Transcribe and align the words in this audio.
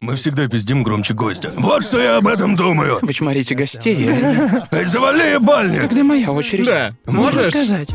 Мы 0.00 0.16
всегда 0.16 0.46
пиздим 0.46 0.82
громче 0.82 1.14
гостя. 1.14 1.50
Вот 1.56 1.82
что 1.82 1.98
я 1.98 2.18
об 2.18 2.28
этом 2.28 2.54
думаю. 2.54 2.98
Вы 3.00 3.14
чморите 3.14 3.54
гостей. 3.54 3.96
Эй, 4.70 4.84
завали 4.84 5.32
ебальник! 5.34 5.88
Когда 5.88 6.04
моя 6.04 6.30
очередь? 6.32 6.66
Да. 6.66 6.94
Можешь? 7.06 7.34
Можешь? 7.34 7.54
сказать. 7.54 7.88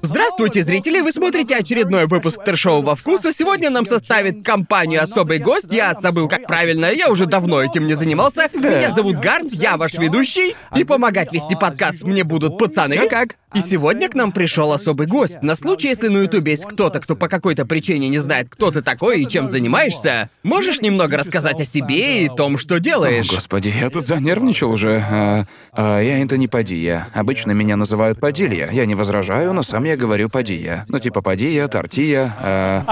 Здравствуйте, 0.00 0.62
зрители! 0.62 1.00
Вы 1.00 1.10
смотрите 1.12 1.56
очередной 1.56 2.06
выпуск 2.06 2.44
трешового 2.44 2.94
вкуса. 2.94 3.32
Сегодня 3.32 3.68
нам 3.68 3.84
составит 3.84 4.44
компанию 4.44 5.02
особый 5.02 5.38
гость. 5.38 5.72
Я 5.72 5.92
забыл, 5.94 6.28
как 6.28 6.46
правильно. 6.46 6.86
Я 6.86 7.10
уже 7.10 7.26
давно 7.26 7.62
этим 7.62 7.86
не 7.86 7.94
занимался. 7.94 8.48
Меня 8.54 8.92
зовут 8.92 9.16
Гарнт, 9.16 9.52
я 9.52 9.76
ваш 9.76 9.94
ведущий. 9.94 10.54
И 10.76 10.84
помогать 10.84 11.32
вести 11.32 11.56
подкаст 11.56 12.04
мне 12.04 12.22
будут 12.22 12.58
пацаны. 12.58 12.94
Чё 12.94 13.08
как? 13.08 13.36
И 13.54 13.60
сегодня 13.60 14.08
к 14.08 14.14
нам 14.14 14.30
пришел 14.30 14.72
особый 14.72 15.06
гость. 15.06 15.42
На 15.42 15.56
случай, 15.56 15.88
если 15.88 16.08
на 16.08 16.18
Ютубе 16.18 16.52
есть 16.52 16.66
кто-то, 16.66 17.00
кто 17.00 17.16
по 17.16 17.28
какой-то 17.28 17.64
причине 17.64 18.08
не 18.08 18.18
знает, 18.18 18.48
кто 18.50 18.70
ты 18.70 18.82
такой 18.82 19.22
и 19.22 19.28
чем 19.28 19.48
занимаешься, 19.48 20.28
можешь 20.42 20.82
немного 20.82 21.16
рассказать 21.16 21.58
о 21.60 21.64
себе 21.64 22.24
и 22.24 22.28
том, 22.28 22.58
что 22.58 22.78
делаешь? 22.78 23.30
О, 23.30 23.36
господи, 23.36 23.72
я 23.80 23.88
тут 23.88 24.04
занервничал 24.04 24.70
уже. 24.70 25.02
А, 25.10 25.44
а, 25.72 26.00
я 26.00 26.20
Энтони 26.20 26.46
Падия. 26.46 27.08
Обычно 27.14 27.52
меня 27.52 27.76
называют 27.76 28.20
Падилья. 28.20 28.68
Я 28.70 28.84
не 28.84 28.94
возражаю, 28.94 29.54
но 29.54 29.62
сам 29.62 29.87
я 29.88 29.96
говорю 29.96 30.28
Падия. 30.28 30.84
Ну 30.88 30.98
типа 30.98 31.22
Падия, 31.22 31.66
Тортия. 31.68 32.34
а. 32.40 32.84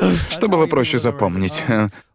Что 0.30 0.48
было 0.48 0.66
проще 0.66 0.98
запомнить? 0.98 1.62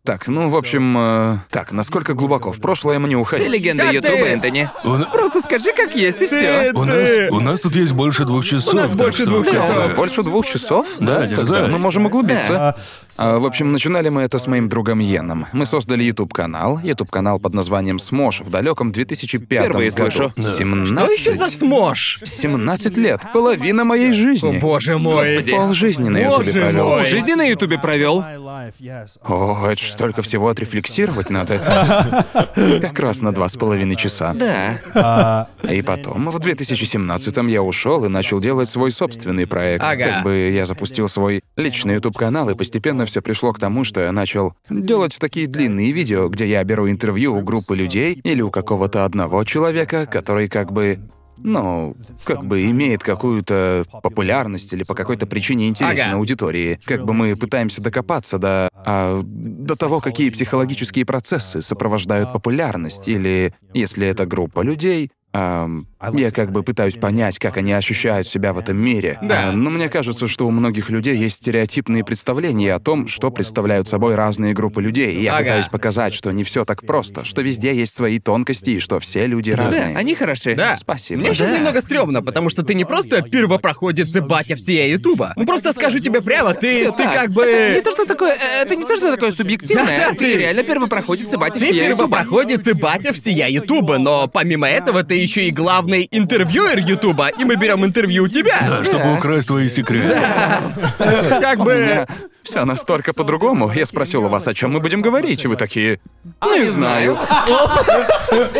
Так, 0.06 0.28
ну, 0.28 0.50
в 0.50 0.56
общем, 0.58 0.98
э, 0.98 1.38
так, 1.50 1.72
насколько 1.72 2.14
глубоко 2.14 2.52
в 2.52 2.60
прошлое 2.60 3.00
мне 3.00 3.12
Ты 3.16 3.22
уходить? 3.22 3.50
легенда 3.50 3.84
Как 3.86 3.94
Ютуба? 3.94 4.16
Энтони. 4.16 4.70
У, 4.84 4.90
на- 4.90 5.06
Просто 5.06 5.40
скажи, 5.40 5.72
как 5.72 5.96
есть, 5.96 6.22
и 6.22 6.28
все. 6.28 6.74
у 6.76 6.84
нас, 6.84 7.00
у 7.32 7.40
нас 7.40 7.62
тут 7.62 7.74
есть 7.78 7.94
больше 7.94 8.26
двух 8.26 8.44
часов. 8.44 8.74
У 8.74 8.76
нас 8.76 8.92
больше 8.92 9.24
двух 9.24 9.48
У 9.48 9.50
часов. 9.50 9.70
нас 9.70 9.90
больше 9.92 10.24
двух 10.24 10.46
часов? 10.46 10.88
Да, 11.00 11.22
Тогда 11.22 11.36
дерзай. 11.38 11.70
мы 11.70 11.78
можем 11.78 12.06
углубиться. 12.08 12.76
А, 13.18 13.40
в 13.40 13.46
общем, 13.46 13.72
начинали 13.72 14.10
мы 14.10 14.24
это 14.24 14.40
с 14.40 14.48
моим 14.48 14.68
другом 14.68 15.00
Йеном. 15.00 15.46
Мы 15.54 15.66
создали 15.66 16.04
YouTube-канал. 16.04 16.82
YouTube-канал 16.84 17.40
под 17.40 17.54
названием 17.54 17.98
Смош 17.98 18.42
в 18.42 18.50
далеком 18.50 18.92
2005 18.92 19.62
Впервые 19.68 19.90
году. 19.92 20.12
слышу. 20.12 20.34
17... 20.36 20.98
Что 21.00 21.12
еще 21.14 21.34
за 21.34 21.48
смош? 21.48 22.20
17 22.26 22.98
лет. 22.98 23.22
Половина 23.32 23.86
моей 23.86 24.12
О, 24.12 24.14
жизни. 24.16 24.58
боже 24.60 24.98
мой. 24.98 25.36
Господи. 25.38 25.52
Пол 25.54 25.74
жизни 25.74 26.10
на 26.10 26.20
Боже 26.28 26.48
Ютубе 26.50 26.62
провел. 26.62 26.90
мой. 26.90 27.06
Жизни 27.06 27.34
на 27.36 27.44
Ютубе 27.44 27.80
провел. 27.80 28.26
О, 29.24 29.68
это 29.70 29.82
ж 29.82 29.93
столько 29.94 30.22
всего 30.22 30.50
отрефлексировать 30.50 31.30
надо. 31.30 31.60
Как 32.82 33.00
раз 33.00 33.22
на 33.22 33.32
два 33.32 33.48
с 33.48 33.56
половиной 33.56 33.96
часа. 33.96 34.34
Да. 34.34 35.48
И 35.70 35.82
потом, 35.82 36.30
в 36.30 36.38
2017-м 36.38 37.48
я 37.48 37.62
ушел 37.62 38.04
и 38.06 38.10
начал 38.10 38.42
делать 38.42 38.70
свой 38.70 38.92
собственный 38.92 39.48
проект. 39.48 39.84
Ага. 39.84 40.06
Как 40.06 40.24
бы 40.24 40.52
я 40.54 40.66
запустил 40.66 41.08
свой 41.08 41.42
личный 41.56 41.96
YouTube-канал, 41.96 42.50
и 42.50 42.56
постепенно 42.56 43.06
все 43.06 43.22
пришло 43.22 43.54
к 43.54 43.60
тому, 43.60 43.84
что 43.84 44.02
я 44.02 44.12
начал 44.12 44.54
делать 44.70 45.16
такие 45.20 45.48
длинные 45.48 45.92
видео, 45.92 46.28
где 46.28 46.46
я 46.46 46.64
беру 46.64 46.90
интервью 46.90 47.36
у 47.36 47.42
группы 47.42 47.76
людей 47.76 48.20
или 48.24 48.42
у 48.42 48.50
какого-то 48.50 49.06
одного 49.06 49.44
человека, 49.44 50.06
который 50.06 50.50
как 50.50 50.72
бы 50.72 51.00
ну, 51.38 51.96
как 52.26 52.46
бы 52.46 52.66
имеет 52.70 53.04
какую-то 53.04 53.86
популярность 54.02 54.74
или 54.74 54.84
по 54.84 54.96
какой-то 54.96 55.26
причине 55.26 55.68
интересен 55.68 56.10
Ага. 56.10 56.18
аудитории. 56.18 56.80
Как 56.86 57.06
бы 57.06 57.14
мы 57.14 57.36
пытаемся 57.36 57.82
докопаться 57.82 58.38
до, 58.38 58.70
а, 58.74 59.22
до 59.24 59.76
того, 59.76 60.00
какие 60.00 60.30
психологические 60.30 61.06
процессы 61.06 61.62
сопровождают 61.62 62.32
популярность, 62.34 63.08
или 63.08 63.54
если 63.74 64.08
это 64.08 64.26
группа 64.26 64.62
людей, 64.62 65.12
ам, 65.34 65.88
я 66.14 66.32
как 66.32 66.52
бы 66.52 66.64
пытаюсь 66.64 66.96
понять, 66.96 67.40
как 67.40 67.58
они 67.58 67.74
ощущают 67.74 68.28
себя 68.28 68.54
в 68.54 68.58
этом 68.60 68.78
мире. 68.78 69.18
Да. 69.22 69.50
А, 69.50 69.52
но 69.52 69.70
мне 69.70 69.90
кажется, 69.90 70.28
что 70.28 70.48
у 70.48 70.52
многих 70.52 70.90
людей 70.90 71.16
есть 71.16 71.38
стереотипные 71.38 72.04
представления 72.04 72.74
о 72.74 72.80
том, 72.80 73.08
что 73.08 73.32
представляют 73.32 73.88
собой 73.88 74.16
разные 74.16 74.54
группы 74.54 74.82
людей. 74.82 75.14
И 75.16 75.24
я 75.24 75.34
Ага. 75.36 75.44
пытаюсь 75.44 75.68
показать, 75.68 76.14
что 76.14 76.32
не 76.32 76.44
все 76.44 76.64
так 76.66 76.86
просто, 76.86 77.26
что 77.26 77.42
везде 77.42 77.76
есть 77.76 77.94
свои 77.96 78.20
тонкости 78.20 78.72
и 78.72 78.80
что 78.80 79.00
все 79.00 79.26
люди 79.26 79.52
разные. 79.52 79.94
Да, 79.94 80.00
они 80.00 80.16
хороши. 80.16 80.56
Да. 80.56 80.78
Спасибо. 80.78 81.22
Мне 81.22 81.34
сейчас 81.34 81.50
Да. 81.50 81.58
немного 81.58 81.82
стрёмно, 81.82 82.22
потому 82.22 82.50
что 82.50 82.64
ты 82.64 82.74
не 82.76 82.86
просто 82.86 83.22
первопроходец 83.24 84.16
и 84.16 84.20
батя 84.20 84.56
всея 84.56 84.88
Ютуба. 84.92 85.34
Ну 85.36 85.46
просто 85.46 85.74
скажу 85.74 86.00
тебе 86.00 86.22
прямо, 86.22 86.54
ты, 86.54 86.92
ты 86.92 87.04
как 87.04 87.32
бы... 87.32 87.72
Не 87.76 87.82
то, 87.82 87.92
что 87.92 88.06
такое, 88.06 88.34
э, 88.36 88.62
это 88.64 88.76
не 88.76 88.84
то, 88.84 88.96
что 88.96 89.12
такое 89.16 89.32
субъективное. 89.32 89.86
Да-да, 89.86 90.12
ты 90.12 90.18
ты- 90.34 90.38
реально 90.38 90.64
первопроходец 90.64 91.34
и 91.34 91.38
батя 91.38 91.54
Ты 91.60 91.66
всея 91.66 91.90
Ютуба. 91.90 92.04
первопроходец 92.08 92.68
и 92.68 92.74
батя 92.74 93.14
всея 93.14 93.48
Ютуба, 93.48 93.98
но 93.98 94.28
помимо 94.28 94.68
этого 94.68 95.04
ты 95.04 95.23
еще 95.24 95.46
и 95.48 95.52
главный 95.52 96.08
интервьюер 96.12 96.80
Ютуба, 96.80 97.30
и 97.30 97.44
мы 97.44 97.56
берем 97.56 97.84
интервью 97.84 98.24
у 98.26 98.28
тебя. 98.28 98.60
Да, 98.68 98.84
чтобы 98.84 99.16
украсть 99.16 99.48
твои 99.48 99.70
секреты. 99.70 100.18
Как 101.42 101.60
бы... 101.60 102.06
Все 102.44 102.66
настолько 102.66 103.14
по-другому. 103.14 103.72
Я 103.74 103.86
спросил 103.86 104.26
у 104.26 104.28
вас, 104.28 104.46
о 104.50 104.54
чем 104.54 104.74
мы 104.74 104.82
будем 104.82 105.02
говорить, 105.02 105.46
и 105.46 105.48
вы 105.48 105.56
такие. 105.56 106.02
Не 106.44 106.68
знаю. 106.68 107.18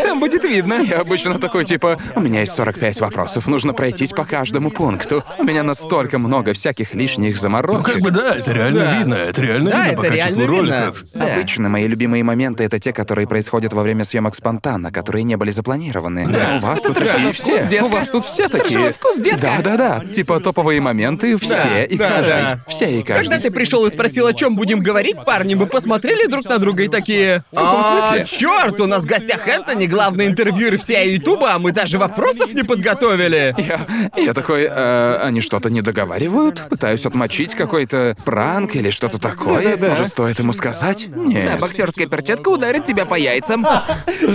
Там 0.06 0.22
будет 0.22 0.46
видно. 0.46 0.76
Я 0.76 1.02
обычно 1.02 1.38
такой 1.38 1.66
типа, 1.66 1.98
у 2.16 2.22
меня 2.22 2.40
есть 2.42 2.54
45 2.56 3.02
вопросов, 3.02 3.46
нужно 3.48 3.74
пройтись 3.74 4.12
по 4.12 4.24
каждому 4.24 4.70
пункту. 4.72 5.22
У 5.38 5.44
меня 5.44 5.64
настолько 5.64 6.18
много 6.18 6.54
всяких 6.54 6.94
лишних 6.94 7.36
Ну, 7.36 7.42
заморочек. 7.42 7.86
как 7.86 8.02
бы 8.02 8.12
да, 8.12 8.36
это 8.36 8.54
реально 8.54 8.80
Да. 8.80 8.98
видно. 8.98 9.14
Это 9.16 9.42
реально 9.42 9.72
Да, 9.72 9.84
видно 9.88 9.98
по 10.02 10.06
это 10.06 10.16
качеству 10.16 10.40
реально 10.40 10.54
видно. 10.62 10.82
роликов. 10.86 11.04
Да. 11.14 11.34
Обычно 11.34 11.70
мои 11.70 11.88
любимые 11.88 12.24
моменты 12.24 12.64
это 12.64 12.80
те, 12.80 12.94
которые 12.94 13.28
происходят 13.28 13.74
во 13.74 13.82
время 13.84 14.06
съемок 14.06 14.36
спонтанно, 14.36 14.92
которые 14.94 15.24
не 15.24 15.36
были 15.36 15.52
запланированы. 15.52 16.26
У 16.58 16.66
вас 16.66 16.82
тут 16.82 16.98
такие 16.98 17.32
все. 17.34 17.68
детка. 17.68 17.86
У 17.86 17.90
вас 17.90 18.10
тут 18.10 18.26
все 18.26 18.48
такие. 18.48 18.92
Вкус, 18.92 19.18
детка. 19.18 19.42
Да, 19.42 19.58
да, 19.62 19.78
да. 19.78 20.14
Типа 20.14 20.40
топовые 20.40 20.82
моменты 20.82 21.38
все 21.38 21.86
и 21.86 21.98
да, 21.98 22.10
каждый. 22.10 22.28
да. 22.30 22.60
Все 22.68 23.00
и 23.00 23.04
каждый. 23.04 23.24
Когда 23.24 23.40
ты 23.40 23.52
пришел 23.52 23.86
и 23.86 23.92
спросил, 23.92 24.28
о 24.28 24.34
чем 24.34 24.56
будем 24.56 24.80
говорить, 24.80 25.18
парни, 25.26 25.56
мы 25.56 25.66
посмотрели 25.66 26.28
друг 26.28 26.46
на 26.46 26.58
друга 26.60 26.84
и 26.84 26.88
такие... 26.88 27.44
А, 27.56 28.24
черт, 28.26 28.80
у 28.82 28.86
нас 28.86 29.04
в 29.04 29.08
гостях 29.08 29.48
Энтони, 29.48 29.88
главный 29.88 30.28
интервьюер 30.28 30.78
всей 30.80 31.16
Ютуба, 31.16 31.54
а 31.54 31.60
мы 31.60 31.72
даже 31.72 31.98
вопросов 31.98 32.54
не 32.54 32.64
подготовили. 32.64 33.54
Я, 33.58 33.80
я 34.16 34.34
такой, 34.34 34.68
э, 34.70 35.20
они 35.24 35.42
что-то 35.42 35.70
не 35.70 35.82
договаривают? 35.82 36.64
Пытаюсь 36.70 37.06
отмочить 37.06 37.56
какой-то 37.56 38.16
пранк 38.26 38.76
или 38.76 38.90
что-то 38.90 39.20
такое. 39.20 39.78
Может, 39.78 40.10
стоит 40.10 40.40
ему 40.40 40.54
сказать? 40.54 41.08
Да, 41.10 41.20
Нет, 41.20 41.60
боксерская 41.60 42.08
перчатка 42.08 42.50
ударит 42.50 42.86
тебя 42.86 43.06
по 43.06 43.16
яйцам. 43.16 43.66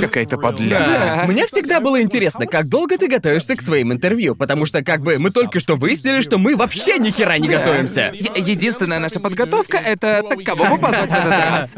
какая-то 0.01 0.39
подляга. 0.39 0.87
Да. 0.89 1.25
Мне 1.27 1.47
всегда 1.47 1.81
было 1.81 2.01
интересно, 2.01 2.08
как 2.47 2.69
долго 2.69 2.99
ты 2.99 3.09
готовишься 3.09 3.57
к 3.57 3.63
своим 3.63 3.93
интервью, 3.93 4.35
потому 4.35 4.67
что 4.67 4.83
как 4.83 5.03
бы 5.03 5.19
мы 5.19 5.31
только 5.31 5.61
что 5.61 5.77
выяснили, 5.77 6.21
что 6.21 6.39
мы 6.39 6.57
вообще 6.57 6.99
ни 6.99 7.11
хера 7.11 7.39
не 7.39 7.49
готовимся. 7.49 8.11
Е- 8.15 8.31
единственная 8.37 8.99
наша 8.99 9.21
подготовка— 9.21 9.77
это 9.85 10.23
так 10.29 10.43
кого 10.45 10.65
бы 10.65 10.79
позвать 10.79 11.11
в 11.11 11.15
этот 11.15 11.31
раз. 11.31 11.75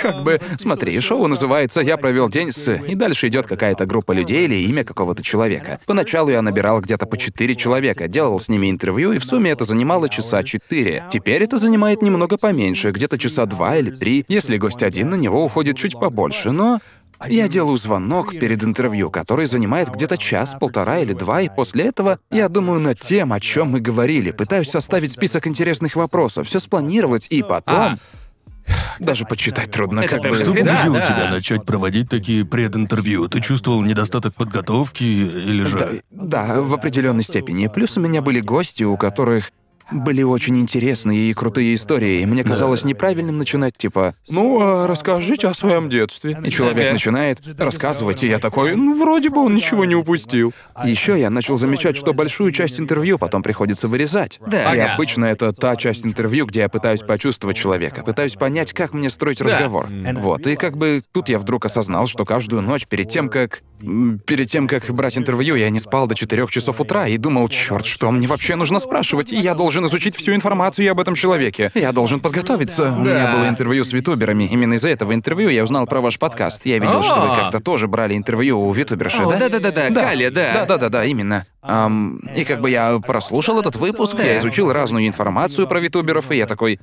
Как 0.00 0.22
бы, 0.22 0.40
смотри, 0.58 0.98
шоу 1.00 1.26
называется 1.26 1.80
«Я 1.80 1.96
провел 1.96 2.28
день 2.28 2.52
с...» 2.52 2.68
И 2.68 2.94
дальше 2.94 3.28
идет 3.28 3.46
какая-то 3.46 3.86
группа 3.86 4.12
людей 4.12 4.44
или 4.44 4.66
имя 4.66 4.84
какого-то 4.84 5.22
человека. 5.22 5.78
Поначалу 5.86 6.30
я 6.30 6.42
набирал 6.42 6.80
где-то 6.80 7.06
по 7.06 7.16
четыре 7.16 7.54
человека, 7.56 8.08
делал 8.08 8.38
с 8.38 8.48
ними 8.48 8.70
интервью, 8.70 9.12
и 9.12 9.18
в 9.18 9.24
сумме 9.24 9.50
это 9.50 9.64
занимало 9.64 10.08
часа 10.08 10.42
четыре. 10.42 11.04
Теперь 11.10 11.42
это 11.42 11.58
занимает 11.58 12.02
немного 12.02 12.36
поменьше, 12.36 12.90
где-то 12.90 13.18
часа 13.18 13.46
два 13.46 13.76
или 13.76 13.90
три. 13.90 14.24
Если 14.28 14.58
гость 14.58 14.82
один, 14.82 15.10
на 15.10 15.16
него 15.16 15.44
уходит 15.44 15.76
чуть 15.76 15.98
побольше, 15.98 16.50
но... 16.50 16.80
Я 17.26 17.48
делаю 17.48 17.76
звонок 17.76 18.32
перед 18.32 18.62
интервью, 18.64 19.10
который 19.10 19.46
занимает 19.46 19.88
где-то 19.88 20.16
час, 20.16 20.56
полтора 20.58 20.98
или 20.98 21.12
два, 21.12 21.40
и 21.40 21.48
после 21.48 21.84
этого 21.84 22.18
я 22.30 22.48
думаю 22.48 22.80
над 22.80 23.00
тем, 23.00 23.32
о 23.32 23.40
чем 23.40 23.70
мы 23.70 23.80
говорили, 23.80 24.30
пытаюсь 24.30 24.70
составить 24.70 25.12
список 25.12 25.46
интересных 25.46 25.96
вопросов, 25.96 26.46
все 26.46 26.58
спланировать, 26.58 27.28
и 27.30 27.42
потом... 27.42 27.98
Даже 28.98 29.26
почитать 29.26 29.70
трудно, 29.70 30.00
Это 30.00 30.18
как 30.18 30.22
бы... 30.22 30.34
Что 30.34 30.46
Да, 30.46 30.52
побудило 30.52 30.98
да. 30.98 31.06
тебя 31.06 31.30
начать 31.30 31.64
проводить 31.64 32.08
такие 32.08 32.46
прединтервью? 32.46 33.28
Ты 33.28 33.40
чувствовал 33.40 33.82
недостаток 33.82 34.34
подготовки 34.34 35.02
или 35.02 35.64
же... 35.64 36.02
Да, 36.10 36.46
да, 36.46 36.60
в 36.62 36.72
определенной 36.72 37.24
степени. 37.24 37.66
Плюс 37.66 37.96
у 37.98 38.00
меня 38.00 38.22
были 38.22 38.40
гости, 38.40 38.82
у 38.82 38.96
которых 38.96 39.52
были 39.90 40.22
очень 40.22 40.58
интересные 40.60 41.20
и 41.20 41.34
крутые 41.34 41.74
истории, 41.74 42.20
и 42.22 42.26
мне 42.26 42.44
казалось 42.44 42.84
неправильным 42.84 43.38
начинать, 43.38 43.76
типа, 43.76 44.14
«Ну, 44.30 44.60
а 44.60 44.86
расскажите 44.86 45.48
о 45.48 45.54
своем 45.54 45.88
детстве». 45.88 46.38
И 46.44 46.50
человек 46.50 46.92
начинает 46.92 47.40
рассказывать, 47.58 48.24
и 48.24 48.28
я 48.28 48.38
такой, 48.38 48.76
«Ну, 48.76 48.98
вроде 49.00 49.30
бы 49.30 49.44
он 49.44 49.54
ничего 49.54 49.84
не 49.84 49.94
упустил». 49.94 50.52
Еще 50.84 51.18
я 51.18 51.30
начал 51.30 51.58
замечать, 51.58 51.96
что 51.96 52.12
большую 52.12 52.52
часть 52.52 52.80
интервью 52.80 53.18
потом 53.18 53.42
приходится 53.42 53.86
вырезать. 53.88 54.40
Да. 54.46 54.74
И 54.74 54.78
Ага. 54.78 54.94
обычно 54.94 55.26
это 55.26 55.52
та 55.52 55.76
часть 55.76 56.04
интервью, 56.04 56.46
где 56.46 56.60
я 56.60 56.68
пытаюсь 56.68 57.00
почувствовать 57.00 57.56
человека, 57.56 58.02
пытаюсь 58.02 58.34
понять, 58.34 58.72
как 58.72 58.92
мне 58.94 59.10
строить 59.10 59.40
разговор. 59.40 59.88
Вот, 60.14 60.46
и 60.46 60.56
как 60.56 60.76
бы 60.76 61.02
тут 61.12 61.28
я 61.28 61.38
вдруг 61.38 61.66
осознал, 61.66 62.06
что 62.06 62.24
каждую 62.24 62.62
ночь 62.62 62.86
перед 62.86 63.08
тем, 63.08 63.28
как... 63.28 63.62
Перед 64.26 64.48
тем, 64.48 64.66
как 64.66 64.88
брать 64.94 65.18
интервью, 65.18 65.56
я 65.56 65.68
не 65.68 65.78
спал 65.78 66.06
до 66.06 66.14
4 66.14 66.46
часов 66.48 66.80
утра 66.80 67.06
и 67.06 67.18
думал, 67.18 67.48
черт, 67.48 67.84
что 67.84 68.10
мне 68.10 68.26
вообще 68.26 68.54
нужно 68.56 68.80
спрашивать, 68.80 69.30
и 69.32 69.36
я 69.36 69.54
должен 69.54 69.73
изучить 69.86 70.16
всю 70.16 70.34
информацию 70.34 70.90
об 70.90 71.00
этом 71.00 71.14
человеке. 71.14 71.70
Я 71.74 71.92
должен 71.92 72.20
подготовиться. 72.20 72.92
У 72.92 73.00
меня 73.00 73.32
было 73.34 73.48
интервью 73.48 73.84
с 73.84 73.92
витуберами. 73.92 74.44
Именно 74.44 74.74
из-за 74.74 74.90
этого 74.90 75.14
интервью 75.14 75.48
я 75.48 75.64
узнал 75.64 75.86
про 75.86 76.00
ваш 76.00 76.18
подкаст. 76.18 76.66
Я 76.66 76.78
видел, 76.78 77.02
что 77.02 77.20
вы 77.20 77.36
как-то 77.36 77.60
тоже 77.60 77.88
брали 77.88 78.16
интервью 78.16 78.60
у 78.60 78.72
витуберши, 78.72 79.24
да? 79.24 79.38
да-да-да-да, 79.38 79.90
Кали, 79.90 80.28
да. 80.28 80.52
Да-да-да-да, 80.54 81.04
именно. 81.04 81.44
Ам, 81.62 82.18
и 82.36 82.44
как 82.44 82.60
бы 82.60 82.70
я 82.70 82.98
прослушал 82.98 83.58
этот 83.58 83.76
выпуск, 83.76 84.16
я 84.18 84.38
изучил 84.38 84.72
разную 84.72 85.06
информацию 85.06 85.66
про 85.66 85.80
витуберов, 85.80 86.30
и 86.30 86.36
я 86.36 86.46
такой... 86.46 86.78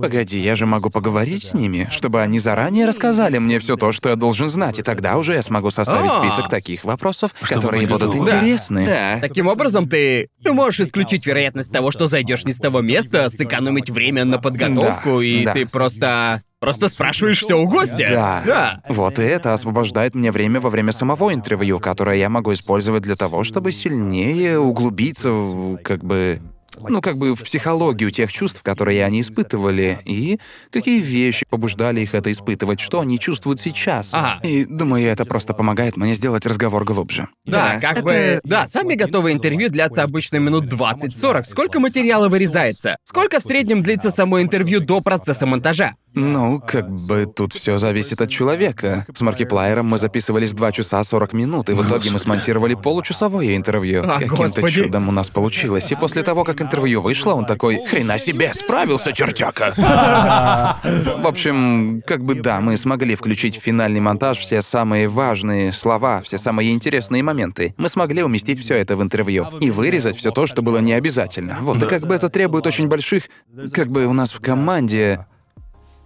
Погоди, 0.00 0.38
я 0.38 0.56
же 0.56 0.66
могу 0.66 0.90
поговорить 0.90 1.44
с 1.44 1.54
ними, 1.54 1.88
чтобы 1.90 2.20
они 2.20 2.38
заранее 2.38 2.86
рассказали 2.86 3.38
мне 3.38 3.58
все 3.58 3.76
то, 3.76 3.92
что 3.92 4.08
я 4.10 4.16
должен 4.16 4.48
знать, 4.48 4.78
и 4.78 4.82
тогда 4.82 5.16
уже 5.16 5.34
я 5.34 5.42
смогу 5.42 5.70
составить 5.70 6.10
А. 6.14 6.20
список 6.20 6.48
таких 6.48 6.84
вопросов, 6.84 7.32
которые 7.40 7.82
быть 7.82 7.90
будут 7.90 8.08
готовым. 8.12 8.28
интересны. 8.28 8.86
Да. 8.86 9.18
Таким 9.20 9.46
образом, 9.46 9.88
ты, 9.88 10.28
ты 10.42 10.52
можешь 10.52 10.80
исключить 10.80 11.26
вероятность 11.26 11.72
того, 11.72 11.90
что 11.90 12.06
зайдешь 12.06 12.44
не 12.44 12.52
с 12.52 12.58
того 12.58 12.80
места, 12.80 13.28
сэкономить 13.28 13.90
время 13.90 14.24
на 14.24 14.38
подготовку, 14.38 15.18
Да, 15.18 15.22
и 15.24 15.44
да. 15.44 15.52
ты 15.52 15.66
просто. 15.68 16.40
Просто 16.60 16.88
спрашиваешь 16.88 17.40
все 17.42 17.58
у 17.58 17.68
гостя. 17.68 18.08
Да. 18.10 18.42
Да. 18.46 18.80
Вот 18.88 19.18
и 19.18 19.22
это 19.22 19.52
освобождает 19.52 20.14
мне 20.14 20.30
время 20.32 20.60
во 20.60 20.70
время 20.70 20.92
самого 20.92 21.34
интервью, 21.34 21.78
которое 21.78 22.16
я 22.16 22.30
могу 22.30 22.54
использовать 22.54 23.02
для 23.02 23.16
того, 23.16 23.44
чтобы 23.44 23.70
сильнее 23.70 24.58
углубиться 24.58 25.30
в, 25.30 25.76
как 25.82 26.02
бы, 26.02 26.40
ну, 26.80 27.00
как 27.00 27.16
бы 27.16 27.34
в 27.34 27.42
психологию 27.42 28.10
тех 28.10 28.32
чувств, 28.32 28.62
которые 28.62 29.04
они 29.04 29.20
испытывали, 29.20 29.98
и 30.04 30.38
какие 30.70 31.00
вещи 31.00 31.46
побуждали 31.48 32.00
их 32.00 32.14
это 32.14 32.30
испытывать, 32.32 32.80
что 32.80 33.00
они 33.00 33.18
чувствуют 33.18 33.60
сейчас. 33.60 34.10
Ага. 34.12 34.40
И 34.46 34.64
думаю, 34.64 35.06
это 35.08 35.24
просто 35.24 35.54
помогает 35.54 35.96
мне 35.96 36.14
сделать 36.14 36.46
разговор 36.46 36.84
глубже. 36.84 37.28
Да, 37.44 37.74
Да, 37.74 37.80
как 37.80 37.96
это- 37.98 38.04
бы... 38.04 38.40
Да, 38.44 38.66
сами 38.66 38.94
готовые 38.94 39.34
интервью 39.34 39.68
длятся 39.70 40.02
обычно 40.02 40.36
минут 40.36 40.64
20-40. 40.72 41.44
Сколько 41.44 41.80
материала 41.80 42.28
вырезается? 42.28 42.96
Сколько 43.04 43.40
в 43.40 43.44
среднем 43.44 43.82
длится 43.82 44.10
само 44.10 44.40
интервью 44.42 44.80
до 44.80 45.00
процесса 45.00 45.46
монтажа? 45.46 45.94
Ну, 46.14 46.60
как 46.60 46.90
бы 46.90 47.26
тут 47.26 47.52
все 47.54 47.78
зависит 47.78 48.20
от 48.20 48.30
человека. 48.30 49.04
С 49.12 49.20
Маркиплайером 49.20 49.86
мы 49.86 49.98
записывались 49.98 50.54
2 50.54 50.72
часа 50.72 51.02
40 51.02 51.32
минут, 51.32 51.70
и 51.70 51.72
в 51.72 51.86
итоге 51.86 52.10
мы 52.10 52.18
смонтировали 52.18 52.74
получасовое 52.74 53.56
интервью. 53.56 54.04
А, 54.04 54.20
Каким-то 54.20 54.70
чудом 54.70 55.08
у 55.08 55.12
нас 55.12 55.28
получилось. 55.28 55.90
И 55.90 55.96
после 55.96 56.22
того, 56.22 56.44
как 56.44 56.60
интервью 56.60 57.00
вышло, 57.00 57.34
он 57.34 57.46
такой 57.46 57.84
«Хрена 57.84 58.18
себе, 58.18 58.52
справился, 58.54 59.12
чертяка!» 59.12 59.74
В 59.74 61.26
общем, 61.26 62.02
как 62.06 62.22
бы 62.22 62.34
да, 62.36 62.60
мы 62.60 62.76
смогли 62.76 63.16
включить 63.16 63.58
в 63.58 63.62
финальный 63.62 64.00
монтаж 64.00 64.38
все 64.38 64.62
самые 64.62 65.08
важные 65.08 65.72
слова, 65.72 66.22
все 66.22 66.38
самые 66.38 66.72
интересные 66.72 67.22
моменты. 67.22 67.74
Мы 67.76 67.88
смогли 67.88 68.22
уместить 68.22 68.60
все 68.60 68.76
это 68.76 68.96
в 68.96 69.02
интервью 69.02 69.46
и 69.60 69.70
вырезать 69.70 70.16
все 70.16 70.30
то, 70.30 70.46
что 70.46 70.62
было 70.62 70.78
не 70.78 70.92
обязательно. 70.92 71.58
Вот, 71.60 71.82
и 71.82 71.86
как 71.86 72.02
бы 72.02 72.14
это 72.14 72.28
требует 72.28 72.66
очень 72.66 72.86
больших... 72.86 73.24
Как 73.72 73.88
бы 73.88 74.06
у 74.06 74.12
нас 74.12 74.32
в 74.32 74.40
команде... 74.40 75.26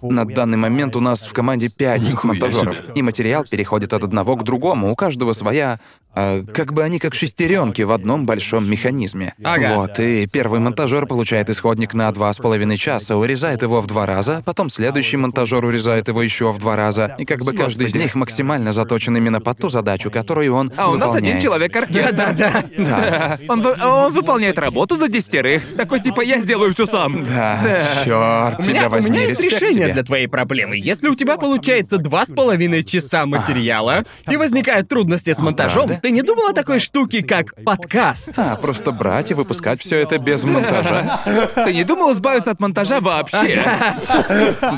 На 0.03 0.25
данный 0.25 0.57
момент 0.59 0.97
у 0.97 1.01
нас 1.01 1.27
в 1.27 1.33
команде 1.33 1.69
пять 1.69 2.03
монтажеров, 2.25 2.77
и 2.95 3.03
материал 3.03 3.45
переходит 3.51 3.93
от 3.93 4.05
одного 4.05 4.37
к 4.37 4.45
другому. 4.45 4.91
У 4.93 4.97
каждого 4.97 5.33
своя, 5.33 5.81
э, 6.15 6.43
как 6.55 6.73
бы 6.73 6.83
они 6.83 6.99
как 6.99 7.15
шестеренки 7.15 7.83
в 7.83 7.91
одном 7.93 8.25
большом 8.27 8.69
механизме. 8.71 9.35
Ага. 9.43 9.75
Вот 9.77 9.99
и 10.01 10.27
первый 10.33 10.61
монтажер 10.61 11.07
получает 11.07 11.51
исходник 11.51 11.95
на 11.95 12.11
два 12.13 12.33
с 12.33 12.37
половиной 12.39 12.77
часа, 12.77 13.17
урезает 13.17 13.63
его 13.63 13.81
в 13.81 13.87
два 13.87 14.07
раза, 14.07 14.43
потом 14.45 14.71
следующий 14.71 15.17
монтажер 15.17 15.65
урезает 15.65 16.09
его 16.09 16.23
еще 16.23 16.53
в 16.53 16.59
два 16.59 16.77
раза, 16.77 17.15
и 17.19 17.25
как 17.25 17.45
бы 17.45 17.53
каждый 17.53 17.87
из 17.89 17.95
них 17.95 18.15
максимально 18.15 18.73
заточен 18.73 19.17
именно 19.17 19.41
под 19.41 19.59
ту 19.59 19.69
задачу, 19.69 20.11
которую 20.11 20.55
он 20.55 20.73
А 20.77 20.91
у 20.91 20.95
нас 20.97 21.09
один 21.15 21.39
выполняет. 21.39 21.43
человек-оркестр. 21.43 22.15
Да-да-да. 22.17 22.65
Да. 22.79 23.39
Он, 23.49 23.63
вы- 23.63 23.75
он 23.85 24.13
выполняет 24.13 24.59
работу 24.59 24.97
за 24.97 25.09
десятерых. 25.09 25.75
Такой 25.77 26.01
типа 26.01 26.21
я 26.21 26.39
сделаю 26.39 26.73
все 26.73 26.87
сам. 26.87 27.25
Да, 27.25 27.61
черт, 28.05 28.61
У 28.61 28.63
тебя 28.63 28.73
меня, 28.75 28.87
у 28.87 28.91
возьми, 28.91 29.11
меня 29.19 29.29
есть 29.29 29.41
респект 29.43 29.59
решение 29.89 29.95
для 29.95 30.03
твоей 30.05 30.27
проблемы. 30.27 30.77
Если 30.77 31.09
у 31.09 31.15
тебя 31.15 31.37
получается 31.37 31.99
два 31.99 32.27
с 32.27 32.31
половиной 32.31 32.85
часа 32.85 33.27
материала 33.27 34.05
и 34.29 34.37
возникают 34.37 34.89
трудности 34.89 35.33
с 35.33 35.39
монтажом, 35.39 35.87
правда? 35.87 36.03
ты 36.03 36.11
не 36.11 36.23
думал 36.23 36.49
о 36.49 36.53
такой 36.53 36.79
штуке, 36.79 37.23
как 37.23 37.55
подкаст? 37.65 38.35
А, 38.37 38.57
просто 38.57 38.93
брать 38.93 39.31
и 39.31 39.35
выпускать 39.35 39.81
все 39.81 40.01
это 40.01 40.19
без 40.19 40.45
монтажа. 40.45 41.21
Ты 41.55 41.73
не 41.73 41.85
думал 41.85 42.13
избавиться 42.13 42.51
от 42.51 42.61
монтажа 42.61 43.01
вообще? 43.01 43.63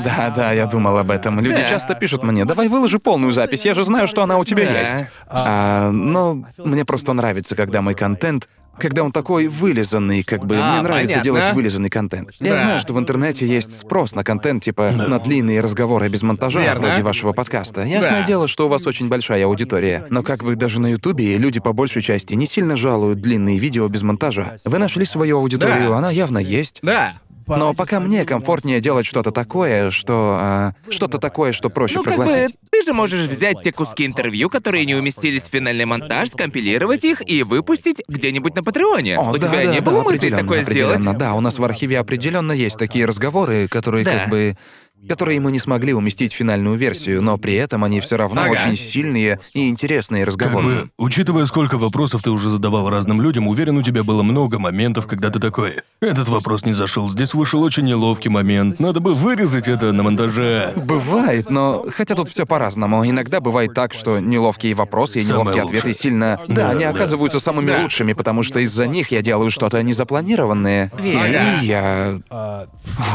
Да, 0.03 0.33
да, 0.35 0.51
я 0.51 0.65
думал 0.65 0.97
об 0.97 1.11
этом. 1.11 1.39
Люди 1.39 1.63
часто 1.69 1.95
пишут 1.95 2.23
мне, 2.23 2.45
давай 2.45 2.67
выложи 2.67 2.99
полную 2.99 3.33
запись, 3.33 3.65
я 3.65 3.73
же 3.73 3.83
знаю, 3.83 4.07
что 4.07 4.23
она 4.23 4.37
у 4.37 4.43
тебя 4.43 4.79
есть. 4.79 5.09
А, 5.27 5.91
но 5.91 6.43
мне 6.57 6.85
просто 6.85 7.13
нравится, 7.13 7.55
когда 7.55 7.81
мой 7.81 7.93
контент 7.93 8.47
когда 8.77 9.03
он 9.03 9.11
такой 9.11 9.47
вылизанный, 9.47 10.23
как 10.23 10.45
бы 10.45 10.55
А, 10.57 10.73
мне 10.73 10.81
нравится 10.81 11.19
понятно. 11.19 11.23
делать 11.23 11.53
вылизанный 11.53 11.89
контент. 11.89 12.29
Я 12.39 12.53
Да. 12.53 12.57
знаю, 12.59 12.79
что 12.79 12.93
в 12.93 12.99
интернете 12.99 13.45
есть 13.45 13.77
спрос 13.77 14.15
на 14.15 14.23
контент, 14.23 14.63
типа 14.63 14.91
на 14.91 15.19
длинные 15.19 15.61
разговоры 15.61 16.07
без 16.09 16.21
монтажа, 16.23 16.61
Верно. 16.61 16.87
вроде 16.87 17.03
вашего 17.03 17.31
подкаста. 17.33 17.81
Ясное 17.83 18.21
Да. 18.21 18.25
дело, 18.27 18.47
что 18.47 18.65
у 18.65 18.69
вас 18.69 18.87
очень 18.87 19.07
большая 19.07 19.45
аудитория. 19.45 20.05
Но 20.09 20.23
как 20.23 20.43
бы 20.43 20.55
даже 20.55 20.79
на 20.79 20.87
Ютубе 20.87 21.37
люди 21.37 21.59
по 21.59 21.73
большей 21.73 22.01
части 22.01 22.33
не 22.33 22.47
сильно 22.47 22.75
жалуют 22.77 23.19
длинные 23.21 23.57
видео 23.59 23.87
без 23.87 24.01
монтажа. 24.01 24.57
Вы 24.65 24.77
нашли 24.79 25.05
свою 25.05 25.37
аудиторию, 25.37 25.89
Да. 25.89 25.97
она 25.97 26.09
явно 26.11 26.37
есть. 26.39 26.79
Да. 26.81 27.13
Но 27.47 27.73
пока 27.73 27.99
мне 27.99 28.25
комфортнее 28.25 28.79
делать 28.81 29.05
что-то 29.05 29.31
такое, 29.31 29.89
что... 29.91 30.37
а, 30.39 30.71
что-то 30.89 31.17
такое, 31.17 31.53
что 31.53 31.69
проще 31.69 31.95
Ну, 31.97 32.03
как 32.03 32.17
бы, 32.17 32.23
проглотить. 32.25 32.55
ты 32.71 32.83
же 32.83 32.93
можешь 32.93 33.21
взять 33.27 33.61
те 33.63 33.71
куски 33.71 34.05
интервью, 34.05 34.49
которые 34.49 34.85
не 34.85 34.95
уместились 34.95 35.43
в 35.43 35.47
финальный 35.51 35.85
монтаж, 35.85 36.29
скомпилировать 36.29 37.03
их 37.03 37.27
и 37.29 37.43
выпустить 37.43 38.01
где-нибудь 38.07 38.55
на 38.55 38.63
Патреоне. 38.63 39.17
О, 39.17 39.31
У 39.31 39.37
да, 39.37 39.47
тебя 39.47 39.65
да, 39.65 39.73
не 39.73 39.79
да, 39.79 39.91
было 39.91 40.03
мысли 40.03 40.29
такое 40.29 40.63
сделать? 40.63 40.97
определенно. 40.97 41.17
Да, 41.19 41.33
у 41.33 41.41
нас 41.41 41.59
в 41.59 41.63
архиве 41.63 41.99
определенно 41.99 42.51
есть 42.51 42.77
такие 42.77 43.05
разговоры, 43.05 43.67
которые 43.67 44.03
Да. 44.05 44.19
как 44.19 44.29
бы 44.29 44.57
которые 45.07 45.39
мы 45.39 45.51
не 45.51 45.59
смогли 45.59 45.93
уместить 45.93 46.33
в 46.33 46.35
финальную 46.35 46.75
версию, 46.77 47.21
но 47.21 47.37
при 47.37 47.55
этом 47.55 47.83
они 47.83 47.99
все 47.99 48.17
равно 48.17 48.41
Ага. 48.41 48.51
очень 48.51 48.75
сильные 48.75 49.39
и 49.53 49.69
интересные 49.69 50.25
Как 50.25 50.33
разговоры. 50.33 50.65
бы, 50.65 50.89
учитывая, 50.97 51.45
сколько 51.45 51.77
вопросов 51.77 52.21
ты 52.23 52.29
уже 52.31 52.49
задавал 52.49 52.89
разным 52.89 53.21
людям, 53.21 53.47
уверен, 53.47 53.77
у 53.77 53.83
тебя 53.83 54.03
было 54.03 54.23
много 54.23 54.59
моментов, 54.59 55.07
когда 55.07 55.29
ты 55.29 55.39
такой. 55.39 55.77
Этот 56.01 56.27
вопрос 56.27 56.65
не 56.65 56.73
зашел. 56.73 57.09
Здесь 57.09 57.33
вышел 57.33 57.61
очень 57.61 57.83
неловкий 57.83 58.29
момент. 58.29 58.79
Надо 58.79 58.99
бы 58.99 59.13
вырезать 59.13 59.67
это 59.67 59.91
на 59.91 60.03
монтаже. 60.03 60.71
Бывает, 60.75 61.49
но 61.49 61.85
хотя 61.93 62.15
тут 62.15 62.29
все 62.29 62.45
по-разному. 62.45 63.05
Иногда 63.07 63.39
бывает 63.41 63.73
так, 63.73 63.93
что 63.93 64.19
неловкие 64.19 64.73
вопросы 64.73 65.19
и 65.19 65.21
Самое 65.21 65.43
неловкие 65.43 65.63
лучшее. 65.63 65.79
ответы 65.79 65.97
сильно. 65.99 66.39
Да, 66.47 66.55
Да, 66.55 66.69
они 66.71 66.83
да. 66.83 66.89
оказываются 66.89 67.39
самыми 67.39 67.67
Да. 67.67 67.81
лучшими, 67.83 68.13
потому 68.13 68.43
что 68.43 68.59
из-за 68.59 68.87
них 68.87 69.11
я 69.11 69.21
делаю 69.21 69.51
что-то 69.51 69.81
незапланированное. 69.83 70.91
Верно. 70.99 71.59
И 71.61 71.65
я. 71.65 72.19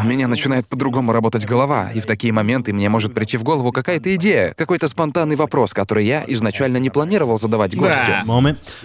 У 0.02 0.06
меня 0.06 0.28
начинает 0.28 0.66
по-другому 0.68 1.12
работать 1.12 1.44
голова, 1.46 1.75
и 1.94 2.00
в 2.00 2.06
такие 2.06 2.32
моменты 2.32 2.73
мне 2.73 2.88
может 2.88 3.14
прийти 3.14 3.37
в 3.37 3.43
голову 3.43 3.73
какая-то 3.73 4.14
идея, 4.17 4.55
какой-то 4.56 4.88
спонтанный 4.88 5.37
вопрос, 5.37 5.73
который 5.73 6.06
я 6.06 6.25
изначально 6.26 6.78
не 6.78 6.90
планировал 6.90 7.38
задавать 7.38 7.76
гостю. 7.76 8.06
Да. 8.06 8.23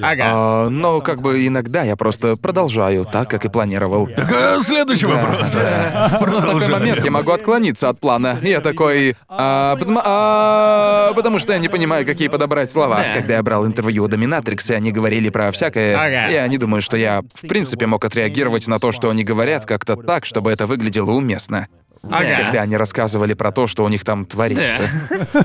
Ага. 0.01 0.23
А, 0.25 0.69
но 0.69 1.01
как 1.01 1.21
бы 1.21 1.45
иногда 1.47 1.83
я 1.83 1.95
просто 1.95 2.35
продолжаю 2.35 3.05
так, 3.05 3.29
как 3.29 3.45
и 3.45 3.49
планировал. 3.49 4.07
Так, 4.07 4.31
а 4.31 4.61
следующий 4.61 5.05
вопрос. 5.05 5.51
В 5.51 6.09
такой 6.11 6.19
Продолжаем. 6.19 6.71
момент 6.71 7.05
я 7.05 7.11
могу 7.11 7.31
отклониться 7.31 7.89
от 7.89 7.99
плана. 7.99 8.37
Я 8.41 8.61
такой... 8.61 9.15
«А, 9.29 9.75
потому, 9.75 10.01
а, 10.03 11.13
потому 11.13 11.39
что 11.39 11.53
я 11.53 11.59
не 11.59 11.69
понимаю, 11.69 12.05
какие 12.05 12.27
подобрать 12.27 12.71
слова. 12.71 12.97
Да. 12.97 13.13
Когда 13.15 13.35
я 13.35 13.43
брал 13.43 13.65
интервью 13.65 14.05
у 14.05 14.07
Доминатрикса, 14.07 14.75
они 14.75 14.91
говорили 14.91 15.29
про 15.29 15.51
всякое. 15.51 15.95
Ага. 15.95 16.31
Я 16.31 16.47
не 16.47 16.57
думаю, 16.57 16.81
что 16.81 16.97
я, 16.97 17.21
в 17.33 17.47
принципе, 17.47 17.85
мог 17.85 18.03
отреагировать 18.03 18.67
на 18.67 18.79
то, 18.79 18.91
что 18.91 19.09
они 19.09 19.23
говорят, 19.23 19.65
как-то 19.65 19.95
так, 19.95 20.25
чтобы 20.25 20.51
это 20.51 20.65
выглядело 20.65 21.11
уместно. 21.11 21.67
Ага. 22.09 22.45
Когда 22.45 22.61
они 22.61 22.77
рассказывали 22.77 23.33
про 23.33 23.51
то, 23.51 23.67
что 23.67 23.83
у 23.83 23.87
них 23.87 24.03
там 24.03 24.25
творится. 24.25 24.83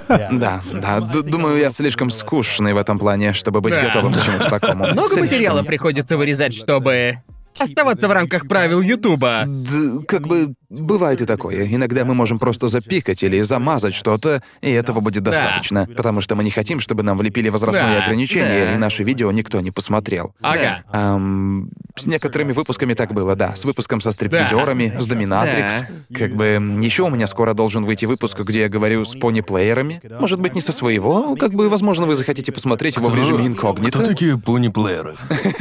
Да, 0.08 0.62
да. 0.72 1.00
думаю, 1.00 1.58
я 1.58 1.70
слишком 1.70 2.10
скучный 2.10 2.72
в 2.72 2.78
этом 2.78 2.98
плане, 2.98 3.34
чтобы 3.34 3.60
быть 3.60 3.74
готовым 3.74 4.14
к 4.14 4.22
чему-то 4.22 4.48
такому. 4.48 4.86
Много 4.86 5.20
материала 5.20 5.62
приходится 5.62 6.16
вырезать, 6.16 6.54
чтобы 6.54 7.18
оставаться 7.58 8.08
в 8.08 8.12
рамках 8.12 8.48
правил 8.48 8.80
Ютуба. 8.80 9.44
Д- 9.46 10.04
как 10.06 10.26
бы 10.26 10.54
бывает 10.68 11.20
и 11.20 11.26
такое. 11.26 11.66
Иногда 11.66 12.04
мы 12.04 12.14
можем 12.14 12.38
просто 12.38 12.68
запикать 12.68 13.22
или 13.22 13.40
замазать 13.40 13.94
что-то, 13.94 14.42
и 14.60 14.70
этого 14.70 15.00
будет 15.00 15.22
Да. 15.22 15.30
достаточно. 15.30 15.86
Потому 15.96 16.20
что 16.20 16.34
мы 16.34 16.44
не 16.44 16.50
хотим, 16.50 16.80
чтобы 16.80 17.02
нам 17.02 17.16
влепили 17.18 17.48
возрастное 17.48 17.98
Да, 17.98 18.04
ограничение, 18.04 18.66
да. 18.66 18.74
и 18.74 18.76
наше 18.78 19.02
видео 19.04 19.30
никто 19.32 19.60
не 19.60 19.70
посмотрел. 19.70 20.34
Ага. 20.42 20.82
Ам, 20.90 21.70
с 21.96 22.06
некоторыми 22.06 22.52
выпусками 22.52 22.94
так 22.94 23.12
было, 23.14 23.36
да. 23.36 23.54
С 23.54 23.64
выпуском 23.64 24.00
со 24.00 24.10
стриптизерами, 24.10 24.94
с 24.98 25.06
Доминатрикс. 25.06 25.84
Как 26.14 26.32
бы 26.34 26.46
еще 26.82 27.04
у 27.04 27.10
меня 27.10 27.26
скоро 27.26 27.54
должен 27.54 27.84
выйти 27.84 28.06
выпуск, 28.06 28.38
где 28.40 28.60
я 28.62 28.68
говорю 28.68 29.04
с 29.04 29.14
пони-плеерами. 29.14 30.00
Может 30.20 30.40
быть, 30.40 30.54
не 30.54 30.60
со 30.60 30.72
своего. 30.72 31.36
Как 31.36 31.52
бы, 31.54 31.68
возможно, 31.68 32.06
вы 32.06 32.14
захотите 32.14 32.52
посмотреть 32.52 32.96
его 32.96 33.08
в 33.08 33.14
режиме 33.14 33.46
инкогнито. 33.46 33.98
Кто 33.98 34.06
такие 34.06 34.38
пони-плееры? 34.38 35.14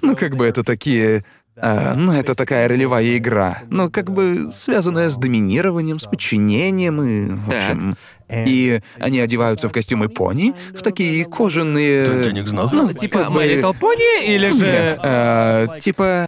Ну, 0.00 0.16
как 0.16 0.36
бы 0.36 0.46
это 0.46 0.64
такие... 0.64 1.24
а, 1.60 1.94
ну, 1.94 2.12
это 2.12 2.34
такая 2.34 2.66
ролевая 2.68 3.16
игра. 3.16 3.58
Ну, 3.68 3.90
как 3.90 4.10
бы 4.10 4.50
связанная 4.54 5.10
с 5.10 5.18
доминированием, 5.18 5.98
с 6.00 6.04
подчинением 6.04 7.02
и... 7.02 7.30
В 7.30 7.50
Так. 7.50 7.62
общем... 7.70 7.96
И 8.46 8.80
они 8.98 9.20
одеваются 9.20 9.68
в 9.68 9.72
костюмы 9.72 10.08
пони, 10.08 10.54
в 10.74 10.80
такие 10.80 11.24
кожаные... 11.26 12.06
Ты 12.06 12.24
денег 12.24 12.48
знал? 12.48 12.70
Ну, 12.72 12.90
Типа 12.94 13.18
как 13.24 13.32
бы- 13.32 13.42
My 13.44 13.60
Little 13.60 13.76
Pony 13.78 14.24
или 14.26 14.50
же... 14.52 14.64
Нет, 14.64 15.00
а, 15.02 15.78
типа... 15.78 16.26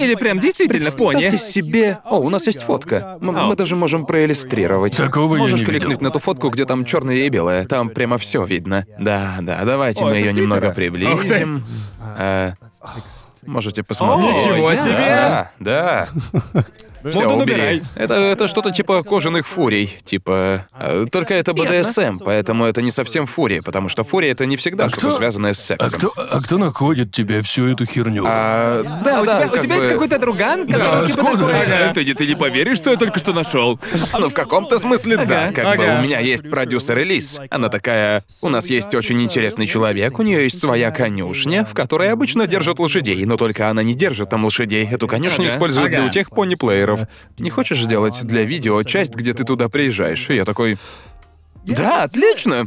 Или 0.00 0.16
прям 0.16 0.38
действительно 0.40 0.90
пони? 0.90 1.20
Представьте 1.28 1.52
себе... 1.52 1.98
О, 2.04 2.18
у 2.18 2.28
нас 2.28 2.46
есть 2.46 2.60
фотка. 2.60 3.18
М- 3.22 3.34
Мы, 3.34 3.56
даже 3.56 3.74
можем 3.76 4.04
проиллюстрировать. 4.04 4.96
Такого 4.96 5.36
я 5.36 5.42
Можешь 5.42 5.60
не 5.60 5.64
видел. 5.66 5.78
кликнуть 5.78 6.00
на 6.02 6.10
ту 6.10 6.18
фотку, 6.18 6.50
где 6.50 6.66
там 6.66 6.84
черное 6.84 7.14
и 7.14 7.28
белое. 7.30 7.64
Там 7.66 7.88
прямо 7.88 8.18
все 8.18 8.44
видно. 8.44 8.84
Да, 8.98 9.36
да, 9.40 9.64
давайте 9.64 10.04
О, 10.04 10.08
мы 10.08 10.16
это 10.18 10.26
ее 10.26 10.32
немного 10.34 10.72
Твиттера? 10.72 10.74
приблизим. 10.74 11.62
А, 12.18 12.54
можете 13.46 13.82
посмотреть. 13.82 14.34
Ничего 14.46 14.70
Да, 14.70 14.76
себе! 14.76 15.50
Да, 15.60 16.08
Все, 17.10 17.22
и 17.22 17.26
убери. 17.26 17.38
набирай. 17.38 17.82
Это, 17.96 18.14
это 18.14 18.48
что-то 18.48 18.70
типа 18.72 19.02
кожаных 19.02 19.46
фурий. 19.46 19.96
Типа. 20.04 20.66
э, 20.78 21.06
Только 21.10 21.34
это 21.34 21.52
БДСМ, 21.54 22.18
поэтому 22.24 22.64
это 22.64 22.82
не 22.82 22.90
совсем 22.90 23.26
фурия, 23.26 23.62
потому 23.62 23.88
что 23.88 24.04
фурия 24.04 24.32
это 24.32 24.46
не 24.46 24.56
всегда 24.56 24.88
что-то 24.88 25.08
кто- 25.08 25.16
связанное 25.16 25.54
с 25.54 25.60
А 25.70 25.76
сексом. 25.88 25.98
кто, 26.10 26.12
а 26.30 26.40
кто 26.42 26.58
находит 26.58 27.12
тебе 27.12 27.42
всю 27.42 27.68
эту 27.68 27.86
херню? 27.86 28.24
А, 28.26 28.82
да, 29.04 29.18
А 29.18 29.22
у 29.22 29.26
да, 29.26 29.36
тебя, 29.38 29.46
у 29.46 29.50
как 29.50 29.62
тебя 29.62 29.74
бы- 29.76 29.80
есть 29.82 29.92
какой-то 29.94 30.18
друган, 30.18 30.66
который 30.66 31.06
типа 31.06 31.20
откуда? 31.22 31.38
такой, 31.46 31.62
Ага. 31.62 31.74
Энтони, 31.88 32.12
ты 32.12 32.26
не 32.26 32.34
поверишь, 32.36 32.76
что 32.78 32.90
я 32.90 32.96
только 32.96 33.18
что 33.18 33.32
нашел. 33.32 33.78
Ну, 34.18 34.28
в 34.28 34.34
каком-то 34.34 34.78
смысле, 34.78 35.16
да. 35.18 35.52
Как 35.52 35.76
бы 35.76 35.84
ага. 35.84 35.98
у 36.00 36.02
меня 36.04 36.20
есть 36.20 36.48
продюсер 36.50 36.98
Элис. 36.98 37.38
Она 37.50 37.68
такая... 37.68 38.22
У 38.42 38.48
нас 38.48 38.66
есть 38.70 38.94
очень 38.94 39.22
интересный 39.22 39.66
человек, 39.66 40.18
у 40.18 40.22
нее 40.22 40.44
есть 40.44 40.58
своя 40.60 40.90
конюшня, 40.90 41.64
в 41.64 41.74
которой 41.74 42.10
обычно 42.10 42.46
держат 42.46 42.78
лошадей, 42.78 43.24
но 43.24 43.36
только 43.36 43.68
она 43.68 43.82
не 43.82 43.94
держит 43.94 44.30
там 44.30 44.44
лошадей. 44.44 44.88
Эту 44.90 45.08
конюшню 45.08 45.46
Ага. 45.46 45.54
используют 45.54 45.88
для 45.90 45.98
Ага. 46.00 46.08
утех 46.08 46.30
пони-плееров. 46.30 46.95
Не 47.38 47.50
хочешь 47.50 47.80
сделать 47.80 48.20
для 48.22 48.44
видео 48.44 48.82
часть, 48.82 49.14
где 49.14 49.34
ты 49.34 49.44
туда 49.44 49.68
приезжаешь? 49.68 50.28
И 50.30 50.34
я 50.34 50.44
такой... 50.44 50.76
Да, 51.64 52.04
отлично! 52.04 52.66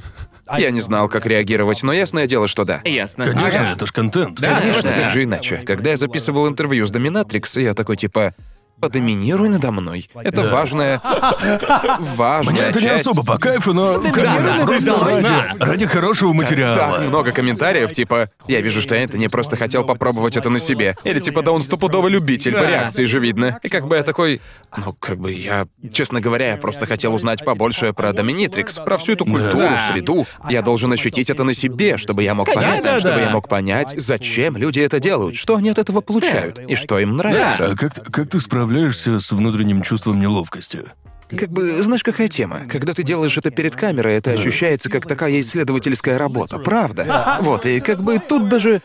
Я 0.58 0.72
не 0.72 0.82
знал, 0.82 1.10
как 1.10 1.26
реагировать, 1.26 1.84
но 1.84 1.94
ясное 1.94 2.26
дело, 2.26 2.48
что 2.48 2.66
да. 2.66 2.82
Ясно. 2.84 3.26
Конечно, 3.26 3.60
ага. 3.60 3.72
это 3.76 3.86
ж 3.86 3.92
контент. 3.92 4.40
Да. 4.40 4.60
Конечно, 4.60 4.90
да. 4.90 5.02
как 5.04 5.12
же 5.12 5.24
иначе. 5.24 5.58
Когда 5.66 5.92
я 5.92 5.98
записывал 5.98 6.48
интервью 6.48 6.86
с 6.86 6.92
Доминатрикс, 6.92 7.58
я 7.58 7.74
такой 7.74 7.98
типа 7.98 8.34
подоминируй 8.80 9.50
надо 9.50 9.72
мной. 9.72 10.10
Это 10.16 10.44
важная, 10.50 11.02
важная 12.00 12.54
Мне 12.54 12.62
это 12.64 12.80
не 12.80 12.86
часть. 12.88 13.02
особо 13.06 13.24
по 13.24 13.38
кайфу, 13.38 13.74
но 13.74 14.00
конечно, 14.00 14.58
да, 14.60 14.66
просто 14.66 14.86
да, 14.98 15.06
ради, 15.06 15.22
да. 15.60 15.66
ради 15.66 15.86
хорошего 15.86 16.34
материала. 16.34 16.78
Так 16.78 17.08
много 17.08 17.32
комментариев, 17.32 17.94
типа, 17.94 18.30
я 18.48 18.62
вижу, 18.62 18.82
что 18.82 18.96
Энтони 18.96 19.28
просто 19.28 19.56
хотел 19.58 19.84
попробовать 19.86 20.38
это 20.38 20.50
на 20.50 20.60
себе. 20.60 20.96
Или 21.04 21.20
типа, 21.20 21.42
да 21.42 21.52
он 21.52 21.62
стопудовый 21.62 22.12
любитель, 22.12 22.54
по 22.54 22.66
реакции 22.68 23.06
же 23.06 23.20
видно. 23.20 23.60
И 23.64 23.70
как 23.70 23.88
бы 23.88 23.96
я 23.98 24.04
такой, 24.04 24.42
ну, 24.78 24.94
как 24.94 25.20
бы 25.20 25.32
я, 25.32 25.68
честно 25.92 26.22
говоря, 26.22 26.52
я 26.52 26.58
просто 26.58 26.86
хотел 26.86 27.14
узнать 27.14 27.44
побольше 27.44 27.94
про 27.94 28.14
Доминитрикс, 28.14 28.76
про 28.80 28.98
всю 28.98 29.14
эту 29.14 29.26
культуру, 29.26 29.68
среду. 29.92 30.26
Я 30.50 30.62
должен 30.62 30.92
ощутить 30.92 31.30
это 31.30 31.44
на 31.44 31.54
себе, 31.54 31.98
чтобы 31.98 32.24
я 32.24 32.34
мог 32.34 32.52
понять, 32.54 33.00
чтобы 33.00 33.20
я 33.20 33.30
мог 33.30 33.48
понять, 33.48 33.94
зачем 33.98 34.58
люди 34.58 34.80
это 34.80 35.00
делают, 35.00 35.36
что 35.36 35.56
они 35.56 35.70
от 35.70 35.78
этого 35.78 36.02
получают 36.02 36.60
и 36.60 36.76
что 36.76 37.00
им 37.00 37.18
нравится. 37.18 37.72
А 37.72 37.76
как, 37.76 37.94
ты- 37.94 38.12
как 38.12 38.30
ты 38.30 38.40
справляешься 38.70 39.20
с 39.20 39.32
внутренним 39.32 39.82
чувством 39.82 40.20
неловкости? 40.20 40.84
Как 41.38 41.50
бы, 41.50 41.82
знаешь, 41.84 42.04
какая 42.04 42.28
тема? 42.28 42.62
Когда 42.70 42.94
ты 42.94 43.04
делаешь 43.04 43.38
это 43.38 43.52
перед 43.52 43.76
камерой, 43.76 44.14
это 44.14 44.32
ощущается 44.32 44.90
как 44.90 45.06
такая 45.06 45.40
исследовательская 45.40 46.18
работа, 46.18 46.58
правда? 46.60 47.38
Вот, 47.42 47.66
и 47.66 47.80
как 47.80 48.02
бы 48.02 48.20
тут 48.20 48.50
даже... 48.50 48.82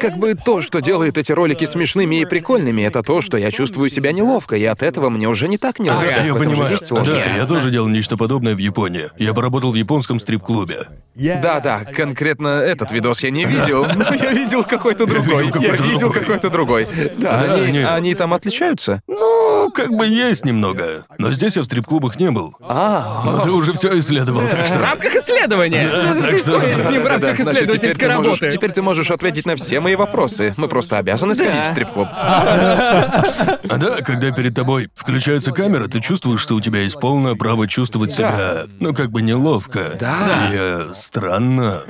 Как 0.00 0.16
бы 0.16 0.34
то, 0.34 0.60
что 0.60 0.80
делает 0.80 1.18
эти 1.18 1.32
ролики 1.32 1.64
смешными 1.64 2.20
и 2.20 2.24
прикольными, 2.24 2.82
это 2.82 3.02
то, 3.02 3.20
что 3.20 3.36
я 3.36 3.50
чувствую 3.50 3.90
себя 3.90 4.12
неловко, 4.12 4.56
и 4.56 4.64
от 4.64 4.82
этого 4.82 5.10
мне 5.10 5.28
уже 5.28 5.48
не 5.48 5.58
так 5.58 5.78
неловко. 5.78 6.06
Да, 6.06 6.24
я 6.24 6.34
понимаю. 6.34 6.78
Да, 6.90 7.36
я 7.36 7.46
тоже 7.46 7.70
делал 7.70 7.88
нечто 7.88 8.16
подобное 8.16 8.54
в 8.54 8.58
Японии. 8.58 9.10
Я 9.18 9.34
поработал 9.34 9.72
в 9.72 9.74
японском 9.74 10.18
стрип-клубе. 10.20 10.88
Да-да, 11.14 11.84
конкретно 11.84 12.60
этот 12.60 12.90
видос 12.92 13.22
я 13.22 13.30
не 13.30 13.44
видел, 13.44 13.86
но 13.96 14.14
я 14.14 14.32
видел 14.32 14.64
какой-то 14.64 15.06
другой. 15.06 15.50
Я 15.60 15.76
видел 15.76 16.10
какой-то 16.10 16.50
другой. 16.50 16.86
Да, 17.18 17.94
они, 17.94 18.14
там 18.14 18.32
отличаются? 18.34 19.02
Ну, 19.06 19.70
как 19.70 19.90
бы 19.90 20.06
есть 20.06 20.44
немного. 20.44 21.04
Но 21.18 21.32
здесь 21.32 21.56
я 21.56 21.62
в 21.62 21.66
стрип-клубах 21.82 22.18
не 22.18 22.30
был. 22.30 22.54
А, 22.62 23.22
Но 23.24 23.38
ты 23.42 23.50
уже 23.50 23.72
все 23.72 23.98
исследовал, 23.98 24.42
так 24.48 24.64
В 24.64 24.66
что... 24.66 24.78
рамках 24.78 25.14
исследования. 25.14 25.88
так 26.20 26.38
что- 26.38 26.60
Ты 26.60 26.74
с 26.76 26.84
ним 26.90 27.02
в 27.02 27.06
рамках 27.06 27.36
значит, 27.38 27.62
теперь 27.62 27.76
исследовательской 27.78 28.08
можешь- 28.16 28.24
работы. 28.40 28.50
Теперь 28.52 28.72
ты 28.72 28.82
можешь 28.82 29.10
ответить 29.10 29.46
на 29.46 29.56
все 29.56 29.80
мои 29.80 29.94
вопросы. 29.96 30.54
Мы 30.56 30.68
просто 30.68 30.98
обязаны 30.98 31.34
сходить 31.34 31.64
в 31.68 31.70
стрип-клуб. 31.72 32.08
А 32.12 33.76
да, 33.78 34.00
когда 34.02 34.30
перед 34.32 34.54
тобой 34.54 34.88
включается 34.94 35.52
камера, 35.52 35.88
ты 35.88 36.00
чувствуешь, 36.00 36.40
что 36.40 36.54
у 36.54 36.60
тебя 36.60 36.80
есть 36.80 36.98
полное 37.00 37.34
право 37.34 37.66
чувствовать 37.66 38.12
себя, 38.12 38.64
ну, 38.80 38.94
как 38.94 39.10
бы 39.10 39.22
неловко. 39.22 39.92
Да. 39.98 40.48
И 40.50 40.54
э, 40.54 40.90
странно. 40.94 41.82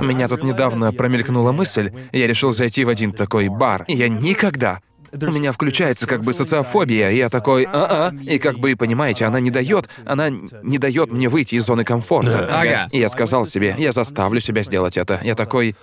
У 0.00 0.04
меня 0.04 0.28
тут 0.28 0.42
недавно 0.44 0.92
промелькнула 0.92 1.52
мысль, 1.52 1.92
я 2.12 2.26
решил 2.26 2.52
зайти 2.52 2.84
в 2.84 2.88
один 2.88 3.12
такой 3.12 3.48
бар, 3.48 3.84
и 3.88 3.94
я 3.94 4.08
никогда... 4.08 4.80
У 5.12 5.30
меня 5.30 5.52
включается 5.52 6.06
как 6.06 6.22
бы 6.22 6.32
социофобия, 6.32 7.10
я 7.10 7.28
такой, 7.28 7.66
а-а, 7.70 8.12
и 8.22 8.38
как 8.38 8.58
бы, 8.58 8.74
понимаете, 8.76 9.26
она 9.26 9.40
не 9.40 9.50
дает, 9.50 9.88
она 10.06 10.30
не 10.30 10.78
дает 10.78 11.12
мне 11.12 11.28
выйти 11.28 11.56
из 11.56 11.64
зоны 11.64 11.84
комфорта. 11.84 12.46
Да. 12.48 12.60
Ага. 12.60 12.88
И 12.92 12.98
я 12.98 13.08
сказал 13.08 13.46
себе, 13.46 13.74
я 13.78 13.92
заставлю 13.92 14.40
себя 14.40 14.62
сделать 14.62 14.96
это. 14.96 15.20
Я 15.22 15.34
такой, 15.34 15.76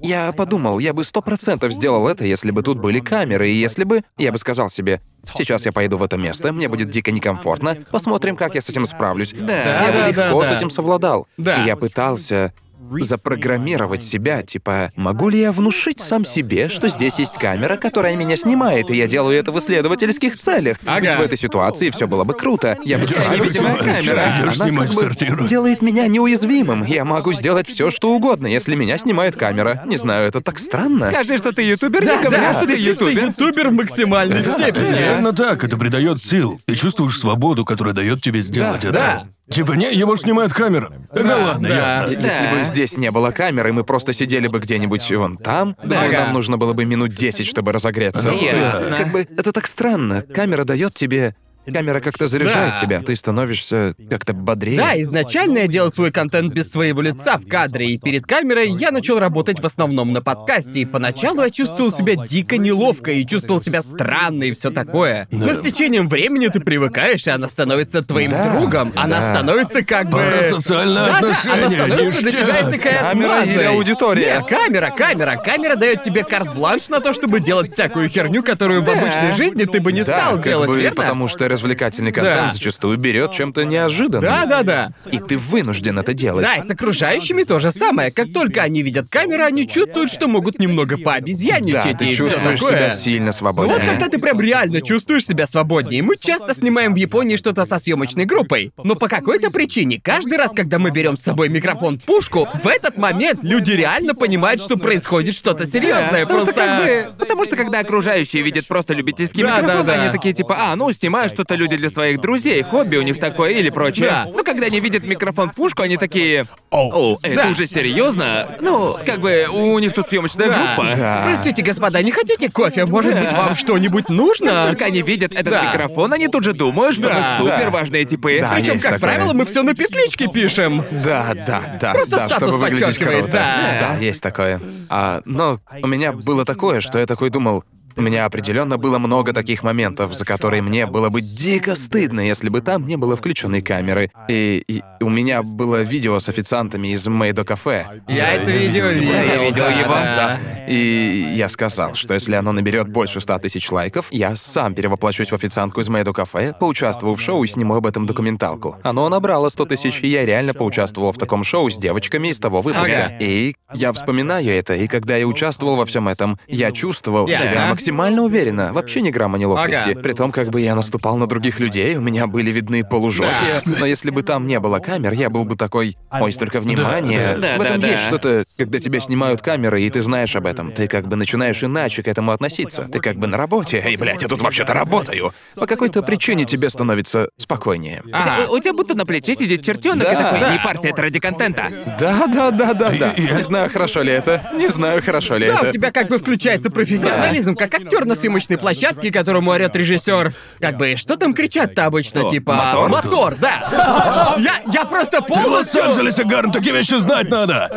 я 0.00 0.32
подумал, 0.32 0.78
я 0.78 0.92
бы 0.92 1.04
сто 1.04 1.20
процентов 1.20 1.72
сделал 1.72 2.08
это, 2.08 2.24
если 2.24 2.50
бы 2.50 2.62
тут 2.62 2.78
были 2.78 3.00
камеры, 3.00 3.50
и 3.50 3.54
если 3.54 3.84
бы... 3.84 4.02
Я 4.16 4.32
бы 4.32 4.38
сказал 4.38 4.70
себе, 4.70 5.00
сейчас 5.24 5.66
я 5.66 5.72
пойду 5.72 5.96
в 5.96 6.02
это 6.02 6.16
место, 6.16 6.52
мне 6.52 6.68
будет 6.68 6.90
дико 6.90 7.10
некомфортно, 7.10 7.76
посмотрим, 7.90 8.36
как 8.36 8.54
я 8.54 8.62
с 8.62 8.68
этим 8.68 8.86
справлюсь. 8.86 9.32
Да. 9.32 9.86
я 9.86 9.92
бы 9.92 9.98
да, 9.98 10.08
легко 10.26 10.42
да. 10.42 10.48
с 10.48 10.56
этим 10.56 10.70
совладал. 10.70 11.26
Да. 11.36 11.62
И 11.62 11.66
я 11.66 11.76
пытался 11.76 12.52
запрограммировать 13.00 14.02
себя, 14.02 14.42
типа, 14.42 14.92
могу 14.96 15.28
ли 15.28 15.40
я 15.40 15.52
внушить 15.52 16.00
сам 16.00 16.24
себе, 16.24 16.68
что 16.68 16.88
здесь 16.88 17.18
есть 17.18 17.34
камера, 17.38 17.76
которая 17.76 18.16
меня 18.16 18.36
снимает, 18.36 18.90
и 18.90 18.96
я 18.96 19.06
делаю 19.06 19.38
это 19.38 19.52
в 19.52 19.58
исследовательских 19.58 20.36
целях. 20.36 20.76
Ага. 20.86 21.00
Ведь 21.00 21.14
в 21.16 21.20
этой 21.20 21.38
ситуации 21.38 21.90
все 21.90 22.06
было 22.06 22.24
бы 22.24 22.34
круто. 22.34 22.76
Я 22.84 22.98
бы 22.98 23.04
невидимая 23.04 23.38
«Видимо, 23.40 23.76
камера, 23.76 24.34
она 24.60 24.82
как 24.82 24.90
в 24.90 24.94
бы 24.94 25.00
сортир». 25.02 25.44
делает 25.46 25.82
меня 25.82 26.06
неуязвимым. 26.06 26.84
Я 26.84 27.04
могу 27.04 27.32
сделать 27.32 27.68
все, 27.68 27.90
что 27.90 28.12
угодно, 28.14 28.46
если 28.46 28.74
меня 28.74 28.98
снимает 28.98 29.36
камера. 29.36 29.82
Не 29.86 29.96
знаю, 29.96 30.28
это 30.28 30.40
так 30.40 30.58
странно. 30.58 31.10
Скажи, 31.10 31.38
что 31.38 31.52
ты 31.52 31.62
ютубер, 31.62 32.04
Да, 32.04 32.16
не 32.16 32.22
говори, 32.24 32.36
да, 32.42 32.52
что 32.54 32.66
ты 32.66 32.76
ютубер. 32.78 33.24
ютубер 33.28 33.68
в 33.70 33.72
максимальной 33.72 34.42
степени. 34.42 35.14
Именно 35.14 35.32
так, 35.32 35.64
это 35.64 35.76
придает 35.76 36.22
сил. 36.22 36.60
Ты 36.66 36.74
чувствуешь 36.74 37.18
свободу, 37.18 37.64
которая 37.64 37.94
дает 37.94 38.22
тебе 38.22 38.40
сделать 38.42 38.82
Да, 38.82 38.88
это. 38.88 38.92
да. 38.92 39.26
Типа, 39.50 39.72
не, 39.72 39.92
его 39.92 40.16
ж 40.16 40.20
снимает 40.20 40.52
камера. 40.54 40.90
Тогда 41.12 41.36
ладно, 41.36 41.68
да. 41.68 41.74
ясно. 42.06 42.12
Если 42.14 42.44
Да. 42.44 42.50
бы 42.54 42.64
здесь 42.64 42.96
не 42.96 43.10
было 43.10 43.30
камеры, 43.30 43.72
мы 43.74 43.84
просто 43.84 44.12
сидели 44.14 44.48
бы 44.48 44.58
где-нибудь 44.58 45.10
вон 45.12 45.36
там, 45.36 45.76
думаю, 45.84 46.08
Ага. 46.08 46.24
нам 46.24 46.32
нужно 46.32 46.56
было 46.56 46.72
бы 46.72 46.84
минут 46.86 47.10
10, 47.14 47.46
чтобы 47.46 47.72
разогреться. 47.72 48.30
Ясно. 48.30 48.96
как 48.96 49.12
бы, 49.12 49.20
это 49.36 49.52
так 49.52 49.66
странно. 49.66 50.22
Камера 50.22 50.64
дает 50.64 50.94
тебе... 50.94 51.34
Камера 51.72 52.00
как-то 52.00 52.28
заряжает 52.28 52.74
Да. 52.74 52.80
тебя, 52.80 53.00
ты 53.00 53.16
становишься 53.16 53.94
как-то 54.10 54.32
бодрее. 54.32 54.76
Да, 54.78 55.00
изначально 55.00 55.58
я 55.58 55.66
делал 55.66 55.90
свой 55.90 56.10
контент 56.10 56.52
без 56.52 56.70
своего 56.70 57.00
лица 57.00 57.38
в 57.38 57.46
кадре, 57.46 57.90
и 57.90 57.98
перед 57.98 58.26
камерой 58.26 58.68
я 58.70 58.90
начал 58.90 59.18
работать 59.18 59.60
в 59.60 59.66
основном 59.66 60.12
на 60.12 60.20
подкасте, 60.22 60.80
и 60.80 60.84
поначалу 60.84 61.42
я 61.42 61.50
чувствовал 61.50 61.90
себя 61.90 62.16
дико 62.16 62.56
неловко, 62.58 63.10
и 63.12 63.26
чувствовал 63.26 63.60
себя 63.62 63.82
странно, 63.82 64.44
и 64.44 64.52
все 64.52 64.70
такое. 64.70 65.26
Но 65.30 65.54
с 65.54 65.60
течением 65.60 66.08
времени 66.08 66.48
ты 66.48 66.60
привыкаешь, 66.60 67.26
и 67.26 67.30
она 67.30 67.48
становится 67.48 68.02
твоим 68.02 68.30
Да, 68.30 68.50
другом. 68.58 68.92
Она 68.96 69.20
да. 69.20 69.34
становится 69.34 69.82
как 69.84 70.06
бы... 70.10 70.18
Парасоциальные 70.18 70.94
Да, 70.94 71.20
да, 71.20 71.52
она 71.52 71.70
становится 71.70 72.20
для 72.22 72.30
тебя 72.30 72.42
ништяк. 72.62 72.70
такая 72.72 73.00
Камера 73.00 73.32
отмазой. 73.32 73.54
или 73.54 73.62
аудитория? 73.64 74.34
Нет, 74.36 74.46
камера, 74.46 74.90
камера. 74.96 75.36
Камера 75.44 75.76
дает 75.76 76.02
тебе 76.02 76.24
карт-бланш 76.24 76.88
на 76.88 77.00
то, 77.00 77.14
чтобы 77.14 77.40
делать 77.40 77.72
всякую 77.72 78.08
херню, 78.08 78.42
которую 78.42 78.82
в 78.82 78.90
обычной 78.90 79.34
жизни 79.36 79.64
ты 79.64 79.80
бы 79.80 79.92
не 79.92 80.02
Да, 80.04 80.18
стал 80.18 80.36
как 80.36 80.44
делать, 80.44 80.68
бы, 80.70 80.80
верно? 80.80 80.96
потому 80.96 81.28
что 81.28 81.48
развлекательный 81.54 82.12
контент 82.12 82.42
Да. 82.48 82.50
зачастую 82.50 82.98
берет 82.98 83.32
чем-то 83.32 83.64
неожиданным. 83.64 84.22
Да, 84.30 84.44
да, 84.46 84.62
да. 84.62 84.92
И 85.10 85.18
ты 85.18 85.36
вынужден 85.38 85.98
это 85.98 86.12
делать. 86.12 86.44
Да, 86.44 86.56
и 86.56 86.62
с 86.62 86.70
окружающими 86.70 87.44
то 87.44 87.58
же 87.60 87.70
самое. 87.72 88.10
Как 88.10 88.32
только 88.32 88.62
они 88.62 88.82
видят 88.82 89.06
камеру, 89.08 89.44
они 89.44 89.66
чувствуют, 89.68 90.12
что 90.12 90.28
могут 90.28 90.58
немного 90.58 90.98
пообезьянничать 90.98 91.82
Да, 91.84 91.90
и 91.90 91.94
ты 91.94 92.12
всё 92.12 92.24
чувствуешь 92.24 92.60
такое. 92.60 92.76
себя 92.76 92.90
сильно 92.90 93.26
Ну 93.26 93.32
свободнее. 93.32 93.78
вот 93.78 93.84
когда 93.88 94.08
ты 94.08 94.18
прям 94.18 94.40
реально 94.40 94.82
чувствуешь 94.82 95.24
себя 95.26 95.46
свободнее. 95.46 96.02
Мы 96.02 96.16
часто 96.16 96.54
снимаем 96.54 96.92
в 96.92 96.96
Японии 96.96 97.36
что-то 97.36 97.64
со 97.64 97.78
съемочной 97.78 98.24
группой. 98.26 98.72
Но 98.82 98.94
по 98.94 99.08
какой-то 99.08 99.50
причине, 99.50 100.00
каждый 100.02 100.36
раз, 100.36 100.52
когда 100.52 100.78
мы 100.78 100.90
берем 100.90 101.16
с 101.16 101.22
собой 101.22 101.48
микрофон-пушку, 101.48 102.48
в 102.62 102.66
этот 102.66 102.96
момент 102.96 103.40
люди 103.42 103.72
реально 103.72 104.14
понимают, 104.14 104.60
что 104.60 104.76
происходит 104.76 105.34
что-то 105.34 105.66
серьезное. 105.66 106.22
Потому 106.26 106.40
Просто 106.44 106.52
что 106.52 106.60
как 106.60 106.82
бы... 106.84 107.06
Потому 107.18 107.44
что 107.44 107.56
когда 107.56 107.78
окружающие 107.80 108.42
видят 108.42 108.66
просто 108.66 108.94
любительский 108.94 109.42
Да, 109.42 109.58
микрофон, 109.60 109.86
да, 109.86 109.96
да. 109.96 110.02
они 110.02 110.12
такие 110.12 110.34
типа, 110.34 110.56
а, 110.58 110.76
ну, 110.76 110.90
снимают 110.92 111.30
что-то 111.44 111.56
люди 111.56 111.76
для 111.76 111.90
своих 111.90 112.20
друзей, 112.20 112.62
хобби 112.62 112.96
у 112.96 113.02
них 113.02 113.20
такое 113.20 113.50
или 113.52 113.68
прочее. 113.68 114.06
Да. 114.08 114.26
Но 114.34 114.42
когда 114.42 114.66
они 114.66 114.80
видят 114.80 115.04
микрофон-пушку, 115.04 115.82
они 115.82 115.96
такие, 115.98 116.46
о, 116.70 117.16
это 117.22 117.42
Да. 117.44 117.48
уже 117.50 117.66
серьезно? 117.66 118.48
Ну, 118.60 118.96
как 119.04 119.20
бы 119.20 119.46
у 119.52 119.78
них 119.78 119.92
тут 119.92 120.08
съемочная 120.08 120.48
Да. 120.48 120.74
группа. 120.76 120.96
Да. 120.96 121.22
Простите, 121.26 121.62
господа, 121.62 122.02
не 122.02 122.12
хотите 122.12 122.50
кофе? 122.50 122.86
Может 122.86 123.14
быть, 123.14 123.32
вам 123.32 123.54
что-нибудь 123.54 124.08
нужно? 124.08 124.66
Только 124.68 124.86
они 124.86 125.02
видят 125.02 125.32
этот 125.32 125.50
Да. 125.52 125.64
микрофон, 125.72 126.12
они 126.14 126.28
тут 126.28 126.44
же 126.44 126.54
думают, 126.54 126.94
что 126.94 127.08
Да. 127.08 127.36
мы 127.38 127.44
супер 127.46 127.70
важные 127.70 128.04
типы. 128.06 128.38
Да. 128.40 128.52
Причем, 128.54 128.74
как 128.80 128.82
такое. 128.94 128.98
правило, 129.00 129.32
мы 129.34 129.44
все 129.44 129.62
на 129.62 129.74
петличке 129.74 130.28
пишем. 130.28 130.82
Да, 130.90 131.34
да, 131.46 131.62
да. 131.80 131.92
Просто 131.92 132.16
да, 132.16 132.26
статус 132.28 132.58
подчеркивает, 132.58 133.22
круто. 133.24 133.32
да. 133.32 133.88
Да, 133.92 133.98
есть 134.00 134.22
такое. 134.22 134.60
А, 134.88 135.20
но 135.26 135.60
у 135.82 135.86
меня 135.86 136.12
было 136.12 136.44
такое, 136.46 136.80
что 136.80 136.98
я 136.98 137.06
такой 137.06 137.28
думал, 137.30 137.64
У 137.96 138.02
меня 138.02 138.24
определенно 138.24 138.76
было 138.76 138.98
много 138.98 139.32
таких 139.32 139.62
моментов, 139.62 140.14
за 140.14 140.24
которые 140.24 140.62
мне 140.62 140.86
было 140.86 141.10
бы 141.10 141.20
дико 141.20 141.76
стыдно, 141.76 142.20
если 142.20 142.48
бы 142.48 142.60
там 142.60 142.86
не 142.86 142.96
было 142.96 143.16
включенной 143.16 143.62
камеры. 143.62 144.10
И, 144.28 144.64
и 144.66 144.82
у 145.00 145.08
меня 145.08 145.42
было 145.42 145.82
видео 145.82 146.18
с 146.18 146.28
официантами 146.28 146.88
из 146.88 147.06
Мейдо 147.06 147.44
кафе. 147.44 147.86
Я 148.08 148.32
это 148.34 148.50
видео 148.50 148.88
видел. 148.88 149.12
я 149.12 149.44
видел 149.44 149.68
его. 149.68 149.94
да. 149.94 150.40
И 150.66 151.34
я 151.36 151.48
сказал, 151.48 151.94
что 151.94 152.14
если 152.14 152.34
оно 152.34 152.52
наберет 152.52 152.88
больше 152.88 153.20
100 153.20 153.38
тысяч 153.40 153.70
лайков, 153.70 154.08
я 154.10 154.34
сам 154.36 154.74
перевоплощусь 154.74 155.30
в 155.30 155.34
официантку 155.34 155.80
из 155.80 155.88
Мэйду 155.88 156.12
кафе, 156.12 156.54
поучаствую 156.58 157.14
в 157.14 157.20
шоу 157.20 157.44
и 157.44 157.46
сниму 157.46 157.76
об 157.76 157.86
этом 157.86 158.06
документалку. 158.06 158.76
Оно 158.82 159.08
набрало 159.08 159.48
100 159.48 159.66
тысяч, 159.66 160.00
и 160.02 160.08
я 160.08 160.24
реально 160.24 160.54
поучаствовал 160.54 161.12
в 161.12 161.18
таком 161.18 161.44
шоу 161.44 161.70
с 161.70 161.76
девочками 161.76 162.28
из 162.28 162.40
того 162.40 162.60
выпуска. 162.60 163.04
Ага. 163.06 163.12
И 163.20 163.54
я 163.72 163.92
вспоминаю 163.92 164.50
это, 164.50 164.74
и 164.74 164.86
когда 164.88 165.16
я 165.16 165.26
участвовал 165.26 165.76
во 165.76 165.84
всем 165.84 166.08
этом, 166.08 166.38
я 166.48 166.72
чувствовал 166.72 167.26
Ясно. 167.26 167.48
себя 167.48 167.66
максимально 167.66 167.83
уверенно, 167.92 168.72
вообще 168.72 169.00
ни 169.02 169.10
грамма 169.10 169.38
неловкости. 169.38 169.90
Ага. 169.90 170.00
При 170.00 170.12
том, 170.12 170.30
как 170.32 170.48
бы 170.50 170.60
я 170.60 170.74
наступал 170.74 171.16
на 171.16 171.26
других 171.26 171.60
людей, 171.60 171.96
у 171.96 172.00
меня 172.00 172.26
были 172.26 172.50
видны 172.50 172.84
полужопия, 172.84 173.62
но 173.64 173.86
если 173.86 174.10
бы 174.10 174.22
там 174.22 174.46
не 174.46 174.58
было 174.60 174.78
камер, 174.78 175.12
я 175.12 175.30
был 175.30 175.44
бы 175.44 175.56
такой, 175.56 175.96
ой, 176.10 176.32
столько 176.32 176.60
внимания. 176.60 177.36
да. 177.38 177.56
в 177.58 177.60
этом 177.60 177.80
Да-да-да. 177.80 177.88
есть 177.92 178.04
что-то, 178.06 178.44
когда 178.58 178.78
тебя 178.80 179.00
снимают 179.00 179.40
камеры, 179.42 179.82
и 179.82 179.90
ты 179.90 180.00
знаешь 180.00 180.34
об 180.36 180.46
этом, 180.46 180.72
ты 180.72 180.88
как 180.88 181.06
бы 181.08 181.16
начинаешь 181.16 181.62
иначе 181.62 182.02
к 182.02 182.08
этому 182.08 182.32
относиться. 182.32 182.82
Ты 182.90 182.98
как 183.00 183.16
бы 183.16 183.26
на 183.26 183.36
работе, 183.36 183.82
эй, 183.84 183.96
блядь, 183.96 184.22
я 184.22 184.28
тут 184.28 184.40
вообще-то 184.42 184.72
работаю. 184.72 185.32
По 185.58 185.66
какой-то 185.66 186.02
причине 186.02 186.44
тебе 186.44 186.70
становится 186.70 187.28
спокойнее. 187.36 188.02
Ага. 188.12 188.50
У, 188.50 188.54
у 188.56 188.60
тебя 188.60 188.72
будто 188.72 188.94
на 188.94 189.04
плече 189.04 189.34
сидит 189.34 189.62
чертенок 189.64 190.06
и 190.08 190.12
Да. 190.12 190.22
такой, 190.22 190.40
Да. 190.40 190.52
не 190.52 190.58
парься, 190.58 190.88
это 190.88 191.02
ради 191.02 191.18
контента. 191.20 191.64
Да, 191.98 192.26
да, 192.26 192.50
да, 192.50 192.74
да, 192.74 192.90
да. 192.92 193.14
Я- 193.16 193.36
Не 193.38 193.42
знаю, 193.44 193.70
хорошо 193.70 194.02
ли 194.02 194.12
это. 194.12 194.42
Не 194.54 194.68
знаю, 194.68 195.02
хорошо 195.02 195.36
ли 195.36 195.46
Да, 195.48 195.56
это. 195.58 195.68
у 195.68 195.72
тебя 195.72 195.90
как 195.90 196.08
бы 196.08 196.18
включается 196.18 196.70
профессионализм, 196.70 197.54
как 197.78 197.86
актер 197.86 198.04
на 198.04 198.14
съемочной 198.14 198.58
площадке, 198.58 199.10
которому 199.10 199.50
орет 199.50 199.74
режиссер. 199.76 200.32
Как 200.60 200.76
бы, 200.76 200.96
что 200.96 201.16
там 201.16 201.34
кричат-то 201.34 201.86
обычно, 201.86 202.20
Что, 202.20 202.30
типа... 202.30 202.54
мотор? 202.54 202.88
Мотор, 202.90 203.34
да. 203.40 204.34
Я, 204.38 204.60
я 204.72 204.84
просто 204.84 205.20
В 205.20 205.26
полностью... 205.26 205.82
Лос-Анджелесе, 205.82 206.24
Гарн, 206.24 206.52
такие 206.52 206.74
вещи 206.74 206.94
знать 206.98 207.28
надо! 207.30 207.70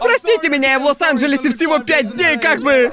Простите 0.00 0.48
меня, 0.48 0.72
я 0.72 0.78
в 0.78 0.84
Лос-Анджелесе 0.84 1.50
всего 1.50 1.78
пять 1.78 2.14
дней, 2.14 2.38
как 2.38 2.60
бы... 2.62 2.90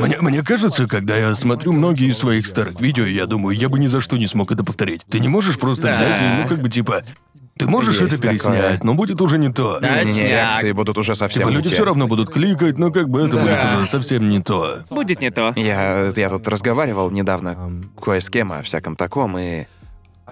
Мне, 0.00 0.16
мне 0.20 0.42
кажется, 0.42 0.86
когда 0.86 1.16
я 1.16 1.34
смотрю 1.34 1.72
многие 1.72 2.10
из 2.10 2.18
своих 2.18 2.46
старых 2.46 2.80
видео, 2.80 3.04
я 3.04 3.26
думаю, 3.26 3.56
я 3.56 3.68
бы 3.68 3.78
ни 3.78 3.86
за 3.86 4.00
что 4.00 4.16
не 4.16 4.26
смог 4.26 4.52
это 4.52 4.64
повторить. 4.64 5.02
Ты 5.10 5.20
не 5.20 5.28
можешь 5.28 5.58
просто 5.58 5.82
Да. 5.82 5.96
взять 5.96 6.20
и, 6.20 6.42
ну, 6.42 6.48
как 6.48 6.58
бы, 6.60 6.68
типа... 6.70 7.02
Ты 7.58 7.66
можешь 7.66 8.00
Есть 8.00 8.12
это 8.12 8.22
переснять, 8.22 8.42
такое. 8.42 8.80
но 8.82 8.94
будет 8.94 9.20
уже 9.22 9.38
не 9.38 9.50
то. 9.50 9.78
Да. 9.80 10.02
Не-не-не, 10.02 10.12
Точняк. 10.12 10.28
реакции 10.30 10.72
будут 10.72 10.98
уже 10.98 11.14
совсем 11.14 11.40
Типа 11.40 11.48
не 11.48 11.56
люди 11.56 11.68
те. 11.70 11.74
все 11.76 11.84
равно 11.84 12.06
будут 12.06 12.30
кликать, 12.30 12.76
но 12.78 12.90
как 12.90 13.08
бы 13.08 13.22
это 13.22 13.36
Да. 13.36 13.42
будет 13.42 13.78
уже 13.82 13.86
совсем 13.90 14.28
не 14.28 14.40
то. 14.42 14.80
Будет 14.90 15.20
не 15.22 15.30
то. 15.30 15.52
Я, 15.56 16.12
я 16.14 16.28
тут 16.28 16.46
разговаривал 16.48 17.10
недавно 17.10 17.56
кое 18.02 18.20
с 18.20 18.28
кем 18.28 18.52
о 18.52 18.60
всяком 18.62 18.94
таком, 18.94 19.38
и 19.38 19.64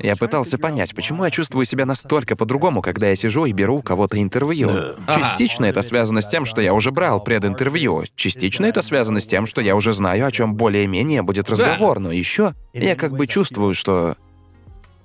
я 0.00 0.16
пытался 0.16 0.58
понять, 0.58 0.92
почему 0.94 1.24
я 1.24 1.30
чувствую 1.30 1.64
себя 1.66 1.86
настолько 1.86 2.34
по-другому, 2.34 2.82
когда 2.82 3.06
я 3.08 3.14
сижу 3.16 3.46
и 3.46 3.52
беру 3.52 3.76
у 3.76 3.82
кого-то 3.82 4.20
интервью. 4.20 4.68
Да. 4.72 4.94
Ага. 5.06 5.20
Частично 5.20 5.66
это 5.66 5.82
связано 5.82 6.20
с 6.20 6.28
тем, 6.28 6.44
что 6.44 6.60
я 6.60 6.74
уже 6.74 6.90
брал 6.90 7.22
прединтервью. 7.22 8.04
Частично 8.16 8.66
это 8.66 8.82
связано 8.82 9.20
с 9.20 9.26
тем, 9.26 9.46
что 9.46 9.60
я 9.62 9.76
уже 9.76 9.92
знаю, 9.92 10.26
о 10.26 10.32
чем 10.32 10.56
более-менее 10.56 11.22
будет 11.22 11.48
разговор. 11.48 12.00
Но 12.00 12.10
еще 12.12 12.54
я 12.72 12.96
как 12.96 13.12
бы 13.16 13.26
чувствую, 13.28 13.74
что 13.74 14.16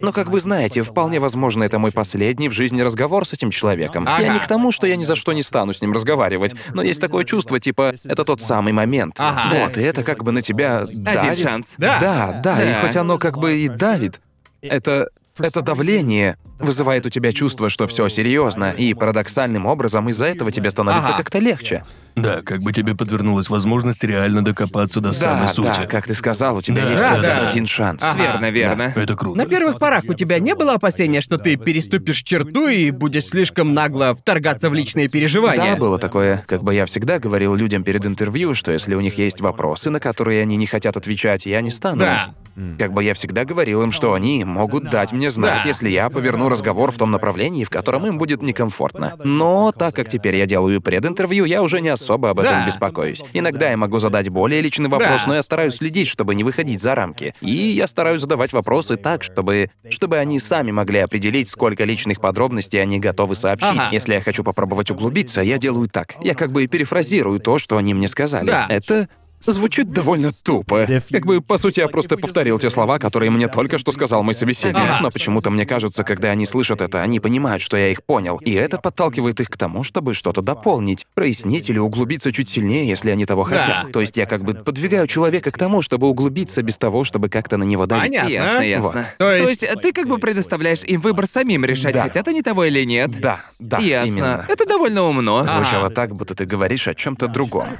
ну, 0.02 0.14
как 0.14 0.28
вы 0.30 0.40
знаете, 0.40 0.82
вполне 0.82 1.20
возможно, 1.20 1.64
это 1.64 1.80
мой 1.80 1.92
последний 1.92 2.50
в 2.50 2.54
жизни 2.54 2.82
разговор 2.82 3.26
с 3.26 3.34
этим 3.34 3.52
человеком. 3.52 4.06
Ага. 4.08 4.24
Я 4.24 4.34
не 4.34 4.40
к 4.40 4.48
тому, 4.48 4.72
что 4.72 4.88
я 4.88 4.96
ни 4.96 5.04
за 5.04 5.16
что 5.16 5.34
не 5.34 5.42
стану 5.44 5.74
с 5.74 5.82
ним 5.82 5.94
разговаривать, 5.94 6.54
но 6.74 6.82
есть 6.82 7.02
такое 7.02 7.26
чувство, 7.26 7.60
типа, 7.60 7.94
это 8.06 8.24
тот 8.24 8.42
самый 8.42 8.74
момент. 8.74 9.16
Ага. 9.18 9.56
Вот, 9.56 9.78
и 9.78 9.82
это 9.82 10.04
как 10.04 10.24
бы 10.24 10.32
на 10.32 10.42
тебя 10.42 10.86
давит. 10.92 11.40
шанс. 11.40 11.76
Да. 11.78 12.00
Да, 12.00 12.42
да, 12.44 12.64
и 12.64 12.74
Да. 12.74 12.82
хоть 12.82 12.96
оно 12.96 13.18
как 13.18 13.38
бы 13.38 13.58
и 13.58 13.68
давит, 13.68 14.22
это 14.62 15.10
это 15.48 15.62
давление 15.62 16.38
вызывает 16.60 17.06
у 17.06 17.10
тебя 17.10 17.32
чувство, 17.32 17.70
что 17.70 17.88
все 17.88 18.08
серьезно, 18.10 18.72
и 18.72 18.94
парадоксальным 18.94 19.66
образом 19.66 20.10
из-за 20.10 20.26
этого 20.26 20.52
тебе 20.52 20.72
становится 20.72 21.10
Ага. 21.14 21.18
как-то 21.24 21.40
легче. 21.40 21.84
Да, 22.16 22.42
как 22.42 22.62
бы 22.62 22.74
тебе 22.74 22.96
подвернулась 22.96 23.50
возможность 23.50 24.04
реально 24.04 24.44
докопаться 24.44 25.00
до 25.00 25.14
самой 25.14 25.48
Да, 25.48 25.54
сути. 25.54 25.68
да, 25.68 25.86
как 25.88 26.06
ты 26.06 26.14
сказал, 26.14 26.58
у 26.58 26.62
тебя 26.62 26.84
Да, 26.84 26.90
есть 26.92 27.02
да, 27.04 27.10
только 27.14 27.28
да. 27.28 27.48
один 27.48 27.66
шанс. 27.66 28.02
Ага. 28.04 28.22
Верно, 28.22 28.50
верно. 28.50 28.94
Это 28.96 29.16
круто. 29.16 29.38
На 29.38 29.46
первых 29.46 29.80
порах 29.80 30.04
у 30.08 30.14
тебя 30.14 30.40
не 30.40 30.54
было 30.56 30.74
опасения, 30.74 31.22
что 31.22 31.38
ты 31.38 31.56
переступишь 31.56 32.22
черту 32.24 32.68
и 32.68 32.92
будешь 32.92 33.28
слишком 33.28 33.74
нагло 33.74 34.14
вторгаться 34.16 34.70
в 34.70 34.74
личные 34.74 35.08
переживания? 35.08 35.76
Да, 35.76 35.78
было 35.80 35.98
такое. 35.98 36.44
Как 36.48 36.62
бы 36.64 36.74
я 36.74 36.86
всегда 36.86 37.20
говорил 37.20 37.56
людям 37.56 37.84
перед 37.84 38.06
интервью, 38.06 38.54
что 38.54 38.72
если 38.74 38.96
у 38.96 39.02
них 39.02 39.18
есть 39.18 39.40
вопросы, 39.40 39.90
на 39.90 40.00
которые 40.02 40.42
они 40.42 40.58
не 40.58 40.66
хотят 40.66 40.98
отвечать, 40.98 41.46
я 41.46 41.62
не 41.62 41.70
стану. 41.72 42.00
Да. 42.00 42.30
Как 42.78 42.94
бы 42.94 43.04
я 43.04 43.14
всегда 43.14 43.46
говорил 43.46 43.82
им, 43.84 43.92
что 43.92 44.14
они 44.14 44.44
могут 44.44 44.90
дать 44.90 45.12
мне 45.12 45.30
знать, 45.30 45.64
Да. 45.64 45.68
если 45.68 45.90
я 45.90 46.10
поверну 46.10 46.50
разговор 46.50 46.92
в 46.92 46.98
том 46.98 47.12
направлении, 47.12 47.64
в 47.64 47.70
котором 47.70 48.06
им 48.06 48.18
будет 48.18 48.42
некомфортно. 48.42 49.14
Но 49.24 49.72
так 49.72 49.96
как 49.96 50.10
теперь 50.10 50.36
я 50.36 50.46
делаю 50.46 50.82
прединтервью, 50.82 51.46
я 51.46 51.62
уже 51.64 51.82
не 51.82 51.90
особо 51.90 52.32
об 52.32 52.40
этом 52.40 52.60
Да. 52.62 52.66
беспокоюсь. 52.66 53.24
Иногда 53.34 53.70
я 53.70 53.78
могу 53.78 54.00
задать 54.00 54.30
более 54.30 54.62
личный 54.62 54.90
вопрос, 54.90 55.22
Да. 55.24 55.28
но 55.28 55.36
я 55.36 55.44
стараюсь 55.44 55.76
следить, 55.76 56.08
чтобы 56.08 56.36
не 56.36 56.44
выходить 56.44 56.82
за 56.82 56.96
рамки. 56.96 57.34
И 57.42 57.52
я 57.52 57.88
стараюсь 57.88 58.22
задавать 58.22 58.54
вопросы 58.54 58.98
так, 58.98 59.24
чтобы 59.24 59.70
чтобы 59.90 60.18
они 60.18 60.40
сами 60.40 60.72
могли 60.72 61.00
определить, 61.00 61.50
сколько 61.50 61.84
личных 61.84 62.20
подробностей 62.22 62.82
они 62.82 63.00
готовы 63.00 63.36
сообщить. 63.36 63.70
Ага. 63.72 63.90
Если 63.92 64.14
я 64.14 64.22
хочу 64.22 64.44
попробовать 64.44 64.92
углубиться, 64.92 65.42
я 65.42 65.58
делаю 65.58 65.88
так. 65.90 66.16
Я 66.22 66.36
как 66.36 66.52
бы 66.52 66.66
перефразирую 66.68 67.40
то, 67.40 67.58
что 67.58 67.78
они 67.78 67.94
мне 67.94 68.08
сказали. 68.08 68.48
Да. 68.48 68.66
Это 68.70 69.08
Звучит 69.42 69.92
довольно 69.92 70.32
тупо. 70.32 70.88
Как 71.12 71.26
бы, 71.26 71.42
по 71.42 71.58
сути, 71.58 71.80
я 71.80 71.88
просто 71.88 72.18
повторил 72.18 72.60
те 72.60 72.70
слова, 72.70 73.00
которые 73.00 73.32
мне 73.32 73.48
только 73.48 73.78
что 73.78 73.92
сказал 73.92 74.24
мой 74.24 74.36
собеседник. 74.36 74.78
Ага. 74.78 75.00
Но 75.02 75.12
почему-то 75.12 75.50
мне 75.50 75.66
кажется, 75.66 76.04
когда 76.04 76.30
они 76.32 76.46
слышат 76.46 76.82
это, 76.82 77.02
они 77.02 77.20
понимают, 77.20 77.62
что 77.62 77.78
я 77.78 77.90
их 77.90 78.04
понял. 78.04 78.38
И 78.38 78.54
это 78.54 78.78
подталкивает 78.80 79.40
их 79.40 79.50
к 79.50 79.58
тому, 79.58 79.84
чтобы 79.84 80.14
что-то 80.14 80.42
дополнить, 80.42 81.06
прояснить 81.14 81.70
или 81.70 81.80
углубиться 81.80 82.32
чуть 82.32 82.50
сильнее, 82.50 82.88
если 82.88 83.10
они 83.12 83.26
того 83.26 83.48
Да. 83.50 83.62
хотят. 83.62 83.92
То 83.92 84.02
есть 84.02 84.18
я 84.18 84.26
как 84.26 84.44
бы 84.44 84.54
подвигаю 84.54 85.08
человека 85.08 85.52
к 85.52 85.58
тому, 85.58 85.82
чтобы 85.82 86.08
углубиться 86.08 86.62
без 86.62 86.78
того, 86.78 87.04
чтобы 87.04 87.30
как-то 87.30 87.58
на 87.58 87.64
него 87.64 87.86
давить. 87.86 88.10
Понятно. 88.12 88.30
Ясно, 88.30 88.62
ясно. 88.62 88.88
Вот. 88.88 89.18
То 89.18 89.26
То 89.44 89.50
есть- 89.50 89.62
есть... 89.62 89.82
ты 89.82 89.94
как 89.94 90.08
бы 90.08 90.18
предоставляешь 90.18 90.84
им 90.84 91.02
выбор 91.02 91.28
самим 91.28 91.66
решать, 91.66 91.94
Да. 91.94 92.04
хотят 92.04 92.28
они 92.28 92.42
того 92.42 92.66
или 92.66 92.84
нет. 92.86 93.10
Да, 93.20 93.40
да, 93.60 93.80
Ясно. 93.80 94.08
именно. 94.10 94.46
Это 94.50 94.66
довольно 94.66 95.04
умно. 95.04 95.46
Звучало 95.48 95.90
так, 95.90 96.14
будто 96.16 96.36
ты 96.36 96.46
говоришь 96.46 96.88
о 96.88 96.96
чем-то 96.96 97.28
другом. 97.28 97.68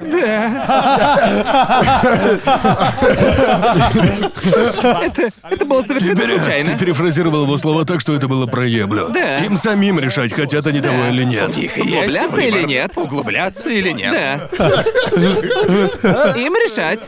Это 5.50 5.64
было 5.64 5.82
совершенно 5.82 6.14
Теперь 6.14 6.36
случайно. 6.36 6.72
ты 6.72 6.78
перефразировал 6.78 7.42
его 7.44 7.58
слова 7.58 7.84
так, 7.84 8.00
что 8.00 8.14
это 8.14 8.28
было 8.28 8.46
проебло. 8.46 9.10
Да. 9.10 9.38
Им 9.38 9.58
самим 9.58 9.98
решать, 9.98 10.32
хотят 10.32 10.66
они 10.66 10.80
того 10.80 11.06
или 11.10 11.24
нет. 11.24 11.50
Углубляться 11.76 12.40
или 12.40 12.62
нет? 12.62 12.92
Углубляться 12.96 13.70
или 13.70 13.90
нет? 13.90 14.12
Да. 14.12 14.48
Им 16.36 16.54
решать. 16.54 17.00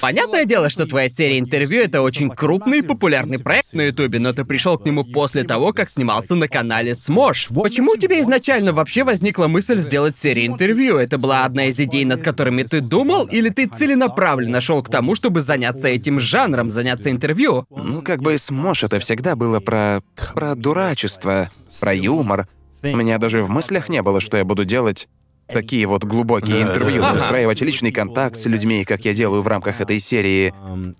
Понятное 0.00 0.44
дело, 0.44 0.70
что 0.70 0.86
твоя 0.86 1.08
серия 1.08 1.38
интервью 1.38 1.82
это 1.82 2.02
очень 2.02 2.30
крупный 2.30 2.78
и 2.78 2.82
популярный 2.82 3.38
проект 3.38 3.72
на 3.72 3.82
Ютубе, 3.82 4.18
но 4.18 4.32
ты 4.32 4.44
пришел 4.44 4.78
к 4.78 4.84
нему 4.84 5.04
после 5.04 5.44
того, 5.44 5.72
как 5.72 5.90
снимался 5.90 6.34
на 6.34 6.48
канале 6.48 6.94
Смош. 6.94 7.48
Почему 7.48 7.92
у 7.92 7.96
тебя 7.96 8.20
изначально 8.20 8.72
вообще 8.72 9.04
возникла 9.04 9.46
мысль 9.46 9.76
сделать 9.76 10.16
серию 10.16 10.46
интервью? 10.46 10.96
Это 10.96 11.18
была 11.18 11.44
одна 11.44 11.66
из 11.66 11.78
идей, 11.78 12.04
над 12.04 12.22
которыми 12.22 12.62
ты 12.62 12.80
думал, 12.80 13.24
или 13.26 13.48
ты 13.48 13.66
целенаправленно 13.66 14.60
шел 14.60 14.82
к 14.82 14.90
тому, 14.90 15.14
чтобы 15.14 15.40
заняться 15.40 15.88
этим 15.88 16.20
жанром, 16.20 16.70
заняться 16.70 17.10
интервью? 17.10 17.66
Ну, 17.70 18.02
как 18.02 18.22
бы 18.22 18.38
Смош 18.38 18.84
это 18.84 18.98
всегда 18.98 19.36
было 19.36 19.60
про... 19.60 20.02
про 20.34 20.54
дурачество, 20.54 21.50
про 21.80 21.94
юмор. 21.94 22.48
У 22.82 22.96
меня 22.96 23.18
даже 23.18 23.42
в 23.42 23.48
мыслях 23.48 23.88
не 23.88 24.02
было, 24.02 24.20
что 24.20 24.36
я 24.36 24.44
буду 24.44 24.64
делать 24.64 25.08
такие 25.48 25.86
вот 25.86 26.04
глубокие 26.04 26.62
интервью, 26.62 27.04
выстраивать 27.04 27.60
личный 27.60 27.92
контакт 27.92 28.38
с 28.38 28.46
людьми, 28.46 28.84
как 28.84 29.04
я 29.04 29.14
делаю 29.14 29.42
в 29.42 29.46
рамках 29.46 29.80
этой 29.80 29.98
серии. 29.98 30.52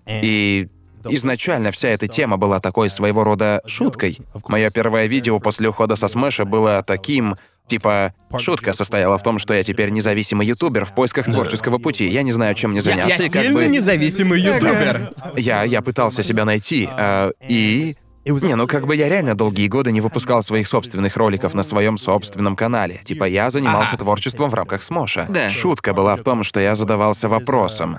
И 0.09 0.69
изначально 1.09 1.71
вся 1.71 1.89
эта 1.89 2.09
тема 2.09 2.37
была 2.37 2.61
такой 2.61 2.89
своего 2.91 3.25
рода 3.25 3.63
шуткой. 3.67 4.19
Мое 4.49 4.71
первое 4.71 5.07
видео 5.07 5.39
после 5.39 5.69
ухода 5.69 5.97
со 5.97 6.09
Смэша 6.09 6.45
было 6.45 6.83
таким... 6.87 7.37
Типа, 7.67 8.13
шутка 8.39 8.75
состояла 8.75 9.17
в 9.17 9.23
том, 9.23 9.39
что 9.39 9.55
я 9.55 9.63
теперь 9.63 9.89
независимый 9.89 10.47
ютубер 10.47 10.85
в 10.85 10.95
поисках 10.95 11.25
творческого 11.25 11.79
пути. 11.79 12.07
Я 12.07 12.23
не 12.23 12.31
знаю, 12.31 12.55
чем 12.55 12.73
мне 12.73 12.81
Я, 12.81 12.83
заняться. 12.83 13.23
я 13.23 13.29
и 13.29 13.31
как 13.31 13.43
сильно 13.43 13.59
бы... 13.59 13.67
независимый 13.69 14.39
ютубер. 14.39 15.15
Я, 15.35 15.63
я 15.65 15.81
пытался 15.81 16.23
себя 16.23 16.45
найти, 16.45 16.87
а, 16.91 17.31
и... 17.49 17.97
Не, 18.25 18.55
ну 18.55 18.67
как 18.67 18.87
бы 18.87 18.97
я 18.97 19.09
реально 19.09 19.35
долгие 19.35 19.69
годы 19.69 19.93
не 19.93 20.01
выпускал 20.01 20.43
своих 20.43 20.67
собственных 20.67 21.17
роликов 21.17 21.55
на 21.55 21.63
своем 21.63 21.99
собственном 21.99 22.57
канале. 22.57 23.01
Типа 23.05 23.25
я 23.25 23.51
занимался 23.51 23.97
творчеством 23.97 24.51
в 24.51 24.55
рамках 24.55 24.83
Смоша. 24.83 25.27
Да. 25.29 25.51
Шутка 25.51 25.93
была 25.93 26.17
в 26.17 26.23
том, 26.23 26.45
что 26.45 26.61
я 26.61 26.75
задавался 26.75 27.29
вопросом. 27.29 27.99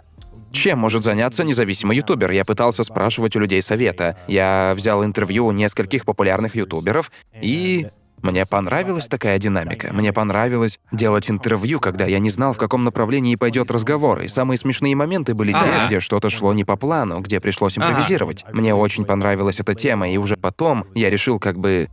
Чем 0.52 0.80
может 0.80 1.04
заняться 1.04 1.44
независимый 1.44 1.98
ютубер? 1.98 2.32
Я 2.32 2.46
пытался 2.46 2.84
спрашивать 2.84 3.36
у 3.36 3.40
людей 3.40 3.62
совета. 3.62 4.18
Я 4.28 4.74
взял 4.76 5.04
интервью 5.04 5.48
у 5.48 5.52
нескольких 5.52 6.06
популярных 6.06 6.56
ютуберов 6.56 7.12
и... 7.42 7.88
Мне 8.32 8.46
понравилась 8.46 9.08
такая 9.08 9.38
динамика. 9.38 9.92
Мне 9.94 10.12
понравилось 10.12 10.80
делать 10.92 11.30
интервью, 11.30 11.80
когда 11.80 12.06
я 12.06 12.20
не 12.20 12.30
знал, 12.30 12.54
в 12.54 12.58
каком 12.58 12.84
направлении 12.84 13.36
пойдет 13.36 13.72
разговор. 13.72 14.22
И 14.22 14.28
самые 14.28 14.58
смешные 14.58 14.96
моменты 14.96 15.34
были 15.34 15.52
те, 15.52 15.58
Ага. 15.60 15.88
где 15.88 16.00
что-то 16.00 16.30
шло 16.30 16.54
не 16.54 16.64
по 16.64 16.76
плану, 16.76 17.20
где 17.20 17.40
пришлось 17.40 17.78
импровизировать. 17.78 18.46
Мне 18.52 18.74
очень 18.74 19.06
понравилась 19.06 19.60
эта 19.60 19.76
тема, 19.76 20.10
и 20.10 20.18
уже 20.18 20.38
потом 20.38 20.86
я 20.96 21.10
решил 21.10 21.40
как 21.40 21.58
бы 21.58 21.88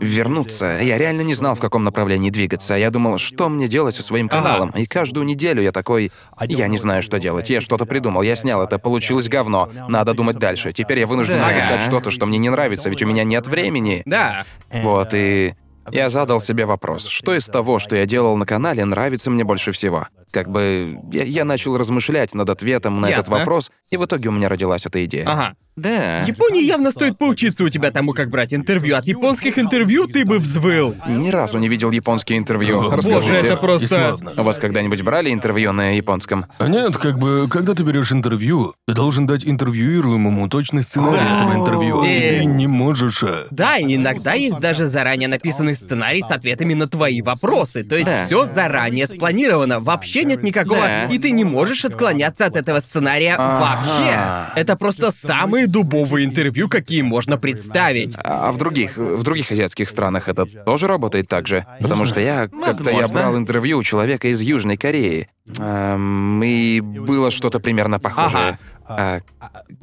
вернуться. 0.00 0.78
Я 0.82 0.98
реально 0.98 1.22
не 1.22 1.34
знал, 1.34 1.54
в 1.54 1.60
каком 1.60 1.84
направлении 1.84 2.30
двигаться. 2.30 2.74
Я 2.74 2.90
думал, 2.90 3.18
что 3.18 3.48
мне 3.48 3.68
делать 3.68 3.94
со 3.94 4.02
своим 4.02 4.28
каналом. 4.28 4.70
И 4.70 4.86
каждую 4.86 5.26
неделю 5.26 5.62
я 5.62 5.72
такой, 5.72 6.10
я 6.46 6.68
не 6.68 6.78
знаю, 6.78 7.02
что 7.02 7.18
делать. 7.18 7.50
Я 7.50 7.60
что-то 7.60 7.84
придумал, 7.86 8.22
я 8.22 8.36
снял 8.36 8.62
это, 8.62 8.78
получилось 8.78 9.28
говно. 9.28 9.68
Надо 9.88 10.14
думать 10.14 10.38
дальше. 10.38 10.72
Теперь 10.72 11.00
я 11.00 11.06
вынужден 11.06 11.38
Да. 11.38 11.56
искать 11.58 11.82
что-то, 11.82 12.10
что 12.10 12.26
мне 12.26 12.38
не 12.38 12.50
нравится, 12.50 12.88
ведь 12.88 13.02
у 13.02 13.06
меня 13.06 13.24
нет 13.24 13.46
времени. 13.46 14.02
Да. 14.06 14.44
Вот, 14.82 15.10
и 15.14 15.54
я 15.92 16.10
задал 16.10 16.40
себе 16.40 16.66
вопрос, 16.66 17.06
что 17.06 17.34
из 17.34 17.46
того, 17.46 17.78
что 17.78 17.96
я 17.96 18.06
делал 18.06 18.36
на 18.36 18.46
канале, 18.46 18.84
нравится 18.84 19.30
мне 19.30 19.44
больше 19.44 19.72
всего? 19.72 20.08
Как 20.32 20.50
бы 20.50 20.98
я, 21.12 21.24
я 21.24 21.44
начал 21.44 21.76
размышлять 21.78 22.34
над 22.34 22.48
ответом 22.50 23.00
на 23.00 23.06
этот 23.06 23.18
Ясно. 23.24 23.38
вопрос, 23.38 23.70
и 23.90 23.96
в 23.96 24.04
итоге 24.04 24.28
у 24.28 24.32
меня 24.32 24.48
родилась 24.48 24.84
эта 24.86 25.04
идея. 25.04 25.26
Ага. 25.26 25.54
Да. 25.76 26.22
Японии 26.22 26.64
явно 26.64 26.90
стоит 26.90 27.18
поучиться 27.18 27.62
у 27.62 27.68
тебя 27.68 27.92
тому, 27.92 28.12
как 28.12 28.30
брать 28.30 28.52
интервью. 28.52 28.96
От 28.96 29.06
японских 29.06 29.60
интервью 29.60 30.08
ты 30.08 30.24
бы 30.24 30.40
взвыл. 30.40 30.92
Ни 31.06 31.30
разу 31.30 31.58
не 31.58 31.68
видел 31.68 31.92
японские 31.92 32.36
интервью. 32.38 32.80
О, 32.80 32.96
Расскажите. 32.96 33.32
Боже, 33.32 33.46
это 33.46 33.56
просто... 33.56 34.18
У 34.36 34.42
вас 34.42 34.58
когда-нибудь 34.58 35.02
брали 35.02 35.32
интервью 35.32 35.70
на 35.72 35.90
японском? 35.94 36.46
А 36.58 36.66
Нет, 36.66 36.96
как 36.96 37.20
бы, 37.20 37.46
когда 37.48 37.74
ты 37.74 37.84
берешь 37.84 38.10
интервью, 38.10 38.74
ты 38.88 38.94
должен 38.94 39.28
дать 39.28 39.46
интервьюируемому 39.46 40.48
точный 40.48 40.82
сценарий 40.82 41.20
этого 41.20 41.60
интервью. 41.64 42.02
И 42.02 42.08
Э. 42.08 42.28
ты 42.40 42.44
не 42.44 42.66
можешь. 42.66 43.22
э, 43.22 43.46
Да, 43.52 43.80
иногда 43.80 44.32
есть 44.32 44.58
даже 44.58 44.86
заранее 44.86 45.28
написанный 45.28 45.76
сценарий 45.78 46.20
с 46.22 46.30
ответами 46.30 46.74
на 46.74 46.88
твои 46.88 47.22
вопросы. 47.22 47.82
То 47.84 47.96
есть 47.96 48.08
Да. 48.10 48.26
все 48.26 48.44
заранее 48.46 49.06
спланировано. 49.06 49.80
Вообще 49.80 50.24
нет 50.24 50.42
никакого. 50.42 50.80
Да. 50.80 51.04
И 51.06 51.18
ты 51.18 51.30
не 51.30 51.44
можешь 51.44 51.84
отклоняться 51.84 52.46
от 52.46 52.56
этого 52.56 52.80
сценария 52.80 53.36
вообще. 53.36 54.60
Это 54.60 54.76
просто 54.76 55.10
самые 55.10 55.66
дубовые 55.66 56.26
интервью, 56.26 56.68
какие 56.68 57.02
можно 57.02 57.38
представить. 57.38 58.14
А 58.16 58.52
в 58.52 58.58
других, 58.58 58.96
в 58.96 59.22
других 59.22 59.50
азиатских 59.50 59.88
странах 59.90 60.28
это 60.28 60.46
тоже 60.46 60.86
работает 60.86 61.28
так 61.28 61.46
же? 61.46 61.66
Потому 61.80 62.04
что 62.04 62.20
я 62.20 62.48
как-то 62.48 62.90
я 62.90 63.08
брал 63.08 63.36
интервью 63.36 63.78
у 63.78 63.82
человека 63.82 64.28
из 64.28 64.40
Южной 64.40 64.76
Кореи. 64.76 65.28
Эм, 65.56 66.42
и 66.42 66.80
было 66.80 67.30
что-то 67.30 67.58
примерно 67.60 67.98
похожее. 67.98 68.58
А, 68.88 69.20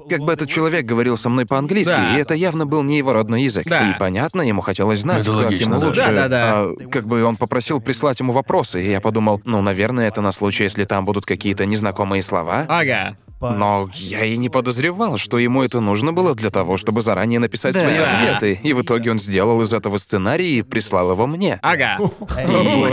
как 0.10 0.22
бы 0.22 0.34
этот 0.34 0.50
человек 0.50 0.86
говорил 0.86 1.18
со 1.18 1.30
мной 1.30 1.46
по-английски, 1.46 1.91
Да. 1.91 2.15
и 2.18 2.22
это 2.22 2.34
явно 2.34 2.65
был 2.65 2.82
не 2.84 2.98
его 2.98 3.13
родной 3.13 3.44
язык. 3.44 3.65
Да. 3.68 3.91
И 3.91 3.98
понятно, 4.00 4.41
ему 4.41 4.62
хотелось 4.62 5.00
знать, 5.02 5.22
Это 5.22 5.32
как 5.32 5.46
логично, 5.46 5.70
ему 5.72 5.80
да. 5.80 5.88
лучше. 5.88 6.02
Да-да-да. 6.02 6.52
А, 6.54 6.76
как 6.91 7.06
бы 7.08 7.24
он 7.24 7.38
попросил 7.38 7.80
прислать 7.80 8.20
ему 8.20 8.34
вопросы, 8.34 8.84
и 8.84 8.89
я 8.89 9.02
подумал, 9.02 9.41
ну, 9.46 9.62
наверное, 9.62 10.08
это 10.08 10.22
на 10.22 10.32
случай, 10.32 10.63
если 10.63 10.84
там 10.86 11.06
будут 11.06 11.26
какие-то 11.26 11.65
незнакомые 11.65 12.22
слова. 12.24 12.65
Ага. 12.68 13.15
Но 13.51 13.89
я 13.93 14.25
и 14.25 14.38
не 14.38 14.49
подозревал, 14.49 15.17
что 15.17 15.38
ему 15.38 15.63
это 15.63 15.79
нужно 15.81 16.13
было 16.13 16.36
для 16.36 16.49
того, 16.49 16.77
чтобы 16.77 17.01
заранее 17.01 17.39
написать 17.39 17.73
Да. 17.73 17.81
свои 17.81 17.97
ответы. 17.97 18.60
И 18.63 18.73
в 18.73 18.81
итоге 18.81 19.12
он 19.12 19.19
сделал 19.19 19.62
из 19.62 19.73
этого 19.73 19.97
сценарий 19.97 20.60
и 20.60 20.62
прислал 20.62 21.12
его 21.12 21.27
мне. 21.27 21.60
Ага. 21.62 21.97
Ух 21.99 22.12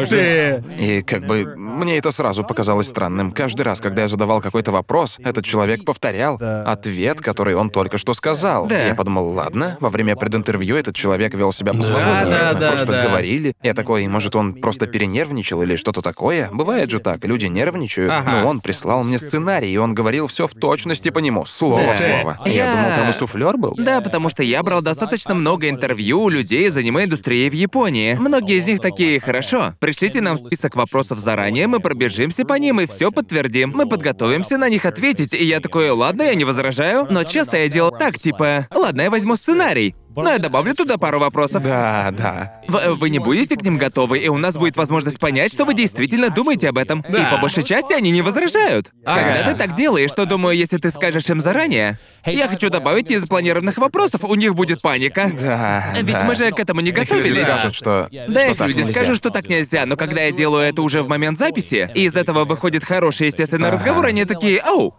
ты! 0.08 0.62
И 0.78 1.02
как 1.02 1.26
бы 1.26 1.54
мне 1.56 1.98
это 1.98 2.10
сразу 2.10 2.44
показалось 2.44 2.88
странным. 2.88 3.32
Каждый 3.32 3.62
раз, 3.62 3.80
когда 3.80 4.02
я 4.02 4.08
задавал 4.08 4.40
какой-то 4.40 4.72
вопрос, 4.72 5.18
этот 5.22 5.44
человек 5.44 5.84
повторял 5.84 6.38
ответ, 6.40 7.20
который 7.20 7.54
он 7.54 7.70
только 7.70 7.98
что 7.98 8.14
сказал. 8.14 8.66
Да. 8.66 8.86
Я 8.86 8.94
подумал, 8.94 9.28
ладно, 9.30 9.76
во 9.80 9.90
время 9.90 10.16
прединтервью 10.16 10.76
этот 10.76 10.94
человек 10.96 11.34
вел 11.34 11.52
себя 11.52 11.72
по-своему. 11.72 12.30
да, 12.30 12.54
да, 12.54 12.70
просто 12.70 12.86
да. 12.92 13.06
говорили. 13.08 13.54
Я 13.62 13.74
такой, 13.74 14.06
может, 14.08 14.36
он 14.36 14.54
просто 14.54 14.86
перенервничал 14.86 15.62
или 15.62 15.76
что-то 15.76 16.02
такое? 16.02 16.48
Бывает 16.52 16.90
же 16.90 17.00
так, 17.00 17.24
люди 17.24 17.46
нервничают. 17.46 18.12
Ага. 18.12 18.40
Но 18.42 18.48
он 18.48 18.60
прислал 18.60 19.04
мне 19.04 19.18
сценарий, 19.18 19.72
и 19.72 19.76
он 19.76 19.94
говорил 19.94 20.26
все 20.26 20.41
в 20.48 20.55
точности 20.55 21.11
по 21.11 21.18
нему, 21.18 21.44
слово 21.46 21.81
Да. 21.83 21.92
в 21.94 21.98
слово. 21.98 22.38
Я 22.46 22.52
Я- 22.52 22.72
думал, 22.74 22.96
там 22.96 23.11
и 23.11 23.12
суфлер 23.12 23.57
был. 23.57 23.74
Да, 23.76 24.00
потому 24.00 24.28
что 24.28 24.42
я 24.42 24.62
брал 24.62 24.83
достаточно 24.83 25.35
много 25.35 25.68
интервью 25.68 26.20
у 26.22 26.28
людей 26.28 26.68
из 26.68 26.76
аниме-индустрии 26.76 27.48
в 27.48 27.52
Японии. 27.52 28.14
Многие 28.14 28.59
из 28.59 28.66
них 28.66 28.81
такие, 28.81 29.20
хорошо, 29.20 29.74
пришлите 29.81 30.20
нам 30.20 30.37
список 30.38 30.76
вопросов 30.76 31.18
заранее, 31.18 31.66
мы 31.66 31.81
пробежимся 31.81 32.44
по 32.44 32.55
ним 32.55 32.81
и 32.81 32.87
все 32.87 33.11
подтвердим. 33.11 33.72
Мы 33.74 33.87
подготовимся 33.88 34.59
на 34.59 34.68
них 34.68 34.85
ответить. 34.85 35.35
И 35.35 35.44
я 35.44 35.61
такой, 35.61 35.90
ладно, 35.90 36.22
я 36.22 36.35
не 36.35 36.44
возражаю. 36.44 37.07
Но 37.11 37.24
часто 37.24 37.57
я 37.59 37.68
делал 37.68 37.90
так, 37.90 38.18
типа, 38.18 38.66
ладно, 38.74 39.02
я 39.02 39.11
возьму 39.11 39.37
сценарий. 39.37 39.94
Но 40.14 40.31
я 40.31 40.38
добавлю 40.38 40.75
туда 40.75 40.98
пару 40.98 41.18
вопросов. 41.18 41.62
Да, 41.62 42.12
да. 42.16 42.61
В- 42.68 42.94
вы 42.96 43.11
не 43.11 43.18
будете 43.18 43.57
к 43.57 43.62
ним 43.62 43.79
готовы, 43.79 44.18
и 44.18 44.29
у 44.29 44.37
нас 44.37 44.57
будет 44.57 44.77
возможность 44.77 45.18
понять, 45.18 45.53
что 45.53 45.64
вы 45.64 45.75
действительно 45.75 46.31
думаете 46.31 46.68
об 46.68 46.79
этом. 46.79 47.05
Да. 47.09 47.29
И 47.29 47.31
по 47.31 47.38
большей 47.40 47.62
части 47.62 47.92
они 47.92 48.11
не 48.11 48.22
возражают. 48.22 48.90
Ага. 49.05 49.20
Когда 49.22 49.53
ты 49.53 49.59
так 49.59 49.75
делаешь, 49.75 50.11
то 50.12 50.25
думаю, 50.27 50.57
если 50.57 50.79
ты 50.79 50.90
скажешь 50.90 51.29
им 51.31 51.40
заранее, 51.40 51.98
я 52.27 52.48
хочу 52.48 52.68
добавить 52.70 53.09
незапланированных 53.11 53.79
вопросов, 53.79 54.25
у 54.25 54.35
них 54.35 54.55
будет 54.55 54.83
паника. 54.83 55.31
Да, 55.40 55.94
Ведь 56.01 56.12
да. 56.18 56.25
мы 56.25 56.37
же 56.37 56.51
к 56.53 56.61
этому 56.61 56.81
не 56.81 56.90
Их 56.90 56.96
люди 56.98 57.09
готовились. 57.11 57.38
скажут, 57.42 57.75
что, 57.75 58.09
Да, 58.29 58.40
что 58.42 58.53
их 58.53 58.61
люди 58.68 58.79
нельзя. 58.83 58.92
скажут, 58.92 59.16
что 59.16 59.31
так 59.31 59.48
нельзя, 59.48 59.87
но 59.87 59.96
когда 59.96 60.22
я 60.22 60.31
делаю 60.33 60.64
это 60.68 60.83
уже 60.83 61.03
в 61.03 61.09
момент 61.09 61.38
записи, 61.38 61.90
и 61.94 62.05
из 62.05 62.14
этого 62.14 62.44
выходит 62.44 62.85
хороший 62.85 63.29
естественный 63.29 63.70
разговор, 63.70 64.07
они 64.07 64.25
такие, 64.25 64.61
оу, 64.62 64.94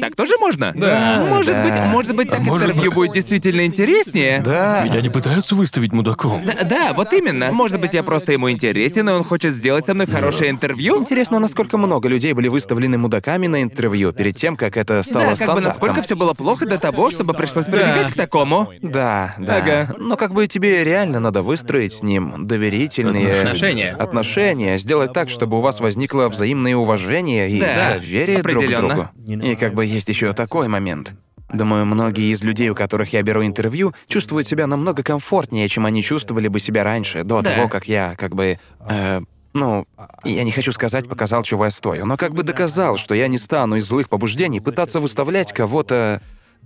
так 0.00 0.14
тоже 0.16 0.34
можно? 0.38 0.72
Да. 0.74 1.24
Может 1.28 1.54
Да. 1.54 1.64
быть, 1.64 1.74
может 1.86 2.16
быть, 2.16 2.30
так 2.30 2.40
может 2.40 2.68
интервью 2.68 2.90
быть- 2.90 2.94
будет 2.94 3.12
действительно 3.12 3.64
интереснее? 3.66 4.40
Да. 4.44 4.82
Меня 4.84 5.00
не 5.00 5.08
пытаются 5.08 5.54
выставить 5.54 5.92
мудаком. 5.92 6.40
Да, 6.44 6.64
да, 6.64 6.92
вот 6.92 7.12
именно. 7.12 7.50
Может 7.52 7.80
быть, 7.80 7.94
я 7.94 8.02
просто 8.02 8.32
ему 8.32 8.50
интересен, 8.50 9.08
и 9.08 9.12
он 9.12 9.24
хочет 9.24 9.54
сделать 9.54 9.86
со 9.86 9.94
мной 9.94 10.06
хорошее 10.06 10.50
интервью? 10.50 10.98
Интересно, 11.00 11.38
насколько 11.38 11.76
много 11.78 12.08
людей 12.08 12.32
были 12.32 12.48
выставлены 12.48 12.98
мудаками 12.98 13.46
на 13.46 13.62
интервью 13.62 14.12
перед 14.12 14.36
тем, 14.36 14.56
как 14.56 14.76
это 14.76 15.02
стало 15.02 15.36
Да, 15.36 15.36
как 15.46 15.54
бы 15.54 15.60
насколько 15.60 16.02
все 16.02 16.16
было 16.16 16.34
плохо 16.34 16.66
до 16.66 16.78
того, 16.78 17.10
чтобы 17.10 17.32
пришлось 17.34 17.66
прибегать 17.66 18.10
к 18.12 18.14
такому. 18.14 18.68
Да, 18.82 19.34
да. 19.38 19.56
Ага. 19.56 19.94
Но 19.98 20.16
как 20.16 20.32
бы 20.32 20.46
тебе 20.46 20.84
реально 20.84 21.20
надо 21.20 21.42
выстроить 21.42 21.92
с 21.94 22.02
ним 22.02 22.46
доверительные 22.46 23.32
Отношения. 23.40 23.92
отношения, 23.98 24.78
сделать 24.78 25.12
так, 25.12 25.30
чтобы 25.30 25.58
у 25.58 25.60
вас 25.60 25.80
возникло 25.80 26.28
взаимное 26.28 26.76
уважение 26.76 27.50
и 27.50 27.60
Да, 27.60 27.94
доверие 27.94 28.42
друг 28.42 28.62
к 28.62 28.68
другу. 28.68 29.08
И 29.26 29.54
как 29.56 29.74
бы 29.78 29.86
есть 29.86 30.08
еще 30.08 30.32
такой 30.32 30.66
момент. 30.66 31.12
Думаю, 31.52 31.86
многие 31.86 32.32
из 32.32 32.42
людей, 32.42 32.68
у 32.68 32.74
которых 32.74 33.12
я 33.12 33.22
беру 33.22 33.44
интервью, 33.44 33.94
чувствуют 34.08 34.46
себя 34.48 34.66
намного 34.66 35.02
комфортнее, 35.04 35.68
чем 35.68 35.86
они 35.86 36.02
чувствовали 36.02 36.48
бы 36.48 36.58
себя 36.60 36.82
раньше, 36.84 37.22
до 37.22 37.40
Да. 37.42 37.54
того, 37.54 37.68
как 37.68 37.86
я 37.88 38.14
как 38.18 38.34
бы. 38.34 38.58
э, 38.88 39.20
ну, 39.54 39.86
я 40.24 40.44
не 40.44 40.50
хочу 40.50 40.72
сказать, 40.72 41.08
показал, 41.08 41.42
чего 41.42 41.64
я 41.64 41.70
стою, 41.70 42.04
но 42.06 42.16
как 42.16 42.34
бы 42.34 42.42
доказал, 42.42 42.96
что 42.98 43.14
я 43.14 43.28
не 43.28 43.38
стану 43.38 43.76
из 43.76 43.86
злых 43.86 44.08
побуждений 44.08 44.60
пытаться 44.60 45.00
выставлять 45.00 45.52
кого-то 45.52 46.20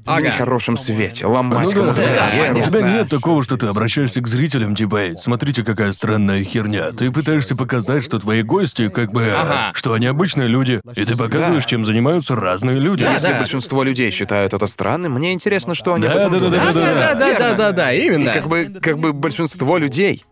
Ага. 0.06 0.20
нехорошем 0.28 0.76
свете, 0.76 1.26
ломать 1.26 1.64
Ну 1.64 1.68
да, 1.70 1.74
кому-то 1.76 2.02
да, 2.02 2.28
карьеру. 2.30 2.58
У 2.60 2.64
тебя 2.64 2.80
нет 2.82 3.08
такого, 3.08 3.42
что 3.44 3.56
ты 3.56 3.66
обращаешься 3.66 4.20
к 4.20 4.28
зрителям, 4.28 4.74
типа, 4.74 4.96
«Эй, 4.96 5.16
смотрите, 5.16 5.62
какая 5.64 5.92
странная 5.92 6.42
херня. 6.44 6.90
Ты 6.92 7.10
пытаешься 7.12 7.54
показать, 7.56 8.02
что 8.04 8.18
твои 8.18 8.42
гости, 8.42 8.88
как 8.88 9.12
бы, 9.12 9.30
Ага. 9.32 9.72
что 9.74 9.92
они 9.92 10.06
обычные 10.06 10.48
люди, 10.48 10.80
и 10.96 11.04
ты 11.04 11.16
показываешь, 11.16 11.64
Да. 11.64 11.68
чем 11.70 11.84
занимаются 11.84 12.34
разные 12.34 12.78
люди. 12.78 13.04
Да, 13.04 13.14
Если 13.14 13.28
да. 13.28 13.38
большинство 13.38 13.82
людей 13.82 14.10
считают 14.10 14.54
это 14.54 14.66
странным, 14.66 15.12
мне 15.12 15.32
интересно, 15.32 15.74
что 15.74 15.94
они 15.94 16.04
Да, 16.06 16.12
об 16.12 16.18
этом 16.18 16.32
да, 16.32 16.38
да, 16.38 16.46
думают. 16.48 16.74
да, 16.74 16.82
да, 16.84 17.14
Да, 17.14 17.14
да, 17.14 17.38
да, 17.38 17.54
да, 17.54 17.72
да, 17.72 17.92
именно. 17.92 18.30
И 18.30 18.32
как 18.32 18.48
бы, 18.48 18.68
как 18.80 18.98
бы 18.98 19.12
большинство 19.12 19.78
людей 19.78 20.24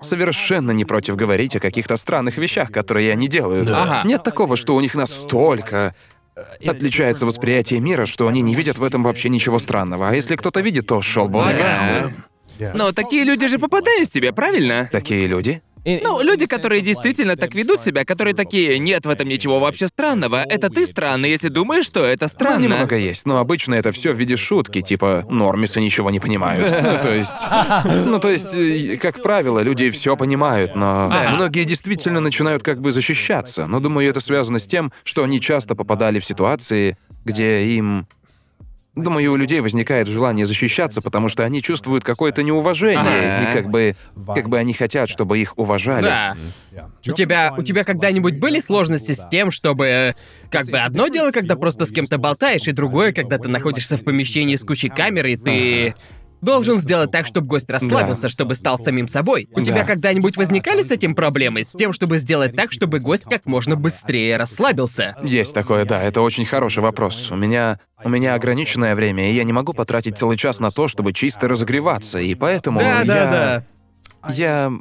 совершенно 0.00 0.70
не 0.72 0.84
против 0.84 1.16
говорить 1.16 1.56
о 1.56 1.60
каких-то 1.60 1.96
странных 1.96 2.36
вещах, 2.36 2.70
которые 2.70 3.10
они 3.12 3.28
делают. 3.28 3.66
Да. 3.66 3.82
Ага. 3.84 4.00
Нет 4.04 4.22
такого, 4.22 4.56
что 4.56 4.74
у 4.74 4.80
них 4.80 4.94
настолько 4.94 5.94
отличается 6.66 7.26
восприятие 7.26 7.80
мира, 7.80 8.06
что 8.06 8.26
они 8.28 8.42
не 8.42 8.54
видят 8.54 8.78
в 8.78 8.82
этом 8.82 9.02
вообще 9.02 9.28
ничего 9.28 9.58
странного. 9.58 10.08
А 10.08 10.14
если 10.14 10.36
кто-то 10.36 10.60
видит, 10.60 10.86
то 10.86 11.00
шел 11.02 11.28
бы 11.28 11.38
он 11.38 11.48
Ага. 11.48 12.12
Но 12.74 12.92
такие 12.92 13.24
люди 13.24 13.48
же 13.48 13.58
попадают 13.58 14.10
тебе, 14.10 14.32
правильно? 14.32 14.88
Такие 14.90 15.26
люди. 15.26 15.62
Ну, 15.84 16.22
люди, 16.22 16.46
которые 16.46 16.80
действительно 16.80 17.36
так 17.36 17.54
ведут 17.54 17.82
себя, 17.82 18.04
которые 18.04 18.34
такие, 18.34 18.78
нет 18.78 19.04
в 19.04 19.10
этом 19.10 19.28
ничего 19.28 19.60
вообще 19.60 19.86
странного, 19.86 20.42
это 20.42 20.70
ты 20.70 20.86
странный, 20.86 21.30
если 21.30 21.48
думаешь, 21.48 21.84
что 21.84 22.04
это 22.04 22.20
Там 22.20 22.28
странно. 22.28 22.62
немного 22.64 22.96
есть, 22.96 23.26
но 23.26 23.38
обычно 23.38 23.74
это 23.74 23.92
все 23.92 24.12
в 24.12 24.18
виде 24.18 24.36
шутки, 24.36 24.80
типа 24.80 25.24
нормисы 25.28 25.80
ничего 25.80 26.10
не 26.10 26.20
понимают. 26.20 26.64
Ну, 26.84 26.98
то 27.00 27.14
есть. 27.14 28.06
Ну, 28.06 28.18
то 28.20 28.30
есть, 28.30 28.98
как 29.00 29.22
правило, 29.22 29.60
люди 29.60 29.90
все 29.90 30.16
понимают, 30.16 30.74
но 30.76 31.12
многие 31.32 31.64
действительно 31.64 32.20
начинают 32.20 32.62
как 32.62 32.80
бы 32.80 32.92
защищаться. 32.92 33.66
Но 33.66 33.80
думаю, 33.80 34.08
это 34.08 34.20
связано 34.20 34.58
с 34.58 34.66
тем, 34.66 34.92
что 35.02 35.24
они 35.24 35.40
часто 35.40 35.74
попадали 35.74 36.18
в 36.18 36.24
ситуации, 36.24 36.96
где 37.24 37.64
им. 37.66 38.06
Думаю, 38.96 39.32
у 39.32 39.36
людей 39.36 39.60
возникает 39.60 40.06
желание 40.06 40.46
защищаться, 40.46 41.00
потому 41.02 41.28
что 41.28 41.42
они 41.42 41.60
чувствуют 41.60 42.04
какое-то 42.04 42.44
неуважение, 42.44 43.00
Ага. 43.00 43.50
и 43.50 43.52
как 43.52 43.68
бы, 43.68 43.96
как 44.34 44.48
бы 44.48 44.56
они 44.58 44.72
хотят, 44.72 45.10
чтобы 45.10 45.40
их 45.40 45.58
уважали. 45.58 46.04
Да. 46.04 46.36
У 47.06 47.12
тебя, 47.12 47.52
у 47.58 47.62
тебя 47.64 47.82
когда-нибудь 47.82 48.38
были 48.38 48.60
сложности 48.60 49.12
с 49.12 49.26
тем, 49.28 49.50
чтобы... 49.50 49.86
э, 49.86 50.12
Как 50.50 50.66
бы 50.66 50.78
одно 50.78 51.08
дело, 51.08 51.32
когда 51.32 51.56
просто 51.56 51.86
с 51.86 51.90
кем-то 51.90 52.18
болтаешь, 52.18 52.68
и 52.68 52.72
другое, 52.72 53.12
когда 53.12 53.38
ты 53.38 53.48
находишься 53.48 53.96
в 53.96 54.04
помещении 54.04 54.54
с 54.56 54.62
кучей 54.64 54.90
камер, 54.90 55.26
и 55.26 55.36
ты... 55.36 55.94
должен 56.44 56.78
сделать 56.78 57.10
так, 57.10 57.26
чтобы 57.26 57.46
гость 57.48 57.68
расслабился, 57.70 58.28
чтобы 58.28 58.54
стал 58.54 58.78
самим 58.78 59.08
собой. 59.08 59.48
У 59.52 59.60
тебя 59.62 59.80
Да. 59.80 59.84
когда-нибудь 59.84 60.36
возникали 60.36 60.82
с 60.82 60.90
этим 60.90 61.14
проблемы? 61.14 61.64
С 61.64 61.72
тем, 61.72 61.92
чтобы 61.92 62.18
сделать 62.18 62.54
так, 62.54 62.70
чтобы 62.72 63.00
гость 63.00 63.24
как 63.24 63.46
можно 63.46 63.74
быстрее 63.76 64.36
расслабился? 64.36 65.16
Есть 65.22 65.54
такое, 65.54 65.84
да, 65.84 66.02
это 66.02 66.20
очень 66.20 66.44
хороший 66.44 66.82
вопрос. 66.82 67.30
У 67.30 67.36
меня 67.36 67.78
у 68.04 68.08
меня 68.10 68.34
ограниченное 68.34 68.94
время, 68.94 69.30
и 69.30 69.34
я 69.34 69.44
не 69.44 69.52
могу 69.52 69.72
потратить 69.72 70.18
целый 70.18 70.36
час 70.36 70.60
на 70.60 70.70
то, 70.70 70.88
чтобы 70.88 71.12
чисто 71.14 71.48
разогреваться, 71.48 72.18
и 72.18 72.34
поэтому 72.34 72.80
Да, 72.80 73.00
я... 73.00 73.04
да, 73.04 73.30
да. 73.30 74.32
Я... 74.32 74.72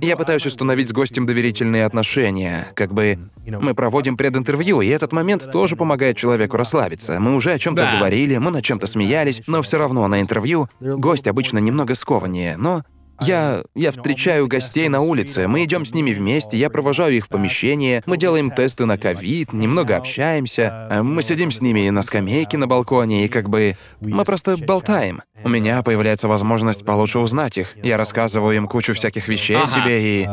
Я 0.00 0.16
пытаюсь 0.16 0.46
установить 0.46 0.88
с 0.88 0.92
гостем 0.92 1.26
доверительные 1.26 1.84
отношения. 1.84 2.68
Как 2.74 2.92
бы 2.92 3.18
мы 3.46 3.74
проводим 3.74 4.16
прединтервью, 4.16 4.80
и 4.80 4.88
этот 4.88 5.12
момент 5.12 5.50
тоже 5.52 5.76
помогает 5.76 6.16
человеку 6.16 6.56
расслабиться. 6.56 7.20
Мы 7.20 7.34
уже 7.34 7.52
о 7.52 7.58
чем-то 7.58 7.82
Да. 7.82 7.96
говорили, 7.96 8.36
мы 8.38 8.50
над 8.50 8.64
чем-то 8.64 8.86
смеялись, 8.86 9.42
но 9.46 9.62
все 9.62 9.78
равно 9.78 10.06
на 10.08 10.20
интервью 10.20 10.68
гость 10.80 11.26
обычно 11.28 11.58
немного 11.58 11.94
скованнее. 11.94 12.56
Но 12.56 12.82
я, 13.20 13.62
я 13.74 13.92
встречаю 13.92 14.46
гостей 14.46 14.88
на 14.88 15.00
улице, 15.00 15.46
мы 15.46 15.64
идем 15.64 15.84
с 15.84 15.94
ними 15.94 16.12
вместе, 16.12 16.58
я 16.58 16.70
провожаю 16.70 17.14
их 17.16 17.26
в 17.26 17.28
помещение, 17.28 18.02
мы 18.06 18.16
делаем 18.16 18.50
тесты 18.50 18.86
на 18.86 18.98
ковид, 18.98 19.52
немного 19.52 19.96
общаемся, 19.96 20.88
а 20.90 21.02
мы 21.02 21.22
сидим 21.22 21.50
с 21.50 21.60
ними 21.60 21.88
на 21.90 22.02
скамейке 22.02 22.58
на 22.58 22.66
балконе, 22.66 23.24
и 23.24 23.28
как 23.28 23.48
бы 23.48 23.76
мы 24.00 24.24
просто 24.24 24.56
болтаем. 24.56 25.22
У 25.42 25.48
меня 25.48 25.82
появляется 25.82 26.28
возможность 26.28 26.84
получше 26.84 27.18
узнать 27.18 27.58
их. 27.58 27.74
Я 27.82 27.96
рассказываю 27.96 28.56
им 28.56 28.66
кучу 28.68 28.94
всяких 28.94 29.28
вещей 29.28 29.56
о 29.56 29.64
Ага. 29.64 29.66
себе, 29.68 30.22
и 30.22 30.28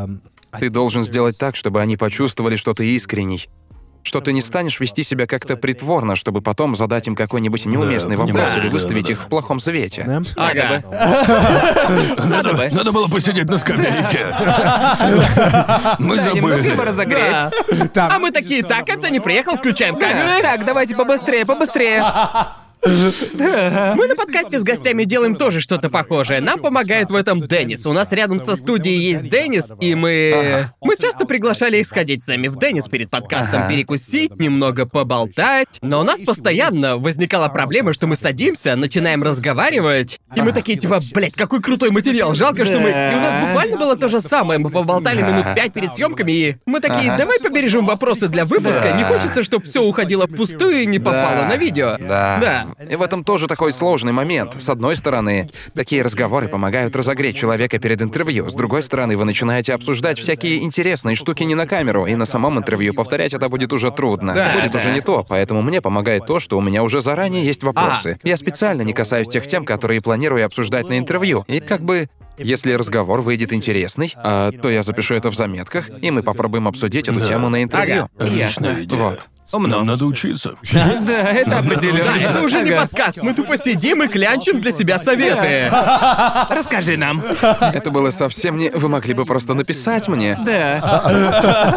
ты 0.60 0.70
должен 0.70 1.04
сделать 1.04 1.38
так, 1.38 1.56
чтобы 1.56 1.82
они 1.82 1.98
почувствовали, 1.98 2.56
что 2.56 2.74
ты 2.74 2.86
искренний. 2.96 3.48
Что 4.04 4.20
ты 4.20 4.34
не 4.34 4.42
станешь 4.42 4.80
вести 4.80 5.04
себя 5.04 5.28
как-то 5.28 5.56
притворно, 5.56 6.16
чтобы 6.16 6.42
потом 6.42 6.76
задать 6.76 7.08
им 7.08 7.16
какой-нибудь 7.16 7.66
неуместный 7.66 8.16
Да, 8.16 8.24
вопрос 8.24 8.42
понимаю, 8.42 8.62
или 8.64 8.70
выставить 8.70 9.06
да, 9.06 9.12
их 9.12 9.24
в 9.24 9.28
плохом 9.28 9.60
свете. 9.60 10.24
Ага. 10.36 10.84
Надо 12.18 12.54
бы. 12.54 12.70
Надо 12.72 12.92
было 12.92 13.08
посидеть 13.08 13.46
на 13.48 13.58
скамейке. 13.60 14.26
Мы 16.00 16.18
Да, 16.18 16.32
немного 16.32 16.56
его 16.56 16.68
забыли. 16.70 16.82
разогреть. 16.82 17.36
Да. 17.94 18.10
А 18.12 18.20
мы 18.20 18.32
такие, 18.32 18.64
так, 18.64 18.90
это 18.90 19.12
не 19.12 19.20
приехал, 19.20 19.56
включаем 19.58 19.96
камеры. 19.96 20.42
Так, 20.42 20.66
давайте 20.66 20.96
побыстрее, 20.96 21.46
побыстрее. 21.46 22.04
Мы 22.84 24.08
на 24.08 24.16
подкасте 24.16 24.60
с 24.60 24.64
гостями 24.64 25.04
делаем 25.04 25.36
тоже 25.36 25.60
что-то 25.60 25.90
похожее. 25.90 26.42
Нам 26.42 26.60
помогает 26.60 27.10
в 27.10 27.16
этом 27.16 27.40
Деннис. 27.48 27.86
У 27.86 27.94
нас 27.94 28.12
рядом 28.12 28.40
со 28.40 28.56
студией 28.56 28.98
есть 28.98 29.30
Деннис, 29.30 29.72
и 29.80 29.96
мы... 29.96 30.70
Мы 30.82 30.98
часто 30.98 31.26
приглашали 31.26 31.78
их 31.78 31.88
сходить 31.88 32.24
с 32.24 32.28
нами 32.28 32.48
в 32.48 32.58
Деннис 32.58 32.88
перед 32.88 33.10
подкастом, 33.10 33.62
Ага. 33.62 33.70
перекусить, 33.70 34.36
немного 34.40 34.86
поболтать. 34.86 35.68
Но 35.82 36.00
у 36.00 36.04
нас 36.04 36.22
постоянно 36.22 36.98
возникала 36.98 37.48
проблема, 37.50 37.94
что 37.94 38.08
мы 38.08 38.16
садимся, 38.16 38.76
начинаем 38.76 39.24
разговаривать, 39.24 40.20
и 40.36 40.42
мы 40.42 40.52
такие 40.52 40.78
типа, 40.78 41.00
блядь, 41.14 41.34
какой 41.34 41.62
крутой 41.62 41.92
материал, 41.92 42.34
жалко, 42.34 42.66
что 42.66 42.80
мы... 42.80 42.90
И 42.90 43.16
у 43.16 43.20
нас 43.22 43.48
буквально 43.48 43.78
было 43.78 43.96
то 43.98 44.08
же 44.08 44.22
самое. 44.22 44.60
Мы 44.60 44.70
поболтали 44.70 45.22
минут 45.22 45.46
пять 45.56 45.74
перед 45.74 45.94
съемками, 45.94 46.32
и 46.32 46.56
мы 46.66 46.80
такие, 46.80 47.16
давай 47.18 47.40
побережем 47.40 47.86
вопросы 47.86 48.28
для 48.28 48.46
выпуска. 48.46 48.94
Не 48.98 49.04
хочется, 49.04 49.44
чтобы 49.44 49.66
все 49.66 49.84
уходило 49.84 50.28
впустую 50.28 50.82
и 50.82 50.86
не 50.86 51.00
попало 51.00 51.46
на 51.46 51.56
видео. 51.58 51.98
Да. 52.00 52.66
И 52.90 52.96
в 52.96 53.02
этом 53.02 53.24
тоже 53.24 53.48
такой 53.48 53.72
сложный 53.74 54.12
момент. 54.12 54.56
С 54.60 54.70
одной 54.70 54.96
стороны, 54.96 55.50
такие 55.76 56.02
разговоры 56.02 56.48
помогают 56.48 56.96
разогреть 56.96 57.36
человека 57.38 57.80
перед 57.80 58.02
интервью. 58.02 58.50
С 58.50 58.54
другой 58.54 58.84
стороны, 58.84 59.18
вы 59.18 59.26
начинаете 59.26 59.74
обсуждать 59.74 60.20
всякие 60.20 60.64
интересные 60.64 61.16
штуки 61.16 61.44
не 61.44 61.56
на 61.56 61.68
камеру, 61.68 62.06
и 62.06 62.16
на 62.16 62.26
самом 62.26 62.58
интервью 62.58 62.94
повторять 62.94 63.34
это 63.34 63.50
будет 63.50 63.74
уже 63.74 63.92
трудно. 63.92 64.34
Да, 64.34 64.54
будет 64.54 64.72
да. 64.72 64.78
уже 64.78 64.92
не 64.92 65.02
то, 65.02 65.26
поэтому 65.28 65.62
мне 65.62 65.82
помогает 65.82 66.26
то, 66.26 66.40
что 66.40 66.58
у 66.58 66.62
меня 66.62 66.84
уже 66.84 67.02
заранее 67.02 67.46
есть 67.46 67.64
вопросы. 67.64 68.20
Я 68.24 68.38
специально 68.38 68.82
не 68.82 68.94
касаюсь 68.94 69.28
тех 69.28 69.48
тем, 69.48 69.66
которые 69.66 70.02
планирую 70.02 70.46
обсуждать 70.46 70.90
на 70.90 70.98
интервью. 70.98 71.44
И 71.48 71.60
как 71.60 71.82
бы 71.82 72.08
если 72.38 72.74
разговор 72.74 73.22
выйдет 73.22 73.54
интересный, 73.54 74.14
а, 74.16 74.52
то 74.52 74.70
я 74.70 74.84
запишу 74.84 75.16
это 75.16 75.30
в 75.30 75.36
заметках, 75.36 75.90
и 76.02 76.12
мы 76.12 76.24
попробуем 76.24 76.68
обсудить 76.68 77.08
эту 77.08 77.20
Да. 77.20 77.26
тему 77.28 77.50
на 77.50 77.62
интервью. 77.62 78.10
Ага. 78.18 78.30
Отличная 78.30 78.84
идея. 78.84 79.00
Вот. 79.00 79.28
Нам 79.54 79.86
надо 79.86 80.06
учиться. 80.06 80.54
Да, 81.02 81.32
это 81.32 81.60
определенно. 81.60 82.04
Да, 82.04 82.18
это 82.18 82.42
уже 82.42 82.62
не 82.62 82.72
подкаст. 82.72 83.18
Мы 83.22 83.34
тупо 83.34 83.58
сидим 83.58 84.04
и 84.04 84.08
клянчим 84.08 84.62
для 84.62 84.72
себя 84.72 85.00
советы. 85.00 85.72
Расскажи 86.50 86.98
нам. 86.98 87.22
Это 87.74 87.92
было 87.92 88.12
совсем 88.12 88.58
не... 88.58 88.70
Вы 88.70 88.88
могли 88.88 89.14
бы 89.14 89.26
просто 89.26 89.54
написать 89.54 90.08
мне. 90.08 90.38
Да. 90.46 90.80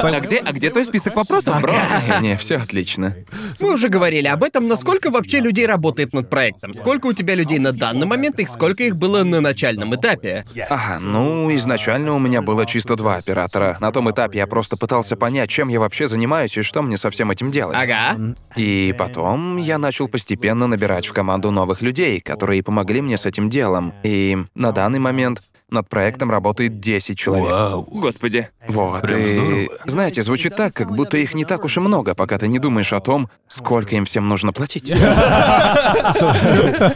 А 0.03 0.21
где, 0.21 0.39
а 0.39 0.53
где 0.53 0.71
твой 0.71 0.85
список 0.85 1.17
вопросов, 1.17 1.61
бро? 1.61 1.75
Не, 2.21 2.29
не, 2.29 2.37
все 2.37 2.57
отлично. 2.57 3.17
Мы 3.61 3.73
уже 3.73 3.89
говорили 3.89 4.29
об 4.29 4.43
этом, 4.43 4.69
но 4.69 4.77
сколько 4.77 5.11
вообще 5.11 5.41
людей 5.41 5.67
работает 5.67 6.13
над 6.13 6.29
проектом? 6.31 6.75
Сколько 6.75 7.07
у 7.07 7.13
тебя 7.13 7.35
людей 7.35 7.59
на 7.59 7.73
данный 7.73 8.07
момент 8.07 8.39
и 8.41 8.47
сколько 8.47 8.83
их 8.83 8.97
было 8.97 9.25
на 9.25 9.41
начальном 9.41 9.95
этапе? 9.95 10.45
Ага, 10.69 10.99
ну, 11.01 11.55
изначально 11.57 12.13
у 12.13 12.19
меня 12.19 12.43
было 12.43 12.67
чисто 12.67 12.97
два 12.97 13.17
оператора. 13.17 13.77
На 13.81 13.91
том 13.93 14.11
этапе 14.11 14.39
я 14.39 14.47
просто 14.47 14.77
пытался 14.77 15.17
понять, 15.17 15.51
чем 15.51 15.69
я 15.69 15.81
вообще 15.81 16.09
занимаюсь 16.09 16.57
и 16.57 16.63
что 16.63 16.83
мне 16.83 16.97
со 16.97 17.11
всем 17.11 17.31
этим 17.31 17.51
делать. 17.51 17.64
Ага. 17.73 18.17
И 18.57 18.95
потом 18.99 19.57
я 19.57 19.79
начал 19.79 20.09
постепенно 20.09 20.67
набирать 20.67 21.07
в 21.07 21.13
команду 21.13 21.51
новых 21.51 21.83
людей, 21.83 22.21
которые 22.21 22.63
помогли 22.63 23.01
мне 23.01 23.17
с 23.17 23.27
этим 23.27 23.49
делом. 23.49 23.93
И 24.03 24.37
на 24.55 24.73
данный 24.73 24.99
момент 24.99 25.43
над 25.71 25.89
проектом 25.89 26.31
работает 26.31 26.81
10 26.81 27.19
человек. 27.19 27.51
Вау. 27.51 27.83
Господи. 27.91 28.49
Вот, 28.69 29.03
Прям 29.03 29.21
и... 29.21 29.35
здорово. 29.35 29.69
Знаете, 29.85 30.23
звучит 30.23 30.57
так, 30.57 30.73
как 30.73 30.95
будто 30.95 31.17
их 31.19 31.35
не 31.35 31.45
так 31.45 31.65
уж 31.65 31.77
и 31.77 31.81
много, 31.81 32.15
пока 32.15 32.39
ты 32.39 32.49
не 32.49 32.59
думаешь 32.59 32.93
о 32.93 33.01
том, 33.01 33.29
сколько 33.49 33.95
им 33.97 34.05
всем 34.05 34.29
нужно 34.29 34.53
платить. 34.53 34.89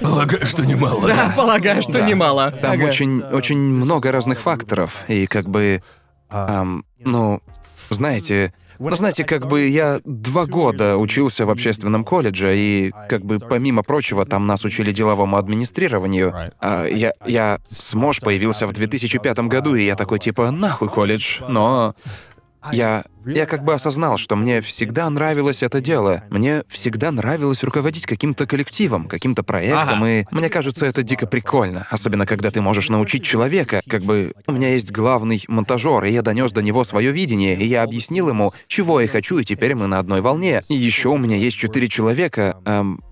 Полагаю, 0.00 0.46
что 0.46 0.64
немало. 0.64 1.09
Да, 1.09 1.33
полагаю, 1.37 1.83
что 1.83 2.00
немало. 2.00 2.52
Там 2.52 2.81
очень, 2.83 3.20
очень 3.22 3.59
много 3.59 4.12
разных 4.12 4.40
факторов, 4.40 5.04
и 5.09 5.26
как 5.26 5.46
бы... 5.46 5.83
ам, 6.31 6.85
ну, 7.00 7.40
знаете... 7.94 8.53
Ну, 8.79 8.94
знаете, 8.94 9.24
как 9.24 9.48
бы 9.48 9.66
я 9.66 10.01
два 10.05 10.46
года 10.46 10.96
учился 10.96 11.44
в 11.44 11.51
общественном 11.51 12.05
колледже, 12.05 12.57
и 12.57 12.92
как 13.09 13.24
бы 13.24 13.40
помимо 13.40 13.83
прочего 13.83 14.24
там 14.24 14.46
нас 14.46 14.64
учили 14.64 14.92
деловому 14.92 15.37
администрированию. 15.37 16.53
А 16.61 16.87
я, 16.87 17.12
я 17.27 17.59
СМОШ 17.68 18.20
появился 18.20 18.68
в 18.68 18.72
2005 18.72 19.38
году, 19.40 19.74
и 19.74 19.85
я 19.85 19.96
такой 19.96 20.20
типа 20.20 20.53
нахуй 20.53 20.88
колледж. 20.88 21.40
Но 21.48 21.96
я, 22.73 23.05
я 23.27 23.47
как 23.47 23.64
бы 23.64 23.75
осознал, 23.75 24.18
что 24.18 24.37
мне 24.37 24.61
всегда 24.61 25.09
нравилось 25.11 25.62
это 25.62 25.81
дело. 25.81 26.25
Мне 26.31 26.62
всегда 26.68 27.11
нравилось 27.12 27.62
руководить 27.62 28.07
каким-то 28.07 28.47
коллективом, 28.47 29.07
каким-то 29.07 29.42
проектом, 29.42 30.03
Ага. 30.03 30.09
и 30.21 30.25
мне 30.31 30.49
кажется, 30.51 30.87
это 30.87 31.03
дико 31.03 31.27
прикольно. 31.27 31.87
Особенно, 31.90 32.27
когда 32.27 32.51
ты 32.51 32.61
можешь 32.61 32.88
научить 32.88 33.23
человека. 33.25 33.81
Как 33.88 34.03
бы 34.03 34.33
у 34.47 34.53
меня 34.53 34.73
есть 34.73 34.90
главный 34.90 35.42
монтажер, 35.49 36.05
и 36.05 36.12
я 36.12 36.23
донес 36.23 36.53
до 36.53 36.62
него 36.62 36.85
свое 36.85 37.12
видение, 37.12 37.57
и 37.57 37.66
я 37.66 37.83
объяснил 37.83 38.29
ему, 38.29 38.53
чего 38.66 39.01
я 39.01 39.09
хочу, 39.09 39.38
и 39.38 39.44
теперь 39.44 39.75
мы 39.75 39.87
на 39.87 39.99
одной 39.99 40.21
волне. 40.21 40.62
И 40.68 40.75
еще 40.75 41.11
у 41.11 41.16
меня 41.16 41.37
есть 41.37 41.57
четыре 41.57 41.88
человека. 41.88 42.57
эм, 42.64 43.03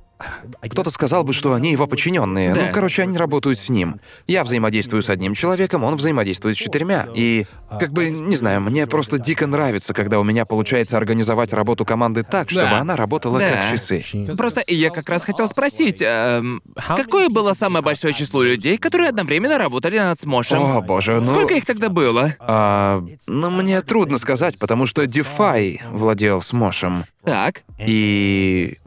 кто-то 0.62 0.90
сказал 0.90 1.24
бы, 1.24 1.32
что 1.32 1.52
они 1.52 1.72
его 1.72 1.86
подчиненные. 1.86 2.54
Да. 2.54 2.66
Ну, 2.66 2.72
короче, 2.72 3.02
они 3.02 3.16
работают 3.18 3.58
с 3.58 3.68
ним. 3.68 4.00
Я 4.26 4.44
взаимодействую 4.44 5.02
с 5.02 5.10
одним 5.10 5.34
человеком, 5.34 5.84
он 5.84 5.96
взаимодействует 5.96 6.56
с 6.56 6.58
четырьмя. 6.58 7.06
И, 7.14 7.44
как 7.68 7.92
бы, 7.92 8.10
не 8.10 8.36
знаю, 8.36 8.60
мне 8.62 8.86
просто 8.86 9.18
дико 9.18 9.46
нравится, 9.46 9.92
когда 9.94 10.18
у 10.18 10.24
меня 10.24 10.44
получается 10.46 10.96
организовать 10.96 11.52
работу 11.52 11.84
команды 11.84 12.22
так, 12.22 12.50
чтобы 12.50 12.66
Да. 12.70 12.78
она 12.80 12.96
работала 12.96 13.38
Да. 13.38 13.48
как 13.48 13.70
часы. 13.70 14.04
Просто 14.36 14.62
я 14.66 14.90
как 14.90 15.08
раз 15.08 15.22
хотел 15.22 15.48
спросить, 15.48 15.98
эм, 16.00 16.62
какое 16.74 17.28
было 17.28 17.54
самое 17.54 17.84
большое 17.84 18.14
число 18.14 18.42
людей, 18.42 18.78
которые 18.78 19.10
одновременно 19.10 19.58
работали 19.58 19.98
над 19.98 20.18
Смошем? 20.20 20.62
О, 20.62 20.80
боже, 20.80 21.20
ну... 21.20 21.24
Сколько 21.24 21.54
их 21.54 21.66
тогда 21.66 21.88
было? 21.88 22.34
А, 22.40 23.04
ну, 23.26 23.50
мне 23.50 23.80
трудно 23.82 24.18
сказать, 24.18 24.58
потому 24.58 24.86
что 24.86 25.02
DeFi 25.04 25.80
владел 25.92 26.40
Смошем. 26.40 27.04
Так. 27.24 27.62
И... 27.84 28.78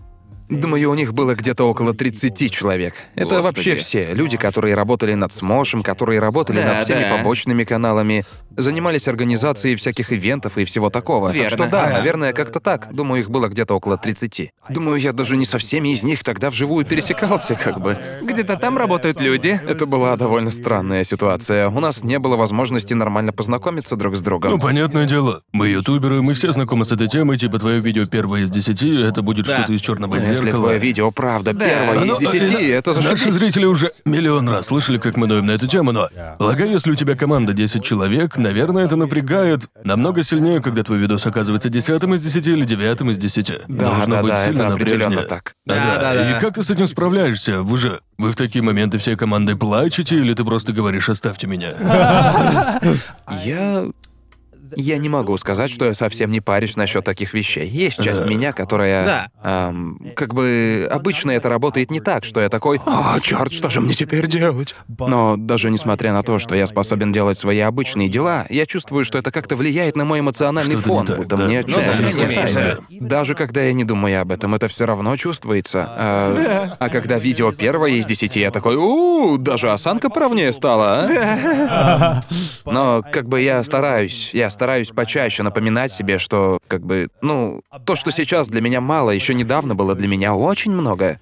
Думаю, 0.49 0.89
у 0.89 0.95
них 0.95 1.13
было 1.13 1.35
где-то 1.35 1.63
около 1.65 1.93
30 1.93 2.51
человек. 2.51 2.95
Это 3.15 3.35
Господи. 3.37 3.43
вообще 3.43 3.75
все. 3.75 4.13
Люди, 4.13 4.35
которые 4.37 4.73
работали 4.75 5.13
над 5.13 5.31
Смошем, 5.31 5.83
которые 5.83 6.19
работали 6.19 6.57
Да, 6.57 6.73
над 6.75 6.83
всеми 6.85 7.03
да. 7.03 7.17
побочными 7.17 7.63
каналами, 7.63 8.23
занимались 8.57 9.07
организацией 9.07 9.75
всяких 9.75 10.11
ивентов 10.11 10.57
и 10.57 10.65
всего 10.65 10.89
такого. 10.89 11.29
Верно. 11.31 11.49
Так 11.49 11.59
что 11.59 11.69
да, 11.71 11.83
Ага. 11.85 11.93
наверное, 11.99 12.33
как-то 12.33 12.59
так. 12.59 12.91
Думаю, 12.91 13.21
их 13.21 13.29
было 13.29 13.47
где-то 13.47 13.75
около 13.75 13.97
30. 13.97 14.51
Думаю, 14.69 14.97
я 14.99 15.13
даже 15.13 15.37
не 15.37 15.45
со 15.45 15.59
всеми 15.59 15.89
из 15.89 16.03
них 16.03 16.23
тогда 16.23 16.49
вживую 16.49 16.83
пересекался, 16.85 17.55
как 17.55 17.79
бы. 17.79 17.95
Где-то 18.23 18.57
там 18.57 18.77
работают 18.77 19.21
люди. 19.21 19.59
Это 19.67 19.85
была 19.85 20.15
довольно 20.17 20.49
странная 20.49 21.03
ситуация. 21.03 21.69
У 21.69 21.79
нас 21.79 22.03
не 22.03 22.17
было 22.19 22.35
возможности 22.35 22.93
нормально 22.95 23.31
познакомиться 23.33 23.95
друг 23.95 24.15
с 24.15 24.21
другом. 24.21 24.51
Ну, 24.51 24.59
понятное 24.59 25.05
дело. 25.05 25.41
Мы 25.51 25.67
ютуберы, 25.69 26.21
мы 26.23 26.33
все 26.33 26.51
знакомы 26.53 26.85
с 26.85 26.91
этой 26.91 27.07
темой, 27.07 27.37
типа 27.37 27.59
твое 27.59 27.79
видео 27.79 28.05
первое 28.07 28.41
из 28.41 28.49
десяти, 28.49 28.99
это 29.01 29.21
будет 29.21 29.45
Да. 29.45 29.57
что-то 29.59 29.73
из 29.73 29.81
черного 29.81 30.15
Это 30.15 30.38
Если 30.39 30.51
твое 30.51 30.79
видео 30.79 31.11
правда 31.11 31.53
первое 31.53 32.01
Оно- 32.01 32.13
из 32.13 32.17
десяти, 32.19 32.55
э, 32.71 32.75
это 32.77 32.93
Наши 32.93 33.01
зашибись. 33.09 33.35
зрители 33.35 33.65
уже 33.65 33.91
миллион 34.05 34.49
раз 34.49 34.67
слышали, 34.67 34.97
как 34.97 35.17
мы 35.17 35.27
ноем 35.27 35.45
на 35.45 35.51
эту 35.51 35.67
тему, 35.67 35.91
но 35.91 36.09
полагаю, 36.37 36.71
если 36.71 36.91
у 36.91 36.95
тебя 36.95 37.15
команда 37.15 37.53
10 37.53 37.83
человек, 37.83 38.37
наверное, 38.37 38.85
это 38.85 38.95
напрягает 38.95 39.67
намного 39.83 40.23
сильнее, 40.23 40.61
когда 40.61 40.83
твой 40.83 40.97
видос 40.99 41.25
оказывается 41.25 41.69
десятым 41.69 42.13
из 42.15 42.21
десяти 42.23 42.51
или 42.51 42.65
девятым 42.65 43.11
из 43.11 43.17
десяти. 43.17 43.53
Да, 43.67 43.85
Должно 43.91 44.15
да, 44.15 44.21
быть 44.21 44.31
да, 44.31 44.45
сильно 44.45 44.61
это 44.63 44.73
определенно 44.73 45.09
напряжнее. 45.09 45.27
так. 45.27 45.53
Ага, 45.67 45.79
Да, 45.95 46.01
да, 46.01 46.13
да. 46.13 46.37
И 46.37 46.41
как 46.41 46.55
ты 46.55 46.63
с 46.63 46.69
этим 46.69 46.87
справляешься? 46.87 47.61
Вы 47.61 47.77
же... 47.77 47.99
Вы 48.17 48.31
в 48.31 48.35
такие 48.35 48.61
моменты 48.61 48.97
всей 48.97 49.15
командой 49.15 49.55
плачете, 49.55 50.15
или 50.15 50.33
ты 50.33 50.43
просто 50.43 50.73
говоришь 50.73 51.07
«оставьте 51.09 51.47
меня»? 51.47 51.69
Я... 53.43 53.85
Я 54.75 54.97
не 54.97 55.09
могу 55.09 55.37
сказать, 55.37 55.71
что 55.71 55.85
я 55.85 55.93
совсем 55.93 56.31
не 56.31 56.41
парюсь 56.41 56.75
насчет 56.75 57.03
таких 57.03 57.33
вещей. 57.33 57.67
Есть 57.67 58.01
часть 58.01 58.21
Да. 58.21 58.27
меня, 58.27 58.53
которая... 58.53 59.05
Да. 59.05 59.27
эм, 59.43 59.99
как 60.15 60.33
бы 60.33 60.87
обычно 60.89 61.31
это 61.31 61.49
работает 61.49 61.91
не 61.91 61.99
так, 61.99 62.25
что 62.25 62.41
я 62.41 62.49
такой, 62.49 62.79
о, 62.85 63.19
черт, 63.21 63.53
что 63.53 63.69
же 63.69 63.81
мне 63.81 63.93
теперь 63.93 64.27
делать? 64.27 64.75
Но 64.97 65.35
даже 65.37 65.69
несмотря 65.69 66.13
на 66.13 66.23
то, 66.23 66.39
что 66.39 66.55
я 66.55 66.67
способен 66.67 67.11
делать 67.11 67.37
свои 67.37 67.59
обычные 67.59 68.09
дела, 68.09 68.45
я 68.49 68.65
чувствую, 68.65 69.05
что 69.05 69.17
это 69.17 69.31
как-то 69.31 69.55
влияет 69.55 69.95
на 69.95 70.05
мой 70.05 70.19
эмоциональный 70.19 70.71
Что-то 70.71 70.89
не 70.89 70.95
фон, 70.95 71.05
так, 71.05 71.17
будто 71.17 71.37
да. 71.37 71.45
мне 71.45 71.63
Ну 71.67 71.75
да, 71.75 72.09
хватает. 72.11 72.79
Даже 72.89 73.35
когда 73.35 73.61
я 73.61 73.73
не 73.73 73.83
думаю 73.83 74.21
об 74.21 74.31
этом, 74.31 74.55
это 74.55 74.67
все 74.67 74.85
равно 74.85 75.15
чувствуется. 75.17 75.85
А, 75.89 76.75
а 76.79 76.89
когда 76.89 77.17
видео 77.17 77.51
первое 77.51 77.91
из 77.91 78.05
десяти, 78.05 78.39
я 78.39 78.51
такой, 78.51 78.75
у, 78.75 79.37
даже 79.37 79.71
осанка 79.71 80.09
поровнее 80.09 80.53
стала, 80.53 81.07
а? 81.69 82.21
Но 82.65 83.03
как 83.11 83.27
бы 83.27 83.41
я 83.41 83.63
стараюсь, 83.63 84.31
я 84.33 84.49
стараюсь 84.49 84.58
почаще 84.93 85.43
напоминать 85.43 85.91
себе, 85.91 86.17
что 86.17 86.59
как 86.67 86.85
бы, 86.85 87.09
ну, 87.21 87.61
то, 87.85 87.95
что 87.95 88.11
сейчас 88.11 88.47
для 88.47 88.61
меня 88.61 88.81
мало, 88.81 89.11
еще 89.11 89.33
недавно 89.33 89.75
было 89.75 89.95
для 89.95 90.07
меня 90.07 90.35
очень 90.35 90.71
много. 90.71 91.19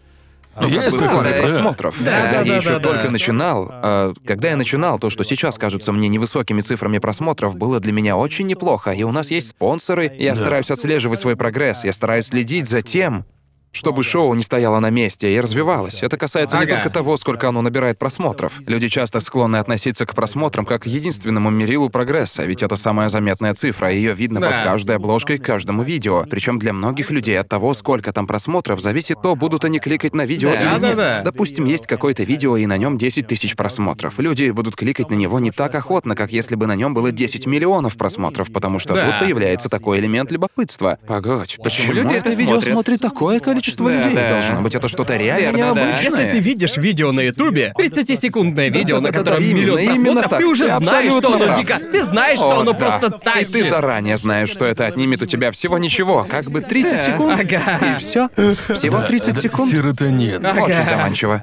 Ну, 0.60 0.68
Есть 0.68 0.98
такое, 0.98 1.24
да. 1.24 1.42
просмотров. 1.42 1.96
Да, 2.00 2.22
Когда 2.22 2.32
да, 2.32 2.40
я 2.40 2.46
да, 2.46 2.56
еще 2.58 2.70
да, 2.70 2.80
только 2.80 3.04
да. 3.04 3.12
начинал, 3.12 3.70
а, 3.72 4.14
когда 4.26 4.50
я 4.50 4.56
начинал, 4.56 4.98
то, 4.98 5.10
что 5.10 5.24
сейчас 5.24 5.58
кажется 5.58 5.92
мне 5.92 6.08
невысокими 6.08 6.62
цифрами 6.62 6.98
просмотров, 6.98 7.56
было 7.56 7.80
для 7.80 7.94
меня 7.94 8.18
очень 8.18 8.48
неплохо. 8.48 8.92
И 8.92 9.04
у 9.04 9.12
нас 9.12 9.30
есть 9.30 9.50
спонсоры, 9.50 10.12
я 10.18 10.36
стараюсь 10.36 10.72
отслеживать 10.72 11.20
свой 11.20 11.36
прогресс, 11.36 11.84
я 11.84 11.94
стараюсь 11.94 12.28
следить 12.28 12.68
за 12.68 12.82
тем, 12.82 13.26
чтобы 13.72 14.04
шоу 14.04 14.34
не 14.34 14.44
стояло 14.44 14.80
на 14.80 14.90
месте 14.90 15.34
и 15.34 15.40
развивалось. 15.40 16.02
Это 16.02 16.18
касается 16.18 16.58
не 16.58 16.64
Ага. 16.64 16.76
только 16.76 16.90
того, 16.90 17.18
сколько 17.18 17.48
оно 17.50 17.62
набирает 17.62 18.00
просмотров. 18.00 18.60
Люди 18.68 18.88
часто 18.88 19.20
склонны 19.20 19.58
относиться 19.58 20.06
к 20.06 20.16
просмотрам 20.16 20.66
как 20.66 20.84
к 20.84 20.86
единственному 20.88 21.50
мерилу 21.50 21.90
прогресса, 21.90 22.44
ведь 22.44 22.64
это 22.64 22.76
самая 22.76 23.10
заметная 23.10 23.54
цифра, 23.54 23.92
и 23.92 23.98
ее 23.98 24.14
видно 24.14 24.40
Да. 24.40 24.48
под 24.52 24.64
каждой 24.64 24.96
обложкой 24.96 25.38
к 25.38 25.46
каждому 25.46 25.84
видео. 25.84 26.26
Причем 26.30 26.58
для 26.60 26.74
многих 26.74 27.12
людей 27.12 27.40
от 27.40 27.50
того, 27.50 27.74
сколько 27.74 28.12
там 28.14 28.26
просмотров, 28.26 28.82
зависит 28.82 29.22
то, 29.22 29.36
будут 29.36 29.66
они 29.66 29.80
кликать 29.80 30.16
на 30.16 30.26
видео 30.26 30.50
Да, 30.52 30.56
или 30.62 30.80
да, 30.82 30.88
нет. 30.88 30.96
да. 30.98 31.22
Допустим, 31.24 31.66
есть 31.66 31.86
какое-то 31.88 32.24
видео, 32.24 32.58
и 32.58 32.66
на 32.66 32.78
нем 32.78 32.98
10 32.98 33.28
тысяч 33.28 33.56
просмотров. 33.56 34.18
Люди 34.20 34.50
будут 34.50 34.76
кликать 34.76 35.10
на 35.10 35.16
него 35.16 35.40
не 35.40 35.52
так 35.52 35.76
охотно, 35.76 36.16
как 36.16 36.32
если 36.32 36.56
бы 36.56 36.66
на 36.68 36.76
нем 36.76 36.94
было 36.94 37.12
10 37.12 37.46
миллионов 37.46 37.96
просмотров, 37.98 38.52
потому 38.52 38.80
что 38.80 38.94
Да. 38.96 39.06
тут 39.06 39.20
появляется 39.20 39.70
такой 39.70 40.00
элемент 40.00 40.32
любопытства. 40.32 40.98
Погодь, 41.08 41.58
почему 41.64 41.94
люди 41.94 42.16
это 42.16 42.30
это 42.30 42.34
видео 42.34 42.62
смотрят? 42.62 43.02
такое 43.02 43.40
количество 43.40 43.57
Да, 43.78 43.84
людей? 43.84 44.16
да. 44.16 44.30
Должно 44.30 44.62
быть, 44.62 44.76
это 44.76 44.88
что-то 44.88 45.16
реально 45.18 45.58
Верно, 45.58 45.74
да. 45.76 45.86
необычное. 45.86 46.04
Если 46.04 46.32
ты 46.32 46.40
видишь 46.40 46.78
видео 46.78 47.12
на 47.12 47.22
Ютубе, 47.22 47.74
30-секундное 47.78 48.70
видео, 48.70 49.00
на 49.00 49.12
котором 49.12 49.42
именно, 49.44 49.58
миллион 49.60 49.80
именно 49.80 50.22
просмотров, 50.22 50.30
так. 50.30 50.40
ты 50.40 50.46
уже 50.48 50.64
Ты 50.66 50.70
знаешь, 50.80 51.08
абсолютно 51.08 51.20
что 51.30 51.36
оно 51.36 51.46
прав. 51.46 51.60
дико. 51.60 51.80
Ты 51.92 52.04
знаешь, 52.06 52.38
что 52.38 52.50
О, 52.58 52.62
оно 52.62 52.74
да. 52.74 52.78
просто 52.78 53.08
И 53.08 53.24
тащит. 53.24 53.52
ты 53.52 53.64
заранее 53.64 54.18
знаешь, 54.18 54.50
что 54.50 54.66
это 54.66 54.86
отнимет 54.86 55.22
у 55.22 55.26
тебя 55.26 55.52
всего 55.52 55.78
ничего, 55.78 56.26
как 56.30 56.50
бы 56.52 56.62
30 56.62 57.02
секунд. 57.02 57.40
Ага. 57.42 57.80
И 57.96 58.00
все. 58.00 58.30
Всего 58.76 59.02
30 59.02 59.36
Да, 59.36 59.42
секунд. 59.42 59.72
Серотонин. 59.72 60.46
Очень 60.46 60.86
заманчиво. 60.86 61.42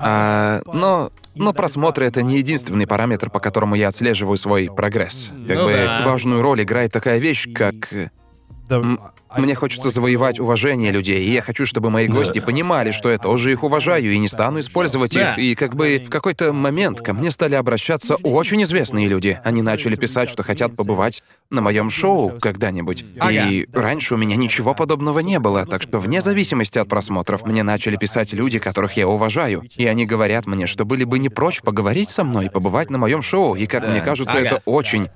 А, 0.00 0.62
но, 0.72 1.10
но 1.34 1.52
просмотры 1.52 2.06
это 2.06 2.22
не 2.22 2.38
единственный 2.38 2.86
параметр, 2.86 3.30
по 3.30 3.40
которому 3.40 3.74
я 3.74 3.88
отслеживаю 3.88 4.36
свой 4.36 4.70
прогресс. 4.74 5.30
Как 5.46 5.56
Ну 5.58 5.64
бы 5.66 5.72
да. 5.72 6.02
важную 6.04 6.42
роль 6.42 6.62
играет 6.62 6.92
такая 6.92 7.18
вещь, 7.18 7.46
как 7.52 7.74
э, 7.92 8.10
мне 9.36 9.54
хочется 9.54 9.90
завоевать 9.90 10.38
уважение 10.38 10.92
людей, 10.92 11.24
и 11.24 11.32
я 11.32 11.42
хочу, 11.42 11.66
чтобы 11.66 11.90
мои 11.90 12.06
гости 12.06 12.38
понимали, 12.38 12.92
что 12.92 13.10
я 13.10 13.18
тоже 13.18 13.50
их 13.52 13.64
уважаю 13.64 14.12
и 14.12 14.18
не 14.18 14.28
стану 14.28 14.60
использовать 14.60 15.12
Да. 15.14 15.32
их. 15.34 15.38
И 15.38 15.54
как 15.54 15.74
бы 15.74 16.02
в 16.06 16.08
какой-то 16.10 16.52
момент 16.52 17.00
ко 17.00 17.12
мне 17.12 17.30
стали 17.30 17.54
обращаться 17.56 18.14
очень 18.22 18.62
известные 18.62 19.08
люди. 19.08 19.40
Они 19.44 19.60
начали 19.62 19.96
писать, 19.96 20.30
что 20.30 20.42
хотят 20.42 20.76
побывать 20.76 21.22
на 21.50 21.60
моем 21.60 21.90
шоу 21.90 22.32
когда-нибудь. 22.40 23.04
И 23.30 23.66
раньше 23.72 24.14
у 24.14 24.18
меня 24.18 24.36
ничего 24.36 24.74
подобного 24.74 25.18
не 25.18 25.38
было, 25.40 25.66
так 25.66 25.82
что 25.82 25.98
вне 25.98 26.20
зависимости 26.22 26.78
от 26.78 26.88
просмотров 26.88 27.44
мне 27.44 27.62
начали 27.62 27.96
писать 27.96 28.32
люди, 28.32 28.58
которых 28.58 28.96
я 28.96 29.08
уважаю. 29.08 29.62
И 29.76 29.84
они 29.86 30.06
говорят 30.06 30.46
мне, 30.46 30.66
что 30.66 30.84
были 30.84 31.04
бы 31.04 31.18
не 31.18 31.28
прочь 31.28 31.60
поговорить 31.60 32.08
со 32.08 32.22
мной 32.24 32.46
и 32.46 32.48
побывать 32.48 32.88
на 32.90 32.98
моем 32.98 33.20
шоу. 33.20 33.56
И 33.56 33.66
как 33.66 33.86
мне 33.86 34.00
кажется, 34.00 34.38
Ага. 34.38 34.46
это 34.46 34.62
очень 34.64 35.08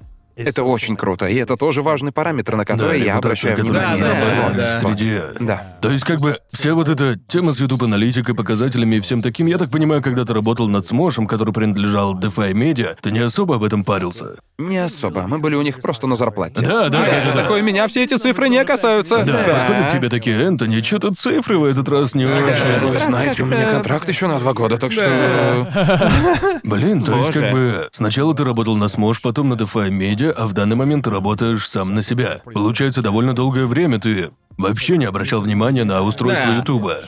это 0.47 0.65
очень 0.65 0.97
круто, 0.97 1.27
и 1.27 1.37
это 1.37 1.57
тоже 1.57 1.83
важный 1.83 2.13
параметр, 2.13 2.57
на 2.57 2.65
который 2.65 2.99
Да, 2.99 3.05
я 3.05 3.17
обращаю 3.17 3.57
внимание. 3.57 3.97
Да, 3.99 4.51
да, 4.51 4.55
да. 4.57 4.79
в 4.79 4.81
среде. 4.81 5.25
Да. 5.41 5.77
То 5.81 5.91
есть, 5.91 6.05
как 6.05 6.21
бы, 6.21 6.39
вся 6.49 6.75
вот 6.75 6.89
эта 6.89 7.17
тема 7.29 7.53
с 7.53 7.61
YouTube 7.61 7.83
аналитикой, 7.83 8.35
показателями 8.35 8.97
и 8.97 9.01
всем 9.01 9.23
таким, 9.23 9.47
я 9.47 9.59
так 9.59 9.71
понимаю, 9.71 10.03
когда 10.03 10.25
ты 10.25 10.35
работал 10.35 10.69
над 10.69 10.87
Смошем, 10.87 11.27
который 11.27 11.53
принадлежал 11.53 12.19
DeFi 12.19 12.53
Media, 12.53 12.97
ты 13.01 13.11
не 13.11 13.21
особо 13.21 13.57
об 13.57 13.65
этом 13.65 13.85
парился. 13.85 14.37
Не 14.59 14.79
особо. 14.79 15.27
Мы 15.27 15.39
были 15.39 15.55
у 15.55 15.63
них 15.63 15.81
просто 15.81 16.07
на 16.07 16.17
зарплате. 16.17 16.61
Да, 16.61 16.89
да, 16.89 17.01
да, 17.01 17.07
да, 17.07 17.33
да. 17.35 17.43
Такой, 17.43 17.63
меня 17.63 17.87
все 17.89 18.05
эти 18.05 18.17
цифры 18.17 18.49
не 18.49 18.65
касаются. 18.65 19.25
Да, 19.25 19.33
подходят 19.33 19.89
к 19.89 19.93
тебе 19.93 20.09
такие, 20.09 20.41
Энтони, 20.43 20.81
что-то 20.83 21.13
цифры 21.13 21.59
в 21.59 21.65
этот 21.65 21.89
раз 21.89 22.15
не 22.15 22.27
Вы 22.27 22.33
очень. 22.35 23.07
знаете, 23.07 23.43
у 23.43 23.47
меня 23.47 23.71
контракт 23.71 24.09
еще 24.09 24.27
на 24.27 24.39
два 24.39 24.53
года, 24.53 24.79
так 24.79 24.93
что... 24.93 25.69
Блин, 26.65 27.03
то 27.03 27.15
есть 27.15 27.33
как 27.33 27.53
бы 27.53 27.89
сначала 27.93 28.35
ты 28.35 28.45
работал 28.45 28.77
на 28.77 28.89
Смош, 28.89 29.21
потом 29.21 29.49
на 29.49 29.55
DeFi 29.55 29.91
Media, 29.91 30.28
а 30.31 30.47
в 30.47 30.53
данный 30.53 30.77
момент 30.77 31.07
работаешь 31.07 31.69
сам 31.69 31.95
на 31.95 32.03
себя. 32.03 32.41
Получается, 32.45 33.03
довольно 33.03 33.35
долгое 33.35 33.67
время 33.67 34.01
ты 34.01 34.31
вообще 34.57 34.97
не 34.97 35.05
обращал 35.05 35.41
внимания 35.41 35.85
на 35.85 36.03
устройство. 36.03 36.51
Ютуба. 36.51 36.99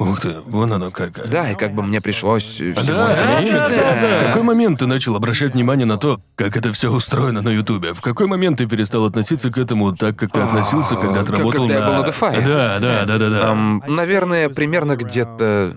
Ух 0.00 0.18
ты, 0.18 0.40
вон 0.46 0.72
оно 0.72 0.90
как. 0.90 1.28
Да, 1.28 1.50
и 1.50 1.54
как 1.54 1.74
бы 1.74 1.82
мне 1.82 2.00
пришлось 2.00 2.44
всему 2.44 2.74
Да, 2.74 3.12
этому 3.12 3.32
да, 3.32 3.38
учиться. 3.38 3.76
да, 3.76 4.00
да. 4.00 4.20
В 4.20 4.26
какой 4.28 4.42
момент 4.44 4.78
ты 4.78 4.86
начал 4.86 5.14
обращать 5.14 5.52
внимание 5.52 5.84
на 5.84 5.98
то, 5.98 6.18
как 6.36 6.56
это 6.56 6.72
все 6.72 6.90
устроено 6.90 7.42
на 7.42 7.50
Ютубе? 7.50 7.92
В 7.92 8.00
какой 8.00 8.26
момент 8.26 8.58
ты 8.58 8.66
перестал 8.66 9.04
относиться 9.04 9.50
к 9.50 9.58
этому 9.58 9.94
так, 9.94 10.16
как 10.16 10.32
ты 10.32 10.40
относился, 10.40 10.96
когда 10.96 11.22
ты 11.22 11.32
работал 11.32 11.68
когда 11.68 11.74
я 11.74 11.80
на... 11.80 11.86
был 11.86 12.02
на 12.02 12.06
DeFi. 12.06 12.44
Да, 12.46 12.78
да, 12.78 13.04
да, 13.04 13.18
да, 13.18 13.28
да. 13.28 13.50
Ам, 13.50 13.82
наверное, 13.86 14.48
примерно 14.48 14.96
где-то 14.96 15.76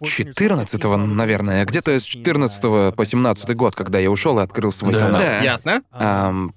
2014 0.00 0.84
наверное, 1.06 1.64
где-то 1.64 1.98
с 2.00 2.02
14 2.04 2.94
по 2.94 3.04
17 3.04 3.54
год, 3.56 3.74
когда 3.74 3.98
я 3.98 4.10
ушел 4.10 4.38
и 4.38 4.42
открыл 4.42 4.72
свой 4.72 4.94
Да. 4.94 5.00
канал. 5.00 5.20
Да. 5.20 5.40
Ясно? 5.40 5.82
Ам, 5.92 6.54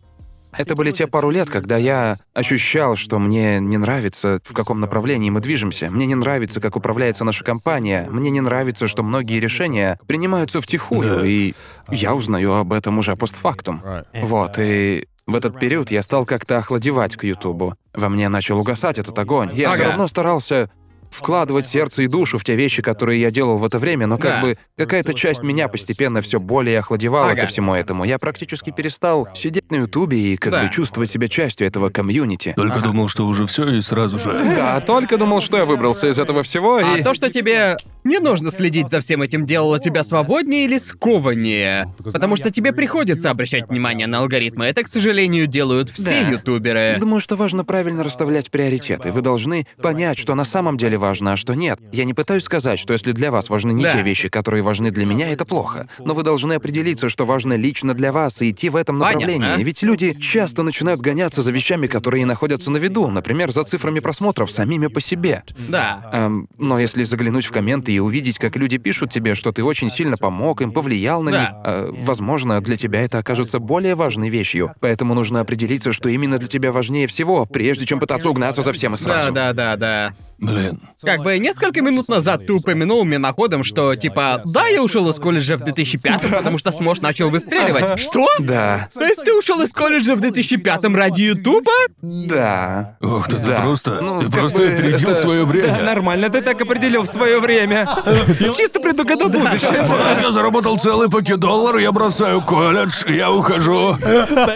это 0.57 0.75
были 0.75 0.91
те 0.91 1.07
пару 1.07 1.29
лет, 1.29 1.49
когда 1.49 1.77
я 1.77 2.15
ощущал, 2.33 2.95
что 2.95 3.17
мне 3.19 3.59
не 3.59 3.77
нравится, 3.77 4.39
в 4.43 4.53
каком 4.53 4.79
направлении 4.79 5.29
мы 5.29 5.39
движемся. 5.41 5.89
Мне 5.89 6.05
не 6.05 6.15
нравится, 6.15 6.61
как 6.61 6.75
управляется 6.75 7.23
наша 7.23 7.43
компания. 7.43 8.07
Мне 8.09 8.29
не 8.29 8.41
нравится, 8.41 8.87
что 8.87 9.01
многие 9.03 9.39
решения 9.39 9.99
принимаются 10.07 10.61
втихую, 10.61 11.19
Да. 11.21 11.25
и 11.27 11.53
я 11.89 12.13
узнаю 12.13 12.53
об 12.53 12.71
этом 12.71 12.97
уже 12.99 13.15
постфактум. 13.15 13.81
Вот, 14.21 14.55
и 14.59 15.07
в 15.25 15.35
этот 15.35 15.59
период 15.59 15.89
я 15.89 16.03
стал 16.03 16.25
как-то 16.25 16.57
охладевать 16.57 17.15
к 17.15 17.23
Ютубу. 17.23 17.75
Во 17.93 18.09
мне 18.09 18.29
начал 18.29 18.59
угасать 18.59 18.99
этот 18.99 19.17
огонь. 19.17 19.49
Я 19.53 19.71
все 19.71 19.81
Ага. 19.83 19.91
равно 19.91 20.07
старался 20.07 20.69
вкладывать 21.13 21.67
сердце 21.67 22.03
и 22.03 22.07
душу 22.07 22.37
в 22.37 22.43
те 22.43 22.55
вещи, 22.55 22.81
которые 22.81 23.21
я 23.21 23.31
делал 23.31 23.57
в 23.57 23.63
это 23.65 23.79
время, 23.79 24.07
но 24.07 24.17
как 24.17 24.31
Да. 24.35 24.41
бы 24.41 24.57
какая-то 24.77 25.13
часть 25.13 25.43
меня 25.43 25.67
постепенно 25.67 26.21
все 26.21 26.39
более 26.39 26.79
охладевала 26.79 27.31
Ага. 27.31 27.41
ко 27.41 27.47
всему 27.47 27.73
этому. 27.75 28.03
Я 28.03 28.17
практически 28.19 28.71
перестал 28.71 29.27
сидеть 29.35 29.71
на 29.71 29.77
Ютубе 29.77 30.17
и 30.33 30.37
как 30.37 30.51
Да. 30.53 30.63
бы 30.63 30.69
чувствовать 30.71 31.11
себя 31.11 31.27
частью 31.27 31.67
этого 31.67 31.89
комьюнити. 31.89 32.53
Только 32.55 32.79
думал, 32.79 33.07
что 33.07 33.25
уже 33.25 33.45
все 33.47 33.67
и 33.69 33.81
сразу 33.81 34.17
же. 34.19 34.31
Да, 34.55 34.79
только 34.81 35.17
думал, 35.17 35.41
что 35.41 35.57
я 35.57 35.65
выбрался 35.65 36.07
из 36.09 36.19
этого 36.19 36.43
всего 36.43 36.79
и... 36.79 37.01
А 37.01 37.03
то, 37.03 37.13
что 37.13 37.31
тебе 37.31 37.77
не 38.03 38.19
нужно 38.19 38.51
следить 38.51 38.89
за 38.89 38.99
всем 38.99 39.21
этим, 39.21 39.45
делало 39.45 39.79
тебя 39.79 40.03
свободнее 40.03 40.65
или 40.65 40.77
скованнее? 40.77 41.87
Потому 42.03 42.35
что 42.35 42.51
тебе 42.51 42.71
приходится 42.73 43.29
обращать 43.29 43.69
внимание 43.69 44.07
на 44.07 44.19
алгоритмы. 44.19 44.65
Это, 44.65 44.83
к 44.83 44.87
сожалению, 44.87 45.47
делают 45.47 45.89
все 45.89 46.21
Да. 46.23 46.29
ютуберы. 46.31 46.97
Думаю, 46.99 47.19
что 47.19 47.35
важно 47.35 47.63
правильно 47.65 48.03
расставлять 48.03 48.49
приоритеты. 48.51 49.11
Вы 49.11 49.21
должны 49.21 49.65
понять, 49.81 50.17
что 50.17 50.35
на 50.35 50.45
самом 50.45 50.77
деле 50.77 50.97
важно, 51.03 51.33
а 51.33 51.37
что 51.37 51.53
нет. 51.53 51.79
Я 51.91 52.05
не 52.05 52.13
пытаюсь 52.13 52.43
сказать, 52.43 52.79
что 52.79 52.93
если 52.93 53.11
для 53.11 53.29
вас 53.29 53.49
важны 53.49 53.73
не 53.73 53.83
Да. 53.83 53.91
те 53.91 54.01
вещи, 54.01 54.29
которые 54.29 54.63
важны 54.63 54.89
для 54.89 55.05
меня, 55.05 55.27
это 55.33 55.43
плохо. 55.43 55.87
Но 55.99 56.13
вы 56.13 56.23
должны 56.23 56.53
определиться, 56.53 57.09
что 57.09 57.25
важно 57.25 57.53
лично 57.57 57.93
для 57.93 58.13
вас, 58.13 58.41
и 58.41 58.51
идти 58.51 58.69
в 58.69 58.77
этом 58.77 58.97
Понятно. 58.99 59.27
направлении. 59.27 59.63
Ведь 59.63 59.83
люди 59.83 60.13
часто 60.13 60.63
начинают 60.63 61.01
гоняться 61.01 61.41
за 61.41 61.51
вещами, 61.51 61.87
которые 61.87 62.25
находятся 62.25 62.71
на 62.71 62.77
виду, 62.77 63.07
например, 63.09 63.51
за 63.51 63.63
цифрами 63.65 63.99
просмотров 63.99 64.49
самими 64.49 64.87
по 64.87 65.01
себе. 65.01 65.43
Да. 65.67 66.09
Эм, 66.13 66.47
но 66.57 66.79
если 66.79 67.03
заглянуть 67.03 67.45
в 67.45 67.51
комменты 67.51 67.91
и 67.91 67.99
увидеть, 67.99 68.39
как 68.39 68.55
люди 68.55 68.77
пишут 68.77 69.11
тебе, 69.11 69.35
что 69.35 69.51
ты 69.51 69.61
очень 69.63 69.89
сильно 69.89 70.15
помог 70.15 70.61
им, 70.61 70.71
повлиял 70.71 71.21
на 71.21 71.31
Да. 71.31 71.39
них, 71.41 71.49
э, 71.65 71.91
возможно, 72.05 72.61
для 72.61 72.77
тебя 72.77 73.01
это 73.01 73.17
окажется 73.17 73.59
более 73.59 73.95
важной 73.95 74.29
вещью. 74.29 74.71
Поэтому 74.79 75.13
нужно 75.15 75.41
определиться, 75.41 75.91
что 75.91 76.07
именно 76.07 76.37
для 76.37 76.47
тебя 76.47 76.71
важнее 76.71 77.07
всего, 77.07 77.45
прежде 77.45 77.85
чем 77.85 77.99
пытаться 77.99 78.29
угнаться 78.29 78.61
за 78.61 78.71
всем 78.71 78.93
и 78.93 78.97
Да, 78.97 79.03
сразу. 79.03 79.31
да, 79.33 79.51
да, 79.53 79.75
да. 79.75 80.13
Блин. 80.43 80.79
Как 81.01 81.21
бы 81.23 81.39
несколько 81.39 81.81
минут 81.81 82.07
назад 82.09 82.45
ты 82.45 82.53
упомянул 82.53 83.03
мимоходом, 83.05 83.63
что 83.63 83.95
типа, 83.95 84.41
да, 84.45 84.67
я 84.67 84.83
ушел 84.83 85.09
из 85.09 85.15
колледжа 85.15 85.57
в 85.57 85.63
2005, 85.63 86.29
потому 86.29 86.57
что 86.57 86.71
Смош 86.71 86.99
начал 87.01 87.29
выстреливать. 87.29 87.99
Что? 87.99 88.27
Да, 88.39 88.89
То 88.93 89.05
есть 89.05 89.23
ты 89.23 89.33
ушел 89.33 89.61
из 89.61 89.71
колледжа 89.71 90.15
в 90.15 90.19
2005 90.21 90.83
ради 90.95 91.21
Ютуба? 91.21 91.71
да. 92.01 92.97
Ох, 93.01 93.27
ты, 93.29 93.37
ты 93.37 93.47
Да. 93.47 93.61
просто. 93.61 94.01
Ну, 94.01 94.19
ты 94.21 94.29
просто 94.29 94.57
бы 94.59 94.67
опередил 94.67 95.09
это- 95.11 95.21
свое 95.21 95.45
время. 95.45 95.81
Нормально, 95.83 96.29
ты 96.29 96.41
так 96.41 96.61
определил 96.61 97.03
в 97.03 97.07
свое 97.07 97.39
время. 97.39 97.87
Чисто 98.57 98.79
предугадал 98.81 99.29
будущее. 99.29 99.85
Я 100.21 100.31
заработал 100.31 100.77
целый 100.77 101.09
пакет 101.09 101.39
долларов, 101.39 101.79
я 101.79 101.91
бросаю 101.91 102.41
колледж, 102.41 103.03
я 103.07 103.31
ухожу. 103.31 103.97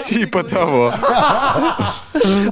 Типа 0.07 0.43
того. 0.43 0.93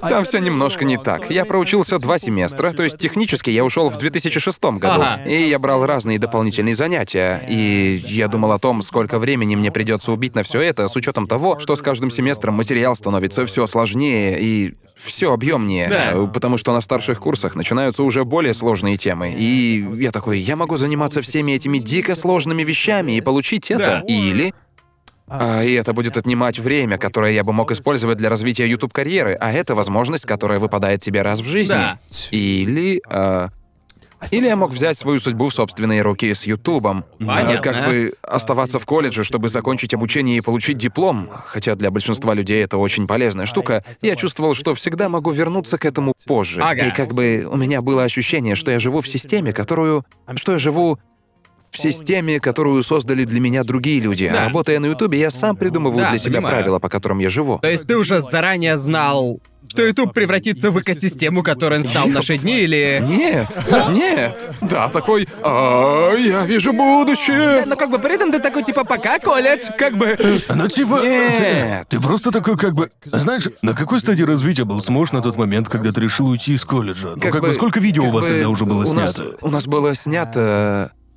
Там 0.01 0.23
все 0.25 0.39
немножко 0.39 0.85
не 0.85 0.97
так. 0.97 1.29
Я 1.29 1.43
проучился 1.45 1.99
два 1.99 2.17
семестра, 2.19 2.71
то 2.71 2.83
есть 2.83 2.97
технически 2.97 3.24
я 3.51 3.63
ушел 3.63 3.89
в 3.89 3.97
2006 3.97 4.63
году. 4.63 4.87
Ага. 4.87 5.21
И 5.25 5.47
я 5.47 5.59
брал 5.59 5.85
разные 5.85 6.19
дополнительные 6.19 6.75
занятия. 6.75 7.41
И 7.47 8.03
я 8.05 8.27
думал 8.27 8.51
о 8.51 8.59
том, 8.59 8.81
сколько 8.81 9.19
времени 9.19 9.55
мне 9.55 9.71
придется 9.71 10.11
убить 10.11 10.35
на 10.35 10.43
все 10.43 10.61
это, 10.61 10.87
с 10.87 10.95
учетом 10.95 11.27
того, 11.27 11.59
что 11.59 11.75
с 11.75 11.81
каждым 11.81 12.11
семестром 12.11 12.55
материал 12.55 12.95
становится 12.95 13.45
все 13.45 13.67
сложнее 13.67 14.39
и 14.41 14.73
все 14.95 15.33
объемнее, 15.33 15.89
Да. 15.89 16.27
Потому 16.27 16.57
что 16.57 16.73
на 16.73 16.81
старших 16.81 17.19
курсах 17.19 17.55
начинаются 17.55 18.03
уже 18.03 18.23
более 18.23 18.53
сложные 18.53 18.97
темы. 18.97 19.33
И 19.37 19.85
я 19.95 20.11
такой, 20.11 20.39
я 20.39 20.55
могу 20.55 20.77
заниматься 20.77 21.21
всеми 21.21 21.51
этими 21.51 21.77
дико 21.77 22.15
сложными 22.15 22.63
вещами 22.63 23.17
и 23.17 23.21
получить 23.21 23.71
это. 23.71 24.03
Да. 24.05 24.13
Или 24.13 24.53
и 25.27 25.73
это 25.73 25.93
будет 25.93 26.17
отнимать 26.17 26.59
время, 26.59 26.97
которое 26.97 27.33
я 27.33 27.43
бы 27.43 27.51
мог 27.51 27.71
использовать 27.71 28.17
для 28.17 28.29
развития 28.29 28.67
YouTube 28.67 28.93
карьеры, 28.93 29.35
а 29.39 29.51
это 29.51 29.73
возможность, 29.73 30.25
которая 30.25 30.59
выпадает 30.59 31.01
тебе 31.01 31.21
раз 31.21 31.39
в 31.39 31.45
жизни. 31.45 31.73
Да. 31.73 31.99
Или 32.31 33.01
а, 33.07 33.49
или 34.31 34.47
я 34.47 34.55
мог 34.55 34.71
взять 34.71 34.97
свою 34.97 35.19
судьбу 35.19 35.49
в 35.49 35.53
собственные 35.53 36.01
руки 36.01 36.33
с 36.33 36.45
Ютубом. 36.45 37.05
А, 37.21 37.25
Понятно. 37.25 37.57
Как 37.61 37.85
бы 37.85 38.13
оставаться 38.21 38.79
в 38.79 38.85
колледже, 38.85 39.23
чтобы 39.23 39.49
закончить 39.49 39.93
обучение 39.93 40.37
и 40.37 40.41
получить 40.41 40.77
диплом. 40.77 41.29
Хотя 41.45 41.75
для 41.75 41.91
большинства 41.91 42.33
людей 42.33 42.63
это 42.63 42.77
очень 42.77 43.07
полезная 43.07 43.45
штука. 43.45 43.83
Я 44.01 44.15
чувствовал, 44.15 44.55
что 44.55 44.73
всегда 44.75 45.09
могу 45.09 45.31
вернуться 45.31 45.77
к 45.77 45.85
этому 45.85 46.13
позже. 46.25 46.61
Ага. 46.61 46.87
И 46.87 46.91
как 46.91 47.13
бы 47.13 47.47
у 47.49 47.57
меня 47.57 47.81
было 47.81 48.03
ощущение, 48.03 48.55
что 48.55 48.71
я 48.71 48.79
живу 48.79 49.01
в 49.01 49.07
системе, 49.07 49.53
которую... 49.53 50.05
Что 50.35 50.53
я 50.53 50.59
живу 50.59 50.99
в 51.75 51.79
системе, 51.81 52.39
которую 52.39 52.81
создали 52.83 53.25
для 53.25 53.39
меня 53.39 53.63
другие 53.63 53.99
люди. 53.99 54.29
Да. 54.29 54.45
Работая 54.45 54.79
на 54.79 54.87
Ютубе, 54.87 55.19
я 55.19 55.31
сам 55.31 55.55
придумываю 55.55 55.99
Да, 55.99 56.09
для 56.11 56.19
себя 56.19 56.37
понимаю. 56.37 56.55
правила, 56.55 56.79
по 56.79 56.89
которым 56.89 57.19
я 57.19 57.29
живу. 57.29 57.59
То 57.59 57.69
есть 57.69 57.85
ты 57.87 57.97
уже 57.97 58.21
заранее 58.21 58.77
знал, 58.77 59.39
что 59.67 59.81
YouTube 59.81 60.13
превратится 60.13 60.71
в 60.71 60.79
экосистему, 60.79 61.43
которой 61.43 61.79
он 61.79 61.83
стал 61.83 62.07
в 62.07 62.11
наши 62.11 62.37
дни, 62.37 62.59
или... 62.59 63.03
Нет, 63.07 63.47
нет. 63.91 64.37
Да, 64.61 64.89
такой, 64.89 65.27
«А, 65.43 66.13
я 66.13 66.45
вижу 66.45 66.71
будущее. 66.71 67.65
Но 67.65 67.75
как 67.75 67.89
бы 67.89 67.99
при 67.99 68.15
этом 68.15 68.31
ты 68.31 68.39
такой, 68.39 68.63
типа, 68.63 68.83
пока, 68.85 69.19
колледж, 69.19 69.61
как 69.77 69.97
бы... 69.97 70.17
Ну 70.53 70.67
типа, 70.67 70.99
ты, 71.01 71.07
Нет. 71.07 71.87
ты 71.89 71.99
просто 71.99 72.31
такой 72.31 72.57
как 72.57 72.73
бы... 72.73 72.89
Знаешь, 73.05 73.47
на 73.61 73.73
какой 73.73 73.99
стадии 73.99 74.23
развития 74.23 74.65
был 74.65 74.81
Смош 74.81 75.11
на 75.11 75.21
тот 75.21 75.37
момент, 75.37 75.67
когда 75.67 75.91
ты 75.91 76.01
решил 76.01 76.27
уйти 76.27 76.53
из 76.53 76.63
колледжа? 76.63 77.13
Ну 77.15 77.21
как, 77.31 77.41
бы, 77.41 77.53
сколько 77.53 77.79
видео 77.79 78.05
у 78.05 78.11
вас 78.11 78.25
тогда 78.25 78.49
уже 78.49 78.65
было 78.65 78.85
снято? 78.85 79.35
у 79.41 79.49
нас 79.49 79.65
было 79.65 79.95
снято... 79.95 80.91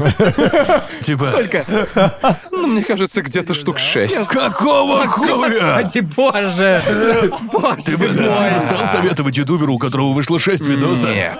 Типа... 1.04 1.32
Ну, 2.50 2.66
мне 2.66 2.82
кажется, 2.84 3.22
где-то 3.22 3.54
штук 3.54 3.78
шесть. 3.78 4.16
Какого 4.28 5.06
хуя? 5.06 5.82
Господи, 5.82 6.00
боже! 6.16 6.82
Боже 7.52 7.82
Ты 7.84 7.96
бы 7.96 8.08
да, 8.08 8.54
ты 8.54 8.60
стал 8.60 8.86
советовать 8.88 9.36
ютуберу, 9.36 9.74
у 9.74 9.78
которого 9.78 10.12
вышло 10.12 10.38
6 10.38 10.62
видосов? 10.66 11.10
Нет. 11.10 11.38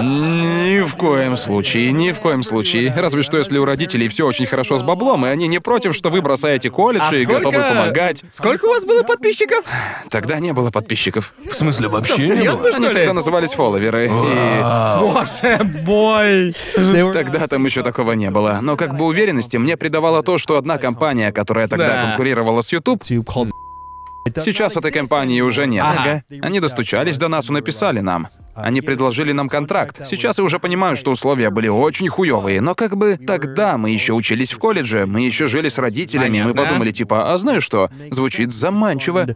Ни 0.00 0.80
в 0.82 0.94
коем 0.96 1.36
случае, 1.36 1.92
ни 1.92 2.12
в 2.12 2.18
коем 2.18 2.42
случае. 2.42 2.92
Разве 2.96 3.22
что 3.22 3.38
если 3.38 3.58
у 3.58 3.64
родителей 3.64 4.08
все 4.08 4.26
очень 4.26 4.46
хорошо 4.46 4.76
с 4.76 4.82
баблом, 4.82 5.26
и 5.26 5.28
они 5.28 5.46
не 5.48 5.58
против, 5.60 5.94
что 5.94 6.10
вы 6.10 6.20
бросаете 6.22 6.70
колледж 6.70 7.02
А 7.10 7.14
и 7.14 7.24
сколько- 7.24 7.44
готовы 7.44 7.62
помогать. 7.62 8.22
Сколько 8.32 8.64
у 8.66 8.68
вас 8.68 8.84
было 8.84 9.02
подписчиков? 9.02 9.64
Тогда 10.10 10.38
не 10.38 10.52
было 10.52 10.70
подписчиков. 10.70 11.32
В 11.50 11.54
смысле, 11.54 11.88
вообще 11.88 12.28
не 12.28 12.50
было? 12.50 12.68
что 12.70 12.76
Они 12.76 12.88
ли? 12.88 12.94
тогда 12.94 13.12
назывались 13.12 13.52
фолловеры. 13.52 14.06
И 14.06 14.08
Боже 15.00 15.60
мой! 15.86 16.54
тогда 17.12 17.46
там 17.46 17.64
еще 17.64 17.82
такого 17.82 17.99
не 18.12 18.30
было. 18.30 18.58
Но 18.62 18.76
как 18.76 18.96
бы 18.96 19.04
уверенности 19.04 19.56
мне 19.56 19.76
придавало 19.76 20.22
то, 20.22 20.38
что 20.38 20.56
одна 20.56 20.78
компания, 20.78 21.32
которая 21.32 21.68
тогда 21.68 21.88
Да. 21.88 22.06
конкурировала 22.08 22.60
с 22.62 22.72
YouTube, 22.72 23.02
сейчас 24.42 24.76
этой 24.76 24.92
компании 24.92 25.40
уже 25.40 25.66
нет. 25.66 25.84
Ага. 25.86 26.22
Они 26.40 26.60
достучались 26.60 27.18
до 27.18 27.28
нас 27.28 27.48
и 27.48 27.52
написали 27.52 28.00
нам. 28.00 28.28
Они 28.54 28.80
предложили 28.80 29.32
нам 29.32 29.48
контракт. 29.48 30.02
Сейчас 30.08 30.38
я 30.38 30.44
уже 30.44 30.58
понимаю, 30.58 30.96
что 30.96 31.10
условия 31.12 31.50
были 31.50 31.68
очень 31.68 32.08
хуёвые, 32.08 32.60
но 32.60 32.74
как 32.74 32.96
бы 32.96 33.16
тогда 33.16 33.78
мы 33.78 33.90
еще 33.90 34.12
учились 34.12 34.52
в 34.52 34.58
колледже, 34.58 35.06
мы 35.06 35.22
еще 35.22 35.46
жили 35.46 35.68
с 35.68 35.78
родителями, 35.78 36.42
мы 36.42 36.54
подумали 36.54 36.90
типа, 36.92 37.32
а 37.32 37.38
знаешь 37.38 37.62
что, 37.62 37.88
звучит 38.10 38.52
заманчиво. 38.52 39.28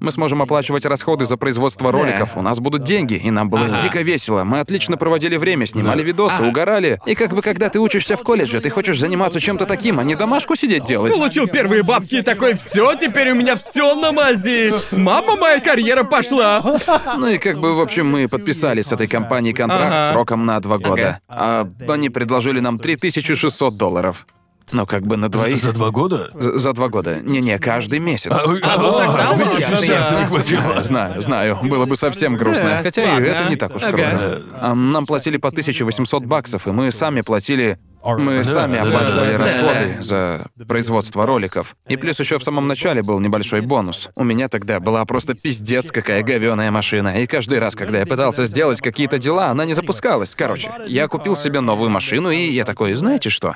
Мы 0.00 0.10
сможем 0.10 0.42
оплачивать 0.42 0.84
расходы 0.84 1.26
за 1.26 1.36
производство 1.36 1.92
роликов, 1.92 2.36
у 2.36 2.42
нас 2.42 2.58
будут 2.58 2.82
деньги, 2.82 3.14
и 3.14 3.30
нам 3.30 3.48
было 3.48 3.66
Ага. 3.66 3.80
дико 3.80 4.00
весело. 4.02 4.42
Мы 4.42 4.58
отлично 4.58 4.96
проводили 4.96 5.36
время, 5.36 5.64
снимали 5.66 6.02
видосы, 6.02 6.42
угорали. 6.42 7.00
И 7.06 7.14
как 7.14 7.32
бы 7.32 7.40
когда 7.40 7.68
ты 7.68 7.78
учишься 7.78 8.16
в 8.16 8.22
колледже, 8.22 8.60
ты 8.60 8.68
хочешь 8.68 8.98
заниматься 8.98 9.38
чем-то 9.40 9.64
таким, 9.64 10.00
а 10.00 10.04
не 10.04 10.16
домашку 10.16 10.56
сидеть 10.56 10.84
делать. 10.86 11.12
Получил 11.14 11.46
первые 11.46 11.84
бабки 11.84 12.16
и 12.16 12.22
такой, 12.22 12.54
все, 12.54 12.94
теперь 12.94 13.30
у 13.30 13.34
меня 13.36 13.54
все 13.56 13.94
на 13.94 14.10
мази. 14.12 14.72
Мама, 14.90 15.36
моя 15.36 15.60
карьера 15.60 16.02
пошла. 16.02 16.78
Ну 17.18 17.28
и 17.28 17.38
как 17.38 17.58
бы, 17.58 17.74
в 17.74 17.80
общем, 17.80 18.10
мы 18.10 18.26
подписали 18.28 18.82
с 18.82 18.90
этой 18.92 19.06
компанией 19.06 19.54
контракт 19.54 19.82
Ага. 19.92 20.12
сроком 20.12 20.46
на 20.46 20.58
два 20.60 20.78
года. 20.78 21.20
А 21.28 21.68
они 21.88 22.08
предложили 22.10 22.58
нам 22.58 22.78
3600 22.80 23.76
долларов. 23.76 24.26
Ну, 24.72 24.86
как 24.86 25.02
бы 25.06 25.16
на 25.16 25.28
двоих. 25.28 25.58
За 25.58 25.72
два 25.72 25.90
года? 25.90 26.30
За, 26.34 26.58
за 26.58 26.72
два 26.72 26.88
года. 26.88 27.18
Не-не, 27.22 27.58
каждый 27.58 27.98
месяц. 27.98 28.30
А, 28.32 28.48
ой, 28.48 28.60
А, 28.62 28.76
ну 28.78 28.92
тогда 28.92 29.30
а, 29.30 29.34
видишь, 29.34 29.68
да. 29.68 29.76
сердца 29.78 30.20
не 30.20 30.26
хватило. 30.26 30.82
Знаю, 30.82 31.20
знаю, 31.22 31.58
было 31.62 31.86
бы 31.86 31.96
совсем 31.96 32.36
грустно. 32.36 32.80
Хотя 32.82 33.02
ладно. 33.02 33.24
и 33.24 33.28
это 33.28 33.44
не 33.44 33.56
так 33.56 33.74
уж 33.76 33.82
Ага. 33.82 33.96
круто. 33.96 34.42
А 34.60 34.74
нам 34.74 35.06
платили 35.06 35.36
по 35.36 35.48
1800 35.48 36.24
баксов, 36.24 36.66
и 36.66 36.70
мы 36.70 36.90
сами 36.92 37.20
платили... 37.20 37.78
Мы 38.04 38.42
сами 38.42 38.78
оплачивали 38.78 39.34
расходы 39.34 40.02
за 40.02 40.46
производство 40.66 41.24
роликов. 41.24 41.76
И 41.86 41.96
плюс 41.96 42.18
еще 42.18 42.38
в 42.38 42.42
самом 42.42 42.66
начале 42.66 43.00
был 43.02 43.20
небольшой 43.20 43.60
бонус. 43.60 44.08
У 44.16 44.24
меня 44.24 44.48
тогда 44.48 44.80
была 44.80 45.04
просто 45.04 45.34
пиздец 45.34 45.92
какая 45.92 46.24
говёная 46.24 46.72
машина. 46.72 47.20
И 47.22 47.28
каждый 47.28 47.60
раз, 47.60 47.76
когда 47.76 48.00
я 48.00 48.06
пытался 48.06 48.42
сделать 48.42 48.80
какие-то 48.80 49.18
дела, 49.18 49.46
она 49.46 49.64
не 49.66 49.74
запускалась. 49.74 50.34
Короче, 50.34 50.68
я 50.88 51.06
купил 51.06 51.36
себе 51.36 51.60
новую 51.60 51.90
машину, 51.90 52.30
и 52.30 52.50
я 52.50 52.64
такой, 52.64 52.94
знаете 52.94 53.28
что? 53.28 53.54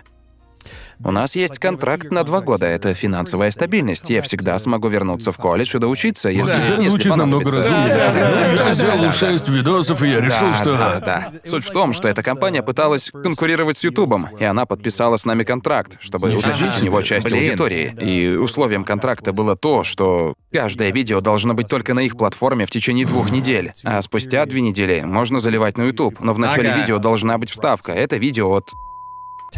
У 1.04 1.10
нас 1.10 1.36
есть 1.36 1.58
контракт 1.58 2.10
на 2.10 2.24
два 2.24 2.40
года. 2.40 2.66
Это 2.66 2.94
финансовая 2.94 3.50
стабильность. 3.50 4.08
Я 4.08 4.22
всегда 4.22 4.58
смогу 4.58 4.88
вернуться 4.88 5.30
в 5.30 5.36
колледж 5.36 5.76
и 5.76 5.78
доучиться, 5.78 6.30
если, 6.30 6.54
теперь 6.54 6.76
если 6.78 6.88
звучит 6.88 7.16
намного 7.16 7.44
разумнее. 7.50 8.56
Я 8.56 8.72
сделал 8.74 9.12
6 9.12 9.48
видосов, 9.48 10.02
и 10.02 10.08
я 10.08 10.20
решил, 10.20 10.46
Да, 10.50 10.54
что... 10.56 10.76
да, 10.76 11.00
да. 11.00 11.32
Суть 11.44 11.64
в 11.64 11.70
том, 11.70 11.92
что 11.92 12.08
эта 12.08 12.22
компания 12.22 12.62
пыталась 12.62 13.10
конкурировать 13.10 13.76
с 13.78 13.84
Ютубом, 13.84 14.28
и 14.38 14.44
она 14.44 14.64
подписала 14.66 15.16
с 15.16 15.24
нами 15.26 15.44
контракт, 15.44 15.98
чтобы 16.00 16.28
Нифига 16.30 16.48
утащить 16.48 16.68
у 16.68 16.72
себе. 16.72 16.86
него 16.86 17.02
часть 17.02 17.26
Блин. 17.28 17.44
аудитории. 17.44 17.94
И 18.00 18.36
условием 18.36 18.84
контракта 18.84 19.32
было 19.32 19.54
то, 19.54 19.84
что 19.84 20.34
каждое 20.52 20.90
видео 20.92 21.20
должно 21.20 21.52
быть 21.54 21.68
только 21.68 21.92
на 21.94 22.00
их 22.00 22.16
платформе 22.16 22.64
в 22.64 22.70
течение 22.70 23.06
двух 23.06 23.30
недель, 23.30 23.72
а 23.84 24.00
спустя 24.02 24.46
две 24.46 24.60
недели 24.62 25.02
можно 25.04 25.40
заливать 25.40 25.76
на 25.78 25.82
YouTube, 25.84 26.20
но 26.20 26.32
в 26.32 26.38
начале 26.38 26.70
Ага. 26.70 26.80
видео 26.80 26.98
должна 26.98 27.36
быть 27.38 27.50
вставка. 27.50 27.92
Это 27.92 28.16
видео 28.16 28.50
от 28.50 28.70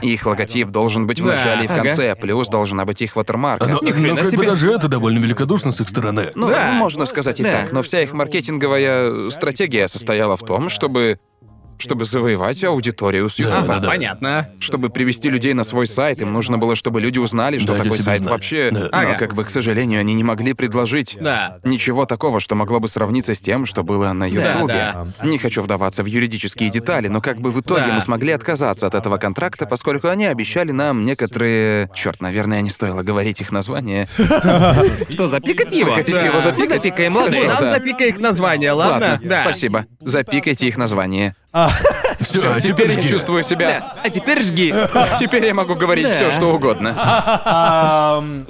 их 0.02 0.26
логотип 0.26 0.68
должен 0.68 1.06
быть 1.06 1.20
в 1.20 1.26
Да, 1.26 1.34
начале 1.34 1.64
и 1.64 1.66
в 1.66 1.70
ага. 1.70 1.82
конце, 1.84 2.14
плюс 2.16 2.48
должна 2.48 2.84
быть 2.84 3.02
их 3.02 3.16
ватермарка. 3.16 3.66
Но, 3.66 3.78
но 3.82 3.90
как 4.16 4.24
бы 4.24 4.30
себе. 4.30 4.46
даже 4.46 4.72
это 4.72 4.88
довольно 4.88 5.18
великодушно 5.18 5.72
с 5.72 5.80
их 5.80 5.88
стороны. 5.88 6.30
Ну, 6.34 6.48
Да. 6.48 6.72
можно 6.72 7.06
сказать 7.06 7.40
и 7.40 7.42
Да. 7.42 7.52
так, 7.62 7.72
но 7.72 7.82
вся 7.82 8.00
их 8.02 8.12
маркетинговая 8.12 9.30
стратегия 9.30 9.88
состояла 9.88 10.36
в 10.36 10.42
том, 10.42 10.68
чтобы 10.68 11.18
чтобы 11.78 12.04
завоевать 12.04 12.62
аудиторию 12.64 13.28
с 13.28 13.38
Ютуба. 13.38 13.62
Да, 13.66 13.80
да. 13.80 13.88
Понятно. 13.88 14.48
Чтобы 14.60 14.90
привести 14.90 15.28
людей 15.30 15.54
на 15.54 15.64
свой 15.64 15.86
сайт, 15.86 16.20
им 16.20 16.32
нужно 16.32 16.58
было, 16.58 16.74
чтобы 16.76 17.00
люди 17.00 17.18
узнали, 17.18 17.58
что 17.58 17.68
Дайте 17.68 17.84
такой 17.84 17.98
сайт 17.98 18.20
знать. 18.20 18.30
вообще. 18.32 18.70
Да. 18.72 18.80
Но, 18.80 18.88
Ага. 18.92 19.14
как 19.14 19.34
бы, 19.34 19.44
к 19.44 19.50
сожалению, 19.50 20.00
они 20.00 20.14
не 20.14 20.24
могли 20.24 20.52
предложить 20.54 21.16
Да. 21.20 21.58
ничего 21.64 22.04
такого, 22.06 22.40
что 22.40 22.54
могло 22.54 22.80
бы 22.80 22.88
сравниться 22.88 23.34
с 23.34 23.40
тем, 23.40 23.66
что 23.66 23.82
было 23.82 24.12
на 24.12 24.24
Ютубе. 24.26 24.66
да. 24.68 25.06
Не 25.22 25.38
хочу 25.38 25.62
вдаваться 25.62 26.02
в 26.02 26.06
юридические 26.06 26.70
детали, 26.70 27.08
но 27.08 27.20
как 27.20 27.38
бы 27.40 27.50
в 27.50 27.60
итоге 27.60 27.86
Да. 27.86 27.92
мы 27.94 28.00
смогли 28.00 28.32
отказаться 28.32 28.86
от 28.86 28.94
этого 28.94 29.16
контракта, 29.18 29.66
поскольку 29.66 30.08
они 30.08 30.26
обещали 30.26 30.72
нам 30.72 31.00
некоторые... 31.02 31.90
Черт, 31.94 32.20
наверное, 32.20 32.60
не 32.60 32.70
стоило 32.70 33.02
говорить 33.02 33.40
их 33.40 33.52
название. 33.52 34.06
Что, 35.10 35.28
запикать 35.28 35.72
его? 35.72 35.92
хотите 35.92 36.18
Да. 36.18 36.26
его 36.26 36.40
запикать? 36.40 36.68
Запикаем, 36.82 37.16
ладно? 37.16 37.32
Хорошо, 37.32 37.52
Нам 37.54 37.60
да. 37.64 37.74
запикай 37.74 38.08
их 38.08 38.18
название, 38.20 38.72
ладно? 38.72 39.20
Да. 39.22 39.42
спасибо. 39.42 39.86
Запикайте 40.00 40.68
их 40.68 40.76
название. 40.76 41.34
Все, 42.20 42.52
а 42.54 42.60
Теперь 42.60 42.90
я 43.00 43.08
чувствую 43.08 43.42
себя... 43.42 43.80
Да. 43.80 44.00
А 44.04 44.10
теперь 44.10 44.42
жги. 44.42 44.74
Теперь 45.20 45.46
я 45.46 45.54
могу 45.54 45.74
говорить 45.74 46.06
Да. 46.06 46.12
все, 46.14 46.32
что 46.32 46.54
угодно. 46.54 46.94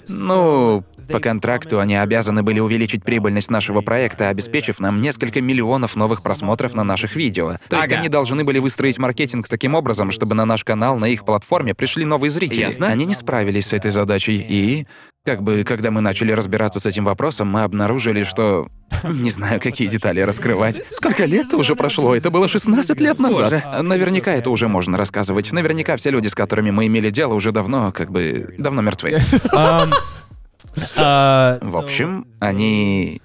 Ну, 0.09 0.85
по 1.11 1.21
контракту 1.21 1.81
они 1.81 1.97
обязаны 1.97 2.43
были 2.43 2.61
увеличить 2.61 3.03
прибыльность 3.05 3.51
нашего 3.51 3.81
проекта, 3.81 4.29
обеспечив 4.29 4.79
нам 4.81 5.01
несколько 5.01 5.41
миллионов 5.41 5.97
новых 5.97 6.23
просмотров 6.23 6.75
на 6.75 6.85
наших 6.85 7.17
видео. 7.17 7.57
То 7.69 7.77
есть 7.77 7.89
Ага. 7.89 7.99
они 7.99 8.09
должны 8.09 8.45
были 8.45 8.59
выстроить 8.59 8.99
маркетинг 8.99 9.49
таким 9.49 9.75
образом, 9.75 10.11
чтобы 10.11 10.35
на 10.35 10.45
наш 10.45 10.65
канал, 10.65 10.99
на 10.99 11.07
их 11.07 11.25
платформе 11.25 11.75
пришли 11.75 12.05
новые 12.05 12.31
зрители. 12.31 12.61
Ясно. 12.61 12.89
Они 12.89 13.07
не 13.07 13.15
справились 13.15 13.69
с 13.69 13.73
этой 13.73 13.91
задачей, 13.91 14.37
и 14.37 14.87
как 15.29 15.43
бы, 15.43 15.63
когда 15.63 15.91
мы 15.91 16.01
начали 16.01 16.33
разбираться 16.33 16.81
с 16.81 16.87
этим 16.87 17.05
вопросом, 17.05 17.49
мы 17.49 17.63
обнаружили, 17.63 18.23
что... 18.23 18.69
Не 19.05 19.31
знаю, 19.31 19.61
какие 19.61 19.87
детали 19.87 20.21
раскрывать. 20.21 20.83
Сколько 20.91 21.27
лет 21.27 21.53
уже 21.53 21.77
прошло? 21.77 22.15
Это 22.17 22.31
было 22.31 22.49
16 22.49 22.99
лет 22.99 23.19
назад. 23.19 23.83
Наверняка 23.83 24.33
это 24.33 24.49
уже 24.49 24.69
можно 24.69 24.97
рассказывать. 24.97 25.53
Наверняка 25.53 25.97
все 25.97 26.09
люди, 26.09 26.29
с 26.29 26.35
которыми 26.35 26.71
мы 26.71 26.87
имели 26.87 27.11
дело, 27.11 27.35
уже 27.35 27.53
давно, 27.53 27.93
как 27.93 28.11
бы, 28.11 28.55
давно 28.57 28.81
мертвы. 28.81 29.19
В 30.75 31.77
общем, 31.77 32.27
они... 32.41 33.21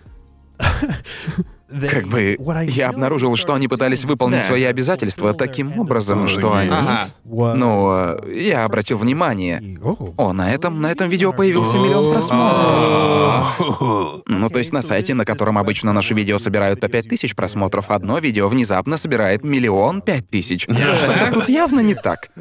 Как 1.90 2.08
бы 2.08 2.38
я 2.68 2.90
обнаружил, 2.90 3.36
что 3.36 3.54
они 3.54 3.68
пытались 3.68 4.06
выполнить 4.06 4.42
Да. 4.42 4.48
свои 4.48 4.64
обязательства 4.64 5.34
таким 5.34 5.78
образом, 5.80 6.28
что 6.28 6.54
они... 6.54 6.70
Ага. 6.72 7.08
Ну, 7.24 7.90
э, 7.92 8.32
я 8.34 8.66
обратил 8.66 8.98
внимание. 8.98 9.62
О, 10.18 10.34
на 10.34 10.54
этом, 10.54 10.82
на 10.82 10.92
этом 10.92 11.10
видео 11.10 11.34
появился 11.34 11.78
миллион 11.78 12.14
просмотров. 12.14 14.24
Ну, 14.28 14.50
то 14.50 14.60
есть 14.60 14.74
на 14.74 14.82
сайте, 14.82 15.14
на 15.14 15.26
котором 15.26 15.58
обычно 15.58 15.94
наши 15.94 16.14
видео 16.14 16.38
собирают 16.38 16.80
по 16.80 16.88
пять 16.88 17.08
тысяч 17.10 17.36
просмотров, 17.36 17.90
одно 17.92 18.20
видео 18.20 18.48
внезапно 18.48 18.98
собирает 18.98 19.44
миллион 19.44 20.02
пять 20.02 20.30
тысяч. 20.30 20.64
Что-то 20.70 21.32
тут 21.34 21.50
явно 21.50 21.80
не 21.80 21.96
так. 21.96 22.30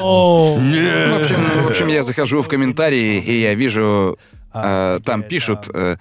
В 0.00 1.20
общем, 1.20 1.64
в 1.64 1.68
общем, 1.68 1.88
я 1.88 2.02
захожу 2.02 2.42
в 2.42 2.48
комментарии, 2.48 3.18
и 3.20 3.40
я 3.40 3.54
вижу... 3.54 4.18
э, 4.54 4.98
там 5.04 5.22
пишут... 5.22 5.68
э, 5.72 5.96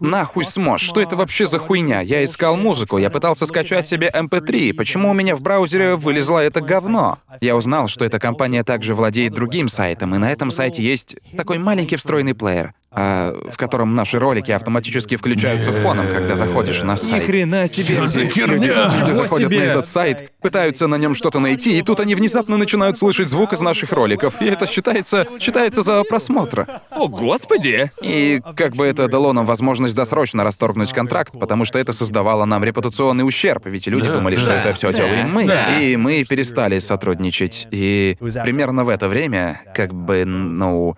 Нахуй 0.00 0.44
смож, 0.44 0.80
что 0.80 1.00
это 1.00 1.14
вообще 1.14 1.46
за 1.46 1.58
хуйня? 1.58 2.00
Я 2.00 2.24
искал 2.24 2.56
музыку, 2.56 2.96
я 2.96 3.10
пытался 3.10 3.44
скачать 3.44 3.86
себе 3.86 4.10
MP3. 4.12 4.72
Почему 4.74 5.10
у 5.10 5.14
меня 5.14 5.36
в 5.36 5.42
браузере 5.42 5.94
вылезло 5.94 6.38
это 6.38 6.62
говно? 6.62 7.18
Я 7.42 7.54
узнал, 7.54 7.86
что 7.86 8.06
эта 8.06 8.18
компания 8.18 8.64
также 8.64 8.94
владеет 8.94 9.34
другим 9.34 9.68
сайтом, 9.68 10.14
и 10.14 10.18
на 10.18 10.32
этом 10.32 10.50
сайте 10.50 10.82
есть 10.82 11.16
такой 11.36 11.58
маленький 11.58 11.96
встроенный 11.96 12.34
плеер, 12.34 12.72
а, 12.92 13.32
в 13.50 13.56
котором 13.56 13.94
наши 13.94 14.18
ролики 14.18 14.50
автоматически 14.50 15.16
включаются 15.16 15.72
фоном, 15.72 16.06
когда 16.08 16.34
заходишь 16.34 16.82
на 16.82 16.92
Ни 16.92 16.96
сайт. 16.96 17.24
хрена 17.24 17.68
себе. 17.68 17.96
Что 17.96 18.08
за 18.08 18.20
Люди, 18.22 18.32
херня? 18.32 18.56
люди 18.56 18.96
Ничего 18.96 19.14
заходят 19.14 19.50
на 19.50 19.54
этот 19.54 19.86
сайт, 19.86 20.32
пытаются 20.40 20.86
на 20.88 20.96
нем 20.96 21.14
что-то 21.14 21.38
найти, 21.38 21.78
и 21.78 21.82
тут 21.82 22.00
они 22.00 22.14
внезапно 22.16 22.56
начинают 22.56 22.96
слышать 22.98 23.28
звук 23.28 23.52
из 23.52 23.60
наших 23.60 23.92
роликов. 23.92 24.42
И 24.42 24.44
это 24.46 24.66
считается, 24.66 25.26
считается 25.38 25.82
за 25.82 26.02
просмотра. 26.02 26.80
О, 26.90 27.06
господи! 27.08 27.90
И 28.02 28.40
как 28.56 28.74
бы 28.74 28.86
это 28.86 29.06
дало 29.08 29.32
нам 29.32 29.46
возможность 29.46 29.94
досрочно 29.94 30.42
расторгнуть 30.42 30.92
контракт, 30.92 31.32
потому 31.38 31.64
что 31.64 31.78
это 31.78 31.92
создавало 31.92 32.44
нам 32.44 32.64
репутационный 32.64 33.24
ущерб, 33.26 33.66
ведь 33.66 33.86
люди 33.86 34.08
Да, 34.08 34.14
думали, 34.14 34.36
что 34.36 34.48
да, 34.48 34.60
это 34.60 34.72
все 34.72 34.90
да, 34.90 34.96
делаем 34.98 35.30
мы. 35.32 35.46
да. 35.46 35.78
И 35.80 35.94
мы 35.96 36.24
перестали 36.24 36.78
сотрудничать. 36.80 37.68
И 37.70 38.16
примерно 38.42 38.82
в 38.82 38.88
это 38.88 39.06
время, 39.08 39.60
как 39.74 39.94
бы, 39.94 40.24
ну. 40.24 40.96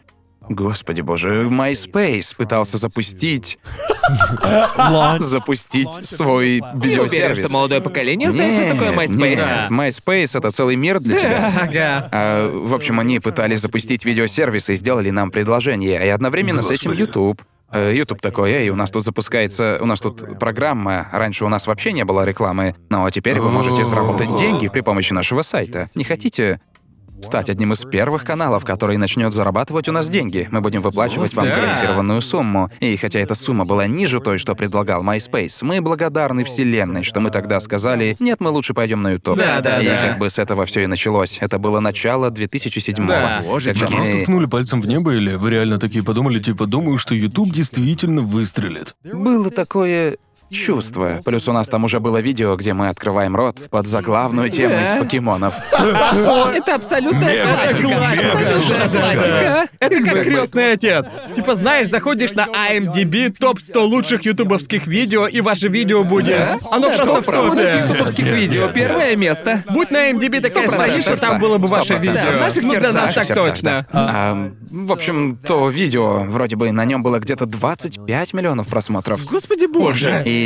Господи 0.55 1.01
боже, 1.01 1.45
MySpace 1.45 2.37
пытался 2.37 2.79
запустить. 2.79 3.59
запустить 5.21 5.89
свой 6.07 6.61
Ты 6.61 6.79
уверен, 6.79 7.03
видеосервис. 7.05 7.45
что 7.45 7.53
молодое 7.53 7.81
поколение 7.81 8.31
знает, 8.31 8.55
что 8.55 8.73
такое 8.73 8.93
MySpace? 8.93 9.69
MySpace 9.71 10.39
это 10.39 10.51
целый 10.51 10.77
мир 10.77 11.01
для 11.01 11.17
тебя. 11.19 11.53
Ага. 11.63 12.09
А, 12.13 12.51
в 12.51 12.75
общем, 12.75 13.01
они 13.01 13.21
пытались 13.21 13.61
запустить 13.61 14.05
видеосервис 14.05 14.71
и 14.71 14.75
сделали 14.75 15.11
нам 15.11 15.31
предложение, 15.31 16.05
и 16.05 16.09
одновременно 16.09 16.63
с 16.63 16.71
этим. 16.71 16.93
YouTube. 16.93 17.41
Э, 17.73 17.91
YouTube 17.95 18.21
такой, 18.21 18.53
эй, 18.53 18.69
у 18.69 18.75
нас 18.77 18.91
тут 18.91 19.03
запускается, 19.03 19.79
у 19.81 19.87
нас 19.87 20.01
тут 20.01 20.39
программа, 20.39 21.09
раньше 21.11 21.47
у 21.47 21.49
нас 21.49 21.67
вообще 21.67 21.93
не 21.93 22.05
было 22.05 22.25
рекламы, 22.25 22.77
но 22.91 23.09
теперь 23.09 23.41
вы 23.41 23.51
можете 23.51 23.85
заработать 23.87 24.37
деньги 24.37 24.69
при 24.69 24.83
помощи 24.83 25.15
нашего 25.15 25.41
сайта. 25.43 25.89
Не 25.95 26.05
хотите 26.05 26.61
стать 27.23 27.49
одним 27.51 27.73
из 27.73 27.81
первых 27.85 28.25
каналов, 28.25 28.65
который 28.65 28.97
начнет 28.97 29.33
зарабатывать 29.33 29.89
у 29.89 29.93
нас 29.93 30.09
деньги. 30.09 30.49
Мы 30.51 30.61
будем 30.61 30.81
выплачивать 30.81 31.35
вам 31.35 31.47
гарантированную 31.47 32.21
сумму. 32.21 32.69
И 32.81 32.97
хотя 32.97 33.21
эта 33.21 33.35
сумма 33.35 33.65
была 33.65 33.87
ниже 33.87 34.21
той, 34.21 34.39
что 34.39 34.55
предлагал 34.55 35.05
MySpace, 35.05 35.59
мы 35.63 35.81
благодарны 35.81 36.45
Вселенной, 36.45 37.03
что 37.05 37.21
мы 37.21 37.31
тогда 37.31 37.61
сказали, 37.61 38.17
нет, 38.21 38.41
мы 38.41 38.51
лучше 38.51 38.75
пойдем 38.75 39.01
на 39.03 39.13
YouTube. 39.13 39.39
Да, 39.39 39.61
да, 39.61 39.81
и 39.81 39.87
да. 39.87 40.09
как 40.09 40.19
бы 40.19 40.31
с 40.31 40.39
этого 40.39 40.65
все 40.67 40.83
и 40.83 40.87
началось. 40.87 41.39
Это 41.41 41.59
было 41.59 41.81
начало 41.81 42.31
2007 42.31 43.07
Да. 43.07 43.43
Боже, 43.47 43.71
Когда 43.73 43.87
Вы 43.87 43.93
просто 43.93 44.15
мы- 44.17 44.23
ткнули 44.23 44.47
пальцем 44.47 44.83
в 44.83 44.87
небо, 44.87 45.15
или 45.15 45.35
вы 45.35 45.51
реально 45.51 45.79
такие 45.79 46.05
подумали, 46.05 46.39
типа, 46.41 46.67
думаю, 46.67 46.99
что 46.99 47.15
YouTube 47.15 47.53
действительно 47.53 48.23
выстрелит? 48.23 48.95
Было 49.05 49.51
такое 49.51 50.17
чувство. 50.53 51.21
Плюс 51.25 51.49
у 51.49 51.53
нас 51.53 51.69
там 51.69 51.85
уже 51.85 51.99
было 51.99 52.19
видео, 52.19 52.55
где 52.57 52.75
мы 52.75 52.89
открываем 52.89 53.35
рот 53.35 53.59
под 53.71 53.87
заглавную 53.87 54.51
тему 54.51 54.81
из 54.81 54.89
покемонов. 54.89 55.55
Это 55.73 56.75
абсолютная 56.75 57.45
классика. 57.81 59.69
Это 59.81 60.03
как 60.03 60.23
крестный 60.23 60.73
отец. 60.73 61.07
Типа, 61.35 61.55
знаешь, 61.55 61.89
заходишь 61.89 62.33
на 62.33 62.47
IMDb, 62.47 63.33
топ 63.33 63.61
100 63.61 63.87
лучших 63.87 64.25
ютубовских 64.25 64.87
видео, 64.87 65.27
и 65.27 65.41
ваше 65.41 65.69
видео 65.69 66.05
будет. 66.05 66.63
Оно 66.71 66.91
просто 66.91 67.23
в 67.23 67.25
топ 67.25 67.57
топе. 67.57 67.85
ютубовских 67.89 68.27
видео. 68.27 68.69
Первое 68.69 69.17
место. 69.17 69.65
Будь 69.71 69.91
на 69.91 70.11
IMDb 70.11 70.41
такая 70.41 70.69
страница, 70.69 71.17
там 71.17 71.39
было 71.41 71.59
бы 71.59 71.69
ваше 71.69 71.95
видео. 71.95 72.13
В 72.13 72.41
наших 72.41 72.65
ну, 72.65 72.71
для 72.79 72.93
сердцах. 72.93 73.27
так 73.27 73.37
точно. 73.37 73.87
А, 73.93 74.51
в 74.71 74.93
общем, 74.93 75.37
то 75.37 75.69
видео, 75.71 76.25
вроде 76.25 76.57
бы 76.57 76.71
на 76.73 76.85
нем 76.85 77.03
было 77.03 77.19
где-то 77.19 77.47
25 77.47 78.35
миллионов 78.35 78.69
просмотров. 78.69 79.25
Господи 79.25 79.67
боже. 79.67 80.23
И 80.25 80.42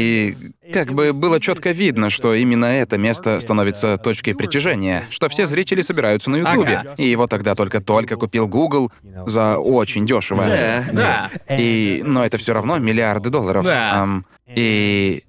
как 0.72 0.92
бы 0.92 1.12
было 1.12 1.40
четко 1.40 1.70
видно, 1.70 2.11
что 2.11 2.34
именно 2.34 2.66
это 2.66 2.99
место 2.99 3.38
становится 3.40 3.99
точкой 3.99 4.34
притяжения, 4.34 5.07
что 5.11 5.28
все 5.28 5.47
зрители 5.47 5.82
собираются 5.82 6.30
на 6.30 6.36
Ютубе. 6.36 6.78
Ага. 6.78 6.94
И 6.97 7.09
его 7.09 7.26
тогда 7.26 7.55
только-только 7.55 8.16
купил 8.16 8.49
Google 8.49 8.90
за 9.26 9.59
очень 9.59 10.07
дешево. 10.07 10.44
Да. 10.47 10.84
Да. 10.92 11.30
И, 11.57 12.03
но 12.05 12.24
это 12.24 12.38
все 12.38 12.53
равно 12.55 12.78
миллиарды 12.78 13.30
долларов. 13.30 13.64
Да. 13.64 14.03
Ам, 14.03 14.26
и 14.55 15.22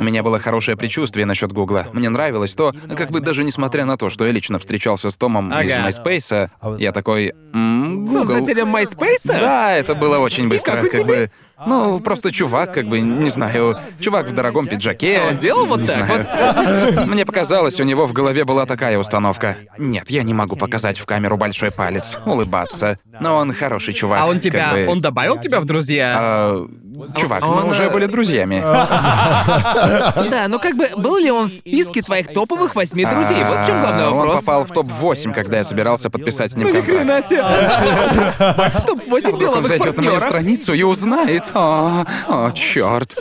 у 0.00 0.04
меня 0.04 0.22
было 0.22 0.38
хорошее 0.38 0.76
предчувствие 0.76 1.26
насчет 1.26 1.52
Гугла. 1.52 1.86
Мне 1.92 2.08
нравилось 2.08 2.54
то, 2.54 2.72
как 2.96 3.10
бы 3.10 3.20
даже 3.20 3.44
несмотря 3.44 3.84
на 3.84 3.96
то, 3.98 4.08
что 4.08 4.24
я 4.24 4.32
лично 4.32 4.58
встречался 4.58 5.10
с 5.10 5.16
Томом 5.16 5.50
из 5.52 5.70
Ага. 5.72 5.90
MySpace, 5.90 6.50
я 6.78 6.92
такой, 6.92 7.34
«М, 7.52 8.04
Google. 8.06 8.24
Создателем 8.24 8.74
MySpace? 8.74 9.26
Да, 9.26 9.72
это 9.76 9.94
было 9.94 10.18
очень 10.18 10.48
быстро, 10.48 10.72
как 10.76 10.84
у 10.84 10.88
как 10.88 11.00
тебя? 11.00 11.04
бы. 11.04 11.30
Ну, 11.66 12.00
просто 12.00 12.32
чувак, 12.32 12.74
как 12.74 12.86
бы, 12.86 13.00
не 13.00 13.30
знаю, 13.30 13.76
чувак 14.00 14.26
в 14.26 14.34
дорогом 14.34 14.66
пиджаке. 14.66 15.20
Он 15.28 15.38
делал 15.38 15.66
вот 15.66 15.80
не 15.80 15.86
так 15.86 16.06
знаю. 16.06 17.06
Мне 17.06 17.24
показалось, 17.24 17.80
у 17.80 17.84
него 17.84 18.06
в 18.06 18.12
голове 18.12 18.44
была 18.44 18.66
такая 18.66 18.98
установка. 18.98 19.56
Нет, 19.78 20.10
я 20.10 20.22
не 20.22 20.34
могу 20.34 20.56
показать 20.56 20.98
в 20.98 21.06
камеру 21.06 21.36
большой 21.36 21.70
палец, 21.70 22.18
улыбаться. 22.24 22.98
Но 23.20 23.36
он 23.36 23.52
хороший 23.52 23.94
чувак. 23.94 24.20
А 24.22 24.26
он 24.26 24.34
как 24.34 24.42
тебя... 24.42 24.72
бы. 24.72 24.86
Он 24.88 25.00
добавил 25.00 25.38
тебя 25.38 25.60
в 25.60 25.64
друзья? 25.64 26.16
А, 26.18 26.68
чувак, 27.16 27.44
Он, 27.44 27.54
мы 27.56 27.68
уже 27.70 27.84
э, 27.84 27.90
были 27.90 28.06
друзьями. 28.06 28.62
Да, 30.30 30.46
ну 30.48 30.58
как 30.58 30.76
бы, 30.76 30.88
был 30.96 31.16
ли 31.18 31.30
он 31.30 31.46
в 31.46 31.50
списке 31.50 32.02
твоих 32.02 32.32
топовых 32.32 32.74
восьми 32.74 33.04
друзей? 33.04 33.44
Вот 33.44 33.58
в 33.60 33.66
чем 33.66 33.80
главный 33.80 34.04
А, 34.04 34.10
Он 34.10 34.16
вопрос. 34.18 34.40
попал 34.40 34.64
в 34.64 34.68
топ-8, 34.72 35.32
когда 35.34 35.58
я 35.58 35.64
собирался 35.64 36.10
подписать 36.10 36.52
с 36.52 36.56
ним 36.56 36.68
Ну 36.68 36.74
ни 36.74 36.80
контракт. 36.80 36.98
хрена 36.98 37.22
себе. 37.22 38.54
Бач, 38.56 38.72
топ-8 38.86 39.32
Он 39.32 39.38
деловых 39.38 39.66
зайдет 39.66 39.96
на 39.96 40.02
мою 40.02 40.12
партнеров. 40.20 40.22
страницу 40.22 40.72
и 40.74 40.82
узнает. 40.82 41.44
О, 41.54 42.04
о 42.28 42.50
черт. 42.52 43.16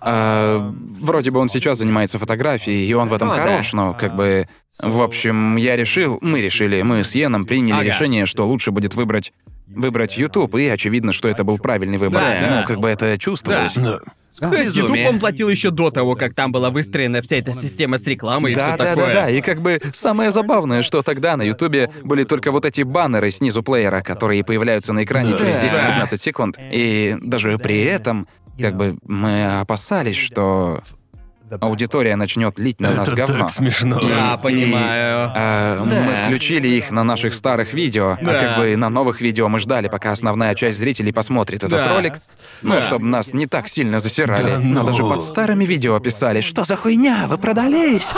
А, 0.00 0.72
вроде 1.00 1.30
бы 1.30 1.40
он 1.40 1.48
сейчас 1.48 1.78
занимается 1.78 2.18
фотографией, 2.18 2.86
и 2.88 2.94
он 2.94 3.08
в 3.08 3.12
этом 3.12 3.28
хорош, 3.30 3.72
но 3.72 3.94
как 3.94 4.14
бы. 4.16 4.48
В 4.82 5.02
общем, 5.02 5.56
я 5.56 5.76
решил, 5.76 6.18
мы 6.20 6.40
решили, 6.40 6.82
мы 6.82 7.04
с 7.04 7.14
Йеном 7.14 7.44
приняли 7.44 7.84
решение, 7.86 8.26
что 8.26 8.44
лучше 8.44 8.72
будет 8.72 8.94
выбрать 8.94 9.32
выбрать 9.66 10.16
YouTube, 10.16 10.54
и 10.56 10.68
очевидно, 10.68 11.12
что 11.12 11.28
это 11.28 11.44
был 11.44 11.58
правильный 11.58 11.98
выбор. 11.98 12.22
Да, 12.22 12.38
ну, 12.40 12.48
да. 12.48 12.62
как 12.64 12.80
бы 12.80 12.88
это 12.88 13.18
чувствовалось. 13.18 13.74
Да. 13.74 14.00
То 14.40 14.56
есть 14.56 14.74
YouTube 14.74 14.98
он 15.08 15.20
платил 15.20 15.48
еще 15.48 15.70
до 15.70 15.90
того, 15.90 16.16
как 16.16 16.34
там 16.34 16.50
была 16.50 16.70
выстроена 16.70 17.22
вся 17.22 17.36
эта 17.36 17.52
система 17.52 17.98
с 17.98 18.06
рекламой 18.06 18.52
и 18.52 18.54
Да, 18.54 18.70
все 18.70 18.78
да, 18.78 18.84
такое. 18.90 19.06
да, 19.06 19.14
да. 19.14 19.30
И 19.30 19.40
как 19.40 19.60
бы 19.60 19.80
самое 19.92 20.32
забавное, 20.32 20.82
что 20.82 21.02
тогда 21.02 21.36
на 21.36 21.42
Ютубе 21.42 21.90
были 22.02 22.24
только 22.24 22.50
вот 22.50 22.64
эти 22.64 22.82
баннеры 22.82 23.30
снизу 23.30 23.62
плеера, 23.62 24.02
которые 24.02 24.42
появляются 24.44 24.92
на 24.92 25.04
экране 25.04 25.38
через 25.38 25.56
10-15 25.58 26.16
секунд. 26.16 26.58
И 26.72 27.16
даже 27.22 27.58
при 27.58 27.82
этом, 27.84 28.26
как 28.58 28.76
бы 28.76 28.96
мы 29.06 29.60
опасались, 29.60 30.16
что 30.16 30.82
аудитория 31.60 32.16
начнет 32.16 32.58
лить 32.58 32.80
на 32.80 32.92
нас 32.92 33.08
Это 33.08 33.16
говно. 33.16 33.38
так 33.44 33.50
смешно. 33.50 33.98
Да, 34.00 34.34
И- 34.34 34.42
понимаю. 34.42 35.30
А, 35.34 35.84
Мы 35.84 36.16
включили 36.26 36.68
их 36.68 36.90
на 36.90 37.04
наших 37.04 37.34
старых 37.34 37.74
видео, 37.74 38.16
Да. 38.20 38.30
а 38.30 38.40
как 38.40 38.58
бы 38.58 38.76
на 38.76 38.88
новых 38.88 39.20
видео 39.20 39.48
мы 39.48 39.60
ждали, 39.60 39.88
пока 39.88 40.12
основная 40.12 40.54
часть 40.54 40.78
зрителей 40.78 41.12
посмотрит 41.12 41.62
этот 41.64 41.70
Да. 41.84 41.94
ролик. 41.94 42.14
Ну, 42.62 42.74
Да. 42.74 42.82
чтобы 42.82 43.06
нас 43.06 43.32
не 43.32 43.46
так 43.46 43.68
сильно 43.68 44.00
засирали. 44.00 44.42
Да 44.52 44.58
Но 44.60 44.80
ну. 44.82 44.86
даже 44.86 45.02
под 45.02 45.22
старыми 45.22 45.64
видео 45.64 45.98
писали, 46.00 46.40
что 46.40 46.64
за 46.64 46.76
хуйня, 46.76 47.26
вы 47.28 47.38
продались. 47.38 48.08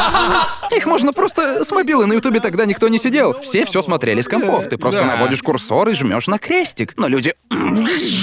Их 0.74 0.86
можно 0.86 1.12
просто 1.12 1.64
с 1.64 1.70
мобилы 1.72 2.06
на 2.06 2.14
ютубе 2.14 2.40
тогда 2.40 2.64
никто 2.66 2.88
не 2.88 2.98
сидел. 2.98 3.34
Все 3.40 3.64
все 3.64 3.82
смотрели 3.82 4.20
с 4.20 4.28
компов. 4.28 4.68
Ты 4.68 4.78
просто 4.78 5.00
Да. 5.00 5.06
наводишь 5.16 5.42
курсор 5.42 5.88
и 5.88 5.94
жмешь 5.94 6.26
на 6.28 6.38
крестик. 6.38 6.94
Но 6.96 7.08
люди... 7.08 7.34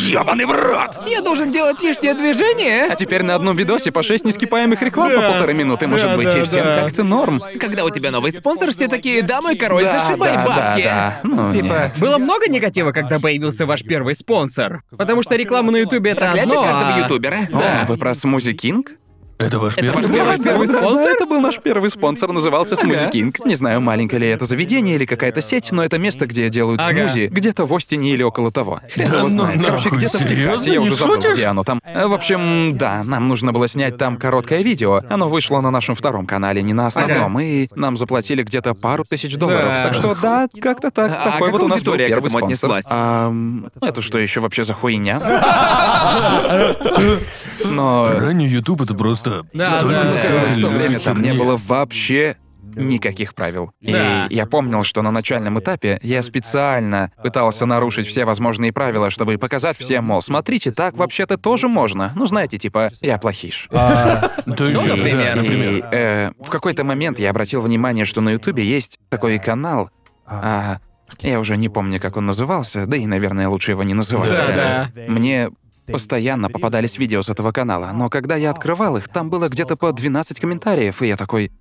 Ёбаный 0.08 0.46
в 0.46 0.52
рот! 0.52 0.92
Я 1.08 1.22
должен 1.22 1.50
делать 1.52 1.82
лишнее 1.82 2.14
движение. 2.14 2.88
А 2.92 2.96
теперь 2.96 3.24
на 3.24 3.36
одном 3.36 3.56
видосе 3.56 3.92
по 3.92 4.04
шесть 4.04 4.26
нескипаемых 4.26 4.82
реклам 4.94 5.12
по 5.22 5.32
полторы 5.32 5.54
минуты, 5.54 5.88
может 5.88 6.08
Да, 6.08 6.16
быть, 6.18 6.28
да, 6.28 6.40
и 6.40 6.44
всем 6.44 6.64
да. 6.64 6.82
как-то 6.84 7.04
норм. 7.04 7.42
Когда 7.60 7.84
у 7.86 7.90
тебя 7.90 8.12
новый 8.12 8.32
спонсор, 8.32 8.72
все 8.72 8.88
такие, 8.88 9.22
да, 9.24 9.42
мой 9.42 9.56
король, 9.56 9.84
Да, 9.84 10.00
зашибай 10.00 10.34
да, 10.34 10.46
бабки. 10.46 10.84
да, 10.84 11.20
да. 11.24 11.28
Ну, 11.28 11.52
типа, 11.52 11.66
нет. 11.66 12.00
Было 12.00 12.18
много 12.18 12.50
негатива, 12.50 12.92
когда 12.92 13.20
появился 13.20 13.66
ваш 13.66 13.84
первый 13.84 14.16
спонсор. 14.16 14.82
Потому 14.96 15.24
что 15.24 15.36
реклама 15.36 15.72
на 15.72 15.78
Ютубе 15.78 16.12
это 16.12 16.22
проклятие 16.22 16.44
одно, 16.60 16.64
каждого 16.64 16.94
а- 16.96 17.00
ютубера. 17.00 17.38
О, 17.52 17.86
вы 17.88 17.98
про 17.98 18.14
Смузи 18.14 18.54
Кинг? 18.54 18.92
Это 19.40 19.60
ваш 19.60 19.74
Это 19.78 19.92
первый? 19.92 20.26
ваш 20.26 20.40
первый 20.42 20.68
спонсор? 20.68 21.10
Это 21.10 21.26
был 21.26 21.42
наш 21.42 21.60
первый 21.60 21.90
спонсор, 21.90 22.32
назывался 22.32 22.76
Смузи 22.76 23.10
Кинг. 23.12 23.46
Не 23.46 23.56
знаю, 23.56 23.82
маленькое 23.82 24.22
ли 24.22 24.28
это 24.30 24.46
заведение 24.46 24.96
или 24.96 25.06
какая-то 25.06 25.42
сеть, 25.42 25.72
но 25.72 25.84
это 25.84 25.98
место, 25.98 26.28
где 26.28 26.50
делают 26.50 26.82
Ага. 26.82 27.10
смузи, 27.10 27.28
где-то 27.28 27.66
в 27.66 27.74
Остине 27.74 28.14
или 28.14 28.24
около 28.24 28.52
того. 28.52 28.80
Хрен 28.94 29.10
Да 29.10 29.18
его 29.18 29.28
ну 29.28 29.30
знает. 29.30 29.60
Короче, 29.66 29.84
нахуй, 29.86 29.98
где-то 29.98 30.18
в? 30.20 30.28
Техасе, 30.28 30.74
я 30.74 30.82
уже 30.82 30.96
забыл, 30.96 31.16
шутишь? 31.16 31.34
где 31.34 31.46
оно 31.48 31.64
там. 31.64 31.82
Э, 31.84 32.08
В 32.08 32.14
общем, 32.14 32.78
да, 32.78 33.04
нам 33.04 33.28
нужно 33.28 33.52
было 33.52 33.68
снять 33.68 33.98
там 33.98 34.18
короткое 34.18 34.62
видео. 34.62 35.02
Оно 35.10 35.28
вышло 35.28 35.60
на 35.62 35.72
нашем 35.72 35.96
втором 35.96 36.26
канале, 36.26 36.62
не 36.62 36.74
на 36.74 36.88
основном, 36.88 37.40
и 37.40 37.68
нам 37.76 37.98
заплатили 37.98 38.44
где-то 38.44 38.76
пару 38.76 39.04
тысяч 39.04 39.36
долларов. 39.36 39.64
Да. 39.66 39.84
Так 39.84 39.96
что 39.96 40.16
да, 40.22 40.48
как-то 40.62 40.92
так. 40.92 41.12
А 41.12 41.32
Такой 41.32 41.52
как 41.52 41.54
вот 41.54 41.64
у 41.64 41.68
нас 41.68 41.82
был 41.84 41.96
первый 41.96 42.30
спонсор. 42.30 42.82
Ам, 42.90 43.68
это 43.82 44.02
что 44.02 44.20
еще 44.20 44.40
вообще 44.40 44.64
за 44.64 44.74
хуйня? 44.74 45.20
Но 47.66 48.12
Ранний 48.12 48.48
YouTube 48.48 48.82
это 48.82 48.94
просто 48.96 49.44
Да, 49.54 49.78
столько 49.78 49.96
да, 49.96 50.04
да. 50.04 50.18
всякой 50.18 50.54
в 50.58 50.62
то 50.62 50.68
время 50.70 51.00
там 51.00 51.18
не 51.22 51.30
херни. 51.30 51.40
было 51.40 51.58
вообще 51.58 52.38
никаких 52.76 53.36
правил. 53.36 53.72
Да. 53.82 54.26
И 54.28 54.36
я 54.36 54.48
помнил, 54.48 54.84
что 54.84 55.04
на 55.04 55.12
начальном 55.12 55.60
этапе 55.60 56.00
я 56.02 56.24
специально 56.24 57.12
пытался 57.22 57.68
нарушить 57.68 58.08
все 58.08 58.26
возможные 58.26 58.74
правила, 58.74 59.12
чтобы 59.12 59.38
показать 59.38 59.78
всем, 59.78 60.06
мол, 60.06 60.24
смотрите, 60.24 60.72
так 60.72 60.96
вообще-то 60.98 61.38
тоже 61.38 61.68
можно. 61.68 62.12
Ну, 62.16 62.26
знаете, 62.26 62.58
типа, 62.58 62.90
я 63.02 63.20
плохиш. 63.20 63.68
То 63.70 64.32
есть, 64.46 64.48
Ну, 64.48 64.56
да, 64.56 64.96
например. 64.96 65.36
например. 65.36 65.74
И, 65.76 65.84
э, 65.92 66.32
в 66.40 66.50
какой-то 66.50 66.84
момент 66.84 67.20
я 67.20 67.30
обратил 67.30 67.62
внимание, 67.62 68.06
что 68.06 68.22
на 68.22 68.30
Ютубе 68.32 68.64
есть 68.66 69.00
такой 69.10 69.38
канал. 69.38 69.92
а, 70.26 70.80
я 71.20 71.40
уже 71.40 71.58
не 71.58 71.70
помню, 71.70 72.00
как 72.00 72.18
он 72.18 72.26
назывался, 72.26 72.88
да 72.88 72.98
и, 72.98 73.06
наверное, 73.06 73.48
лучше 73.50 73.72
его 73.72 73.84
не 73.84 73.94
называть. 73.94 74.32
Да, 74.32 74.90
Э, 74.96 75.12
Мне 75.12 75.52
постоянно 75.88 76.50
попадались 76.50 76.98
видео 76.98 77.22
с 77.22 77.30
этого 77.30 77.52
канала, 77.52 77.92
но 77.94 78.10
когда 78.10 78.36
я 78.36 78.52
открывал 78.52 78.98
их, 78.98 79.08
там 79.10 79.30
было 79.30 79.50
где-то 79.50 79.76
по 79.76 79.92
12 79.92 80.40
комментариев, 80.40 81.02
и 81.02 81.08
я 81.08 81.18
такой... 81.18 81.52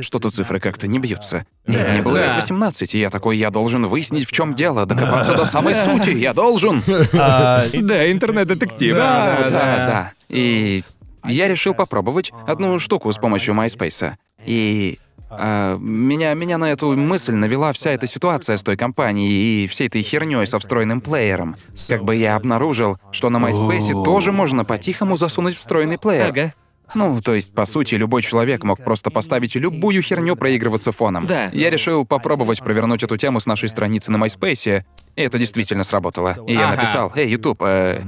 Что-то 0.00 0.30
цифры 0.30 0.58
как-то 0.58 0.88
не 0.88 0.98
бьются. 0.98 1.44
И 1.66 1.72
мне 1.72 2.00
было 2.00 2.14
Да. 2.14 2.26
лет 2.28 2.36
18, 2.36 2.94
и 2.94 2.98
я 2.98 3.10
такой, 3.10 3.36
я 3.36 3.50
должен 3.50 3.86
выяснить, 3.86 4.26
в 4.26 4.32
чем 4.32 4.54
дело, 4.54 4.86
докопаться 4.86 5.34
до 5.34 5.44
самой 5.44 5.74
сути, 5.74 6.10
я 6.10 6.32
должен. 6.32 6.82
Да, 7.12 7.66
интернет-детектив. 7.72 8.96
Да, 8.96 9.36
Да, 9.36 9.42
да, 9.44 9.50
да. 9.50 9.86
да. 9.86 10.10
И 10.30 10.82
я 11.24 11.46
решил 11.46 11.74
попробовать 11.74 12.32
одну 12.46 12.78
штуку 12.78 13.12
с 13.12 13.18
помощью 13.18 13.52
MySpace. 13.54 14.14
И 14.46 14.98
а, 15.38 15.78
меня, 15.78 16.34
меня 16.34 16.58
на 16.58 16.70
эту 16.72 16.96
мысль 16.96 17.34
навела 17.34 17.72
вся 17.72 17.90
эта 17.90 18.06
ситуация 18.06 18.56
с 18.56 18.62
той 18.62 18.76
компанией 18.76 19.64
и 19.64 19.66
всей 19.66 19.88
этой 19.88 20.02
херней 20.02 20.46
со 20.46 20.58
встроенным 20.58 21.00
плеером. 21.00 21.56
Как 21.88 22.04
бы 22.04 22.16
я 22.16 22.36
обнаружил, 22.36 22.98
что 23.10 23.30
на 23.30 23.38
MySpace 23.38 24.04
тоже 24.04 24.32
можно 24.32 24.64
по-тихому 24.64 25.16
засунуть 25.16 25.56
встроенный 25.56 25.98
плеер. 25.98 26.28
Ага. 26.28 26.54
Ну, 26.94 27.20
то 27.20 27.34
есть, 27.34 27.54
по 27.54 27.64
сути, 27.64 27.94
любой 27.94 28.22
человек 28.22 28.64
мог 28.64 28.82
просто 28.82 29.10
поставить 29.10 29.54
любую 29.54 30.02
херню 30.02 30.36
проигрываться 30.36 30.92
фоном. 30.92 31.26
Да. 31.26 31.48
Я 31.52 31.70
решил 31.70 32.04
попробовать 32.04 32.60
провернуть 32.62 33.02
эту 33.02 33.16
тему 33.16 33.40
с 33.40 33.46
нашей 33.46 33.68
страницы 33.68 34.10
на 34.10 34.16
MySpace, 34.16 34.84
и 35.16 35.20
это 35.22 35.38
действительно 35.38 35.84
сработало. 35.84 36.36
И 36.46 36.54
я 36.54 36.68
Ага. 36.68 36.76
написал, 36.76 37.12
«Эй, 37.14 37.28
YouTube, 37.28 37.62
э, 37.62 38.02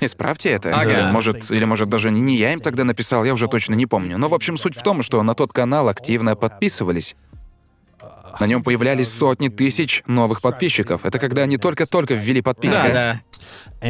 исправьте 0.00 0.50
это». 0.50 0.74
Ага. 0.74 0.90
Или, 0.90 1.10
может, 1.10 1.50
или, 1.50 1.64
может, 1.64 1.88
даже 1.88 2.10
не 2.10 2.36
я 2.36 2.52
им 2.52 2.60
тогда 2.60 2.84
написал, 2.84 3.24
я 3.24 3.32
уже 3.32 3.48
точно 3.48 3.74
не 3.74 3.86
помню. 3.86 4.18
Но, 4.18 4.28
в 4.28 4.34
общем, 4.34 4.58
суть 4.58 4.76
в 4.76 4.82
том, 4.82 5.02
что 5.02 5.22
на 5.22 5.34
тот 5.34 5.52
канал 5.52 5.88
активно 5.88 6.36
подписывались. 6.36 7.16
На 8.38 8.46
нем 8.46 8.62
появлялись 8.62 9.12
сотни 9.12 9.48
тысяч 9.48 10.02
новых 10.06 10.40
подписчиков. 10.40 11.04
Это 11.04 11.18
когда 11.18 11.42
они 11.42 11.56
только-только 11.56 12.14
ввели 12.14 12.42
подписку. 12.42 12.80
Да, 12.84 12.92
да. 12.92 13.20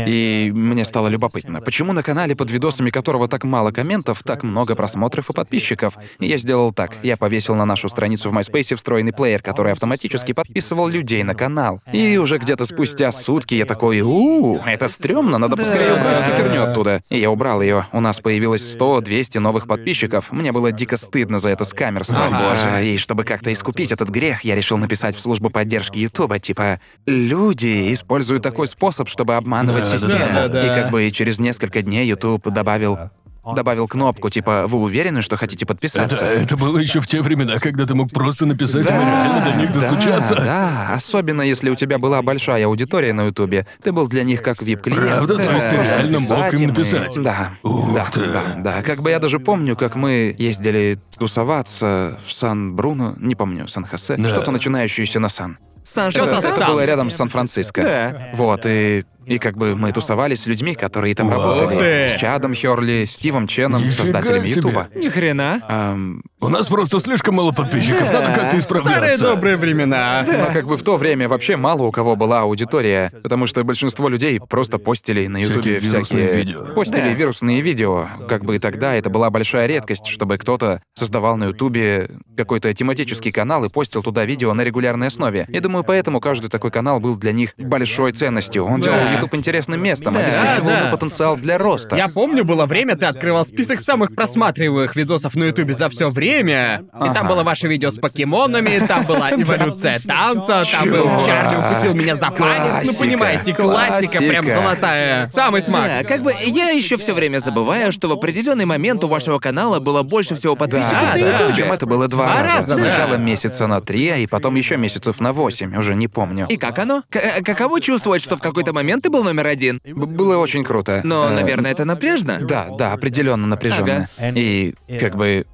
И 0.07 0.51
мне 0.55 0.85
стало 0.85 1.09
любопытно, 1.09 1.61
почему 1.61 1.93
на 1.93 2.03
канале, 2.03 2.37
под 2.37 2.51
видосами 2.51 2.91
которого 2.91 3.29
так 3.29 3.45
мало 3.45 3.73
комментов, 3.73 4.23
так 4.25 4.43
много 4.45 4.77
просмотров 4.77 5.31
и 5.31 5.33
подписчиков. 5.33 5.97
И 6.21 6.27
я 6.27 6.39
сделал 6.39 6.73
так. 6.73 6.93
Я 7.03 7.17
повесил 7.17 7.57
на 7.57 7.65
нашу 7.65 7.89
страницу 7.89 8.31
в 8.31 8.39
MySpace 8.39 8.77
встроенный 8.77 9.13
плеер, 9.13 9.43
который 9.43 9.73
автоматически 9.73 10.33
подписывал 10.33 10.89
людей 10.89 11.23
на 11.25 11.35
канал. 11.35 11.81
И 11.93 12.17
уже 12.19 12.39
где-то 12.39 12.65
спустя 12.65 13.11
сутки 13.11 13.55
я 13.55 13.67
такой, 13.67 14.01
у 14.01 14.59
это 14.65 14.89
стрёмно, 14.89 15.39
надо 15.39 15.57
поскорее 15.57 15.95
убрать 15.95 16.21
эту 16.21 16.37
херню 16.37 16.63
оттуда. 16.63 17.01
И 17.11 17.19
я 17.19 17.31
убрал 17.31 17.61
ее. 17.61 17.87
У 17.93 18.01
нас 18.01 18.21
появилось 18.21 18.77
100-200 18.77 19.41
новых 19.41 19.67
подписчиков. 19.67 20.31
Мне 20.31 20.53
было 20.53 20.71
дико 20.71 20.97
стыдно 20.97 21.39
за 21.39 21.51
это 21.51 21.65
скамерство. 21.65 22.17
А, 22.31 22.81
И 22.81 22.97
чтобы 22.97 23.25
как-то 23.25 23.53
искупить 23.53 23.93
этот 23.93 24.09
грех, 24.09 24.30
я 24.45 24.55
решил 24.55 24.79
написать 24.79 25.17
в 25.17 25.21
службу 25.21 25.51
поддержки 25.51 25.99
Ютуба, 25.99 26.39
типа, 26.39 26.81
люди 27.07 27.93
используют 27.93 28.43
такой 28.43 28.69
способ, 28.69 29.09
чтобы 29.09 29.37
обманывать 29.37 29.85
Да, 29.85 29.91
да, 29.91 29.99
систему. 29.99 30.33
да, 30.35 30.49
да. 30.49 30.65
И 30.65 30.83
как 30.83 30.91
бы 30.91 31.11
через 31.11 31.39
несколько 31.39 31.83
дней 31.83 32.07
YouTube 32.07 32.49
добавил 32.51 32.99
добавил 33.45 33.89
кнопку 33.89 34.31
типа 34.31 34.67
«Вы 34.67 34.79
уверены, 34.79 35.23
что 35.23 35.37
хотите 35.37 35.65
Это, 35.65 35.75
подписаться?» 35.75 36.25
это 36.27 36.57
было 36.57 36.79
еще 36.79 37.01
в 37.01 37.07
те 37.07 37.23
времена, 37.23 37.59
когда 37.59 37.87
ты 37.87 37.95
мог 37.95 38.11
просто 38.13 38.47
написать, 38.47 38.89
и 38.89 38.93
мы 38.93 38.99
реально 39.01 39.51
до 39.51 39.57
них 39.61 39.73
да, 39.73 39.81
достучаться. 39.81 40.35
да, 40.37 40.91
особенно 40.95 41.43
если 41.43 41.71
у 41.71 41.75
тебя 41.75 41.99
была 41.99 42.23
большая 42.23 42.67
аудитория 42.67 43.13
на 43.13 43.27
Ютубе, 43.27 43.65
ты 43.83 43.93
был 43.93 44.09
для 44.09 44.23
них 44.25 44.43
как 44.43 44.63
вип-клиент. 44.63 45.07
Правда? 45.09 45.37
То 45.37 45.51
есть 45.53 45.69
ты 45.71 45.77
реально 45.77 46.21
мог 46.21 46.29
написать 46.31 46.55
им 46.55 46.63
и- 46.63 46.67
написать? 46.67 47.23
Да, 47.23 47.51
Ух 47.63 47.95
да, 47.95 48.07
ты. 48.13 48.27
да, 48.27 48.43
да. 48.59 48.83
Как 48.83 49.03
бы 49.03 49.11
я 49.11 49.19
даже 49.19 49.39
помню, 49.41 49.77
как 49.77 49.95
мы 49.97 50.35
ездили 50.39 50.99
тусоваться 51.19 52.19
в 52.27 52.33
Сан-Бруно, 52.33 53.15
не 53.19 53.35
помню, 53.35 53.67
Сан-Хосе, 53.69 54.17
Да. 54.17 54.29
что-то 54.29 54.51
начинающееся 54.51 55.21
на 55.21 55.29
Сан. 55.29 55.59
Сан 55.83 56.11
это, 56.11 56.47
это 56.47 56.67
было 56.67 56.85
рядом 56.85 57.11
с 57.11 57.17
Сан-Франциско. 57.17 57.83
Да. 57.83 58.29
Вот, 58.35 58.63
и, 58.67 59.05
и 59.31 59.39
как 59.39 59.57
бы 59.57 59.77
мы 59.77 59.93
тусовались 59.93 60.43
с 60.43 60.47
людьми, 60.47 60.75
которые 60.75 61.15
там 61.15 61.31
работали. 61.31 61.79
ты. 62.09 62.17
С 62.17 62.21
Чадом 62.21 62.53
Хёрли, 62.55 63.05
Стивом 63.05 63.47
Ченом, 63.47 63.81
Нифига 63.81 63.97
создателями 64.05 64.47
себе. 64.47 64.57
Ютуба. 64.57 64.89
Ни 64.95 65.09
хрена. 65.09 65.61
Ам, 65.69 66.23
У 66.41 66.49
нас 66.49 66.67
просто 66.67 66.99
слишком 67.01 67.37
мало 67.37 67.53
подписчиков, 67.53 68.13
надо 68.13 68.27
как-то 68.27 68.41
Старые 68.41 68.59
исправляться. 68.61 69.25
добрые 69.25 69.57
времена. 69.57 70.25
но 70.27 70.53
как 70.53 70.67
бы 70.67 70.77
в 70.77 70.83
то 70.83 70.97
время 70.97 71.29
вообще 71.29 71.57
мало 71.57 71.83
у 71.85 71.93
кого 71.93 72.17
была 72.17 72.41
аудитория, 72.41 73.13
потому 73.23 73.47
что 73.47 73.63
большинство 73.63 74.09
людей 74.09 74.41
просто 74.49 74.79
постили 74.79 75.29
на 75.29 75.37
Ютубе 75.39 75.79
Всякие 75.79 76.03
всякие... 76.05 76.33
видео. 76.37 76.75
Постили 76.75 77.01
Да. 77.03 77.13
вирусные 77.13 77.61
видео. 77.61 78.09
Как 78.29 78.45
бы 78.45 78.59
тогда 78.59 78.95
это 78.95 79.11
была 79.11 79.31
большая 79.31 79.67
редкость, 79.67 80.07
чтобы 80.07 80.39
кто-то 80.39 80.83
создавал 80.95 81.37
на 81.37 81.45
Ютубе 81.45 82.11
какой-то 82.37 82.75
тематический 82.75 83.31
канал 83.31 83.65
и 83.65 83.73
постил 83.73 84.03
туда 84.03 84.25
видео 84.25 84.53
на 84.55 84.63
регулярной 84.63 85.07
основе. 85.07 85.47
Я 85.49 85.61
думаю, 85.61 85.85
поэтому 85.85 86.19
каждый 86.21 86.49
такой 86.51 86.71
канал 86.73 86.99
был 86.99 87.15
для 87.17 87.31
них 87.33 87.55
большой 87.59 88.11
ценностью. 88.13 88.65
Он 88.65 88.81
делал 88.81 88.97
Да. 88.99 89.20
YouTube 89.21 89.35
интересным 89.35 89.83
местом, 89.83 90.13
Да, 90.13 90.21
обеспечивал 90.21 90.67
да. 90.69 90.79
ему 90.81 90.91
потенциал 90.91 91.37
для 91.37 91.59
роста. 91.59 91.97
Я 91.97 92.09
помню, 92.09 92.45
было 92.45 92.67
время, 92.67 92.97
ты 92.97 93.07
открывал 93.07 93.45
список 93.47 93.81
самых 93.81 94.15
просматриваемых 94.15 94.97
видосов 94.97 95.35
на 95.35 95.45
Ютубе 95.45 95.75
за 95.75 95.89
все 95.89 96.11
время. 96.11 96.83
И 97.05 97.13
там 97.15 97.29
было 97.29 97.43
ваше 97.43 97.69
видео 97.69 97.91
с 97.91 97.99
покемонами, 97.99 98.79
там 98.87 99.05
была 99.05 99.31
эволюция 99.33 100.01
танца, 100.01 100.65
там 100.71 100.89
был. 100.91 101.05
Чарли 101.25 101.57
укусил 101.57 101.95
меня 101.95 102.17
за 102.17 102.31
палец. 102.31 102.87
Ну 102.87 102.93
понимаете, 102.99 103.55
классика, 103.55 104.19
прям 104.19 104.47
золотая. 104.47 105.29
Самый 105.31 105.63
смак. 105.63 105.85
Да, 105.87 106.05
как 106.05 106.23
бы 106.23 106.33
я 106.45 106.71
еще 106.71 106.97
все 106.97 107.15
время 107.15 107.39
забываю, 107.39 107.93
что 107.93 108.09
в 108.09 108.13
определенный 108.13 108.65
момент 108.65 109.03
у 109.05 109.09
вашего 109.09 109.39
канала 109.39 109.81
было 109.81 110.03
больше 110.03 110.35
всего 110.35 110.57
подписчиков 110.57 110.93
Да, 110.93 111.17
на 111.17 111.21
да. 111.21 111.39
Ютубе. 111.39 111.55
Причем 111.55 111.73
это 111.73 111.87
было 111.87 112.09
два, 112.09 112.27
Два 112.27 112.43
раза. 112.43 112.75
Сначала 112.75 113.15
месяца 113.17 113.67
на 113.67 113.81
три, 113.81 114.09
а 114.09 114.17
и 114.17 114.27
потом 114.27 114.55
еще 114.55 114.77
месяцев 114.77 115.21
на 115.21 115.33
восемь, 115.33 115.77
уже 115.77 115.95
не 115.95 116.09
помню. 116.09 116.47
И 116.49 116.57
как 116.57 116.79
оно? 116.79 117.03
К- 117.11 117.17
э, 117.17 117.43
каково 117.43 117.81
чувствовать, 117.81 118.23
что 118.23 118.37
в 118.37 118.41
какой-то 118.41 118.73
момент 118.73 119.03
ты 119.05 119.10
был 119.11 119.25
номер 119.25 119.47
один. 119.47 119.81
Было 119.85 120.37
очень 120.39 120.65
круто. 120.65 121.01
Но, 121.05 121.29
Э, 121.31 121.35
наверное, 121.35 121.71
это 121.71 121.85
напряжно. 121.85 122.39
Да, 122.41 122.69
да, 122.79 122.93
определенно 122.93 123.47
напряженно. 123.47 124.09
И 124.35 124.75
как 125.01 125.17
бы 125.17 125.47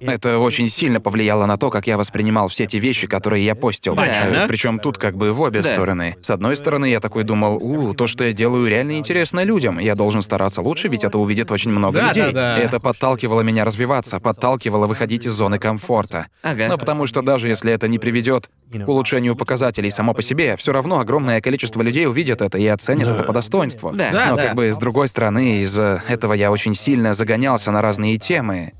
это 0.00 0.38
очень 0.38 0.68
сильно 0.68 1.00
повлияло 1.00 1.46
на 1.46 1.56
то, 1.56 1.70
как 1.70 1.86
я 1.86 1.96
воспринимал 1.96 2.48
все 2.48 2.66
те 2.66 2.78
вещи, 2.78 3.06
которые 3.06 3.44
я 3.44 3.54
постил. 3.54 3.96
Понятно. 3.96 4.46
Причем 4.48 4.78
тут 4.78 4.98
как 4.98 5.16
бы 5.16 5.32
в 5.32 5.40
обе 5.40 5.62
Да. 5.62 5.68
стороны. 5.70 6.16
С 6.22 6.30
одной 6.30 6.56
стороны, 6.56 6.86
я 6.86 7.00
такой 7.00 7.24
думал, 7.24 7.56
у, 7.62 7.94
то, 7.94 8.06
что 8.06 8.24
я 8.24 8.32
делаю, 8.32 8.68
реально 8.68 8.98
интересно 8.98 9.42
людям. 9.44 9.78
Я 9.78 9.94
должен 9.94 10.22
стараться 10.22 10.60
лучше, 10.60 10.88
ведь 10.88 11.04
это 11.04 11.18
увидит 11.18 11.50
очень 11.50 11.70
много 11.70 11.98
Да, 12.00 12.08
людей. 12.08 12.24
да, 12.26 12.32
да. 12.32 12.58
И 12.58 12.64
это 12.64 12.80
подталкивало 12.80 13.40
меня 13.42 13.64
развиваться, 13.64 14.20
подталкивало 14.20 14.86
выходить 14.86 15.26
из 15.26 15.32
зоны 15.32 15.58
комфорта. 15.58 16.26
Ага. 16.42 16.68
Но 16.68 16.78
потому 16.78 17.06
что 17.06 17.22
даже 17.22 17.48
если 17.48 17.72
это 17.72 17.88
не 17.88 17.98
приведет 17.98 18.48
к 18.72 18.88
улучшению 18.88 19.36
показателей 19.36 19.90
само 19.90 20.12
по 20.14 20.22
себе, 20.22 20.56
все 20.56 20.72
равно 20.72 20.98
огромное 20.98 21.40
количество 21.40 21.82
людей 21.82 22.06
увидят 22.06 22.42
это 22.42 22.58
и 22.58 22.66
оценят 22.66 23.08
это 23.08 23.22
по 23.22 23.32
достоинству. 23.32 23.92
Да. 23.92 24.10
Да, 24.12 24.26
Но 24.30 24.36
да. 24.36 24.42
как 24.46 24.54
бы 24.54 24.72
с 24.72 24.76
другой 24.78 25.08
стороны, 25.08 25.60
из-за 25.60 26.02
этого 26.08 26.32
я 26.32 26.50
очень 26.50 26.74
сильно 26.74 27.14
загонялся 27.14 27.70
на 27.70 27.82
разные 27.82 28.16
темы. 28.18 28.72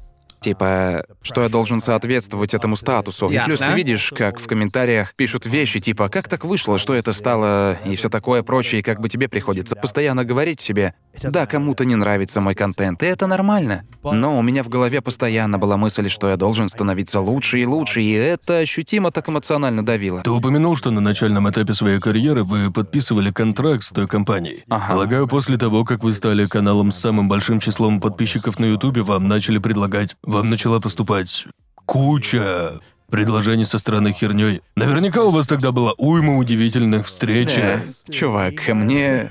Типа, 0.47 1.05
что 1.23 1.43
я 1.43 1.49
должен 1.49 1.81
соответствовать 1.81 2.55
этому 2.55 2.77
статусу. 2.77 3.27
И 3.27 3.37
плюс 3.47 3.59
ты 3.59 3.73
видишь, 3.73 4.13
как 4.17 4.39
в 4.39 4.47
комментариях 4.47 5.13
пишут 5.17 5.45
вещи 5.45 5.81
типа 5.81 6.09
«как 6.09 6.29
так 6.29 6.45
вышло, 6.45 6.79
что 6.79 6.95
это 6.95 7.13
стало?» 7.13 7.77
и 7.85 7.97
все 7.97 8.09
такое 8.09 8.45
прочее, 8.45 8.79
и 8.79 8.83
как 8.85 9.01
бы 9.01 9.09
тебе 9.09 9.29
приходится 9.29 9.75
постоянно 9.75 10.25
говорить 10.25 10.61
себе 10.61 10.95
«да, 11.21 11.47
кому-то 11.47 11.85
не 11.85 11.97
нравится 11.97 12.41
мой 12.41 12.55
контент, 12.55 13.03
и 13.03 13.07
это 13.07 13.27
нормально». 13.27 13.83
Но 14.05 14.39
у 14.39 14.43
меня 14.43 14.63
в 14.63 14.69
голове 14.69 15.01
постоянно 15.01 15.59
была 15.59 15.77
мысль, 15.77 16.09
что 16.09 16.29
я 16.29 16.37
должен 16.37 16.69
становиться 16.69 17.19
лучше 17.19 17.59
и 17.59 17.67
лучше, 17.67 18.03
и 18.03 18.13
это 18.13 18.59
ощутимо 18.59 19.11
так 19.11 19.29
эмоционально 19.29 19.85
давило. 19.85 20.23
Ты 20.23 20.31
упомянул, 20.31 20.77
что 20.77 20.93
на 20.93 21.01
начальном 21.01 21.51
этапе 21.51 21.75
своей 21.75 21.99
карьеры 21.99 22.45
вы 22.45 22.71
подписывали 22.71 23.33
контракт 23.33 23.83
с 23.83 23.91
той 23.91 24.07
компанией. 24.07 24.63
Ага. 24.69 24.93
Полагаю, 24.93 25.27
после 25.27 25.59
того, 25.59 25.85
как 25.85 26.05
вы 26.05 26.15
стали 26.15 26.47
каналом 26.47 26.93
с 26.93 26.99
самым 26.99 27.29
большим 27.29 27.59
числом 27.59 28.01
подписчиков 28.01 28.61
на 28.61 28.67
Ютубе, 28.67 29.03
вам 29.03 29.27
начали 29.27 29.59
предлагать... 29.59 30.15
Вам 30.37 30.51
начала 30.51 30.80
поступать 30.80 31.47
куча 31.87 32.78
предложений 33.11 33.64
со 33.64 33.78
стороны 33.78 34.12
херней. 34.12 34.61
Наверняка 34.74 35.24
у 35.24 35.30
вас 35.30 35.47
тогда 35.47 35.72
была 35.72 35.95
уйма 35.97 36.37
удивительных 36.37 37.07
встреч. 37.07 37.57
Э, 37.57 37.80
Чувак, 38.11 38.57
ко 38.57 38.74
мне... 38.74 39.30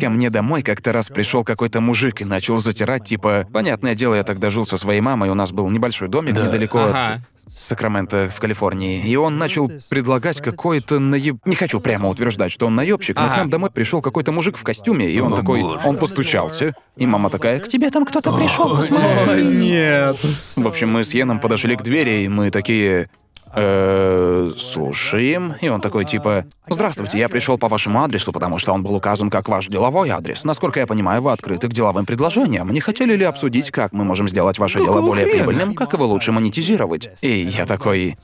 Ко 0.00 0.08
мне 0.08 0.30
домой 0.30 0.62
как-то 0.62 0.92
раз 0.92 1.08
пришел 1.08 1.44
какой-то 1.44 1.82
мужик 1.82 2.22
и 2.22 2.24
начал 2.24 2.58
затирать, 2.58 3.04
типа... 3.04 3.46
Понятное 3.52 3.94
дело, 3.94 4.14
я 4.14 4.24
тогда 4.24 4.48
жил 4.48 4.66
со 4.66 4.78
своей 4.78 5.02
мамой, 5.02 5.28
у 5.28 5.34
нас 5.34 5.52
был 5.52 5.68
небольшой 5.68 6.08
домик 6.08 6.34
Да. 6.34 6.46
недалеко 6.46 6.84
Ага. 6.84 7.20
От 7.46 7.52
Сакрамента 7.52 8.30
в 8.32 8.40
Калифорнии. 8.40 9.02
И 9.02 9.16
он 9.16 9.38
начал 9.38 9.70
предлагать 9.90 10.40
какой-то 10.40 10.98
наеб... 10.98 11.36
Не 11.44 11.56
хочу 11.56 11.80
прямо 11.80 12.08
утверждать, 12.08 12.52
что 12.52 12.66
он 12.66 12.74
наебщик, 12.74 13.16
но 13.16 13.28
к 13.28 13.36
нам 13.36 13.50
домой 13.50 13.70
пришел 13.70 14.00
какой-то 14.02 14.32
мужик 14.32 14.56
в 14.56 14.62
костюме, 14.62 15.10
и 15.10 15.20
он 15.20 15.32
О, 15.32 15.36
такой... 15.36 15.62
боже. 15.62 15.80
Он 15.84 15.96
постучался, 15.96 16.74
и 16.96 17.06
мама 17.06 17.30
такая, 17.30 17.58
к 17.58 17.68
тебе 17.68 17.90
там 17.90 18.04
кто-то 18.04 18.32
пришел, 18.32 18.76
посмотри. 18.76 19.44
Нет. 19.44 20.16
В 20.56 20.66
общем, 20.66 20.90
мы 20.90 21.04
с 21.04 21.14
Йеном 21.14 21.40
подошли 21.40 21.76
к 21.76 21.82
двери, 21.82 22.24
и 22.24 22.28
мы 22.28 22.50
такие... 22.50 23.10
«Э, 23.56 24.50
слушаем. 24.58 25.54
И 25.60 25.68
он 25.68 25.80
такой 25.80 26.04
типа, 26.04 26.46
здравствуйте, 26.68 27.18
я 27.18 27.28
пришел 27.28 27.58
по 27.58 27.68
вашему 27.68 28.02
адресу, 28.02 28.32
потому 28.32 28.58
что 28.58 28.72
он 28.72 28.82
был 28.82 28.94
указан 28.94 29.30
как 29.30 29.48
ваш 29.48 29.68
деловой 29.68 30.10
адрес. 30.10 30.44
Насколько 30.44 30.80
я 30.80 30.86
понимаю, 30.86 31.22
вы 31.22 31.32
открыты 31.32 31.68
к 31.68 31.72
деловым 31.72 32.06
предложениям. 32.06 32.70
Не 32.70 32.80
хотели 32.80 33.14
ли 33.16 33.24
обсудить, 33.24 33.70
как 33.70 33.92
мы 33.92 34.04
можем 34.04 34.28
сделать 34.28 34.58
ваше 34.58 34.78
дело 34.78 35.00
более 35.00 35.26
хрена? 35.26 35.44
прибыльным, 35.44 35.74
как 35.74 35.92
его 35.92 36.06
лучше 36.06 36.32
монетизировать? 36.32 37.10
И 37.22 37.40
я 37.56 37.66
такой... 37.66 38.16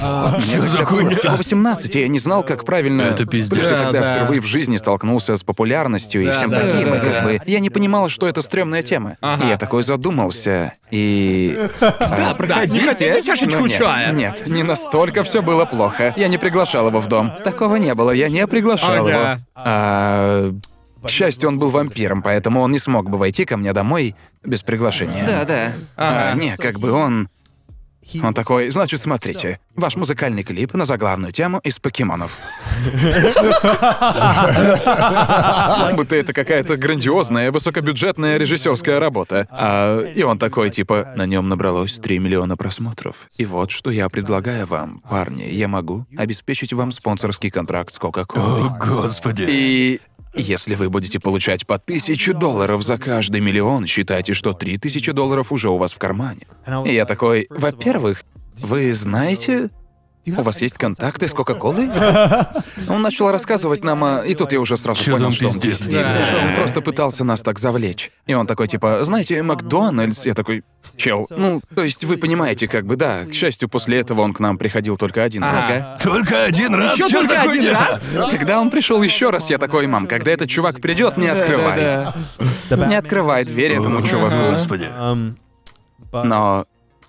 Мне 0.00 0.40
Что 0.58 0.68
за 0.68 0.84
хуйня? 0.84 1.10
всего 1.16 1.36
18, 1.36 1.96
и 1.96 2.00
я 2.00 2.08
не 2.08 2.18
знал, 2.18 2.42
как 2.42 2.64
правильно... 2.64 3.02
Это 3.02 3.24
пиздец. 3.24 3.58
Плюс 3.58 3.70
я 3.70 3.76
Да, 3.76 3.82
тогда 3.84 4.00
да. 4.00 4.14
впервые 4.14 4.40
в 4.40 4.46
жизни 4.46 4.76
столкнулся 4.76 5.36
с 5.36 5.42
популярностью 5.42 6.22
и 6.22 6.26
Да, 6.26 6.32
всем 6.32 6.50
да, 6.50 6.60
таким, 6.60 6.90
да, 6.90 6.96
и 6.96 7.00
как 7.00 7.24
бы... 7.24 7.40
Я 7.46 7.60
не 7.60 7.70
понимал, 7.70 8.08
что 8.08 8.26
это 8.28 8.42
стрёмная 8.42 8.82
тема. 8.82 9.16
Ага. 9.20 9.44
И 9.44 9.48
я 9.48 9.56
такой 9.58 9.82
задумался, 9.82 10.72
и... 10.90 11.58
Да, 11.80 12.34
проходите. 12.36 12.78
Не 12.78 12.86
хотите 12.86 13.22
чашечку 13.22 13.60
Ну, 13.60 13.66
нет, 13.66 13.78
чая? 13.78 14.12
Нет, 14.12 14.46
не 14.46 14.62
настолько 14.62 15.22
все 15.24 15.40
было 15.42 15.64
плохо. 15.64 16.12
Я 16.16 16.28
не 16.28 16.36
приглашал 16.38 16.88
его 16.88 17.00
в 17.00 17.08
дом. 17.08 17.32
Такого 17.42 17.76
не 17.76 17.94
было, 17.94 18.10
я 18.10 18.28
не 18.28 18.46
приглашал 18.46 19.06
Ага. 19.06 19.08
его. 19.10 19.40
А, 19.54 20.52
К 21.02 21.08
счастью, 21.08 21.48
он 21.48 21.58
был 21.58 21.68
вампиром, 21.70 22.20
поэтому 22.22 22.60
он 22.60 22.72
не 22.72 22.78
смог 22.78 23.08
бы 23.08 23.16
войти 23.16 23.44
ко 23.44 23.56
мне 23.56 23.72
домой 23.72 24.14
без 24.44 24.62
приглашения. 24.62 25.24
Да, 25.26 25.44
да. 25.44 25.72
А, 25.96 26.34
не, 26.34 26.54
как 26.56 26.78
бы 26.78 26.92
он... 26.92 27.28
Он 28.22 28.34
такой, 28.34 28.70
значит, 28.70 29.00
смотрите, 29.00 29.60
ваш 29.74 29.96
музыкальный 29.96 30.42
клип 30.42 30.74
на 30.74 30.84
заглавную 30.84 31.32
тему 31.32 31.60
из 31.64 31.78
покемонов. 31.78 32.38
Как 34.84 35.96
будто 35.96 36.16
это 36.16 36.32
какая-то 36.32 36.76
грандиозная, 36.76 37.50
высокобюджетная 37.52 38.38
режиссерская 38.38 39.00
работа. 39.00 39.46
А, 39.50 40.02
и 40.02 40.22
он 40.22 40.38
такой, 40.38 40.70
типа, 40.70 41.12
на 41.16 41.26
нем 41.26 41.48
набралось 41.48 41.94
3 41.94 42.18
миллиона 42.18 42.56
просмотров. 42.56 43.28
И 43.38 43.44
вот 43.44 43.70
что 43.70 43.90
я 43.90 44.08
предлагаю 44.08 44.66
вам, 44.66 45.00
парни. 45.08 45.42
Я 45.44 45.68
могу 45.68 46.06
обеспечить 46.16 46.72
вам 46.72 46.92
спонсорский 46.92 47.50
контракт 47.50 47.92
с 47.92 47.98
Кока-Колой. 47.98 48.68
О, 48.68 48.78
господи. 48.78 49.44
И 49.48 50.00
если 50.36 50.74
вы 50.74 50.88
будете 50.90 51.18
получать 51.20 51.66
по 51.66 51.78
тысячу 51.78 52.34
долларов 52.34 52.82
за 52.82 52.98
каждый 52.98 53.40
миллион, 53.40 53.86
считайте, 53.86 54.34
что 54.34 54.52
три 54.52 54.78
тысячи 54.78 55.12
долларов 55.12 55.52
уже 55.52 55.70
у 55.70 55.76
вас 55.76 55.92
в 55.92 55.98
кармане. 55.98 56.46
И 56.84 56.92
я 56.92 57.04
такой, 57.04 57.46
во-первых, 57.50 58.24
вы 58.62 58.92
знаете, 58.94 59.70
у 60.36 60.42
вас 60.42 60.60
есть 60.62 60.78
контакты 60.78 61.28
с 61.28 61.32
Кока-Колой? 61.32 61.90
Он 62.88 63.02
начал 63.02 63.30
рассказывать 63.30 63.84
нам, 63.84 64.04
а... 64.04 64.22
и 64.22 64.34
тут 64.34 64.52
я 64.52 64.60
уже 64.60 64.76
сразу 64.76 65.02
Чё 65.02 65.12
понял, 65.12 65.26
там 65.26 65.32
что 65.34 65.48
он 65.48 65.60
пиздец? 65.60 65.92
Да. 65.92 66.26
что 66.26 66.38
он 66.38 66.54
просто 66.54 66.80
пытался 66.80 67.24
нас 67.24 67.42
так 67.42 67.58
завлечь. 67.58 68.10
И 68.26 68.34
он 68.34 68.46
такой, 68.46 68.68
типа, 68.68 69.04
знаете, 69.04 69.42
Макдональдс? 69.42 70.26
Я 70.26 70.34
такой, 70.34 70.64
чел, 70.96 71.26
ну, 71.36 71.60
то 71.74 71.82
есть 71.82 72.04
вы 72.04 72.16
понимаете, 72.16 72.68
как 72.68 72.86
бы, 72.86 72.96
да. 72.96 73.24
К 73.24 73.34
счастью, 73.34 73.68
после 73.68 73.98
этого 73.98 74.22
он 74.22 74.32
к 74.32 74.40
нам 74.40 74.58
приходил 74.58 74.96
только 74.96 75.22
один 75.22 75.42
раз. 75.42 75.64
Ага. 75.68 75.98
Только 76.02 76.44
один 76.44 76.74
раз? 76.74 76.94
Еще 76.94 77.08
Чё 77.08 77.20
только 77.20 77.34
за 77.34 77.40
один 77.42 77.62
хуйня? 77.62 77.72
раз? 77.72 78.30
Когда 78.30 78.60
он 78.60 78.70
пришел 78.70 79.02
еще 79.02 79.30
раз, 79.30 79.50
я 79.50 79.58
такой, 79.58 79.86
мам, 79.86 80.06
когда 80.06 80.30
этот 80.32 80.48
чувак 80.48 80.80
придет, 80.80 81.16
не 81.16 81.28
открывай. 81.28 82.06
Не 82.70 82.94
открывай 82.96 83.44
дверь 83.44 83.72
этому 83.72 84.02
чуваку. 84.06 84.52
Господи. 84.52 84.88
Но, 86.12 86.64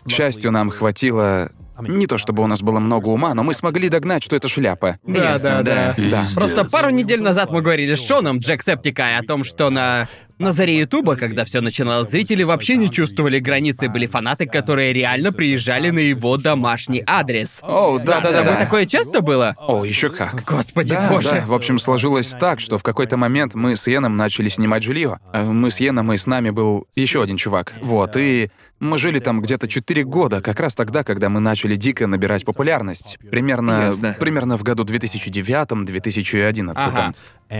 к 0.06 0.10
счастью, 0.10 0.52
нам 0.52 0.70
хватило... 0.70 1.50
Не 1.82 2.08
то 2.08 2.18
чтобы 2.18 2.44
у 2.44 2.48
нас 2.48 2.62
было 2.62 2.80
много 2.80 3.08
ума, 3.08 3.34
но 3.34 3.44
мы 3.44 3.54
смогли 3.54 3.90
догнать, 3.90 4.24
что 4.24 4.36
это 4.36 4.48
шляпа. 4.48 4.98
Да, 5.06 5.34
Ясно, 5.34 5.64
да, 5.64 5.96
да. 5.98 6.10
Да. 6.10 6.26
Просто 6.36 6.66
пару 6.66 6.90
недель 6.90 7.22
назад 7.22 7.50
мы 7.52 7.62
говорили 7.62 7.96
с 7.96 8.06
Шоном 8.06 8.38
Джексептикой 8.38 9.18
о 9.18 9.24
том, 9.24 9.44
что 9.44 9.70
на 9.70 10.08
на 10.40 10.52
заре 10.52 10.78
Ютуба, 10.82 11.16
когда 11.16 11.46
все 11.46 11.62
начиналось, 11.62 12.10
зрители 12.10 12.44
вообще 12.44 12.78
не 12.78 12.92
чувствовали 12.92 13.40
границы, 13.40 13.90
были 13.90 14.06
фанаты, 14.06 14.46
которые 14.46 14.94
реально 14.94 15.32
приезжали 15.32 15.90
на 15.90 15.98
его 15.98 16.38
домашний 16.38 17.04
адрес. 17.08 17.60
О, 17.64 17.98
да, 17.98 18.22
да, 18.22 18.32
да, 18.32 18.44
да. 18.44 18.56
такое 18.56 18.86
часто 18.86 19.22
было? 19.22 19.56
О, 19.58 19.84
еще 19.84 20.10
как. 20.10 20.44
Господи 20.46 20.90
Да, 20.94 21.10
боже. 21.10 21.32
да. 21.32 21.44
В 21.44 21.54
общем, 21.54 21.80
сложилось 21.80 22.28
так, 22.40 22.60
что 22.60 22.78
в 22.78 22.84
какой-то 22.84 23.18
момент 23.18 23.56
мы 23.56 23.76
с 23.76 23.88
Йеном 23.88 24.16
начали 24.16 24.50
снимать 24.50 24.84
жилье. 24.84 25.20
Э, 25.34 25.44
Мы 25.44 25.72
с 25.72 25.80
Йеном, 25.80 26.14
и 26.14 26.18
с 26.18 26.28
нами 26.28 26.52
был 26.52 26.88
еще 26.94 27.24
один 27.24 27.38
чувак. 27.38 27.74
Вот, 27.82 28.16
и 28.16 28.52
мы 28.80 28.98
жили 28.98 29.20
там 29.20 29.42
где-то 29.42 29.68
4 29.68 30.04
года, 30.04 30.42
как 30.42 30.60
раз 30.60 30.76
тогда, 30.76 31.04
когда 31.04 31.30
мы 31.30 31.40
начали 31.40 31.76
дико 31.76 32.08
набирать 32.08 32.46
популярность. 32.46 33.18
Примерно, 33.32 33.86
Ясно. 33.88 34.16
примерно 34.20 34.58
в 34.58 34.64
году 34.64 34.84
2009-2011. 34.84 36.74
Ага. 36.76 37.14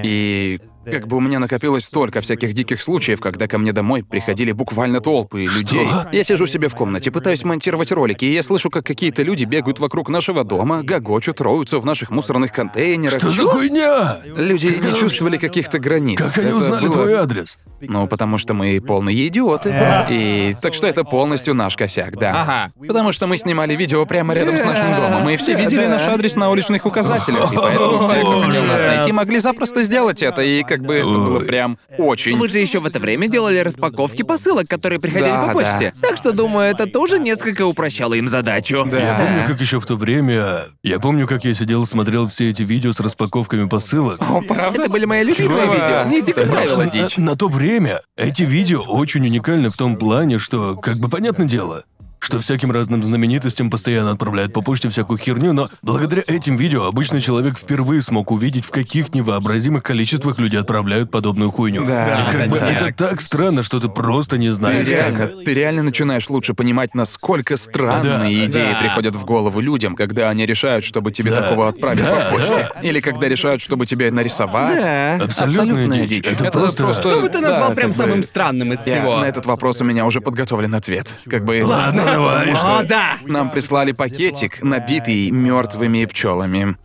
И 0.04 0.60
как 0.92 1.08
бы 1.08 1.18
у 1.18 1.20
меня 1.20 1.40
накопилось 1.40 1.86
столько 1.86 2.22
всяких 2.22 2.54
диких 2.54 2.82
случаев, 2.82 3.20
когда 3.20 3.48
ко 3.48 3.58
мне 3.58 3.74
домой 3.74 4.04
приходили 4.04 4.52
буквально 4.52 5.02
толпы 5.02 5.42
людей. 5.46 5.88
Я 6.12 6.24
сижу 6.24 6.48
себе 6.48 6.70
в 6.70 6.76
комнате, 6.76 7.12
пытаюсь 7.12 7.44
монтировать 7.44 7.92
ролики, 7.92 8.26
и 8.26 8.32
я 8.32 8.44
слышу, 8.44 8.70
как 8.70 8.86
какие-то 8.86 9.22
люди 9.24 9.44
бегают 9.44 9.80
вокруг 9.80 10.10
нашего 10.10 10.44
дома, 10.44 10.82
гогочут, 10.84 11.42
роются 11.42 11.80
в 11.80 11.86
наших 11.86 12.10
мусорных 12.12 12.52
контейнерах. 12.52 13.18
Что 13.20 13.30
за 13.30 13.44
хуйня? 13.44 14.18
Люди 14.36 14.68
не 14.68 15.00
чувствовали 15.00 15.38
каких-то 15.38 15.80
границ. 15.80 16.20
Как 16.20 16.38
они 16.38 16.48
Это 16.48 16.56
узнали 16.58 16.82
было- 16.86 16.94
твой 16.94 17.14
адрес? 17.16 17.58
Ну, 17.82 18.08
потому 18.08 18.38
что 18.38 18.54
мы 18.54 18.82
полные 18.82 19.28
идиоты. 19.28 19.74
И 20.10 20.56
так 20.62 20.74
что 20.74 20.88
это 20.88 21.04
полностью 21.04 21.54
наш 21.54 21.76
косяк, 21.76 22.18
да. 22.18 22.42
Ага. 22.42 22.72
Потому 22.88 23.12
что 23.12 23.28
мы 23.28 23.38
снимали 23.38 23.76
видео 23.76 24.06
прямо 24.06 24.34
рядом 24.34 24.58
с 24.58 24.64
нашим 24.64 24.96
домом, 24.96 25.30
и 25.30 25.38
все 25.38 25.56
видели 25.56 25.86
наш 25.86 26.04
адрес 26.04 26.36
на 26.36 26.50
уличных 26.50 26.86
указателях, 26.86 27.52
и 27.54 27.56
поэтому 27.56 28.00
все, 28.08 28.20
кто 28.22 28.42
хотел 28.42 28.64
нас 28.64 28.84
найти, 28.84 29.12
могли 29.12 29.40
запросто 29.40 29.84
сделать 29.84 30.22
это, 30.22 30.42
и 30.42 30.64
как 30.64 30.77
бы 30.82 30.96
это 30.96 31.06
было 31.08 31.40
прям 31.42 31.78
очень... 31.98 32.38
Вы 32.38 32.50
же 32.50 32.60
еще 32.60 32.80
в 32.80 32.86
это 32.86 33.00
время 33.00 33.28
делали 33.28 33.60
распаковки 33.60 34.24
посылок, 34.24 34.68
которые 34.68 35.00
приходили 35.00 35.30
Да, 35.32 35.48
по 35.48 35.54
почте. 35.54 35.94
Так 36.02 36.18
что, 36.18 36.32
думаю, 36.32 36.70
это 36.72 36.86
тоже 36.86 37.20
несколько 37.20 37.66
упрощало 37.66 38.14
им 38.16 38.28
задачу. 38.28 38.78
Я 38.92 39.16
помню, 39.18 39.44
как 39.48 39.62
еще 39.62 39.80
в 39.80 39.86
то 39.86 39.96
время... 39.96 40.66
Я 40.84 41.00
помню, 41.00 41.28
как 41.28 41.44
я 41.46 41.54
сидел, 41.54 41.86
смотрел 41.86 42.28
все 42.28 42.50
эти 42.50 42.62
видео 42.62 42.94
с 42.94 43.00
распаковками 43.00 43.68
посылок. 43.68 44.20
Это 44.22 44.90
были 44.90 45.06
мои 45.06 45.24
любимые 45.24 45.66
Чувак. 45.66 45.74
видео. 45.74 46.04
Мне 46.06 46.22
теперь 46.22 46.46
Потому 46.46 46.78
нравилось. 46.78 47.18
на, 47.18 47.24
на 47.32 47.36
то 47.36 47.48
время 47.48 48.02
эти 48.16 48.44
видео 48.44 48.82
очень 48.82 49.26
уникальны 49.26 49.70
в 49.70 49.78
том 49.78 49.96
плане, 49.98 50.40
что, 50.40 50.76
как 50.76 50.98
бы 50.98 51.10
понятное 51.10 51.48
дело, 51.48 51.84
что 52.28 52.40
всяким 52.42 52.72
разным 52.74 53.02
знаменитостям 53.06 53.70
постоянно 53.70 54.12
отправляют 54.12 54.52
по 54.52 54.62
почте 54.62 54.90
всякую 54.90 55.18
херню, 55.18 55.54
но 55.54 55.70
благодаря 55.82 56.24
этим 56.28 56.58
видео 56.58 56.84
обычный 56.84 57.22
человек 57.22 57.58
впервые 57.58 58.02
смог 58.02 58.32
увидеть, 58.32 58.66
в 58.66 58.70
каких 58.72 59.14
невообразимых 59.16 59.82
количествах 59.82 60.38
люди 60.38 60.58
отправляют 60.58 61.10
подобную 61.10 61.52
хуйню. 61.52 61.86
Да, 61.86 62.28
И 62.30 62.36
как 62.38 62.50
бы 62.50 62.60
да. 62.60 62.70
это 62.70 62.94
так 62.94 63.22
странно, 63.22 63.64
что 63.64 63.80
ты 63.80 63.88
просто 63.88 64.38
не 64.38 64.50
Ты 64.50 64.56
знаешь, 64.56 64.88
реально, 64.90 65.18
как. 65.28 65.44
ты 65.46 65.54
реально 65.54 65.84
начинаешь 65.84 66.30
лучше 66.30 66.54
понимать, 66.54 66.94
насколько 66.96 67.56
странные 67.56 68.42
Да, 68.42 68.46
идеи 68.52 68.74
да. 68.74 68.80
приходят 68.82 69.16
в 69.16 69.24
голову 69.24 69.62
людям, 69.62 69.96
когда 69.96 70.30
они 70.30 70.46
решают, 70.46 70.84
чтобы 70.84 71.14
тебе 71.14 71.32
Да. 71.32 71.44
такого 71.44 71.70
отправить 71.70 72.04
Да, 72.04 72.28
по 72.30 72.36
почте. 72.38 72.70
Или 72.82 73.00
когда 73.00 73.30
решают, 73.30 73.62
чтобы 73.62 73.86
тебе 73.86 74.12
нарисовать. 74.12 74.82
Да. 74.84 75.16
Абсолютная 75.24 76.06
дичь. 76.08 76.28
Это 76.28 76.52
просто- 76.52 76.94
Что 76.94 77.22
бы 77.22 77.30
ты 77.30 77.40
да, 77.40 77.50
назвал 77.52 77.72
прям 77.74 77.92
как 77.92 77.98
бы- 77.98 78.04
самым 78.04 78.24
странным 78.24 78.74
из 78.74 78.86
Я- 78.86 78.96
всего? 79.00 79.18
на 79.20 79.26
этот 79.26 79.46
вопрос 79.46 79.80
у 79.80 79.86
меня 79.86 80.06
уже 80.06 80.20
подготовлен 80.20 80.76
ответ. 80.76 81.08
Как 81.30 81.46
бы. 81.46 81.62
Ладно, 81.64 82.17
давай, 82.20 82.52
О, 82.52 82.56
что? 82.56 82.84
да! 82.88 83.18
Нам 83.26 83.50
прислали 83.50 83.92
пакетик, 83.92 84.62
набитый 84.64 85.30
мертвыми 85.32 86.06
пчелами. 86.06 86.76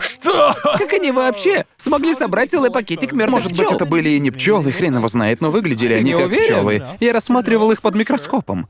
Что? 0.00 0.54
Как 0.78 0.92
они 0.92 1.10
вообще 1.12 1.64
смогли 1.76 2.14
собрать 2.14 2.50
целый 2.50 2.70
пакетик 2.70 3.12
мертвых 3.12 3.30
Может 3.44 3.52
быть, 3.52 3.60
пчёл? 3.66 3.76
это 3.76 3.86
были 3.86 4.10
и 4.10 4.20
не 4.20 4.30
пчелы, 4.30 4.70
хрен 4.72 4.96
его 4.96 5.08
знает, 5.08 5.40
но 5.40 5.50
выглядели 5.50 5.94
они 5.94 6.12
не 6.12 6.12
как 6.12 6.26
уверен? 6.26 6.44
пчелы. 6.44 6.82
Я 7.00 7.12
рассматривал 7.12 7.70
их 7.72 7.80
под 7.80 7.94
микроскопом. 7.94 8.68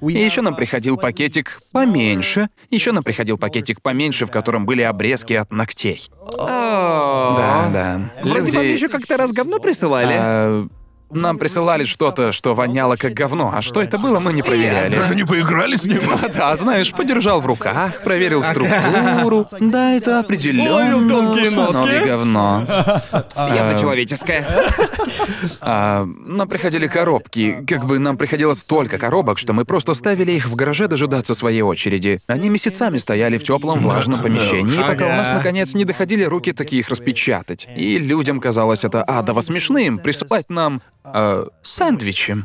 И 0.00 0.12
еще 0.12 0.42
нам 0.42 0.54
приходил 0.54 0.96
пакетик 0.96 1.58
поменьше. 1.72 2.48
Еще 2.70 2.92
нам 2.92 3.02
приходил 3.02 3.38
пакетик 3.38 3.80
поменьше, 3.82 4.26
в 4.26 4.30
котором 4.30 4.64
были 4.66 4.82
обрезки 4.82 5.32
от 5.32 5.50
ногтей. 5.50 6.08
Да, 6.36 7.70
да. 7.72 8.00
Вроде 8.22 8.46
Люди- 8.46 8.56
вам 8.56 8.66
еще 8.66 8.88
как-то 8.88 9.16
раз 9.16 9.32
говно 9.32 9.58
присылали. 9.58 10.14
А, 10.16 10.66
Нам 11.14 11.38
присылали 11.38 11.84
что-то, 11.84 12.32
что 12.32 12.54
воняло 12.54 12.96
как 12.96 13.12
говно, 13.12 13.52
а 13.54 13.62
что 13.62 13.80
это 13.80 13.98
было, 13.98 14.18
мы 14.18 14.32
не 14.32 14.42
проверяли. 14.42 14.96
Даже 14.96 15.14
не 15.14 15.24
поиграли 15.24 15.76
с 15.76 15.84
ним? 15.84 16.00
Да, 16.34 16.56
знаешь, 16.56 16.92
подержал 16.92 17.40
в 17.40 17.46
руках, 17.46 18.02
проверил 18.02 18.42
структуру. 18.42 19.46
Да, 19.60 19.92
это 19.92 20.20
определенно 20.20 21.08
тонкие 21.08 22.06
говно. 22.06 22.64
Явно 23.36 23.78
человеческое. 23.78 24.46
А, 25.60 26.06
нам 26.26 26.48
приходили 26.48 26.86
коробки. 26.86 27.64
Как 27.68 27.86
бы 27.86 27.98
нам 27.98 28.16
приходило 28.16 28.54
столько 28.54 28.98
коробок, 28.98 29.38
что 29.38 29.52
мы 29.52 29.64
просто 29.64 29.94
ставили 29.94 30.32
их 30.32 30.46
в 30.46 30.54
гараже 30.56 30.88
дожидаться 30.88 31.34
своей 31.34 31.62
очереди. 31.62 32.18
Они 32.26 32.48
месяцами 32.48 32.98
стояли 32.98 33.38
в 33.38 33.44
теплом 33.44 33.78
влажном 33.78 34.20
помещении, 34.20 34.78
пока 34.82 35.06
у 35.06 35.10
нас 35.10 35.30
наконец 35.30 35.74
не 35.74 35.84
доходили 35.84 36.24
руки 36.24 36.52
такие 36.52 36.80
их 36.80 36.88
распечатать. 36.88 37.68
И 37.76 37.98
людям 37.98 38.40
казалось 38.40 38.84
это 38.84 39.02
адово 39.02 39.40
смешным 39.40 39.98
присылать 39.98 40.50
нам 40.50 40.82
э, 41.04 41.46
сэндвичи. 41.62 42.36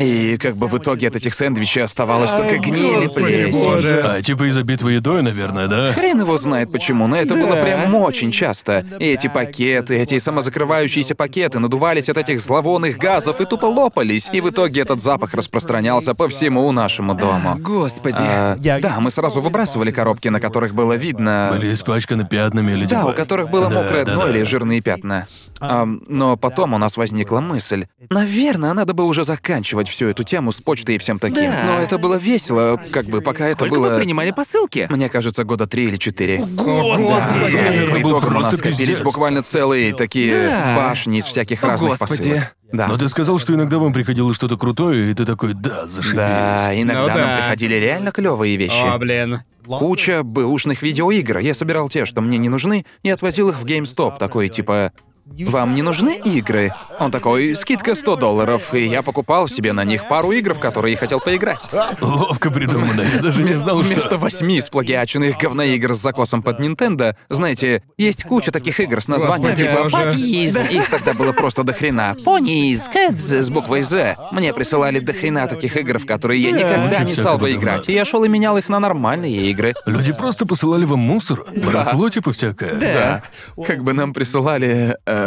И 0.00 0.36
как 0.38 0.56
бы 0.56 0.66
в 0.66 0.76
итоге 0.78 1.08
от 1.08 1.16
этих 1.16 1.34
сэндвичей 1.34 1.82
оставалось 1.84 2.30
только 2.30 2.58
гниль 2.58 3.04
и 3.04 3.08
плесень. 3.08 3.52
боже. 3.52 4.02
А, 4.04 4.22
типа 4.22 4.48
из-за 4.50 4.62
битвы 4.62 4.92
едой, 4.92 5.22
наверное, 5.22 5.66
да? 5.68 5.92
Хрен 5.92 6.20
его 6.20 6.36
знает 6.38 6.70
почему, 6.70 7.06
но 7.06 7.16
это 7.16 7.34
было 7.34 7.54
прям 7.62 7.94
очень 7.94 8.30
часто. 8.32 8.84
И 8.98 9.06
эти 9.06 9.28
пакеты, 9.28 9.96
эти 9.98 10.18
самозакрывающиеся 10.18 11.14
пакеты 11.14 11.58
надувались 11.58 12.08
от 12.08 12.18
этих 12.18 12.40
зловонных 12.40 12.98
газов 12.98 13.40
и 13.40 13.44
тупо 13.44 13.66
лопались. 13.66 14.28
И 14.32 14.40
в 14.40 14.50
итоге 14.50 14.82
этот 14.82 15.00
запах 15.00 15.34
распространялся 15.34 16.14
по 16.14 16.28
всему 16.28 16.70
нашему 16.72 17.14
дому. 17.14 17.56
Господи. 17.58 18.16
А, 18.18 18.56
да, 18.58 18.96
мы 19.00 19.10
сразу 19.10 19.40
выбрасывали 19.40 19.90
коробки, 19.90 20.28
на 20.28 20.40
которых 20.40 20.74
было 20.74 20.94
видно... 20.94 21.48
Были 21.52 21.72
испачканы 21.72 22.26
пятнами 22.26 22.72
или 22.72 22.84
Да, 22.84 23.00
типа- 23.00 23.10
у 23.10 23.12
которых 23.14 23.50
было 23.50 23.68
мокрое 23.68 24.04
да, 24.04 24.14
дно 24.14 24.24
да. 24.24 24.30
или 24.30 24.42
жирные 24.42 24.80
пятна. 24.82 25.26
Ам, 25.60 26.02
но 26.06 26.36
потом 26.36 26.74
у 26.74 26.78
нас 26.78 26.96
возникла 26.96 27.40
мысль. 27.40 27.86
Наверное, 28.10 28.74
надо 28.74 28.92
бы 28.94 29.04
уже 29.04 29.24
заканчивать 29.24 29.67
всю 29.88 30.08
эту 30.08 30.24
тему 30.24 30.52
с 30.52 30.60
почтой 30.60 30.96
и 30.96 30.98
всем 30.98 31.18
таким. 31.18 31.50
Да. 31.50 31.64
Но 31.66 31.78
это 31.80 31.98
было 31.98 32.16
весело, 32.16 32.80
как 32.90 33.06
бы 33.06 33.20
пока 33.20 33.46
это 33.46 33.56
Сколько 33.64 33.74
было. 33.76 33.90
вы 33.90 33.98
принимали 33.98 34.30
посылки? 34.30 34.86
Мне 34.90 35.08
кажется, 35.08 35.44
года 35.44 35.66
три 35.66 35.84
или 35.84 35.96
четыре. 35.96 36.38
Господи. 36.38 37.52
И 37.52 37.86
по 37.90 37.96
Это 37.96 38.00
итогам 38.00 38.36
у 38.36 38.40
нас 38.40 38.56
скопились 38.56 39.00
буквально 39.00 39.42
целые 39.42 39.94
такие 39.94 40.32
Да. 40.48 40.74
башни 40.76 41.18
из 41.18 41.24
всяких 41.24 41.62
О, 41.64 41.68
разных 41.68 41.90
Господи. 41.98 42.16
посылок. 42.18 42.54
Да. 42.72 42.86
Но 42.88 42.98
ты 42.98 43.08
сказал, 43.08 43.38
что 43.38 43.54
иногда 43.54 43.78
вам 43.78 43.92
приходило 43.94 44.34
что-то 44.34 44.58
крутое, 44.58 45.10
и 45.10 45.14
ты 45.14 45.24
такой, 45.24 45.54
да, 45.54 45.86
зашибись. 45.86 46.16
Да, 46.16 46.70
иногда 46.74 47.02
Ну 47.02 47.08
нам 47.08 47.16
да. 47.16 47.36
приходили 47.38 47.74
реально 47.76 48.12
клевые 48.12 48.56
вещи. 48.56 48.82
О, 48.86 48.98
блин. 48.98 49.40
Куча 49.66 50.22
бэушных 50.22 50.82
видеоигр. 50.82 51.38
Я 51.38 51.54
собирал 51.54 51.88
те, 51.90 52.04
что 52.06 52.20
мне 52.22 52.38
не 52.38 52.48
нужны, 52.48 52.84
и 53.02 53.10
отвозил 53.10 53.50
их 53.50 53.58
в 53.58 53.64
GameStop. 53.64 54.18
Такой 54.18 54.48
типа. 54.48 54.92
Вам 55.30 55.74
не 55.74 55.82
нужны 55.82 56.18
игры? 56.24 56.72
Он 56.98 57.10
такой, 57.10 57.54
скидка 57.54 57.94
100 57.94 58.16
долларов, 58.16 58.74
и 58.74 58.86
я 58.86 59.02
покупал 59.02 59.46
себе 59.48 59.72
на 59.72 59.84
них 59.84 60.08
пару 60.08 60.32
игр, 60.32 60.54
в 60.54 60.58
которые 60.58 60.92
я 60.92 60.98
хотел 60.98 61.20
поиграть. 61.20 61.68
Ловко 62.00 62.50
придумано, 62.50 63.02
я 63.02 63.20
даже 63.20 63.42
не 63.42 63.54
знал, 63.54 63.78
Вместо 63.78 64.00
что... 64.00 64.18
восьми 64.18 64.60
сплагиаченных 64.60 65.36
говноигр 65.38 65.94
с 65.94 65.98
закосом 65.98 66.42
под 66.42 66.60
Nintendo, 66.60 67.14
знаете, 67.28 67.82
есть 67.96 68.24
куча 68.24 68.50
таких 68.50 68.80
игр 68.80 69.00
с 69.00 69.08
названием 69.08 69.54
типа. 69.54 69.88
Puppies. 69.88 70.72
Их 70.72 70.88
тогда 70.88 71.12
было 71.14 71.32
просто 71.32 71.62
до 71.62 71.72
хрена. 71.72 72.16
Ponies, 72.24 72.80
Cats 72.92 73.42
с 73.42 73.50
буквой 73.50 73.82
Z. 73.82 74.16
Мне 74.32 74.52
присылали 74.52 74.98
до 74.98 75.12
хрена 75.12 75.46
таких 75.46 75.76
игр, 75.76 75.98
в 75.98 76.06
которые 76.06 76.42
я 76.42 76.52
никогда 76.52 77.04
не 77.04 77.14
стал 77.14 77.38
бы 77.38 77.52
играть. 77.52 77.88
И 77.88 77.92
я 77.92 78.04
шел 78.04 78.24
и 78.24 78.28
менял 78.28 78.56
их 78.56 78.68
на 78.68 78.80
нормальные 78.80 79.50
игры. 79.50 79.74
Люди 79.86 80.12
просто 80.12 80.46
посылали 80.46 80.84
вам 80.84 81.00
мусор, 81.00 81.44
барахло 81.64 82.08
типа 82.10 82.32
всякое. 82.32 82.74
Да. 82.74 83.22
Как 83.66 83.84
бы 83.84 83.92
нам 83.92 84.12
присылали... 84.12 84.96
э, 85.06 85.17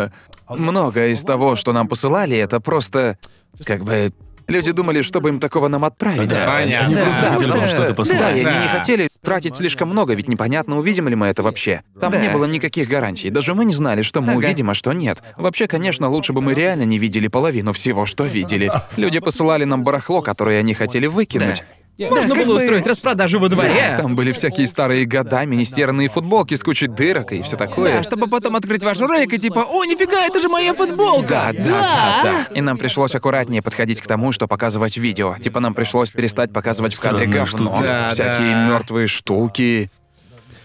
много 0.49 1.07
из 1.07 1.21
того, 1.23 1.55
что 1.55 1.73
нам 1.73 1.87
посылали, 1.87 2.37
это 2.37 2.59
просто... 2.59 3.17
Как 3.65 3.83
бы... 3.83 4.11
Люди 4.47 4.71
думали, 4.73 5.01
чтобы 5.01 5.29
им 5.29 5.39
такого 5.39 5.69
нам 5.69 5.85
отправить. 5.85 6.27
Да, 6.27 6.45
Понятно. 6.45 6.87
Они 6.87 6.95
Да, 6.95 7.05
просто 7.05 7.29
хотели 7.53 7.67
что- 7.67 7.67
что-то 7.93 8.03
Да, 8.03 8.31
и 8.31 8.33
они 8.33 8.43
Да. 8.43 8.61
не 8.63 8.67
хотели 8.67 9.07
тратить 9.23 9.55
слишком 9.55 9.89
много, 9.89 10.13
ведь 10.13 10.27
непонятно, 10.27 10.77
увидим 10.77 11.07
ли 11.07 11.15
мы 11.15 11.27
это 11.27 11.41
вообще. 11.41 11.83
Там 12.01 12.11
Да. 12.11 12.19
не 12.19 12.27
было 12.27 12.43
никаких 12.45 12.89
гарантий. 12.89 13.29
Даже 13.29 13.53
мы 13.53 13.63
не 13.63 13.73
знали, 13.73 14.01
что 14.01 14.19
мы 14.19 14.33
Ага. 14.33 14.37
увидим, 14.39 14.69
а 14.69 14.73
что 14.73 14.91
нет. 14.91 15.21
Вообще, 15.37 15.67
конечно, 15.67 16.09
лучше 16.09 16.33
бы 16.33 16.41
мы 16.41 16.53
реально 16.53 16.83
не 16.83 16.97
видели 16.97 17.29
половину 17.29 17.71
всего, 17.71 18.05
что 18.05 18.25
видели. 18.25 18.69
Люди 18.97 19.19
посылали 19.19 19.63
нам 19.63 19.83
барахло, 19.83 20.21
которое 20.21 20.59
они 20.59 20.73
хотели 20.73 21.07
выкинуть. 21.07 21.63
Можно 22.09 22.35
было 22.35 22.55
бы- 22.55 22.61
устроить 22.63 22.87
распродажу 22.87 23.39
во 23.39 23.49
дворе. 23.49 23.95
Там 23.97 24.15
были 24.15 24.31
всякие 24.31 24.67
старые 24.67 25.05
годами 25.05 25.55
нестиранные 25.55 26.07
футболки 26.09 26.55
с 26.55 26.63
кучей 26.63 26.87
дырок 26.87 27.31
и 27.31 27.41
все 27.41 27.57
такое. 27.57 27.97
Да, 27.97 28.03
чтобы 28.03 28.27
потом 28.27 28.55
открыть 28.55 28.83
ваш 28.83 28.99
ролик 28.99 29.33
и 29.33 29.37
типа, 29.37 29.65
о, 29.67 29.85
нифига, 29.85 30.25
это 30.25 30.39
же 30.39 30.49
моя 30.49 30.73
футболка! 30.73 31.27
Да, 31.27 31.51
да, 31.53 31.63
да, 31.63 32.23
да. 32.23 32.45
И 32.53 32.61
нам 32.61 32.77
пришлось 32.77 33.13
аккуратнее 33.15 33.61
подходить 33.61 34.01
к 34.01 34.07
тому, 34.07 34.31
что 34.31 34.47
показывать 34.47 34.97
видео. 34.97 35.35
Типа 35.41 35.59
нам 35.59 35.73
пришлось 35.73 36.09
перестать 36.09 36.51
показывать 36.51 36.93
в 36.93 36.99
кадре 36.99 37.27
говно, 37.27 37.81
всякие 38.11 38.67
мертвые 38.67 39.07
штуки. 39.07 39.89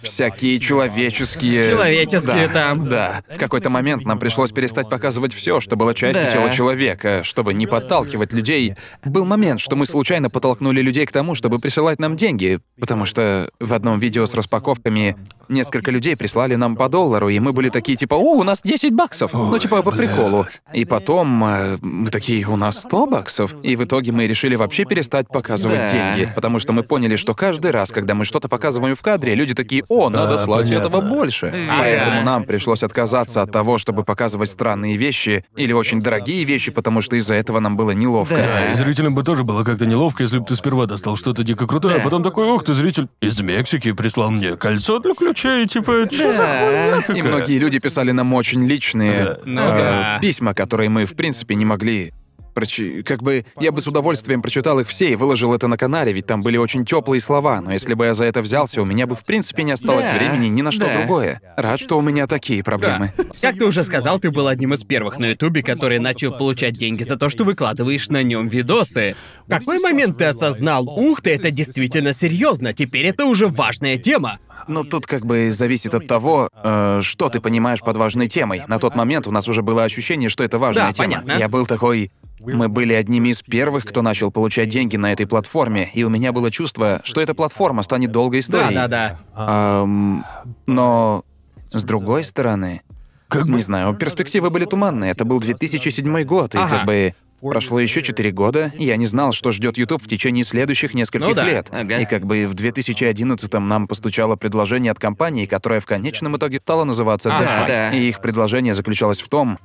Всякие 0.07 0.59
человеческие. 0.59 1.71
Человеческие 1.71 2.49
Да, 2.49 2.53
там. 2.53 2.89
Да. 2.89 3.23
В 3.29 3.39
какой-то 3.39 3.71
момент 3.71 4.05
нам 4.05 4.19
пришлось 4.19 4.53
перестать 4.53 4.89
показывать 4.89 5.33
все, 5.35 5.61
что 5.61 5.77
было 5.77 5.95
частью 5.95 6.25
Да. 6.25 6.31
тела 6.31 6.53
человека, 6.53 7.23
чтобы 7.25 7.55
не 7.55 7.67
подталкивать 7.67 8.33
людей. 8.33 8.75
Был 9.05 9.25
момент, 9.25 9.61
что 9.61 9.77
мы 9.77 9.87
случайно 9.87 10.31
подтолкнули 10.31 10.81
людей 10.81 11.07
к 11.07 11.13
тому, 11.13 11.35
чтобы 11.35 11.59
присылать 11.59 11.99
нам 11.99 12.17
деньги, 12.17 12.61
потому 12.79 13.05
что 13.07 13.51
в 13.61 13.73
одном 13.73 13.99
видео 13.99 14.27
с 14.27 14.35
распаковками 14.35 15.17
несколько 15.49 15.91
людей 15.91 16.17
прислали 16.17 16.55
нам 16.57 16.77
по 16.77 16.89
доллару, 16.89 17.29
и 17.29 17.39
мы 17.39 17.53
были 17.53 17.69
такие 17.69 17.97
типа, 17.97 18.15
о, 18.15 18.37
у 18.39 18.43
нас 18.43 18.63
10 18.63 18.93
баксов. 18.95 19.33
ну, 19.33 19.59
типа, 19.59 19.83
по 19.83 19.91
приколу. 19.91 20.47
И 20.73 20.85
потом 20.85 21.45
э, 21.45 21.79
мы 21.81 22.11
такие, 22.11 22.47
у 22.47 22.57
нас 22.57 22.81
100 22.81 23.07
баксов. 23.07 23.55
И 23.63 23.77
в 23.77 23.85
итоге 23.85 24.13
мы 24.13 24.27
решили 24.27 24.57
вообще 24.57 24.85
перестать 24.85 25.29
показывать 25.29 25.79
Да. 25.79 25.91
деньги, 25.91 26.29
потому 26.35 26.59
что 26.59 26.73
мы 26.73 26.83
поняли, 26.83 27.17
что 27.17 27.35
каждый 27.35 27.71
раз, 27.71 27.91
когда 27.91 28.15
мы 28.15 28.25
что-то 28.25 28.49
показываем 28.49 28.95
в 28.95 29.03
кадре, 29.03 29.35
люди 29.35 29.55
такие, 29.55 29.85
о, 29.89 30.09
надо 30.11 30.35
А, 30.37 30.39
слать 30.39 30.67
понятно. 30.69 30.87
этого 30.89 31.01
больше. 31.09 31.53
Поэтому 31.79 32.23
нам 32.25 32.45
пришлось 32.45 32.83
отказаться 32.83 33.43
от 33.43 33.53
того, 33.53 33.79
чтобы 33.79 34.05
показывать 34.05 34.51
странные 34.51 34.97
вещи 34.97 35.45
или 35.57 35.73
очень 35.73 36.01
дорогие 36.01 36.45
вещи, 36.45 36.71
потому 36.71 37.01
что 37.01 37.17
из-за 37.17 37.35
этого 37.35 37.61
нам 37.61 37.77
было 37.77 37.91
неловко. 37.93 38.37
Да, 38.37 38.73
и 38.73 38.75
зрителям 38.75 39.15
бы 39.15 39.23
тоже 39.23 39.45
было 39.45 39.65
как-то 39.65 39.87
неловко, 39.87 40.23
если 40.23 40.39
бы 40.39 40.45
ты 40.47 40.57
сперва 40.57 40.87
достал 40.87 41.17
что-то 41.17 41.43
дико 41.43 41.67
крутое, 41.67 41.97
а 41.97 42.01
потом 42.01 42.23
такой, 42.23 42.47
ух 42.51 42.65
ты, 42.65 42.75
зритель 42.75 43.09
из 43.21 43.41
Мексики 43.41 43.93
прислал 43.93 44.31
мне 44.31 44.57
кольцо 44.57 44.99
для 44.99 45.15
ключей, 45.37 45.67
типа, 45.67 46.07
что 46.11 46.33
за 46.33 46.43
хуйня 46.43 46.99
И 46.99 47.03
такая?» 47.03 47.23
многие 47.23 47.59
люди 47.59 47.79
писали 47.79 48.13
нам 48.13 48.33
очень 48.35 48.67
личные 48.67 49.25
Да. 49.25 49.39
Ну 49.45 49.61
э, 49.61 49.77
да. 49.77 50.19
письма, 50.21 50.55
которые 50.55 50.89
мы, 50.89 51.05
в 51.05 51.15
принципе, 51.15 51.55
не 51.55 51.65
могли 51.65 52.13
прочи- 52.57 53.03
Как 53.03 53.23
бы 53.23 53.45
я 53.61 53.71
бы 53.71 53.81
с 53.81 53.87
удовольствием 53.87 54.41
прочитал 54.43 54.81
их 54.81 54.89
все 54.89 55.11
и 55.11 55.15
выложил 55.17 55.55
это 55.55 55.69
на 55.69 55.77
канале, 55.77 56.13
ведь 56.13 56.27
там 56.27 56.41
были 56.41 56.57
очень 56.57 56.85
теплые 56.85 57.21
слова, 57.21 57.61
но 57.61 57.73
если 57.73 57.95
бы 57.95 58.07
я 58.07 58.15
за 58.15 58.25
это 58.25 58.41
взялся, 58.41 58.81
у 58.81 58.85
меня 58.87 59.07
бы 59.07 59.15
в 59.15 59.25
принципе 59.25 59.63
не 59.63 59.73
осталось 59.73 60.07
Да, 60.09 60.15
времени 60.15 60.47
ни 60.49 60.63
на 60.63 60.71
что 60.71 60.87
да. 60.87 60.99
другое. 60.99 61.41
Рад, 61.57 61.79
что 61.81 61.99
у 61.99 62.01
меня 62.01 62.27
такие 62.27 62.65
проблемы. 62.65 63.13
Как 63.41 63.59
ты 63.59 63.65
уже 63.67 63.85
сказал, 63.85 64.19
ты 64.19 64.31
был 64.31 64.47
одним 64.49 64.73
из 64.75 64.83
первых 64.85 65.19
на 65.19 65.27
Ютубе, 65.31 65.63
который 65.63 65.99
начал 65.99 66.33
получать 66.33 66.75
деньги 66.75 67.03
за 67.03 67.17
то, 67.17 67.29
что 67.29 67.45
выкладываешь 67.45 68.09
на 68.09 68.23
нем 68.23 68.49
видосы. 68.49 69.15
В 69.47 69.51
какой 69.51 69.79
момент 69.81 70.17
ты 70.19 70.25
осознал, 70.25 70.89
ух 70.89 71.21
ты, 71.23 71.31
это 71.35 71.51
действительно 71.51 72.13
серьезно, 72.15 72.73
теперь 72.73 73.07
это 73.07 73.27
уже 73.27 73.49
важная 73.49 73.99
тема? 73.99 74.39
Ну, 74.69 74.85
тут 74.85 75.07
как 75.07 75.27
бы 75.27 75.51
зависит 75.53 75.95
от 75.95 76.07
того, 76.07 76.49
э, 76.63 77.01
что 77.03 77.29
ты 77.29 77.41
понимаешь 77.41 77.81
под 77.81 77.97
важной 77.97 78.29
темой. 78.29 78.63
На 78.69 78.79
тот 78.79 78.97
момент 78.97 79.27
у 79.27 79.31
нас 79.31 79.47
уже 79.49 79.63
было 79.63 79.85
ощущение, 79.85 80.29
что 80.31 80.43
это 80.45 80.59
важная 80.59 80.87
Да, 80.87 80.93
тема. 80.93 81.05
понятно. 81.09 81.33
Я 81.39 81.49
был 81.49 81.67
такой... 81.67 82.11
Мы 82.43 82.69
были 82.69 82.93
одними 82.93 83.31
из 83.31 83.43
первых, 83.43 83.85
кто 83.87 84.03
начал 84.03 84.31
получать 84.31 84.69
деньги 84.69 84.97
на 84.97 85.13
этой 85.13 85.27
платформе, 85.27 85.91
и 85.95 86.05
у 86.05 86.11
меня 86.11 86.33
было 86.33 86.51
чувство, 86.51 87.01
что 87.05 87.21
эта 87.21 87.35
платформа 87.35 87.83
станет 87.83 88.13
долгой 88.13 88.41
историей. 88.41 88.75
Да-да-да. 88.75 89.19
Ам, 89.35 90.25
но 90.67 91.25
с 91.69 91.83
другой 91.85 92.25
стороны, 92.25 92.83
Как 93.29 93.47
бы... 93.47 93.55
не 93.55 93.63
знаю, 93.63 93.95
перспективы 93.95 94.51
были 94.51 94.65
туманные. 94.67 95.11
Это 95.13 95.25
был 95.25 95.41
2007 95.41 96.23
год, 96.25 96.55
и 96.55 96.59
Ага. 96.59 96.77
как 96.79 96.87
бы 96.87 97.15
прошло 97.41 97.81
еще 97.81 98.03
4 98.03 98.31
года, 98.33 98.73
и 98.79 98.85
я 98.87 98.97
не 98.97 99.07
знал, 99.07 99.33
что 99.33 99.51
ждет 99.53 99.77
YouTube 99.79 100.03
в 100.03 100.09
течение 100.09 100.43
следующих 100.45 100.95
нескольких 100.95 101.29
Ну 101.29 101.35
да, 101.35 101.45
лет. 101.45 101.69
ага. 101.71 101.99
И 101.99 102.05
как 102.05 102.27
бы 102.27 102.47
в 102.47 102.55
2011 102.55 103.53
нам 103.55 103.89
постучало 103.89 104.37
предложение 104.37 104.93
от 104.93 104.99
компании, 104.99 105.47
которая 105.47 105.81
в 105.81 105.87
конечном 105.87 106.37
итоге 106.37 106.59
стала 106.59 106.85
называться 106.85 107.31
Ага. 107.35 107.45
DeFi. 107.45 107.47
Да, 107.47 107.67
да. 107.67 107.91
И 107.93 108.09
их 108.09 108.21
предложение 108.21 108.75
заключалось 108.75 109.21
в 109.21 109.29
том, 109.29 109.59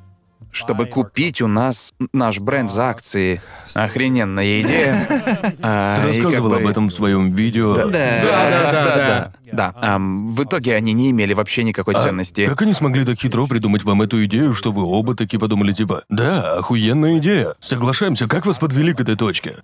чтобы 0.51 0.85
купить 0.85 1.41
у 1.41 1.47
нас 1.47 1.93
наш 2.13 2.39
бренд 2.39 2.69
за 2.69 2.89
акции. 2.89 3.41
Охрененная 3.73 4.61
идея. 4.61 5.07
А, 5.63 5.97
Ты 5.97 6.07
рассказывал 6.07 6.49
бы- 6.49 6.57
об 6.57 6.67
этом 6.67 6.89
в 6.89 6.93
своем 6.93 7.33
видео. 7.33 7.75
Да. 7.75 7.85
Да-да-да-да. 7.85 9.33
Да. 9.51 9.73
Ам, 9.75 10.33
в 10.33 10.43
итоге 10.43 10.75
они 10.75 10.93
не 10.93 11.11
имели 11.11 11.33
вообще 11.33 11.63
никакой 11.63 11.95
ценности. 11.95 12.45
Как 12.45 12.61
они 12.61 12.73
смогли 12.73 13.05
так 13.05 13.17
хитро 13.19 13.45
придумать 13.45 13.83
вам 13.83 14.01
эту 14.01 14.23
идею, 14.25 14.53
что 14.53 14.71
вы 14.71 14.83
оба 14.83 15.15
таки 15.15 15.37
подумали 15.37 15.73
типа, 15.73 16.03
да, 16.09 16.53
охуенная 16.57 17.17
идея. 17.19 17.53
Соглашаемся, 17.61 18.27
как 18.27 18.45
вас 18.45 18.57
подвели 18.57 18.93
к 18.93 19.01
этой 19.01 19.15
точке? 19.15 19.57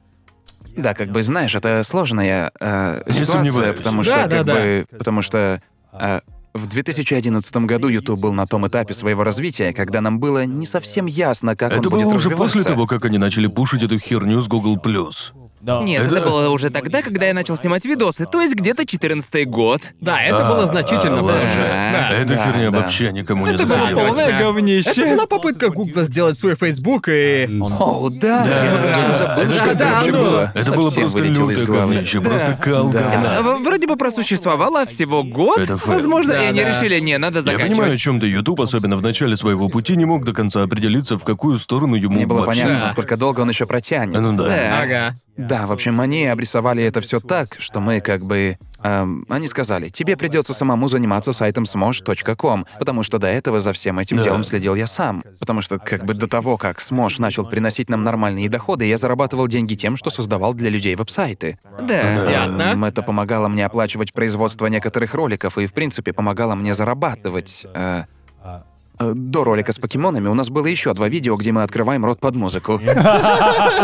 Да, 0.76 0.94
как 0.94 1.10
бы 1.10 1.24
знаешь, 1.24 1.56
это 1.56 1.82
сложная 1.84 2.52
э, 2.60 3.02
ситуация, 3.08 3.26
сомневаюсь. 3.26 3.76
потому 3.76 4.04
что 4.04 4.14
Да, 4.16 4.28
как 4.28 4.46
да, 4.46 4.54
бы, 4.54 4.86
потому 4.98 5.22
что 5.24 5.62
э, 5.94 6.20
в 6.58 6.68
2011 6.68 7.56
году 7.58 7.88
YouTube 7.88 8.20
был 8.20 8.34
на 8.34 8.46
том 8.48 8.68
этапе 8.68 8.94
своего 8.94 9.24
развития, 9.24 9.74
когда 9.74 10.02
нам 10.02 10.20
было 10.20 10.46
не 10.46 10.66
совсем 10.66 11.06
ясно, 11.06 11.56
как 11.56 11.72
он 11.72 11.80
Это 11.80 11.90
будет 11.90 12.06
было 12.06 12.16
уже 12.16 12.30
развиваться. 12.30 12.58
после 12.58 12.64
того, 12.72 12.88
как 12.88 13.06
они 13.06 13.18
начали 13.18 13.48
пушить 13.48 13.84
эту 13.84 13.98
херню 14.00 14.42
с 14.42 14.48
Google+. 14.48 14.78
Нет, 15.62 16.06
Это- 16.06 16.18
это 16.18 16.26
было 16.30 16.50
уже 16.50 16.70
тогда, 16.70 17.02
когда 17.02 17.26
я 17.26 17.34
начал 17.34 17.58
снимать 17.58 17.84
видосы, 17.86 18.26
то 18.26 18.42
есть 18.42 18.56
где-то 18.56 18.86
14 18.86 19.46
год. 19.46 19.82
Да, 20.00 20.22
это 20.22 20.38
было 20.48 20.68
значительно 20.68 21.20
А, 21.20 21.22
позже. 21.22 21.34
ладно. 21.34 21.90
Да. 21.92 22.10
Эта 22.12 22.36
Да, 22.36 22.46
херня 22.46 22.72
да. 22.72 22.80
вообще 22.80 23.12
никому 23.12 23.48
не 23.48 23.54
Это 23.56 23.64
было 23.66 23.76
заходила. 23.76 24.00
полное 24.08 24.32
Да. 24.32 24.40
говнище. 24.40 24.90
Это 25.02 25.16
была 25.16 25.26
попытка 25.26 25.70
Гугла 25.70 26.04
сделать 26.04 26.38
свой 26.40 26.56
Facebook 26.56 27.10
и... 27.10 27.50
О, 27.80 28.10
да, 28.10 28.46
я 28.46 28.76
совсем 28.78 29.16
забыл, 29.16 29.44
Это 29.44 29.64
это 29.72 29.76
да, 29.76 30.02
было. 30.12 30.52
Это 30.56 30.72
было 30.74 30.90
просто 30.92 31.20
лютое 31.20 31.66
говнище, 31.66 32.22
просто 32.22 32.58
кал 32.62 32.90
Да. 32.92 33.00
говна. 33.02 33.42
В- 33.42 33.64
Вроде 33.64 33.88
бы 33.88 33.96
просуществовало 33.98 34.86
всего 34.86 35.24
год. 35.24 35.60
Это. 35.60 35.78
Возможно, 35.86 36.34
и 36.34 36.36
Да, 36.36 36.42
они 36.50 36.62
да. 36.62 36.70
решили, 36.70 37.00
не, 37.00 37.18
надо 37.18 37.40
Я 37.40 37.44
заканчивать. 37.44 37.72
понимаю, 37.72 37.94
о 37.94 37.98
чем 37.98 38.20
ты. 38.20 38.28
YouTube, 38.28 38.62
особенно 38.62 38.96
в 38.98 39.02
начале 39.02 39.36
своего 39.38 39.70
пути, 39.70 39.96
не 39.98 40.06
мог 40.06 40.24
до 40.24 40.34
конца 40.34 40.62
определиться, 40.64 41.18
в 41.18 41.24
какую 41.24 41.58
сторону 41.60 41.96
ему 41.96 42.16
Мне 42.16 42.26
было 42.28 42.40
вообще. 42.42 42.62
понятно, 42.62 42.76
Да. 42.80 42.84
насколько 42.84 43.18
долго 43.18 43.42
он 43.42 43.50
еще 43.50 43.66
протянет. 43.66 44.20
Ну 44.22 44.38
да. 44.38 44.48
Да. 44.48 44.80
Ага. 44.82 45.14
Да, 45.38 45.57
в 45.66 45.72
общем, 45.72 46.00
они 46.02 46.26
обрисовали 46.28 46.84
это 46.84 47.02
все 47.02 47.20
так, 47.20 47.48
что 47.58 47.80
мы 47.80 48.02
как 48.02 48.22
бы... 48.22 48.58
эм, 48.84 49.26
они 49.30 49.48
сказали, 49.48 49.90
тебе 49.90 50.16
придется 50.18 50.54
самому 50.54 50.88
заниматься 50.90 51.32
сайтом 51.34 51.64
smosh.com, 51.64 52.66
потому 52.78 53.02
что 53.04 53.18
до 53.18 53.28
этого 53.28 53.60
за 53.60 53.72
всем 53.74 53.98
этим 53.98 54.18
Да. 54.18 54.24
делом 54.24 54.44
следил 54.44 54.76
я 54.76 54.86
сам. 54.88 55.24
Потому 55.40 55.62
что 55.62 55.80
как 55.80 56.04
бы 56.06 56.14
до 56.14 56.28
того, 56.28 56.58
как 56.58 56.80
Smosh 56.80 57.16
начал 57.20 57.46
приносить 57.46 57.90
нам 57.90 58.04
нормальные 58.04 58.50
доходы, 58.50 58.86
я 58.86 58.98
зарабатывал 58.98 59.48
деньги 59.48 59.74
тем, 59.76 59.98
что 59.98 60.10
создавал 60.10 60.54
для 60.54 60.70
людей 60.70 60.94
веб-сайты. 60.96 61.58
Да. 61.82 62.30
Ясно. 62.30 62.62
Эм, 62.74 62.84
Это 62.86 63.02
помогало 63.02 63.48
мне 63.48 63.66
оплачивать 63.66 64.14
производство 64.14 64.68
некоторых 64.68 65.14
роликов 65.14 65.58
и, 65.58 65.66
в 65.66 65.74
принципе, 65.74 66.14
помогало 66.14 66.56
мне 66.56 66.74
зарабатывать. 66.74 67.66
э, 67.74 68.04
До 69.00 69.44
ролика 69.44 69.72
с 69.72 69.78
покемонами 69.78 70.28
у 70.28 70.34
нас 70.34 70.50
было 70.50 70.66
еще 70.68 70.94
два 70.94 71.08
видео, 71.08 71.36
где 71.36 71.52
мы 71.52 71.64
открываем 71.64 72.04
рот 72.06 72.20
под 72.20 72.36
музыку. 72.36 72.80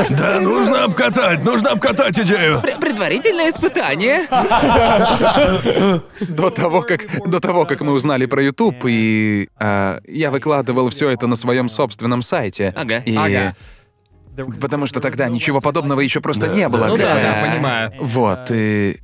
Да, 0.10 0.40
нужно 0.42 0.86
обкатать, 0.86 1.46
нужно 1.46 1.72
обкатать 1.72 2.18
идею. 2.20 2.62
Пр- 2.62 2.80
Предварительное 2.80 3.52
испытание. 3.52 4.28
До 6.28 6.50
того, 6.50 6.82
как 6.82 7.02
до 7.30 7.40
того, 7.40 7.66
как 7.66 7.82
мы 7.82 7.94
узнали 7.94 8.26
про 8.26 8.42
YouTube, 8.44 8.76
и 8.86 9.50
э, 9.60 10.00
я 10.08 10.32
выкладывал 10.32 10.90
все 10.90 11.10
это 11.10 11.28
на 11.28 11.36
своем 11.36 11.70
собственном 11.70 12.22
сайте. 12.22 12.74
Ага. 12.76 12.98
И- 13.06 13.16
Ага. 13.16 13.56
Потому 14.60 14.88
что 14.88 15.00
тогда 15.00 15.30
ничего 15.30 15.62
подобного 15.62 16.00
еще 16.00 16.20
просто 16.20 16.48
не 16.48 16.68
было. 16.68 16.88
Ну 16.88 16.98
да, 16.98 17.14
да, 17.16 17.52
понимаю. 17.52 17.92
Вот, 18.00 18.40
и 18.50 18.98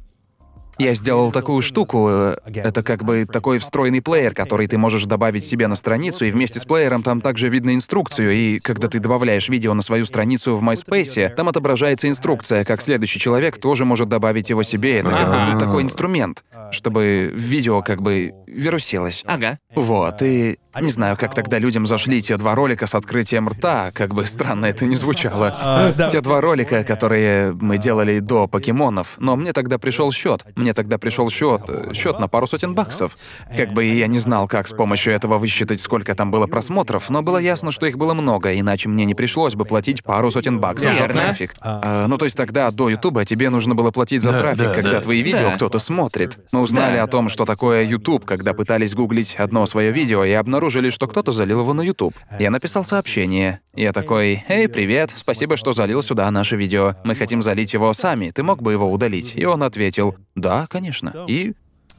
я 0.80 0.93
сделал 0.93 1.32
такую 1.32 1.61
штуку. 1.61 2.07
Это 2.09 2.84
как 2.84 3.03
бы 3.03 3.25
такой 3.25 3.59
встроенный 3.59 4.01
плеер, 4.01 4.34
который 4.34 4.67
ты 4.67 4.77
можешь 4.77 5.03
добавить 5.03 5.45
себе 5.45 5.67
на 5.67 5.75
страницу, 5.75 6.25
и 6.25 6.32
вместе 6.32 6.59
с 6.59 6.65
плеером 6.65 7.03
там 7.03 7.21
также 7.21 7.49
видно 7.49 7.75
инструкцию. 7.75 8.34
И 8.34 8.59
когда 8.59 8.88
ты 8.88 8.99
добавляешь 8.99 9.49
видео 9.49 9.73
на 9.73 9.82
свою 9.82 10.05
страницу 10.05 10.55
в 10.55 10.63
MySpace, 10.63 11.36
там 11.36 11.49
отображается 11.49 12.07
инструкция, 12.07 12.63
как 12.63 12.82
следующий 12.82 13.19
человек 13.19 13.59
тоже 13.59 13.86
может 13.86 14.09
добавить 14.09 14.49
его 14.49 14.63
себе. 14.63 14.99
Это 14.99 15.11
как 15.11 15.53
бы 15.53 15.59
такой 15.59 15.84
инструмент, 15.84 16.43
чтобы 16.71 17.32
видео 17.36 17.82
как 17.82 18.01
бы 18.01 18.34
вирусилось. 18.47 19.23
Ага. 19.25 19.57
Вот, 19.75 20.21
и 20.21 20.57
не 20.82 20.91
знаю, 20.91 21.17
как 21.17 21.34
тогда 21.34 21.59
людям 21.59 21.86
зашли 21.86 22.21
те 22.21 22.38
два 22.38 22.55
ролика 22.55 22.88
с 22.88 22.95
открытием 22.95 23.49
рта, 23.49 23.89
как 23.93 24.13
бы 24.13 24.25
странно 24.25 24.67
это 24.67 24.86
не 24.86 24.95
звучало. 24.95 25.93
Те 26.11 26.21
два 26.21 26.41
ролика, 26.41 26.84
которые 26.84 27.53
мы 27.53 27.77
делали 27.77 28.19
до 28.19 28.47
покемонов, 28.47 29.15
но 29.19 29.36
мне 29.36 29.51
тогда 29.51 29.77
пришел 29.77 30.11
счет. 30.11 30.45
Мне 30.55 30.68
тогда 30.74 30.97
пришел 30.97 31.30
счет, 31.30 31.61
счет 31.93 32.20
на 32.20 32.28
пару 32.28 32.47
сотен 32.47 32.74
баксов. 32.74 33.15
Как 33.55 33.74
бы 33.74 33.84
я 33.86 34.07
не 34.07 34.20
знал, 34.20 34.47
как 34.47 34.67
с 34.67 34.74
помощью 34.74 35.13
этого 35.13 35.38
высчитать, 35.38 35.82
сколько 35.82 36.15
там 36.15 36.32
было 36.32 36.47
просмотров, 36.47 37.09
но 37.09 37.22
было 37.22 37.38
ясно, 37.38 37.72
что 37.72 37.86
их 37.86 37.97
было 37.97 38.13
много, 38.13 38.57
иначе 38.57 38.89
мне 38.89 39.05
не 39.05 39.15
пришлось 39.15 39.55
бы 39.55 39.65
платить 39.65 40.03
пару 40.03 40.32
сотен 40.32 40.59
баксов 40.59 40.97
за 40.97 41.07
трафик. 41.07 41.53
А, 41.61 42.07
ну, 42.07 42.17
то 42.17 42.26
есть 42.26 42.38
тогда 42.38 42.70
до 42.72 42.89
Ютуба 42.89 43.26
тебе 43.26 43.49
нужно 43.49 43.76
было 43.76 43.91
платить 43.91 44.22
за 44.22 44.38
трафик, 44.38 44.65
да, 44.65 44.74
когда 44.74 44.91
да. 44.93 45.01
твои 45.01 45.22
видео 45.22 45.51
кто-то 45.55 45.80
смотрит. 45.80 46.38
Мы 46.51 46.61
узнали 46.61 46.97
о 46.97 47.07
том, 47.07 47.30
что 47.30 47.45
такое 47.45 47.84
YouTube, 47.84 48.26
когда 48.26 48.53
пытались 48.53 48.93
гуглить 48.93 49.36
одно 49.36 49.65
свое 49.65 49.91
видео 49.91 50.24
и 50.24 50.32
обнаружили, 50.32 50.89
что 50.89 51.07
кто-то 51.07 51.32
залил 51.32 51.61
его 51.61 51.74
на 51.74 51.82
YouTube. 51.82 52.13
Я 52.39 52.51
написал 52.51 52.86
сообщение. 52.86 53.61
Я 53.74 53.93
такой, 53.93 54.43
«Эй, 54.49 54.67
привет, 54.67 55.11
спасибо, 55.15 55.55
что 55.55 55.74
залил 55.74 56.01
сюда 56.01 56.30
наше 56.32 56.55
видео. 56.55 56.95
Мы 57.03 57.15
хотим 57.15 57.41
залить 57.41 57.74
его 57.74 57.93
сами, 57.93 58.32
ты 58.32 58.43
мог 58.43 58.61
бы 58.61 58.72
его 58.72 58.91
удалить?» 58.91 59.34
И 59.36 59.45
он 59.45 59.63
ответил, 59.63 60.15
«Да, 60.36 60.59
конечно». 60.68 61.14
И 61.28 61.53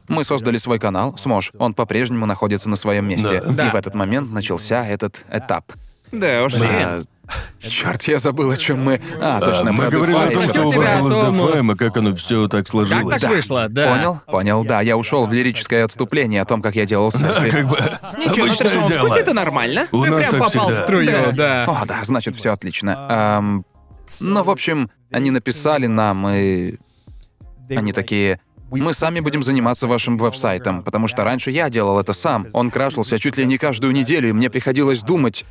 мы 0.09 0.25
создали 0.25 0.59
свой 0.59 0.79
канал, 0.79 1.17
Смош. 1.17 1.51
Он 1.59 1.73
по-прежнему 1.75 2.27
находится 2.27 2.69
на 2.69 2.77
своем 2.77 3.07
месте. 3.09 3.41
Да. 3.43 3.51
И 3.53 3.55
Да. 3.55 3.71
в 3.71 3.75
этот 3.77 3.95
момент 3.95 4.31
начался 4.33 4.85
этот 4.87 5.25
этап. 5.31 5.73
Да 6.13 6.43
уж. 6.45 6.55
А, 6.61 7.03
Черт, 7.61 8.03
я 8.09 8.19
забыл, 8.19 8.51
о 8.51 8.57
чем 8.57 8.83
мы. 8.83 9.01
А, 9.21 9.39
точно, 9.39 9.73
Мы 9.73 9.89
говорили 9.89 10.17
о 10.17 10.29
том, 10.31 10.43
что 10.43 10.63
у 10.67 10.73
вас 10.73 11.01
DeFi, 11.01 11.73
и 11.75 11.77
как 11.77 11.97
оно 11.97 12.17
все 12.17 12.49
так 12.49 12.63
Как 12.63 12.69
сложилось. 12.69 13.21
так 13.21 13.31
вышло, 13.31 13.69
да. 13.69 13.95
Понял? 13.95 14.21
Понял, 14.27 14.65
да. 14.65 14.81
Я 14.81 14.97
ушел 14.97 15.27
в 15.29 15.33
лирическое 15.33 15.85
отступление 15.85 16.43
о 16.43 16.45
том, 16.45 16.61
как 16.61 16.75
я 16.75 16.87
делал 16.87 17.13
Да, 17.13 17.19
сексы. 17.41 17.51
как 17.51 17.69
бы 17.69 17.77
Ничего, 18.19 18.47
на 18.47 18.53
обычное 18.53 18.89
дело. 18.89 18.99
вкусе 19.07 19.21
это 19.21 19.33
нормально. 19.33 19.87
У 19.93 20.03
Ты 20.05 20.11
нас 20.11 20.29
прям 20.29 20.31
так 20.33 20.41
попал 20.53 20.69
в 20.71 20.73
всегда. 20.73 20.83
струю, 20.85 21.33
да. 21.35 21.65
О, 21.69 21.87
да, 21.87 22.01
значит, 22.03 22.35
все 22.35 22.51
отлично. 22.51 22.97
Ам, 23.09 23.65
ну, 24.21 24.43
в 24.43 24.51
общем, 24.51 24.91
они 25.13 25.31
написали 25.31 25.87
нам, 25.87 26.27
и 26.29 26.79
они 27.77 27.93
такие. 27.93 28.41
Мы 28.71 28.95
сами 28.95 29.21
будем 29.21 29.43
заниматься 29.43 29.87
вашим 29.87 30.16
веб-сайтом, 30.16 30.83
потому 30.83 31.09
что 31.09 31.25
раньше 31.25 31.51
я 31.51 31.68
делал 31.71 31.99
это 31.99 32.12
сам. 32.12 32.47
Он 32.53 32.71
крашился 32.71 33.18
чуть 33.18 33.37
ли 33.37 33.45
не 33.45 33.57
каждую 33.57 33.93
неделю, 33.93 34.29
и 34.29 34.33
мне 34.33 34.49
приходилось 34.49 35.01
думать, 35.01 35.45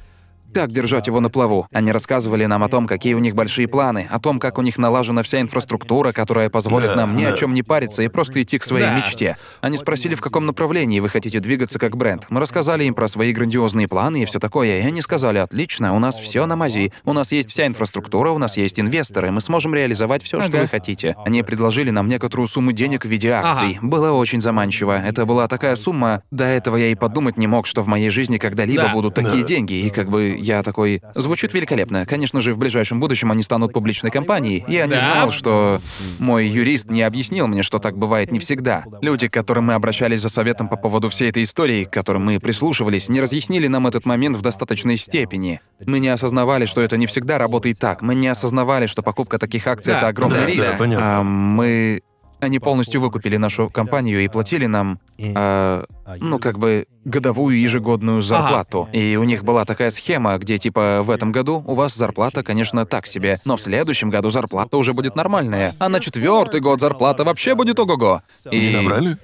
как 0.54 0.72
держать 0.72 1.08
его 1.08 1.20
на 1.20 1.30
плаву. 1.30 1.68
Они 1.72 1.92
рассказывали 1.92 2.46
нам 2.46 2.64
о 2.64 2.70
том, 2.70 2.88
какие 2.88 3.14
у 3.14 3.20
них 3.20 3.36
большие 3.36 3.68
планы, 3.68 4.08
о 4.10 4.20
том, 4.20 4.40
как 4.40 4.58
у 4.58 4.62
них 4.62 4.78
налажена 4.78 5.22
вся 5.24 5.42
инфраструктура, 5.42 6.12
которая 6.12 6.50
позволит 6.50 6.96
нам 6.96 7.16
ни 7.16 7.24
о 7.24 7.34
чем 7.34 7.54
не 7.54 7.64
париться 7.64 8.02
и 8.04 8.08
просто 8.08 8.42
идти 8.42 8.58
к 8.58 8.64
своей 8.64 8.90
мечте. 8.92 9.38
Они 9.62 9.78
спросили, 9.78 10.16
в 10.16 10.22
каком 10.22 10.46
направлении 10.46 11.00
вы 11.00 11.10
хотите 11.10 11.40
двигаться 11.40 11.80
как 11.80 11.96
бренд. 11.98 12.26
Мы 12.30 12.40
рассказали 12.40 12.84
им 12.86 12.94
про 12.94 13.08
свои 13.08 13.32
грандиозные 13.34 13.88
планы 13.88 14.24
и 14.24 14.26
все 14.26 14.40
такое, 14.40 14.82
и 14.82 14.86
они 14.86 15.02
сказали, 15.02 15.38
отлично, 15.38 15.96
у 15.96 16.00
нас 16.00 16.18
все 16.18 16.46
на 16.46 16.56
мази, 16.56 16.92
у 17.06 17.14
нас 17.14 17.32
есть 17.32 17.52
вся 17.52 17.68
инфраструктура, 17.68 18.32
у 18.32 18.38
нас 18.38 18.58
есть 18.58 18.80
инвесторы, 18.80 19.32
мы 19.32 19.42
сможем 19.42 19.74
реализовать 19.76 20.24
все, 20.24 20.40
что 20.42 20.50
Ага. 20.50 20.62
вы 20.64 20.68
хотите. 20.68 21.16
Они 21.26 21.44
предложили 21.44 21.90
нам 21.90 22.08
некоторую 22.08 22.48
сумму 22.48 22.72
денег 22.72 23.06
в 23.06 23.10
виде 23.10 23.30
акций. 23.32 23.80
Было 23.82 24.12
очень 24.12 24.42
заманчиво. 24.42 25.00
Это 25.00 25.26
была 25.26 25.48
такая 25.48 25.76
сумма, 25.76 26.24
до 26.32 26.46
этого 26.46 26.76
я 26.78 26.88
и 26.88 26.96
подумать 26.96 27.38
не 27.38 27.48
мог, 27.48 27.68
что 27.68 27.82
в 27.82 27.88
моей 27.88 28.10
жизни 28.10 28.38
когда-либо 28.38 28.84
Да. 28.84 28.94
будут 28.94 29.14
такие 29.16 29.42
Да. 29.42 29.48
деньги, 29.48 29.74
и 29.74 29.90
как 29.90 30.10
бы 30.10 30.38
я 30.40 30.64
такой... 30.64 31.02
Звучит 31.14 31.54
великолепно. 31.54 32.06
Конечно 32.06 32.42
же, 32.42 32.54
в 32.54 32.58
ближайшем 32.58 33.00
будущем 33.00 33.32
они 33.32 33.44
станут 33.44 33.74
публичной 33.74 34.12
компанией. 34.12 34.64
Я 34.68 34.86
не 34.86 34.94
Да. 34.94 35.00
знал, 35.00 35.32
что 35.32 35.80
мой 36.20 36.48
юрист 36.48 36.90
не 36.90 37.02
объяснил 37.04 37.48
мне, 37.48 37.64
что 37.64 37.80
так 37.80 37.98
бывает 37.98 38.32
не 38.32 38.40
всегда. 38.40 38.84
Люди, 39.02 39.28
к 39.28 39.34
которым 39.34 39.66
мы 39.66 39.74
обращались 39.74 40.22
за 40.22 40.30
советом 40.30 40.68
по 40.68 40.76
поводу 40.78 41.10
всей 41.10 41.30
этой 41.30 41.44
истории, 41.44 41.84
к 41.86 41.92
которым 41.92 42.26
мы 42.26 42.40
прислушивались, 42.40 43.10
не 43.10 43.22
разъяснили 43.22 43.68
нам 43.68 43.88
этот 43.88 44.06
момент 44.06 44.38
в 44.38 44.42
достаточной 44.42 44.98
степени. 44.98 45.62
Мы 45.86 46.00
не 46.00 46.10
осознавали, 46.10 46.66
что 46.66 46.82
это 46.82 46.98
не 46.98 47.06
всегда 47.06 47.38
работает 47.38 47.80
так. 47.80 48.02
Мы 48.02 48.16
не 48.16 48.28
осознавали, 48.28 48.86
что 48.86 49.02
покупка 49.02 49.38
таких 49.40 49.68
акций 49.68 49.94
Да, 49.94 50.00
это 50.00 50.08
огромный 50.08 50.40
да, 50.42 50.46
риск. 50.46 50.68
да, 50.70 50.76
понятно. 50.78 51.20
А, 51.20 51.24
мы 51.24 52.02
они 52.42 52.60
полностью 52.60 53.02
выкупили 53.02 53.36
нашу 53.36 53.70
компанию 53.70 54.24
и 54.24 54.30
платили 54.30 54.66
нам 54.66 55.00
а, 55.36 55.84
ну, 56.20 56.40
как 56.40 56.58
бы, 56.60 56.86
годовую 57.06 57.60
ежегодную 57.60 58.22
зарплату. 58.22 58.88
И 58.92 59.16
у 59.16 59.24
них 59.24 59.44
была 59.44 59.66
такая 59.66 59.90
схема, 59.90 60.38
где, 60.38 60.58
типа, 60.58 61.02
в 61.04 61.10
этом 61.10 61.32
году 61.32 61.64
у 61.66 61.74
вас 61.74 61.96
зарплата, 61.96 62.44
конечно, 62.44 62.86
так 62.86 63.08
себе, 63.08 63.36
но 63.46 63.56
в 63.58 63.62
следующем 63.62 64.10
году 64.10 64.30
зарплата 64.30 64.78
уже 64.78 64.94
будет 64.94 65.16
нормальная, 65.16 65.76
а 65.80 65.90
на 65.90 66.00
четвертый 66.00 66.60
год 66.62 66.80
зарплата 66.82 67.24
вообще 67.24 67.56
будет 67.56 67.80
ого-го. 67.80 68.22
Не 68.52 68.72
И 68.72 68.76
набрали? 68.76 69.18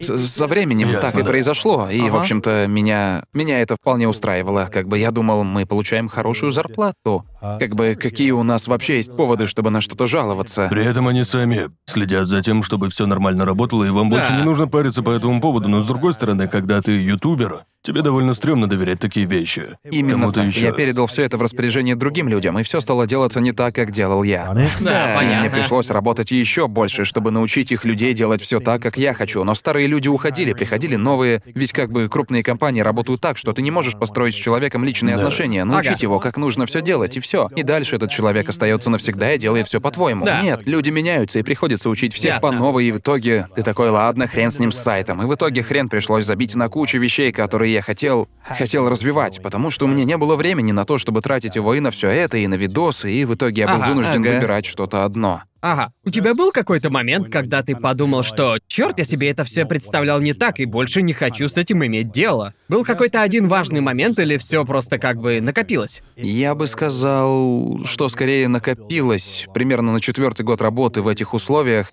с- 0.00 0.26
со 0.30 0.46
временем 0.46 0.88
Ясно, 0.88 1.00
так 1.00 1.14
и 1.14 1.22
да. 1.22 1.24
произошло. 1.28 1.88
И, 1.90 2.00
в 2.00 2.06
Ага. 2.06 2.20
общем-то, 2.20 2.66
меня, 2.68 3.24
меня 3.32 3.60
это 3.60 3.76
вполне 3.76 4.08
устраивало. 4.08 4.68
Как 4.72 4.86
бы 4.88 4.98
я 4.98 5.10
думал, 5.10 5.42
мы 5.44 5.66
получаем 5.66 6.08
хорошую 6.08 6.52
зарплату. 6.52 7.24
Как 7.40 7.70
бы, 7.74 7.96
какие 8.00 8.30
у 8.30 8.42
нас 8.42 8.68
вообще 8.68 8.96
есть 8.96 9.16
поводы, 9.16 9.46
чтобы 9.46 9.70
на 9.70 9.80
что-то 9.80 10.06
жаловаться? 10.06 10.68
При 10.70 10.84
этом 10.86 11.08
они 11.08 11.24
сами 11.24 11.70
следят 11.86 12.28
за 12.28 12.40
тем, 12.42 12.62
чтобы 12.62 12.88
все 12.90 13.06
нормально 13.06 13.44
работало, 13.44 13.84
и 13.84 13.90
вам 13.90 14.10
больше 14.10 14.28
Да. 14.30 14.36
не 14.38 14.44
нужно 14.44 14.68
париться 14.68 15.02
по 15.02 15.10
этому 15.10 15.40
поводу. 15.40 15.68
Но 15.68 15.82
с 15.82 15.86
другой 15.86 16.14
стороны, 16.14 16.31
когда 16.50 16.80
ты 16.82 16.92
ютубер, 16.92 17.64
тебе 17.82 18.02
довольно 18.02 18.34
стрёмно 18.34 18.68
доверять 18.68 19.00
такие 19.00 19.26
вещи. 19.26 19.76
Именно 19.90 20.32
так. 20.32 20.46
еще. 20.46 20.60
Я 20.60 20.72
передал 20.72 21.06
все 21.08 21.24
это 21.24 21.36
в 21.36 21.42
распоряжение 21.42 21.96
другим 21.96 22.28
людям, 22.28 22.56
и 22.58 22.62
все 22.62 22.80
стало 22.80 23.06
делаться 23.08 23.40
не 23.40 23.50
так, 23.52 23.74
как 23.74 23.90
делал 23.90 24.22
я. 24.22 24.52
Да, 24.54 24.62
И 24.62 25.24
мне 25.24 25.40
понятно. 25.42 25.50
пришлось 25.58 25.90
работать 25.90 26.30
еще 26.30 26.68
больше, 26.68 27.04
чтобы 27.04 27.32
научить 27.32 27.72
их 27.72 27.84
людей 27.84 28.14
делать 28.14 28.40
все 28.40 28.60
так, 28.60 28.80
как 28.82 28.96
я 28.98 29.14
хочу. 29.14 29.42
Но 29.42 29.54
старые 29.54 29.88
люди 29.88 30.06
уходили, 30.06 30.52
приходили 30.52 30.94
новые. 30.94 31.42
Ведь 31.46 31.72
как 31.72 31.90
бы 31.90 32.08
крупные 32.08 32.44
компании 32.44 32.82
работают 32.82 33.20
так, 33.20 33.36
что 33.36 33.52
ты 33.52 33.62
не 33.62 33.72
можешь 33.72 33.94
построить 33.98 34.34
с 34.34 34.38
человеком 34.38 34.84
личные 34.84 35.16
Да. 35.16 35.22
отношения, 35.22 35.64
научить 35.64 35.90
Ага. 35.92 36.02
его, 36.02 36.20
как 36.20 36.36
нужно 36.36 36.66
все 36.66 36.82
делать, 36.82 37.16
и 37.16 37.20
все. 37.20 37.48
И 37.56 37.64
дальше 37.64 37.96
этот 37.96 38.10
человек 38.12 38.48
остается 38.48 38.90
навсегда 38.90 39.34
и 39.34 39.38
делает 39.38 39.66
все 39.66 39.80
по-твоему. 39.80 40.24
Да. 40.24 40.40
Нет, 40.40 40.60
люди 40.66 40.90
меняются, 40.90 41.40
и 41.40 41.42
приходится 41.42 41.88
учить 41.90 42.14
всех 42.14 42.34
Ясно. 42.34 42.48
по 42.50 42.54
новой, 42.54 42.84
и 42.86 42.92
в 42.92 42.98
итоге 42.98 43.48
ты 43.56 43.64
такой, 43.64 43.90
ладно, 43.90 44.28
хрен 44.28 44.52
с 44.52 44.60
ним 44.60 44.70
с 44.70 44.78
сайтом. 44.78 45.20
И 45.20 45.26
в 45.26 45.34
итоге 45.34 45.64
хрен 45.64 45.88
пришлось 45.88 46.21
забить 46.22 46.54
на 46.54 46.68
кучу 46.68 46.98
вещей, 46.98 47.32
которые 47.32 47.72
я 47.72 47.82
хотел, 47.82 48.28
хотел 48.42 48.88
развивать, 48.88 49.42
потому 49.42 49.70
что 49.70 49.86
у 49.86 49.88
меня 49.88 50.04
не 50.04 50.16
было 50.16 50.36
времени 50.36 50.72
на 50.72 50.84
то, 50.84 50.98
чтобы 50.98 51.20
тратить 51.20 51.56
его 51.56 51.74
и 51.74 51.80
на 51.80 51.90
все 51.90 52.08
это, 52.08 52.38
и 52.38 52.46
на 52.46 52.54
видосы, 52.54 53.12
и 53.12 53.24
в 53.24 53.34
итоге 53.34 53.62
я 53.62 53.68
был 53.68 53.82
Ага, 53.82 53.88
вынужден 53.88 54.22
ага. 54.22 54.34
выбирать 54.34 54.66
что-то 54.66 55.04
одно. 55.04 55.42
Ага. 55.62 55.92
У 56.04 56.10
тебя 56.10 56.34
был 56.34 56.50
какой-то 56.50 56.90
момент, 56.90 57.28
когда 57.28 57.62
ты 57.62 57.76
подумал, 57.76 58.24
что 58.24 58.58
черт, 58.66 58.98
я 58.98 59.04
себе 59.04 59.30
это 59.30 59.44
все 59.44 59.64
представлял 59.64 60.20
не 60.20 60.34
так 60.34 60.58
и 60.58 60.64
больше 60.64 61.02
не 61.02 61.12
хочу 61.12 61.48
с 61.48 61.56
этим 61.56 61.86
иметь 61.86 62.10
дело? 62.10 62.52
Был 62.68 62.84
какой-то 62.84 63.22
один 63.22 63.46
важный 63.46 63.80
момент 63.80 64.18
или 64.18 64.38
все 64.38 64.64
просто 64.64 64.98
как 64.98 65.18
бы 65.18 65.40
накопилось? 65.40 66.02
Я 66.16 66.56
бы 66.56 66.66
сказал, 66.66 67.80
что 67.84 68.08
скорее 68.08 68.48
накопилось. 68.48 69.46
Примерно 69.54 69.92
на 69.92 70.00
четвертый 70.00 70.42
год 70.42 70.60
работы 70.60 71.00
в 71.00 71.06
этих 71.06 71.32
условиях 71.32 71.92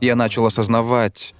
я 0.00 0.16
начал 0.16 0.46
осознавать, 0.46 1.34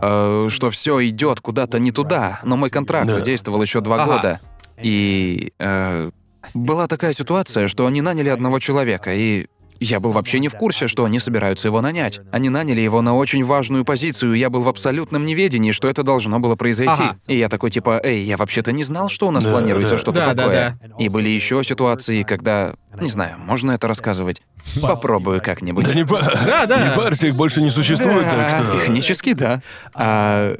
э, 0.00 0.48
что 0.50 0.70
все 0.70 1.06
идет 1.08 1.40
куда-то 1.40 1.78
не 1.78 1.92
туда. 1.92 2.38
Но 2.44 2.56
мой 2.56 2.70
контракт 2.70 3.06
Да. 3.06 3.20
действовал 3.20 3.60
еще 3.62 3.80
два 3.80 4.02
Ага. 4.02 4.06
года. 4.16 4.40
И 4.80 5.52
э, 5.58 6.10
была 6.54 6.88
такая 6.88 7.12
ситуация, 7.12 7.68
что 7.68 7.86
они 7.86 8.00
наняли 8.02 8.28
одного 8.28 8.58
человека, 8.58 9.14
и 9.14 9.46
я 9.84 10.00
был 10.00 10.12
вообще 10.12 10.38
не 10.38 10.48
в 10.48 10.54
курсе, 10.54 10.86
что 10.88 11.04
они 11.04 11.18
собираются 11.18 11.68
его 11.68 11.80
нанять. 11.80 12.20
Они 12.30 12.48
наняли 12.48 12.80
его 12.80 13.00
на 13.02 13.14
очень 13.16 13.44
важную 13.44 13.84
позицию, 13.84 14.34
и 14.34 14.38
я 14.38 14.50
был 14.50 14.62
в 14.62 14.68
абсолютном 14.68 15.26
неведении, 15.26 15.72
что 15.72 15.88
это 15.88 16.02
должно 16.02 16.40
было 16.40 16.54
произойти. 16.56 16.92
Ага. 16.92 17.16
И 17.26 17.36
я 17.36 17.48
такой 17.48 17.70
типа, 17.70 18.00
эй, 18.02 18.22
я 18.22 18.36
вообще-то 18.36 18.72
не 18.72 18.84
знал, 18.84 19.08
что 19.08 19.28
у 19.28 19.30
нас 19.30 19.44
Да, 19.44 19.50
планируется 19.52 19.94
да. 19.96 19.98
что-то 19.98 20.18
Да, 20.20 20.26
да, 20.34 20.42
такое. 20.42 20.78
да. 20.82 20.88
И 20.98 21.08
были 21.08 21.28
еще 21.28 21.62
ситуации, 21.64 22.22
когда, 22.22 22.74
не 23.00 23.08
знаю, 23.08 23.36
можно 23.38 23.72
это 23.72 23.88
рассказывать. 23.88 24.42
Попробую 24.80 25.40
как-нибудь. 25.42 25.86
Да 25.86 25.94
не, 25.94 26.04
Да, 26.04 26.66
да. 26.66 26.88
не 26.88 26.96
парься, 26.96 27.26
их 27.26 27.36
больше 27.36 27.62
не 27.62 27.70
существует, 27.70 28.24
так 28.24 28.48
что... 28.48 28.70
Технически, 28.78 29.32
да. 29.32 29.60
А, 29.94 30.56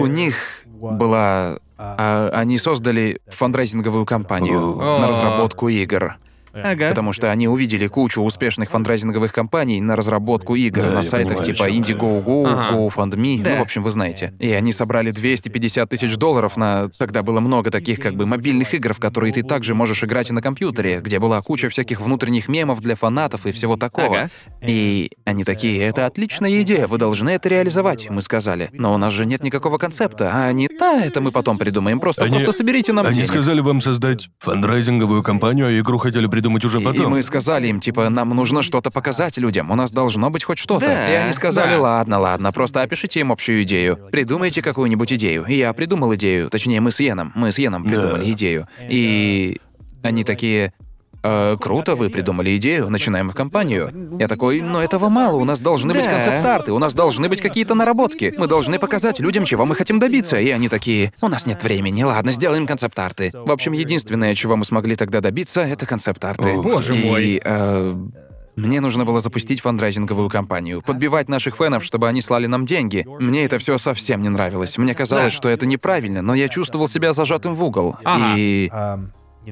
у 0.00 0.06
них 0.06 0.36
была... 0.66 1.58
а, 1.78 2.30
они 2.32 2.58
создали 2.58 3.20
фандрайзинговую 3.28 4.04
компанию 4.06 4.78
О. 4.78 4.98
на 5.00 5.08
разработку 5.08 5.68
игр. 5.68 6.16
Ага. 6.64 6.88
Потому 6.90 7.12
что 7.12 7.30
они 7.30 7.48
увидели 7.48 7.86
кучу 7.86 8.22
успешных 8.22 8.70
фандрайзинговых 8.70 9.32
компаний 9.32 9.80
на 9.80 9.96
разработку 9.96 10.54
игр 10.54 10.82
Да, 10.82 10.90
на 10.90 11.02
сайтах 11.02 11.38
понимаю, 11.38 11.44
типа. 11.54 11.68
Indiegogo, 11.70 12.46
Ага. 12.46 12.76
GoFundMe, 12.76 13.42
Да. 13.42 13.50
ну, 13.50 13.58
в 13.58 13.62
общем, 13.62 13.82
вы 13.82 13.90
знаете. 13.90 14.32
И 14.38 14.50
они 14.50 14.72
собрали 14.72 15.10
250 15.10 15.88
тысяч 15.90 16.16
долларов 16.16 16.56
на... 16.56 16.88
Тогда 16.98 17.22
было 17.22 17.40
много 17.40 17.70
таких 17.70 18.00
как 18.00 18.14
бы 18.14 18.24
мобильных 18.26 18.72
игр, 18.74 18.94
в 18.94 18.98
которые 18.98 19.32
ты 19.32 19.42
также 19.42 19.74
можешь 19.74 20.02
играть 20.02 20.30
и 20.30 20.32
на 20.32 20.40
компьютере, 20.42 21.00
где 21.00 21.18
была 21.18 21.40
куча 21.42 21.68
всяких 21.68 22.00
внутренних 22.00 22.48
мемов 22.48 22.80
для 22.80 22.94
фанатов 22.94 23.44
и 23.46 23.52
всего 23.52 23.76
такого. 23.76 24.16
Ага. 24.18 24.30
И 24.66 25.10
они 25.26 25.44
такие, 25.44 25.82
это 25.82 26.06
отличная 26.06 26.62
идея, 26.62 26.86
вы 26.86 26.96
должны 26.98 27.30
это 27.30 27.48
реализовать, 27.48 28.08
мы 28.10 28.22
сказали. 28.22 28.70
Но 28.72 28.94
у 28.94 28.96
нас 28.98 29.12
же 29.12 29.26
нет 29.26 29.42
никакого 29.42 29.78
концепта, 29.78 30.30
а 30.32 30.46
они, 30.46 30.68
да, 30.78 31.04
это 31.04 31.20
мы 31.20 31.32
потом 31.32 31.58
придумаем, 31.58 32.00
просто, 32.00 32.24
Они- 32.24 32.34
просто 32.38 32.52
соберите 32.52 32.92
нам 32.92 33.04
Они 33.06 33.16
денег. 33.16 33.28
сказали 33.28 33.60
вам 33.60 33.80
создать 33.80 34.28
фандрайзинговую 34.38 35.22
компанию, 35.22 35.66
а 35.66 35.78
игру 35.78 35.98
хотели 35.98 36.26
придумать 36.26 36.45
уже 36.64 36.80
И 36.80 36.84
потом. 36.84 37.10
мы 37.10 37.22
сказали 37.22 37.68
им, 37.68 37.80
типа, 37.80 38.08
нам 38.08 38.30
нужно 38.30 38.62
что-то 38.62 38.90
показать 38.90 39.38
людям, 39.38 39.70
у 39.70 39.74
нас 39.74 39.90
должно 39.90 40.30
быть 40.30 40.44
хоть 40.44 40.58
что-то. 40.58 40.86
Да, 40.86 41.10
и 41.10 41.14
они 41.14 41.32
сказали, 41.32 41.72
да. 41.72 41.80
ладно, 41.80 42.18
ладно, 42.18 42.52
просто 42.52 42.82
опишите 42.82 43.20
им 43.20 43.32
общую 43.32 43.62
идею. 43.64 43.98
Придумайте 44.12 44.62
какую-нибудь 44.62 45.12
идею. 45.12 45.44
И 45.46 45.54
я 45.56 45.72
придумал 45.72 46.14
идею, 46.14 46.48
точнее, 46.50 46.80
мы 46.80 46.90
с 46.90 47.00
Йеном, 47.00 47.32
мы 47.34 47.52
с 47.52 47.58
Йеном 47.58 47.84
придумали 47.84 48.24
Да. 48.24 48.30
идею. 48.32 48.68
И 48.88 49.60
они 50.02 50.24
такие, 50.24 50.72
«Э, 51.28 51.56
круто, 51.60 51.96
вы 51.96 52.08
придумали 52.08 52.56
идею, 52.56 52.88
начинаем 52.88 53.30
компанию. 53.30 53.90
Я 54.18 54.28
такой, 54.28 54.60
но 54.62 54.80
этого 54.82 55.08
мало, 55.08 55.36
у 55.36 55.44
нас 55.44 55.60
должны 55.60 55.92
быть 55.92 56.04
Да. 56.04 56.10
концепт-арты, 56.12 56.72
у 56.72 56.78
нас 56.78 56.94
должны 56.94 57.28
быть 57.28 57.40
какие-то 57.40 57.74
наработки. 57.74 58.32
Мы 58.38 58.46
должны 58.46 58.78
показать 58.78 59.18
людям, 59.18 59.44
чего 59.44 59.64
мы 59.64 59.74
хотим 59.74 59.98
добиться. 59.98 60.38
И 60.38 60.50
они 60.50 60.68
такие, 60.68 61.12
у 61.20 61.28
нас 61.28 61.46
нет 61.46 61.62
времени, 61.62 62.02
ладно, 62.04 62.32
сделаем 62.32 62.66
концепт-арты. 62.66 63.30
В 63.34 63.50
общем, 63.50 63.72
единственное, 63.72 64.34
чего 64.34 64.56
мы 64.56 64.64
смогли 64.64 64.94
тогда 64.96 65.20
добиться, 65.20 65.62
это 65.62 65.84
концепт-арты. 65.86 66.50
О, 66.58 66.62
Боже 66.62 66.94
мой. 66.94 67.24
И, 67.24 67.42
э, 67.44 67.94
мне 68.56 68.80
нужно 68.80 69.04
было 69.04 69.20
запустить 69.20 69.60
фандрайзинговую 69.60 70.30
кампанию, 70.30 70.80
подбивать 70.80 71.28
наших 71.28 71.56
фенов, 71.56 71.84
чтобы 71.84 72.08
они 72.08 72.22
слали 72.22 72.46
нам 72.46 72.64
деньги. 72.64 73.04
Мне 73.20 73.44
это 73.44 73.58
все 73.58 73.76
совсем 73.78 74.22
не 74.22 74.28
нравилось. 74.30 74.78
Мне 74.78 74.94
казалось, 74.94 75.24
Да. 75.24 75.30
что 75.30 75.48
это 75.48 75.66
неправильно, 75.66 76.22
но 76.22 76.34
я 76.34 76.48
чувствовал 76.48 76.88
себя 76.88 77.12
зажатым 77.12 77.54
в 77.54 77.62
угол. 77.62 77.96
Ага. 78.04 78.34
И 78.38 78.70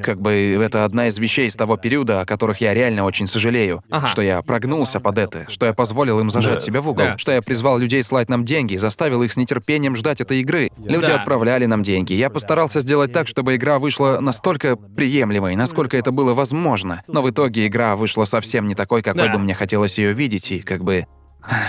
как 0.03 0.21
бы 0.21 0.33
это 0.63 0.85
одна 0.85 1.09
из 1.09 1.19
вещей 1.19 1.47
из 1.47 1.55
того 1.57 1.77
периода, 1.77 2.21
о 2.21 2.27
которых 2.27 2.61
я 2.61 2.75
реально 2.75 3.05
очень 3.05 3.27
сожалею. 3.27 3.83
Ага. 3.91 4.09
Что 4.09 4.23
я 4.23 4.43
прогнулся 4.43 5.01
под 5.01 5.19
это, 5.19 5.47
что 5.49 5.67
я 5.67 5.73
позволил 5.73 6.21
им 6.21 6.31
зажать 6.31 6.55
Да. 6.55 6.61
себя 6.61 6.81
в 6.81 6.89
угол, 6.89 7.05
Да. 7.05 7.19
что 7.19 7.33
я 7.33 7.41
призвал 7.43 7.79
людей 7.79 8.03
слать 8.03 8.29
нам 8.29 8.45
деньги, 8.45 8.77
заставил 8.77 9.23
их 9.23 9.33
с 9.33 9.37
нетерпением 9.37 9.97
ждать 9.97 10.21
этой 10.21 10.41
игры. 10.41 10.71
Люди 10.79 11.07
Да. 11.07 11.17
отправляли 11.17 11.67
нам 11.67 11.83
деньги. 11.83 12.13
Я 12.15 12.31
постарался 12.31 12.81
сделать 12.81 13.13
так, 13.13 13.29
чтобы 13.29 13.57
игра 13.57 13.79
вышла 13.79 14.19
настолько 14.21 14.77
приемлемой, 14.77 15.57
насколько 15.57 15.97
это 15.97 16.13
было 16.13 16.35
возможно. 16.35 17.01
Но 17.09 17.23
в 17.23 17.31
итоге 17.31 17.67
игра 17.67 17.97
вышла 17.97 18.25
совсем 18.25 18.67
не 18.67 18.75
такой, 18.75 19.03
какой 19.03 19.29
Да. 19.29 19.33
бы 19.35 19.39
мне 19.39 19.55
хотелось 19.55 19.99
ее 19.99 20.13
видеть, 20.13 20.51
и 20.53 20.61
как 20.61 20.83
бы 20.83 21.07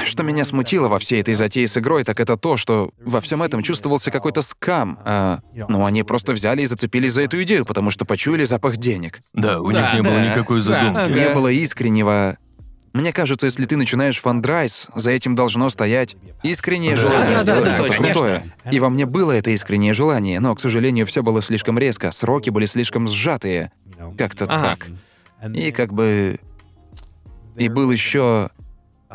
что 0.05 0.23
меня 0.23 0.45
смутило 0.45 0.87
во 0.87 0.99
всей 0.99 1.21
этой 1.21 1.33
затее 1.33 1.67
с 1.67 1.77
игрой, 1.77 2.03
так 2.03 2.19
это 2.19 2.37
то, 2.37 2.57
что 2.57 2.91
во 3.03 3.21
всем 3.21 3.43
этом 3.43 3.61
чувствовался 3.61 4.11
какой-то 4.11 4.41
скам. 4.41 4.99
А, 5.03 5.39
ну, 5.67 5.85
они 5.85 6.03
просто 6.03 6.33
взяли 6.33 6.61
и 6.61 6.65
зацепились 6.65 7.13
за 7.13 7.23
эту 7.23 7.41
идею, 7.43 7.65
потому 7.65 7.89
что 7.89 8.05
почуяли 8.05 8.45
запах 8.45 8.77
денег. 8.77 9.19
Да, 9.33 9.59
у 9.61 9.71
Да, 9.71 9.81
них 9.81 9.93
не 9.95 10.01
было 10.01 10.19
да. 10.19 10.31
никакой 10.31 10.57
Да. 10.57 10.63
задумки. 10.63 10.97
Ага. 10.99 11.13
Не 11.13 11.29
было 11.33 11.47
искреннего... 11.49 12.37
Мне 12.93 13.11
кажется, 13.11 13.45
если 13.47 13.65
ты 13.65 13.75
начинаешь 13.75 14.21
фандрайз, 14.21 14.87
за 14.95 15.11
этим 15.11 15.35
должно 15.35 15.69
стоять 15.69 16.15
искреннее 16.43 16.95
Да, 16.95 17.01
желание 17.01 17.35
да, 17.35 17.41
сделать 17.43 17.63
да, 17.65 17.69
что-то 17.75 17.93
крутое. 17.93 18.43
И 18.71 18.79
во 18.79 18.89
мне 18.89 19.05
было 19.05 19.33
это 19.33 19.51
искреннее 19.51 19.91
желание, 19.93 20.39
но, 20.39 20.55
к 20.55 20.61
сожалению, 20.61 21.05
все 21.05 21.21
было 21.21 21.41
слишком 21.41 21.77
резко, 21.77 22.11
сроки 22.11 22.49
были 22.51 22.65
слишком 22.65 23.09
сжатые. 23.09 23.73
Как-то 24.17 24.45
Ага. 24.45 24.77
так. 25.41 25.51
И 25.53 25.71
как 25.71 25.91
бы... 25.91 26.39
И 27.57 27.67
был 27.67 27.91
еще 27.91 28.49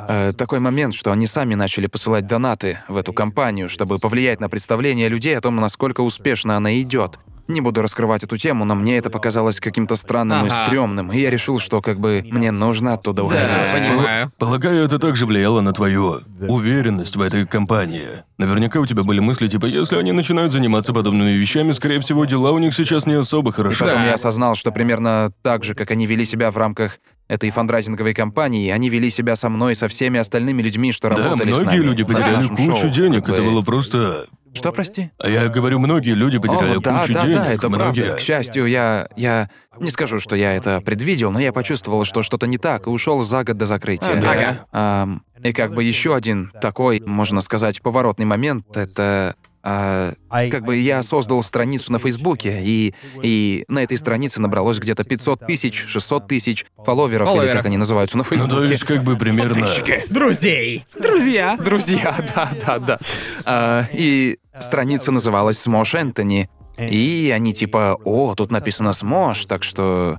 э, 0.09 0.33
такой 0.33 0.61
момент, 0.61 0.95
что 0.95 1.13
они 1.13 1.27
сами 1.27 1.55
начали 1.55 1.87
посылать 1.87 2.27
донаты 2.27 2.79
в 2.89 2.97
эту 2.97 3.13
компанию, 3.13 3.69
чтобы 3.69 3.99
повлиять 3.99 4.41
на 4.41 4.49
представление 4.49 5.09
людей 5.09 5.37
о 5.37 5.41
том, 5.41 5.57
насколько 5.57 6.01
успешно 6.01 6.57
она 6.57 6.81
идет. 6.81 7.19
Не 7.49 7.61
буду 7.61 7.83
раскрывать 7.83 8.23
эту 8.25 8.37
тему, 8.37 8.65
но 8.65 8.75
мне 8.75 8.97
это 8.97 9.11
показалось 9.11 9.61
каким-то 9.61 9.97
странным 9.97 10.47
и 10.47 10.51
Ага. 10.51 10.67
стрёмным, 10.67 11.13
и 11.13 11.19
я 11.21 11.31
решил, 11.31 11.59
что 11.59 11.81
как 11.83 11.99
бы 11.99 12.25
мне 12.31 12.51
нужно 12.53 12.95
оттуда 12.95 13.25
уходить. 13.25 13.47
Да, 13.49 13.67
понимаю. 13.73 14.31
Полагаю, 14.39 14.85
это 14.85 14.99
также 14.99 15.27
влияло 15.27 15.61
на 15.61 15.73
твою 15.73 16.21
уверенность 16.49 17.17
в 17.17 17.21
этой 17.21 17.47
компании. 17.47 18.23
Наверняка 18.39 18.81
у 18.81 18.87
тебя 18.87 19.03
были 19.03 19.21
мысли, 19.21 19.49
типа, 19.49 19.67
если 19.67 19.97
они 19.97 20.13
начинают 20.13 20.53
заниматься 20.53 20.93
подобными 20.93 21.31
вещами, 21.31 21.73
скорее 21.73 22.01
всего, 22.01 22.25
дела 22.25 22.53
у 22.53 22.59
них 22.59 22.75
сейчас 22.75 23.07
не 23.07 23.15
особо 23.15 23.51
И 23.51 23.53
хороши. 23.53 23.85
потом 23.85 24.01
Да. 24.03 24.07
я 24.09 24.15
осознал, 24.15 24.55
что 24.55 24.71
примерно 24.73 25.33
так 25.43 25.65
же, 25.65 25.75
как 25.75 25.91
они 25.91 26.07
вели 26.07 26.25
себя 26.25 26.51
в 26.51 26.57
рамках 26.57 26.99
этой 27.29 27.51
фандрайзинговой 27.51 28.13
кампании, 28.13 28.71
они 28.71 28.89
вели 28.89 29.09
себя 29.09 29.37
со 29.37 29.49
мной 29.49 29.73
и 29.73 29.75
со 29.77 29.87
всеми 29.87 30.19
остальными 30.19 30.63
людьми, 30.63 30.91
что 30.93 31.09
Да, 31.11 31.17
работали 31.17 31.53
с 31.53 31.61
многие 31.61 31.77
нами 31.77 31.87
люди 31.87 32.03
потеряли 32.03 32.47
кучу 32.49 32.77
шоу. 32.77 32.91
денег, 32.91 33.25
Как 33.25 33.35
это 33.35 33.43
бы- 33.43 33.51
было 33.51 33.63
просто... 33.63 34.27
Что, 34.53 34.73
прости? 34.73 35.11
А 35.19 35.29
я 35.29 35.49
говорю, 35.49 35.79
многие 35.79 36.15
люди 36.15 36.39
потеряли 36.39 36.77
О, 36.77 36.81
да, 36.81 37.01
кучу 37.01 37.15
да, 37.15 37.23
денег, 37.23 37.39
да, 37.39 37.53
это 37.53 37.69
многие. 37.69 38.01
правда. 38.03 38.17
К 38.17 38.21
счастью, 38.21 38.67
я, 38.67 39.09
я 39.17 39.49
не 39.79 39.91
скажу, 39.91 40.19
что 40.19 40.37
я 40.37 40.55
это 40.55 40.81
предвидел, 40.81 41.31
но 41.31 41.41
я 41.41 41.53
почувствовал, 41.53 42.05
что 42.05 42.23
что-то 42.23 42.47
не 42.47 42.59
так, 42.59 42.87
и 42.87 42.91
ушел 42.91 43.23
за 43.23 43.45
год 43.45 43.57
до 43.57 43.67
закрытия. 43.67 44.11
Ага. 44.11 44.67
Ам, 44.73 45.23
и 45.43 45.53
как 45.53 45.75
бы 45.75 45.85
еще 45.85 46.15
один 46.15 46.53
такой, 46.61 47.01
можно 47.01 47.41
сказать, 47.41 47.81
поворотный 47.81 48.27
момент— 48.27 48.65
это 48.77 49.37
а, 49.63 50.15
как 50.51 50.65
бы 50.65 50.77
я 50.77 51.03
создал 51.03 51.43
страницу 51.43 51.93
на 51.93 51.99
Фейсбуке, 51.99 52.61
и, 52.63 52.95
и 53.23 53.65
на 53.69 53.83
этой 53.83 53.99
странице 53.99 54.41
набралось 54.41 54.79
где-то 54.79 55.05
500 55.05 55.41
тысяч, 55.47 55.85
600 55.87 56.27
тысяч 56.29 56.65
фолловеров, 56.77 57.29
или 57.29 57.33
Фолловеров. 57.35 57.57
как 57.59 57.67
они 57.67 57.77
называются 57.77 58.17
на 58.17 58.23
Ну, 58.25 58.29
Фейсбуке. 58.31 58.55
то 58.55 58.65
есть, 58.65 58.85
как 58.85 59.03
бы 59.05 59.17
примерно... 59.17 59.67
Друзей! 60.09 60.85
Друзья! 60.99 61.57
Друзья, 61.65 62.15
да, 62.35 62.51
да, 62.67 62.79
да. 62.79 62.99
А, 63.45 63.85
и 63.93 64.39
страница 64.61 65.13
называлась 65.13 65.59
Смош 65.59 65.95
Энтони. 65.95 66.49
И 66.79 67.31
они 67.35 67.53
типа, 67.53 67.99
о, 68.05 68.35
тут 68.35 68.51
написано 68.51 68.95
Смош, 68.95 69.45
так 69.45 69.63
что 69.65 70.19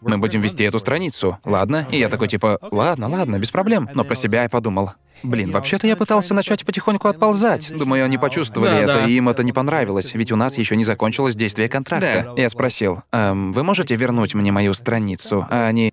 мы 0.00 0.18
будем 0.18 0.40
вести 0.40 0.64
эту 0.64 0.78
страницу, 0.78 1.38
ладно? 1.44 1.86
И 1.90 1.98
я 1.98 2.08
такой 2.08 2.28
типа, 2.28 2.58
ладно, 2.70 3.08
ладно, 3.08 3.38
без 3.38 3.50
проблем. 3.50 3.88
Но 3.94 4.04
про 4.04 4.14
себя 4.14 4.42
я 4.44 4.48
подумал, 4.48 4.92
блин, 5.22 5.50
вообще-то 5.50 5.86
я 5.86 5.96
пытался 5.96 6.34
начать 6.34 6.64
потихоньку 6.64 7.08
отползать. 7.08 7.76
Думаю, 7.76 8.04
они 8.04 8.18
почувствовали 8.18 8.70
Да, 8.70 8.76
это, 8.78 8.94
да. 8.94 9.06
и 9.06 9.12
им 9.12 9.28
это 9.28 9.42
не 9.42 9.52
понравилось, 9.52 10.14
ведь 10.14 10.32
у 10.32 10.36
нас 10.36 10.58
еще 10.58 10.76
не 10.76 10.84
закончилось 10.84 11.34
действие 11.34 11.68
контракта. 11.68 12.32
Я 12.36 12.48
спросил, 12.48 13.02
«Эм, 13.12 13.52
вы 13.52 13.62
можете 13.62 13.94
вернуть 13.96 14.34
мне 14.34 14.52
мою 14.52 14.74
страницу? 14.74 15.46
А 15.50 15.66
они... 15.66 15.92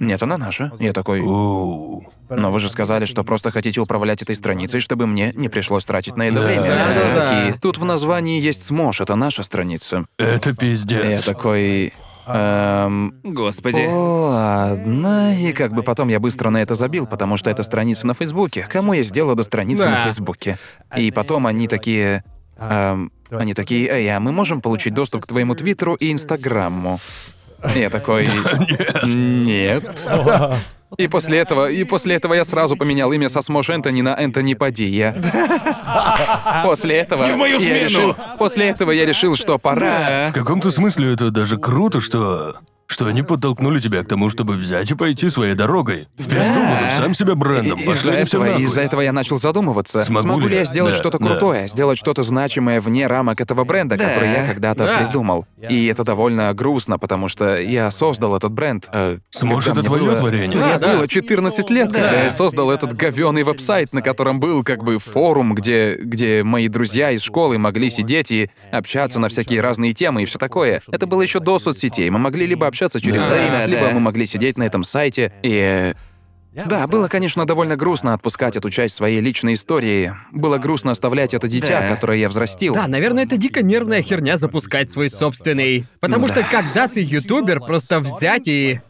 Нет, 0.00 0.22
она 0.22 0.38
наша. 0.38 0.70
Я 0.78 0.92
такой, 0.92 1.20
Оу. 1.20 2.08
но 2.30 2.52
вы 2.52 2.60
же 2.60 2.70
сказали, 2.70 3.04
что 3.04 3.24
просто 3.24 3.50
хотите 3.50 3.80
управлять 3.80 4.22
этой 4.22 4.36
страницей, 4.36 4.78
чтобы 4.78 5.08
мне 5.08 5.32
не 5.34 5.48
пришлось 5.48 5.84
тратить 5.84 6.16
на 6.16 6.22
это 6.28 6.36
Да. 6.36 6.46
время. 6.46 6.62
Да, 6.62 6.94
да, 6.94 7.14
да. 7.14 7.28
такие, 7.28 7.60
Тут 7.60 7.78
в 7.78 7.84
названии 7.84 8.40
есть 8.40 8.64
смош, 8.64 9.00
это 9.00 9.16
наша 9.16 9.42
страница. 9.42 10.04
Это 10.16 10.50
И 10.50 10.52
я 10.52 10.56
пиздец. 10.56 11.24
такой... 11.24 11.92
Эм, 12.28 13.14
Господи. 13.24 13.86
ладно. 13.88 15.36
И 15.38 15.52
как 15.52 15.72
бы 15.72 15.82
потом 15.82 16.08
я 16.08 16.20
быстро 16.20 16.50
на 16.50 16.58
это 16.58 16.74
забил, 16.74 17.06
потому 17.06 17.36
что 17.36 17.50
это 17.50 17.62
страница 17.62 18.06
на 18.06 18.14
Фейсбуке. 18.14 18.66
Кому 18.70 18.92
есть 18.92 19.12
дело 19.12 19.34
до 19.34 19.42
страницы 19.42 19.84
Да. 19.84 19.90
на 19.90 20.04
Фейсбуке? 20.04 20.58
И 20.96 21.10
потом 21.10 21.46
они 21.46 21.68
такие... 21.68 22.24
эм, 22.58 23.12
они 23.30 23.54
такие, 23.54 23.88
эй, 23.88 24.08
а 24.14 24.20
мы 24.20 24.32
можем 24.32 24.60
получить 24.60 24.94
доступ 24.94 25.22
к 25.22 25.26
твоему 25.26 25.54
Твиттеру 25.54 25.94
и 25.94 26.12
Инстаграму? 26.12 26.98
И 27.74 27.80
Я 27.80 27.90
такой... 27.90 28.28
Нет. 29.04 29.84
И 30.96 31.06
после 31.06 31.38
этого, 31.38 31.70
и 31.70 31.84
после 31.84 32.14
этого 32.16 32.34
я 32.34 32.44
сразу 32.44 32.76
поменял 32.76 33.12
имя 33.12 33.28
со 33.28 33.42
Смош 33.42 33.68
Энтони 33.68 34.00
на 34.00 34.14
Энтони 34.16 34.54
Падия. 34.54 35.14
После 36.64 36.96
этого 36.96 37.26
Не 37.26 37.32
в 37.32 37.36
мою 37.36 37.58
я 37.58 37.66
смену! 37.66 37.84
решил, 37.84 38.16
после 38.38 38.68
этого 38.68 38.90
я 38.90 39.04
решил, 39.06 39.36
что 39.36 39.58
пора. 39.58 40.28
В 40.30 40.32
каком-то 40.32 40.70
смысле 40.70 41.12
это 41.12 41.30
даже 41.30 41.58
круто, 41.58 42.00
что... 42.00 42.56
Что 42.90 43.04
они 43.04 43.22
подтолкнули 43.22 43.80
тебя 43.80 44.02
к 44.02 44.08
тому, 44.08 44.30
чтобы 44.30 44.54
взять 44.54 44.90
и 44.90 44.94
пойти 44.94 45.28
своей 45.28 45.54
дорогой. 45.54 46.08
В 46.16 46.24
пизду, 46.24 46.38
будут 46.38 46.96
сам 46.96 47.12
себя 47.12 47.34
брендом. 47.34 47.78
И- 47.78 47.84
Пошли 47.84 48.00
Из-за 48.00 48.10
они 48.12 48.22
этого, 48.22 48.44
нахуй. 48.46 48.62
из-за 48.62 48.80
этого 48.80 49.00
я 49.02 49.12
начал 49.12 49.38
задумываться, 49.38 50.00
Смогу 50.00 50.22
смогу, 50.22 50.40
ли 50.40 50.48
ли 50.48 50.54
я 50.54 50.60
я? 50.60 50.64
сделать 50.64 50.94
Да, 50.94 50.98
что-то 51.00 51.18
да. 51.18 51.26
крутое, 51.26 51.68
сделать 51.68 51.98
что-то 51.98 52.22
значимое 52.22 52.80
вне 52.80 53.06
рамок 53.06 53.42
этого 53.42 53.64
бренда, 53.64 53.98
Да. 53.98 54.06
который 54.08 54.30
я 54.30 54.46
когда-то 54.46 54.86
Да. 54.86 54.96
придумал. 55.04 55.44
И 55.68 55.84
это 55.86 56.02
довольно 56.02 56.54
грустно, 56.54 56.98
потому 56.98 57.28
что 57.28 57.58
я 57.60 57.90
создал 57.90 58.34
этот 58.34 58.52
бренд. 58.52 58.88
э, 58.90 59.18
Сможешь, 59.30 59.66
когда 59.66 59.82
это 59.82 59.90
мне 59.90 59.98
твое 59.98 60.10
было- 60.12 60.20
творение. 60.20 60.48
Мне 60.56 60.58
Да, 60.60 60.78
да. 60.78 60.96
было 60.96 61.06
14 61.06 61.68
лет, 61.68 61.92
когда 61.92 62.22
я 62.24 62.30
создал 62.30 62.70
этот 62.70 62.94
говёный 62.94 63.42
веб-сайт, 63.42 63.92
на 63.92 64.00
котором 64.00 64.40
был 64.40 64.64
как 64.64 64.82
бы 64.82 64.98
форум, 64.98 65.54
где, 65.54 65.96
где 65.96 66.42
мои 66.42 66.68
друзья 66.68 67.10
из 67.10 67.20
школы 67.20 67.58
могли 67.58 67.90
сидеть 67.90 68.30
и 68.30 68.50
общаться 68.72 69.20
на 69.20 69.28
всякие 69.28 69.60
разные 69.60 69.92
темы 69.92 70.22
и 70.22 70.24
все 70.24 70.38
такое. 70.38 70.80
Это 70.90 71.06
было 71.06 71.20
еще 71.20 71.38
до 71.40 71.58
соцсетей. 71.58 72.08
Мы 72.08 72.18
могли 72.18 72.46
либо 72.46 72.66
общаться 72.78 73.00
через 73.00 73.22
Да. 73.22 73.28
Зейн, 73.34 73.50
Да, 73.50 73.66
либо 73.66 73.86
да. 73.88 73.90
мы 73.92 74.00
могли 74.00 74.24
сидеть 74.26 74.56
на 74.56 74.62
этом 74.62 74.84
сайте 74.84 75.32
и... 75.42 75.92
э, 76.54 76.64
Да, 76.66 76.86
было, 76.86 77.08
конечно, 77.08 77.44
довольно 77.44 77.76
грустно 77.76 78.14
отпускать 78.14 78.56
эту 78.56 78.70
часть 78.70 78.94
своей 78.94 79.20
личной 79.20 79.54
истории. 79.54 80.14
Было 80.32 80.58
грустно 80.58 80.92
оставлять 80.92 81.34
это 81.34 81.48
дитя, 81.48 81.80
Да. 81.80 81.94
которое 81.94 82.18
я 82.18 82.28
взрастил. 82.28 82.74
Да, 82.74 82.86
наверное, 82.86 83.24
это 83.24 83.36
дико 83.36 83.62
нервная 83.62 84.02
херня 84.02 84.36
запускать 84.36 84.90
свой 84.90 85.10
собственный. 85.10 85.86
Потому 86.00 86.28
что 86.28 86.44
когда 86.48 86.86
ты 86.88 87.00
ютубер, 87.02 87.60
просто 87.60 87.98
взять 88.00 88.46
и 88.48 88.80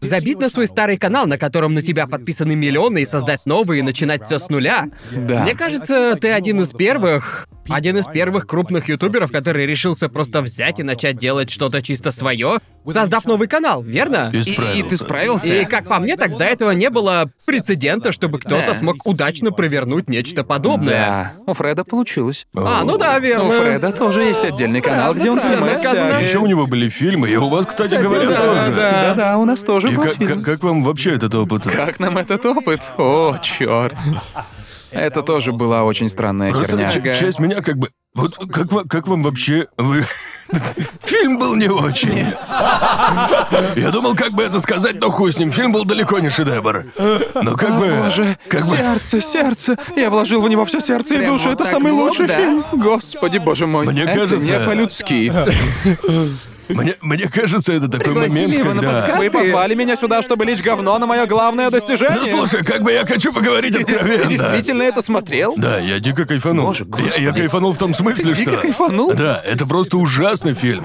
забить 0.00 0.38
на 0.38 0.48
свой 0.48 0.66
старый 0.66 0.96
канал, 0.98 1.26
на 1.26 1.38
котором 1.38 1.74
на 1.74 1.82
тебя 1.82 2.06
подписаны 2.06 2.54
миллионы, 2.56 3.02
и 3.02 3.06
создать 3.06 3.44
новый, 3.46 3.80
и 3.80 3.82
начинать 3.82 4.24
все 4.24 4.38
с 4.38 4.48
нуля. 4.48 4.88
Да. 5.12 5.42
Мне 5.42 5.54
кажется, 5.54 6.16
ты 6.20 6.30
один 6.30 6.60
из 6.60 6.70
первых. 6.72 7.48
Один 7.68 7.98
из 7.98 8.06
первых 8.06 8.46
крупных 8.46 8.88
ютуберов, 8.88 9.30
который 9.30 9.66
решился 9.66 10.08
просто 10.08 10.40
взять 10.40 10.80
и 10.80 10.82
начать 10.82 11.18
делать 11.18 11.50
что-то 11.50 11.82
чисто 11.82 12.10
свое, 12.12 12.60
создав 12.90 13.26
новый 13.26 13.46
канал, 13.46 13.82
верно? 13.82 14.30
И 14.32 14.38
И, 14.38 14.78
и 14.80 14.82
ты 14.82 14.96
справился? 14.96 15.46
И 15.48 15.66
как 15.66 15.86
по 15.86 15.98
мне, 15.98 16.16
до 16.16 16.44
этого 16.44 16.70
не 16.70 16.88
было 16.88 17.30
прецедента, 17.46 18.10
чтобы 18.10 18.38
кто-то 18.38 18.68
Да. 18.68 18.74
смог 18.74 19.04
удачно 19.06 19.50
провернуть 19.52 20.08
нечто 20.08 20.44
подобное. 20.44 20.94
Да, 20.94 21.32
у 21.46 21.52
Фреда 21.52 21.84
получилось. 21.84 22.46
А, 22.56 22.84
ну 22.84 22.96
да, 22.96 23.18
верно. 23.18 23.44
У 23.44 23.50
Фреда 23.50 23.92
тоже 23.92 24.22
есть 24.22 24.42
отдельный 24.44 24.80
канал, 24.80 25.12
где 25.12 25.30
он 25.30 25.38
всякие- 25.38 26.22
Еще 26.26 26.38
у 26.38 26.46
него 26.46 26.66
были 26.66 26.88
фильмы, 26.88 27.28
и 27.30 27.36
у 27.36 27.48
вас, 27.50 27.66
кстати 27.66 27.96
говоря, 28.00 28.30
да, 28.30 28.36
тоже. 28.36 28.74
да, 28.74 28.92
Да-да, 29.08 29.36
у 29.38 29.44
нас 29.44 29.60
тоже 29.60 29.87
И 29.92 29.96
был 29.96 30.04
как, 30.04 30.14
фильм. 30.16 30.28
как, 30.36 30.44
как 30.44 30.62
вам 30.62 30.82
вообще 30.84 31.14
этот 31.14 31.34
опыт? 31.34 31.64
Как 31.64 31.98
нам 32.00 32.18
этот 32.18 32.44
опыт? 32.46 32.80
О, 32.98 33.36
черт. 33.42 33.94
Это 34.90 35.22
тоже 35.22 35.52
была 35.52 35.84
очень 35.84 36.08
странная 36.08 36.48
Просто 36.50 36.76
херня. 36.78 36.90
ч- 36.90 37.20
часть 37.20 37.38
меня 37.38 37.60
как 37.60 37.76
бы... 37.76 37.90
Вот 38.14 38.36
как, 38.50 38.72
ва- 38.72 38.84
как 38.88 39.06
вам 39.06 39.22
вообще... 39.22 39.66
Вы... 39.76 40.02
Фильм 41.04 41.38
был 41.38 41.54
не 41.56 41.68
очень. 41.68 42.24
Я 43.76 43.90
думал, 43.90 44.14
как 44.16 44.32
бы 44.32 44.42
это 44.44 44.60
сказать, 44.60 44.98
но 44.98 45.10
хуй 45.10 45.30
с 45.30 45.38
ним. 45.38 45.50
Фильм 45.52 45.72
был 45.72 45.84
далеко 45.84 46.18
не 46.20 46.30
шедевр. 46.30 46.86
Но 47.34 47.54
как 47.54 47.78
бы... 47.78 47.86
Боже, 48.02 48.38
как 48.48 48.62
бы... 48.66 48.76
сердце, 48.78 49.20
сердце. 49.20 49.76
Я 49.94 50.08
вложил 50.08 50.40
в 50.40 50.48
него 50.48 50.64
все 50.64 50.80
сердце 50.80 51.16
и 51.16 51.18
Прям 51.18 51.32
душу. 51.32 51.44
вот 51.50 51.54
Это 51.54 51.64
так 51.64 51.72
самый 51.74 51.92
лучший 51.92 52.26
да? 52.26 52.36
фильм. 52.38 52.64
Господи, 52.72 53.36
боже 53.38 53.66
мой. 53.66 53.86
Мне 53.86 54.04
это 54.04 54.14
кажется- 54.14 54.36
не 54.38 54.58
по-людски. 54.66 55.32
Мне, 56.68 56.94
мне 57.02 57.28
кажется, 57.28 57.72
это 57.72 57.88
такой 57.88 58.06
Пригласили 58.12 58.40
момент, 58.42 58.58
его 58.58 58.74
на 58.74 58.82
когда... 58.82 59.00
подкаст. 59.00 59.18
Вы 59.18 59.30
позвали 59.30 59.74
меня 59.74 59.96
сюда, 59.96 60.22
чтобы 60.22 60.44
лить 60.44 60.62
говно 60.62 60.98
на 60.98 61.06
мое 61.06 61.26
главное 61.26 61.70
достижение? 61.70 62.18
Ну 62.20 62.26
слушай, 62.26 62.64
как 62.64 62.82
бы 62.82 62.92
я 62.92 63.06
хочу 63.06 63.32
поговорить 63.32 63.74
Ты 63.74 63.82
откровенно. 63.82 64.26
действительно 64.26 64.82
это 64.82 65.02
смотрел? 65.02 65.54
Да, 65.56 65.78
я 65.78 65.98
дико 66.00 66.24
кайфанул. 66.26 66.66
Боже, 66.66 66.86
я, 67.16 67.22
я 67.28 67.32
кайфанул 67.32 67.72
в 67.72 67.78
том 67.78 67.94
смысле, 67.94 68.24
Ты 68.24 68.34
что... 68.34 68.50
дико 68.50 68.56
кайфанул? 68.62 69.14
Да, 69.14 69.40
это 69.44 69.66
просто 69.66 69.96
ужасный 69.96 70.54
фильм. 70.54 70.84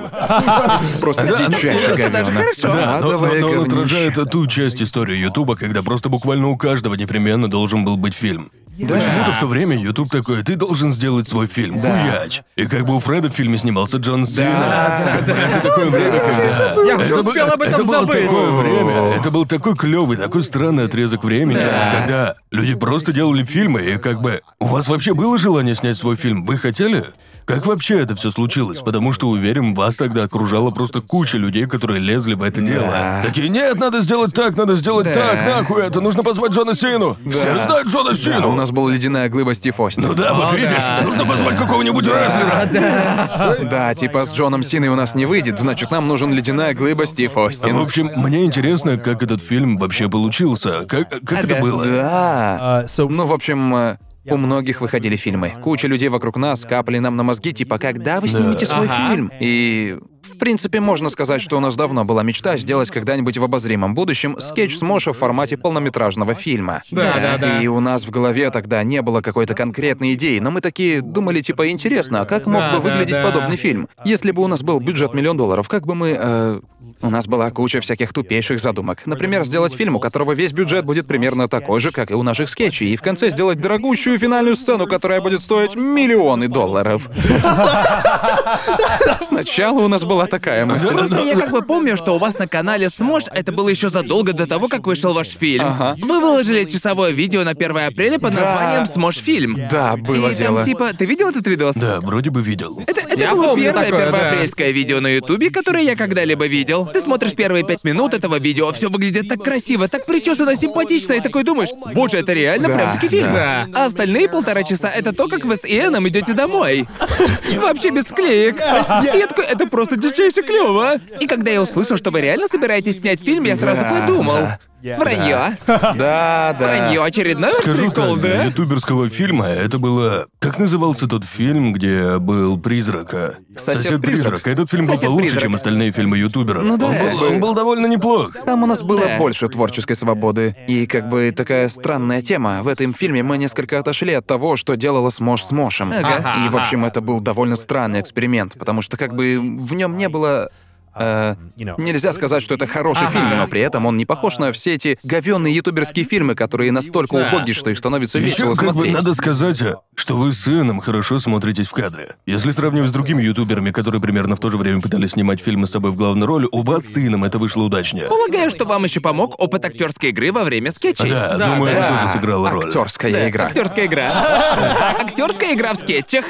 Просто 1.02 1.24
Да, 1.28 1.36
ну, 1.40 1.56
дичайше 1.56 1.92
это 1.92 2.10
даже 2.10 2.26
говёно. 2.32 2.40
хорошо. 2.42 2.68
Да, 2.68 2.74
но, 2.74 3.02
но- 3.02 3.08
Адовое 3.08 3.40
но 3.42 3.48
он 3.48 3.54
говнище. 3.54 3.68
отражает 3.68 4.32
ту 4.32 4.48
часть 4.48 4.82
истории 4.82 5.18
Ютуба, 5.18 5.56
когда 5.56 5.82
просто 5.82 6.10
буквально 6.10 6.48
у 6.50 6.58
каждого 6.58 6.96
непременно 6.96 7.50
должен 7.50 7.84
был 7.86 7.98
быть 7.98 8.14
фильм. 8.14 8.52
Почему-то 8.80 9.32
в 9.32 9.40
то 9.40 9.46
время 9.46 9.78
Ютуб 9.78 10.10
такой, 10.10 10.44
ты 10.44 10.56
должен 10.56 10.94
сделать 10.94 11.28
свой 11.28 11.48
фильм, 11.48 11.80
хуяч. 11.80 12.42
И 12.56 12.66
как 12.66 12.86
бы 12.86 12.96
у 12.96 13.00
Фреда 13.00 13.30
в 13.30 13.34
фильме 13.34 13.58
снимался 13.58 13.98
Джон 13.98 14.26
Сина. 14.26 15.20
Это 15.20 15.60
такое 15.62 15.90
время, 15.90 16.20
когда... 16.20 16.84
Я 16.84 16.98
уже 16.98 17.16
успел 17.20 17.48
об 17.48 17.62
этом 17.62 17.74
это 17.76 17.84
было 17.84 18.02
забыть. 18.02 18.26
такое 18.26 18.52
время, 18.52 19.16
это 19.16 19.32
был 19.32 19.46
такой 19.46 19.76
клевый, 19.76 20.18
такой 20.18 20.44
странный 20.44 20.86
отрезок 20.86 21.24
времени, 21.24 21.60
когда 21.60 22.36
люди 22.52 22.74
просто 22.74 23.14
делали 23.14 23.44
фильмы, 23.44 23.82
и 23.82 23.98
как 23.98 24.22
бы... 24.22 24.42
У 24.60 24.66
вас 24.66 24.88
вообще 24.88 25.14
было 25.14 25.38
желание 25.38 25.76
снять 25.76 25.98
свой 25.98 26.16
фильм? 26.16 26.46
Вы 26.46 26.58
хотели? 26.58 27.06
Как 27.46 27.66
вообще 27.66 28.00
это 28.00 28.16
все 28.16 28.32
случилось? 28.32 28.80
Потому 28.80 29.14
что, 29.14 29.30
уверен, 29.30 29.74
вас 29.74 29.98
тогда 29.98 30.24
окружала 30.24 30.72
просто 30.72 31.02
куча 31.02 31.38
людей, 31.38 31.66
которые 31.68 32.00
лезли 32.00 32.34
в 32.36 32.42
это 32.44 32.62
дело. 32.62 33.22
Такие, 33.24 33.50
нет, 33.50 33.80
надо 33.80 34.02
сделать 34.02 34.34
так, 34.34 34.56
надо 34.56 34.76
сделать 34.76 35.14
так, 35.14 35.46
нахуй 35.46 35.84
это, 35.86 36.02
нужно 36.02 36.24
позвать 36.24 36.52
Джона 36.52 36.76
Сину. 36.76 37.18
Все 37.30 37.64
знают 37.66 37.88
Джона 37.88 38.12
А 38.12 38.16
Сину. 38.16 38.52
у 38.52 38.56
нас 38.56 38.72
была 38.72 38.92
ледяная 38.92 39.30
глыба 39.30 39.54
Стив 39.56 39.80
Остин. 39.80 40.04
Ну 40.04 40.14
да, 40.14 40.34
вот 40.34 40.54
видишь, 40.54 40.84
нужно 41.04 41.26
позвать 41.26 41.58
какого-нибудь 41.58 42.06
рестлера. 42.06 43.68
Да, 43.70 43.94
типа 43.96 44.26
с 44.26 44.34
Джоном 44.34 44.64
Синой 44.64 44.90
у 44.90 44.96
нас 44.96 45.16
не 45.16 45.26
выйдет, 45.26 45.60
значит, 45.60 45.92
нам 45.92 46.08
нужен 46.08 46.34
ледяная 46.34 46.74
глыба 46.74 47.06
Стив 47.06 47.36
Остин. 47.38 47.78
В 47.78 47.82
общем, 47.82 48.10
мне 48.16 48.46
интересно, 48.46 48.98
как 48.98 49.22
этот 49.24 49.42
фильм 49.42 49.78
вообще 49.78 50.10
получился. 50.10 50.86
Как, 50.86 51.10
как 51.26 51.44
это 51.46 51.62
было? 51.62 51.86
Да. 51.86 52.86
Ну, 52.98 53.26
в 53.26 53.34
общем, 53.34 53.76
э, 53.76 53.98
у 54.30 54.38
многих 54.38 54.82
выходили 54.82 55.16
фильмы. 55.16 55.54
Куча 55.62 55.88
людей 55.88 56.10
вокруг 56.10 56.38
нас 56.38 56.66
капали 56.66 57.00
нам 57.00 57.16
на 57.18 57.24
мозги, 57.24 57.54
типа, 57.54 57.78
когда 57.78 58.22
вы 58.22 58.28
снимете 58.28 58.66
свой 58.66 58.88
фильм? 58.88 59.32
И, 59.40 60.00
в 60.24 60.38
принципе, 60.38 60.80
можно 60.80 61.10
сказать, 61.10 61.42
что 61.42 61.58
у 61.58 61.60
нас 61.60 61.76
давно 61.76 62.06
была 62.06 62.24
мечта 62.24 62.58
сделать 62.58 62.90
когда-нибудь 62.92 63.38
в 63.38 63.44
обозримом 63.44 63.94
будущем 63.94 64.38
скетч 64.40 64.78
с 64.78 64.82
Моша 64.82 65.14
в 65.14 65.18
формате 65.18 65.58
полнометражного 65.58 66.34
фильма. 66.34 66.82
Да, 66.92 67.14
да, 67.22 67.38
да. 67.38 67.62
И 67.62 67.68
у 67.68 67.80
нас 67.80 68.06
в 68.06 68.10
голове 68.10 68.50
тогда 68.52 68.84
не 68.84 69.02
было 69.02 69.22
какой-то 69.22 69.54
конкретной 69.54 70.14
идеи, 70.14 70.40
но 70.40 70.52
мы 70.52 70.62
такие 70.62 71.02
думали, 71.02 71.42
типа, 71.42 71.70
интересно, 71.70 72.22
а 72.22 72.26
как 72.26 72.46
мог 72.48 72.62
Да, 72.62 72.78
бы 72.78 72.84
да, 72.84 72.90
выглядеть 72.90 73.18
да. 73.18 73.24
подобный 73.24 73.58
фильм? 73.58 73.88
Если 74.06 74.32
бы 74.32 74.42
у 74.44 74.48
нас 74.48 74.64
был 74.64 74.80
бюджет 74.80 75.14
миллион 75.14 75.38
долларов, 75.38 75.68
как 75.68 75.86
бы 75.86 75.96
мы... 75.96 76.16
э, 76.20 76.60
У 77.02 77.10
нас 77.10 77.28
была 77.28 77.50
куча 77.52 77.80
всяких 77.80 78.14
тупейших 78.14 78.60
задумок. 78.60 79.04
Например, 79.06 79.44
сделать 79.46 79.74
фильм, 79.74 79.96
у 79.96 80.00
которого 80.00 80.34
весь 80.34 80.54
бюджет 80.54 80.86
будет 80.86 81.08
примерно 81.08 81.48
такой 81.48 81.80
же, 81.80 81.92
как 81.92 82.12
и 82.12 82.14
у 82.14 82.24
наших 82.24 82.50
скетчей, 82.50 82.94
и 82.94 82.96
в 82.96 83.02
конце 83.02 83.30
сделать 83.30 83.60
дорогущую 83.60 84.18
финальную 84.20 84.56
сцену, 84.56 84.88
которая 84.88 85.22
будет 85.22 85.42
стоить 85.42 85.76
миллионы 85.76 86.48
долларов. 86.48 87.10
Сначала 89.22 89.80
у 89.80 89.88
нас 89.88 90.04
была 90.04 90.13
была 90.14 90.28
такая 90.28 90.66
мысль. 90.66 90.88
Просто 90.88 91.22
я 91.24 91.36
как 91.36 91.52
бы 91.52 91.62
помню, 91.64 91.98
что 91.98 92.16
у 92.16 92.18
вас 92.20 92.38
на 92.38 92.48
канале 92.48 92.90
Смош 92.90 93.24
это 93.32 93.52
было 93.52 93.70
еще 93.70 93.90
задолго 93.90 94.34
до 94.34 94.46
того, 94.48 94.68
как 94.68 94.86
вышел 94.86 95.14
ваш 95.14 95.30
фильм. 95.30 95.66
Ага. 95.66 95.96
Вы 96.00 96.20
выложили 96.20 96.64
часовое 96.66 97.12
видео 97.12 97.44
на 97.44 97.52
1 97.52 97.78
апреля 97.78 98.20
под 98.20 98.36
названием 98.36 98.86
Смош 98.86 99.18
фильм. 99.18 99.58
Да, 99.72 99.96
было 99.98 100.30
И 100.32 100.36
дело. 100.36 100.58
там 100.58 100.66
типа, 100.66 100.92
ты 100.98 101.06
видел 101.06 101.30
этот 101.30 101.48
видос? 101.48 101.76
Да, 101.76 102.00
вроде 102.02 102.30
бы 102.30 102.42
видел. 102.42 102.80
Это, 102.86 103.02
это 103.02 103.20
Я 103.20 103.32
было 103.32 103.46
помню 103.48 103.64
первое 103.66 103.86
такое, 103.86 104.12
да. 104.12 104.18
первоапрельское 104.20 104.70
видео 104.72 105.00
на 105.00 105.08
Ютубе, 105.08 105.50
которое 105.50 105.84
я 105.84 105.96
когда-либо 105.96 106.46
видел. 106.46 106.86
Ты 106.86 107.02
смотришь 107.02 107.34
первые 107.34 107.66
пять 107.66 107.84
минут 107.84 108.14
этого 108.14 108.38
видео, 108.40 108.72
все 108.72 108.90
выглядит 108.90 109.28
так 109.30 109.44
красиво, 109.44 109.88
так 109.88 110.06
причесано, 110.06 110.56
симпатично, 110.56 111.14
и 111.14 111.20
такой 111.22 111.44
думаешь, 111.44 111.70
боже, 111.94 112.18
это 112.18 112.34
реально 112.34 112.68
Да, 112.68 112.76
прям 112.76 112.94
таки 112.94 113.08
фильм. 113.10 113.34
да. 113.34 113.68
А 113.74 113.86
остальные 113.86 114.30
полтора 114.30 114.64
часа 114.64 114.90
это 114.90 115.12
то, 115.14 115.28
как 115.28 115.46
вы 115.46 115.56
с 115.58 115.64
Иэном 115.66 116.08
идете 116.08 116.34
домой. 116.34 116.88
Вообще 117.58 117.90
без 117.90 118.04
склеек. 118.04 118.56
И 118.58 119.18
я 119.18 119.28
такой, 119.28 119.46
это 119.46 119.66
просто 119.68 119.96
дичайше 120.10 120.44
клево. 120.44 120.96
И 121.20 121.28
когда 121.28 121.52
я 121.52 121.62
услышал, 121.62 121.98
что 121.98 122.12
вы 122.12 122.22
реально 122.22 122.48
собираетесь 122.48 123.00
снять 123.00 123.22
фильм, 123.22 123.44
я 123.44 123.56
сразу 123.58 123.84
подумал. 123.84 124.48
Да. 124.84 124.96
Вранье. 124.98 125.58
Да, 125.68 126.56
да. 126.60 126.66
Вранье. 126.66 127.04
Очередной 127.04 127.54
Скажу 127.54 127.90
прикол, 127.90 128.14
так, 128.16 128.22
для 128.22 128.38
да? 128.38 128.44
ютуберского 128.46 129.10
фильма 129.10 129.46
это 129.48 129.78
было... 129.78 130.28
Как 130.40 130.60
назывался 130.60 131.08
тот 131.08 131.24
фильм, 131.24 131.74
где 131.74 132.18
был 132.18 132.58
призрака? 132.60 133.38
«Сосед-призрак». 133.58 134.48
Этот 134.48 134.70
фильм 134.70 134.88
был 134.88 134.98
получше, 134.98 135.40
чем 135.42 135.56
остальные 135.56 135.92
фильмы 135.92 136.18
ютуберов. 136.18 136.64
Ну 136.64 136.78
да, 136.78 136.88
он, 136.88 136.96
был, 136.98 137.24
он 137.24 137.40
был 137.40 137.54
довольно 137.54 137.88
неплох. 137.88 138.34
Там 138.46 138.64
у 138.64 138.66
нас 138.66 138.82
было 138.82 139.02
Да. 139.02 139.18
больше 139.18 139.48
творческой 139.50 139.96
свободы. 139.96 140.56
И 140.68 140.86
как 140.86 141.10
бы 141.10 141.32
такая 141.36 141.70
странная 141.70 142.22
тема. 142.22 142.62
В 142.64 142.68
этом 142.68 142.94
фильме 142.94 143.24
мы 143.24 143.38
несколько 143.38 143.80
отошли 143.80 144.14
от 144.14 144.26
того, 144.26 144.56
что 144.56 144.76
делала 144.76 145.10
Смош 145.10 145.44
с 145.44 145.52
Мошем. 145.52 145.92
Ага. 145.92 146.46
И, 146.46 146.50
в 146.50 146.58
общем, 146.58 146.86
это 146.86 147.02
был 147.02 147.20
довольно 147.20 147.56
странный 147.56 148.02
эксперимент, 148.02 148.56
потому 148.58 148.82
что 148.82 148.98
как 148.98 149.16
бы 149.16 149.40
в 149.40 149.74
нем 149.74 149.98
не 149.98 150.10
было 150.10 150.50
э, 150.96 151.36
нельзя 151.78 152.14
сказать, 152.14 152.44
что 152.44 152.56
это 152.56 152.68
хороший 152.68 153.08
фильм, 153.08 153.30
но 153.38 153.48
при 153.48 153.62
этом 153.62 153.86
он 153.86 153.98
не 153.98 154.06
похож 154.06 154.38
на 154.38 154.52
все 154.52 154.76
эти 154.76 154.98
говёные 155.04 155.54
ютуберские 155.56 156.06
фильмы, 156.06 156.36
которые 156.36 156.72
настолько 156.72 157.18
Да. 157.18 157.28
убогие, 157.30 157.54
что 157.54 157.70
их 157.70 157.78
становится 157.78 158.18
Еще 158.20 158.28
весело 158.30 158.54
как 158.56 158.68
бы 158.70 158.74
смотреть. 158.74 158.94
надо 158.94 159.14
сказать, 159.14 159.62
что 159.96 160.18
вы 160.18 160.34
с 160.34 160.40
сыном 160.42 160.80
хорошо 160.82 161.20
смотритесь 161.20 161.68
в 161.68 161.72
кадре. 161.72 162.16
Если 162.26 162.52
сравнивать 162.52 162.90
с 162.90 162.94
другими 162.94 163.22
ютуберами, 163.24 163.72
которые 163.72 164.02
примерно 164.02 164.36
в 164.36 164.40
то 164.40 164.50
же 164.50 164.58
время 164.58 164.82
пытались 164.82 165.12
снимать 165.12 165.40
фильмы 165.42 165.68
с 165.68 165.72
собой 165.72 165.92
в 165.92 165.96
главной 165.96 166.26
роли, 166.28 166.48
у 166.52 166.62
вас 166.64 166.86
с 166.86 166.94
сыном 166.94 167.24
это 167.24 167.38
вышло 167.40 167.64
удачнее. 167.64 168.08
Полагаю, 168.08 168.50
что 168.50 168.66
вам 168.66 168.84
еще 168.84 169.00
помог 169.02 169.40
опыт 169.40 169.66
актерской 169.66 170.10
игры 170.10 170.32
во 170.32 170.44
время 170.44 170.72
скетчей. 170.72 171.10
Да, 171.10 171.38
Да, 171.38 171.48
думаю, 171.56 171.74
да. 171.74 171.88
это 171.88 171.98
тоже 172.02 172.14
сыграло 172.14 172.50
роль. 172.50 172.66
Актерская 172.68 173.30
игра. 173.30 173.46
Актерская 173.46 173.86
игра. 173.86 174.12
Актерская 175.00 175.54
игра 175.54 175.74
в 175.74 175.78
скетчах. 175.78 176.26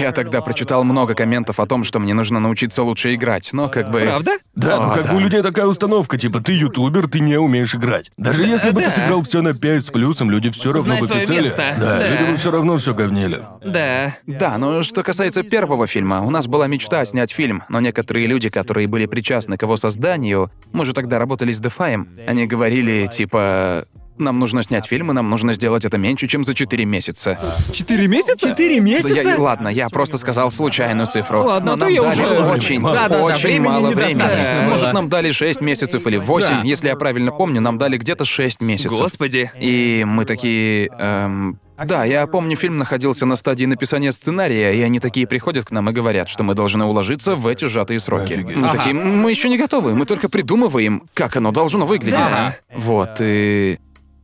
Я 0.00 0.12
тогда 0.12 0.40
прочитал 0.40 0.84
много 0.84 1.14
комментов 1.14 1.60
о 1.60 1.66
том, 1.66 1.84
что 1.84 1.98
мне 1.98 2.14
нужно 2.14 2.40
научиться 2.40 2.82
лучше 2.82 3.14
играть, 3.14 3.50
но 3.52 3.68
как 3.82 3.92
бы... 3.92 4.00
Правда? 4.02 4.32
Да, 4.54 4.80
ну 4.80 4.94
как 4.94 5.04
да. 5.04 5.10
бы 5.12 5.16
у 5.16 5.20
людей 5.20 5.42
такая 5.42 5.66
установка, 5.66 6.18
типа 6.18 6.40
ты 6.40 6.52
ютубер, 6.52 7.08
ты 7.08 7.20
не 7.20 7.36
умеешь 7.38 7.74
играть. 7.74 8.10
Даже 8.16 8.44
если 8.44 8.70
бы 8.70 8.82
ты 8.82 8.90
сыграл 8.90 9.22
все 9.22 9.40
на 9.42 9.54
5 9.54 9.84
с 9.84 9.86
плюсом, 9.90 10.30
люди 10.30 10.50
все 10.50 10.72
равно 10.72 10.82
Знай 10.96 11.00
бы 11.00 11.06
своё 11.06 11.20
писали. 11.20 11.42
место. 11.42 11.74
Да, 11.78 11.98
Да. 11.98 12.08
люди 12.10 12.30
бы 12.30 12.36
все 12.36 12.50
равно 12.50 12.78
все 12.78 12.94
говнили. 12.94 13.40
Да. 13.64 14.16
Да, 14.26 14.58
но 14.58 14.82
что 14.82 15.02
касается 15.02 15.42
первого 15.42 15.86
фильма, 15.86 16.22
у 16.22 16.30
нас 16.30 16.46
была 16.46 16.66
мечта 16.66 17.04
снять 17.04 17.30
фильм, 17.32 17.62
но 17.68 17.80
некоторые 17.80 18.26
люди, 18.26 18.48
которые 18.48 18.88
были 18.88 19.06
причастны 19.06 19.56
к 19.56 19.62
его 19.62 19.76
созданию, 19.76 20.50
мы 20.72 20.84
же 20.84 20.92
тогда 20.92 21.18
работали 21.18 21.52
с 21.52 21.60
Дефаем, 21.60 22.08
они 22.26 22.46
говорили, 22.46 23.08
типа, 23.12 23.86
нам 24.20 24.38
нужно 24.38 24.62
снять 24.62 24.86
фильм, 24.86 25.10
и 25.10 25.14
нам 25.14 25.28
нужно 25.30 25.52
сделать 25.54 25.84
это 25.84 25.98
меньше, 25.98 26.26
чем 26.28 26.44
за 26.44 26.54
4 26.54 26.84
месяца. 26.84 27.38
Четыре 27.72 28.08
месяца? 28.08 28.48
Четыре 28.50 28.80
Да 28.80 28.84
месяца? 28.86 29.14
я- 29.28 29.38
ладно, 29.38 29.68
я 29.68 29.88
просто 29.88 30.18
сказал 30.18 30.50
случайную 30.50 31.06
цифру. 31.06 31.42
Ладно, 31.42 31.72
но 31.72 31.76
то 31.76 31.80
нам 31.84 31.88
я 31.94 32.02
дали 32.02 32.20
уже- 32.22 32.38
очень, 32.50 32.82
Да-да-да, 32.82 33.22
очень 33.24 33.42
времени 33.42 33.68
мало 33.68 33.90
времени. 33.90 34.68
Может, 34.68 34.92
нам 34.92 35.08
дали 35.08 35.32
6 35.32 35.60
месяцев 35.60 36.06
или 36.06 36.16
8, 36.16 36.48
Да. 36.48 36.60
если 36.64 36.88
я 36.88 36.96
правильно 36.96 37.30
помню, 37.32 37.60
нам 37.60 37.78
дали 37.78 37.96
где-то 37.96 38.24
6 38.24 38.60
месяцев. 38.60 38.92
Господи. 38.98 39.50
И 39.58 40.04
мы 40.06 40.24
такие... 40.24 40.88
эм, 40.98 41.58
да, 41.84 42.04
я 42.04 42.26
помню, 42.26 42.56
фильм 42.56 42.76
находился 42.78 43.24
на 43.24 43.36
стадии 43.36 43.64
написания 43.64 44.10
сценария, 44.12 44.72
и 44.76 44.80
они 44.82 44.98
такие 44.98 45.26
приходят 45.28 45.66
к 45.66 45.70
нам 45.70 45.88
и 45.90 45.92
говорят, 45.92 46.28
что 46.28 46.42
мы 46.42 46.54
должны 46.54 46.84
уложиться 46.84 47.36
в 47.36 47.46
эти 47.46 47.66
сжатые 47.66 48.00
сроки. 48.00 48.32
Офигеть. 48.32 48.56
Мы 48.56 48.66
Ага. 48.68 48.78
такие, 48.78 48.94
мы 48.94 49.30
еще 49.30 49.48
не 49.48 49.56
готовы, 49.58 49.94
мы 49.94 50.04
только 50.04 50.28
придумываем, 50.28 51.02
как 51.14 51.36
оно 51.36 51.52
должно 51.52 51.86
выглядеть. 51.86 52.18
Да. 52.18 52.56
Вот, 52.74 53.10
и... 53.20 53.78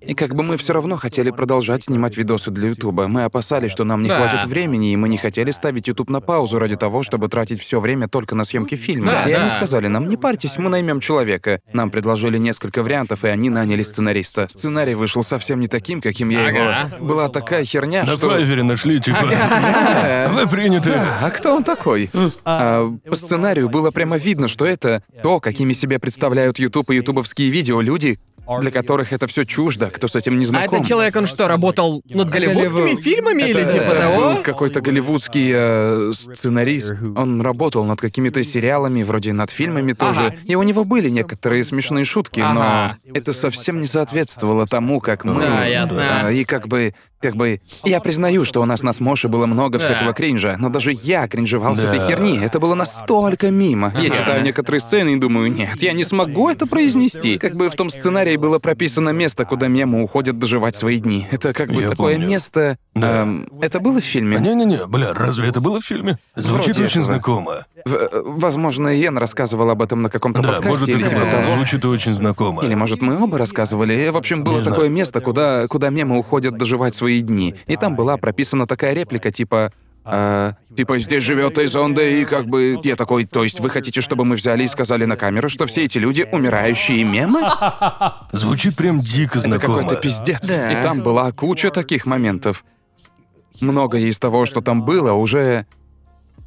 И 0.07 0.15
как 0.15 0.35
бы 0.35 0.43
мы 0.43 0.57
все 0.57 0.73
равно 0.75 0.97
хотели 0.97 1.31
продолжать 1.31 1.85
снимать 1.85 2.17
видосы 2.17 2.51
для 2.51 2.69
Ютуба. 2.69 3.09
Мы 3.09 3.25
опасались, 3.25 3.71
что 3.71 3.85
нам 3.85 4.03
не 4.03 4.09
Да. 4.09 4.17
хватит 4.29 4.47
времени, 4.49 4.93
и 4.93 4.97
мы 4.97 5.09
не 5.09 5.17
хотели 5.17 5.51
ставить 5.51 5.89
Ютуб 5.89 6.11
на 6.11 6.21
паузу 6.21 6.59
ради 6.59 6.77
того, 6.77 7.03
чтобы 7.03 7.29
тратить 7.29 7.61
все 7.61 7.81
время 7.81 8.07
только 8.09 8.35
на 8.35 8.45
съемки 8.45 8.75
фильма. 8.75 9.13
Да, 9.13 9.23
и 9.25 9.33
они 9.33 9.49
да. 9.49 9.55
сказали 9.57 9.89
нам, 9.89 10.09
не 10.09 10.17
парьтесь, 10.17 10.59
мы 10.59 10.69
наймем 10.69 11.01
человека. 11.01 11.61
Нам 11.73 11.91
предложили 11.91 12.37
несколько 12.39 12.83
вариантов, 12.83 13.25
и 13.25 13.29
они 13.29 13.49
наняли 13.51 13.83
сценариста. 13.83 14.47
Сценарий 14.51 14.95
вышел 14.95 15.23
совсем 15.25 15.61
не 15.61 15.69
таким, 15.69 16.01
каким 16.03 16.29
я 16.29 16.47
Ага. 16.49 16.59
его. 16.99 17.05
Была 17.07 17.29
такая 17.29 17.65
херня, 17.65 18.05
На 18.05 18.17
что. 18.17 18.29
файвере 18.31 18.63
нашли, 18.63 19.01
типа. 19.01 19.19
Вы 20.33 20.47
приняты. 20.49 20.93
А 21.23 21.31
кто 21.31 21.55
он 21.57 21.65
такой? 21.65 22.11
А, 22.45 22.91
по 23.09 23.17
сценарию 23.17 23.69
было 23.69 23.91
прямо 23.91 24.17
видно, 24.17 24.49
что 24.49 24.67
это 24.67 25.03
то, 25.23 25.41
какими 25.41 25.73
себя 25.73 25.99
представляют 25.99 26.59
Ютуб 26.59 26.91
и 26.91 26.97
ютубовские 26.97 27.51
видео 27.51 27.81
люди, 27.81 28.19
для 28.61 28.71
которых 28.71 29.13
это 29.13 29.27
все 29.27 29.45
чуждо, 29.45 29.87
кто 29.91 30.07
с 30.09 30.15
этим 30.17 30.39
не 30.39 30.45
А 30.45 30.49
знаком. 30.49 30.75
этот 30.77 30.89
человек, 30.89 31.17
он 31.17 31.27
что, 31.27 31.49
работал 31.49 32.03
над 32.09 32.29
голливудскими 32.31 33.01
фильмами 33.01 33.43
или 33.43 33.61
Это 33.63 33.73
типа 33.73 33.85
был 33.91 33.95
того? 34.01 34.43
какой-то 34.43 34.81
голливудский 34.81 35.51
э, 35.55 36.13
сценарист. 36.13 36.93
Он 37.17 37.41
работал 37.43 37.85
над 37.87 38.01
какими-то 38.01 38.43
сериалами, 38.43 39.03
вроде 39.03 39.33
над 39.33 39.51
фильмами 39.51 39.93
тоже. 39.93 40.27
Ага. 40.27 40.35
И 40.45 40.55
у 40.55 40.63
него 40.63 40.85
были 40.85 41.09
некоторые 41.09 41.65
смешные 41.65 42.05
шутки, 42.05 42.41
Ага. 42.41 42.97
но 43.07 43.15
это 43.15 43.33
совсем 43.33 43.81
не 43.81 43.87
соответствовало 43.87 44.67
тому, 44.67 45.01
как 45.01 45.25
мы. 45.25 45.41
Да, 45.43 45.65
ясно. 45.65 46.23
э, 46.25 46.35
И 46.35 46.45
как 46.45 46.69
бы. 46.69 46.95
Как 47.25 47.37
бы. 47.37 47.63
Я 47.85 48.01
признаю, 48.01 48.45
что 48.45 48.61
у 48.61 48.67
нас 48.67 48.83
на 48.83 48.93
Смоше 48.93 49.29
было 49.29 49.47
много 49.47 49.79
всякого 49.79 50.13
кринжа, 50.13 50.57
но 50.59 50.69
даже 50.69 50.93
я 50.93 51.27
кринжевал 51.27 51.75
с 51.75 51.83
этой 51.83 51.99
херни. 52.01 52.39
Это 52.39 52.61
было 52.61 52.75
настолько 52.75 53.51
мимо. 53.51 53.95
Я 53.99 54.11
читаю 54.11 54.43
некоторые 54.43 54.83
сцены 54.83 55.15
и 55.15 55.17
думаю, 55.17 55.51
нет, 55.51 55.81
я 55.81 55.95
не 55.95 56.05
смогу 56.05 56.51
это 56.51 56.67
произнести. 56.67 57.39
Как 57.39 57.55
бы 57.55 57.71
в 57.71 57.77
том 57.77 57.89
сценарии 57.89 58.37
было 58.37 58.59
прописано 58.59 59.09
место, 59.09 59.47
куда 59.47 59.69
мемы 59.69 60.03
уходят 60.03 60.39
доживать 60.39 60.77
свои 60.77 60.99
дни. 60.99 61.27
Это 61.31 61.55
как 61.55 61.69
бы 61.73 61.81
Я 61.81 61.91
такое 61.91 62.15
помню. 62.15 62.29
место. 62.29 62.79
Да. 62.95 63.23
эм, 63.23 63.49
это 63.61 63.81
было 63.81 64.01
в 64.01 64.05
фильме? 64.05 64.39
Не-не-не, 64.39 64.87
бля, 64.87 65.13
разве 65.13 65.49
это 65.49 65.61
было 65.61 65.81
в 65.81 65.85
фильме? 65.85 66.17
Звучит 66.37 66.77
Вроде 66.77 66.85
очень 66.85 67.01
этого. 67.01 67.05
знакомо. 67.15 67.67
В- 67.85 67.93
э, 67.95 68.09
возможно, 68.25 68.89
Иен 68.95 69.19
рассказывал 69.19 69.71
об 69.71 69.83
этом 69.83 70.03
на 70.03 70.11
каком-то 70.11 70.43
Да, 70.43 70.49
подкасте 70.49 70.69
может, 70.71 70.89
или 70.89 71.01
это 71.01 71.09
типа 71.09 71.21
того. 71.31 71.55
Звучит 71.57 71.85
очень 71.85 72.15
знакомо. 72.15 72.63
Или, 72.65 72.75
может, 72.75 73.03
мы 73.03 73.21
оба 73.21 73.37
рассказывали. 73.39 74.09
В 74.11 74.17
общем, 74.17 74.45
было 74.45 74.59
Не 74.59 74.63
такое 74.65 74.77
знаю. 74.87 74.93
место, 74.93 75.21
куда, 75.21 75.67
куда 75.69 75.91
мемы 75.91 76.19
уходят 76.19 76.57
доживать 76.57 76.95
свои 76.95 77.21
дни. 77.21 77.55
И 77.67 77.77
там 77.77 77.97
была 77.97 78.17
прописана 78.17 78.67
такая 78.69 78.95
реплика, 78.95 79.33
типа... 79.33 79.73
э, 80.07 80.53
типа, 80.77 80.99
здесь 81.01 81.25
живет 81.25 81.59
Эйзонда, 81.59 82.03
и 82.07 82.25
как 82.27 82.47
бы 82.47 82.79
я 82.85 82.95
такой, 82.95 83.25
то 83.25 83.43
есть 83.43 83.59
вы 83.59 83.71
хотите, 83.71 84.03
чтобы 84.03 84.25
мы 84.25 84.37
взяли 84.37 84.63
и 84.63 84.69
сказали 84.69 85.05
на 85.05 85.17
камеру, 85.17 85.49
что 85.49 85.67
все 85.67 85.83
эти 85.85 85.99
люди 85.99 86.27
умирающие 86.31 87.03
мемы? 87.03 87.41
Звучит 88.33 88.77
прям 88.77 88.99
дико 88.99 89.39
Это 89.39 89.49
знакомо. 89.49 89.79
какой-то 89.83 90.01
пиздец. 90.01 90.47
Да. 90.47 90.73
И 90.79 90.83
там 90.83 91.01
была 91.01 91.33
куча 91.33 91.71
таких 91.71 92.07
моментов. 92.07 92.65
Многое 93.61 94.03
из 94.03 94.19
того, 94.19 94.47
что 94.47 94.61
там 94.61 94.85
было, 94.85 95.13
уже 95.13 95.67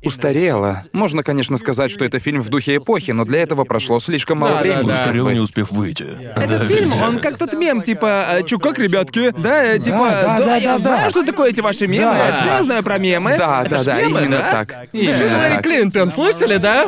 устарело. 0.04 0.84
Можно, 0.94 1.24
конечно, 1.24 1.58
сказать, 1.58 1.92
что 1.92 2.06
это 2.06 2.20
фильм 2.20 2.42
в 2.42 2.50
духе 2.50 2.78
эпохи, 2.78 3.12
но 3.12 3.26
для 3.26 3.42
этого 3.42 3.64
прошло 3.64 4.00
слишком 4.00 4.40
мало 4.40 4.54
Да, 4.54 4.58
да, 4.58 4.62
времени. 4.64 4.88
да. 4.88 4.94
как 4.94 5.02
Устарел, 5.02 5.30
не 5.30 5.40
успев 5.40 5.72
выйти. 5.72 6.04
Этот 6.36 6.60
Да, 6.60 6.64
фильм, 6.66 6.92
ведь. 6.92 7.02
он 7.02 7.20
как 7.20 7.38
тот 7.38 7.54
мем, 7.54 7.82
типа, 7.82 8.26
«А, 8.30 8.44
чё, 8.44 8.60
как, 8.60 8.78
ребятки? 8.80 9.32
Да, 9.38 9.64
э, 9.64 9.80
типа, 9.80 9.98
да, 10.12 10.38
да, 10.40 10.56
я 10.58 10.74
да, 10.74 10.80
знаю, 10.80 11.02
да. 11.06 11.10
что 11.10 11.26
такое 11.26 11.50
эти 11.50 11.62
ваши 11.62 11.88
мемы, 11.88 12.14
Да. 12.14 12.28
я 12.28 12.34
все 12.36 12.64
знаю 12.64 12.84
про 12.84 12.98
мемы. 12.98 13.36
Да, 13.38 13.62
Это 13.66 13.78
да, 13.78 13.84
да, 13.84 14.02
мемы, 14.02 14.20
именно 14.22 14.38
да? 14.38 14.52
так. 14.66 14.88
Хиллари. 14.92 15.62
Клинтон, 15.62 16.12
слышали, 16.12 16.58
да? 16.58 16.86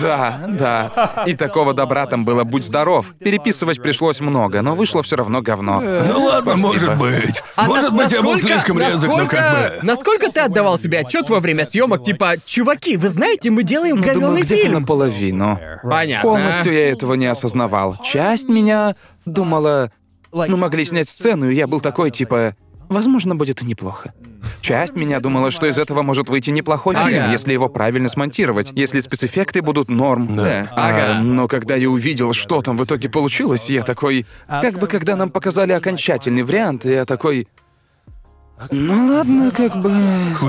Да, 0.00 0.40
да. 0.48 1.24
И 1.26 1.34
такого 1.34 1.74
добра 1.74 2.06
там 2.06 2.24
было, 2.24 2.44
будь 2.44 2.64
здоров. 2.64 3.06
Переписывать 3.22 3.82
пришлось 3.82 4.20
много, 4.20 4.62
но 4.62 4.74
вышло 4.74 5.02
все 5.02 5.16
равно 5.16 5.42
говно. 5.42 5.80
Ну 5.80 6.24
ладно, 6.24 6.56
может 6.56 6.96
быть. 6.96 7.42
А 7.56 7.64
может 7.66 7.92
быть, 7.92 8.10
я 8.12 8.22
был 8.22 8.38
слишком 8.38 8.78
резок, 8.78 9.10
но 9.10 9.26
как 9.26 9.52
бы... 9.52 9.78
Насколько 9.82 10.30
ты 10.30 10.40
отдавал 10.40 10.78
себе 10.78 11.00
отчет 11.00 11.28
во 11.28 11.40
время 11.40 11.64
съемок, 11.66 12.04
типа, 12.04 12.19
чуваки, 12.44 12.96
вы 12.96 13.08
знаете, 13.08 13.50
мы 13.50 13.62
делаем 13.62 13.96
Думаю, 13.96 14.14
говёный 14.14 14.42
где-то 14.42 14.62
фильм. 14.62 14.80
наполовину. 14.80 15.58
Понятно. 15.82 16.28
Полностью 16.30 16.72
я 16.72 16.90
этого 16.90 17.14
не 17.14 17.26
осознавал. 17.26 17.96
Часть 18.04 18.48
меня 18.48 18.94
думала, 19.26 19.90
мы 20.32 20.56
могли 20.56 20.84
снять 20.84 21.08
сцену, 21.08 21.48
и 21.48 21.54
я 21.54 21.66
был 21.66 21.80
такой, 21.80 22.10
типа, 22.10 22.54
возможно, 22.88 23.34
будет 23.36 23.62
и 23.62 23.64
неплохо. 23.66 24.12
Часть 24.60 24.94
меня 24.96 25.20
думала, 25.20 25.50
что 25.50 25.66
из 25.66 25.78
этого 25.78 26.02
может 26.02 26.28
выйти 26.28 26.50
неплохой 26.50 26.94
Ага. 26.96 27.08
фильм, 27.08 27.30
если 27.32 27.52
его 27.52 27.68
правильно 27.68 28.08
смонтировать, 28.08 28.70
если 28.74 29.00
спецэффекты 29.00 29.62
будут 29.62 29.88
норм. 29.88 30.36
Да. 30.36 30.70
А, 30.76 30.88
Ага. 30.88 31.20
но 31.22 31.48
когда 31.48 31.76
я 31.76 31.88
увидел, 31.88 32.32
что 32.34 32.60
там 32.62 32.76
в 32.76 32.84
итоге 32.84 33.08
получилось, 33.08 33.70
я 33.70 33.82
такой... 33.82 34.26
Как 34.48 34.78
бы 34.78 34.86
когда 34.86 35.16
нам 35.16 35.30
показали 35.30 35.72
окончательный 35.72 36.42
вариант, 36.42 36.84
я 36.84 37.04
такой... 37.04 37.48
Ну 38.70 39.06
ладно, 39.08 39.50
как 39.50 39.76
бы... 39.80 39.92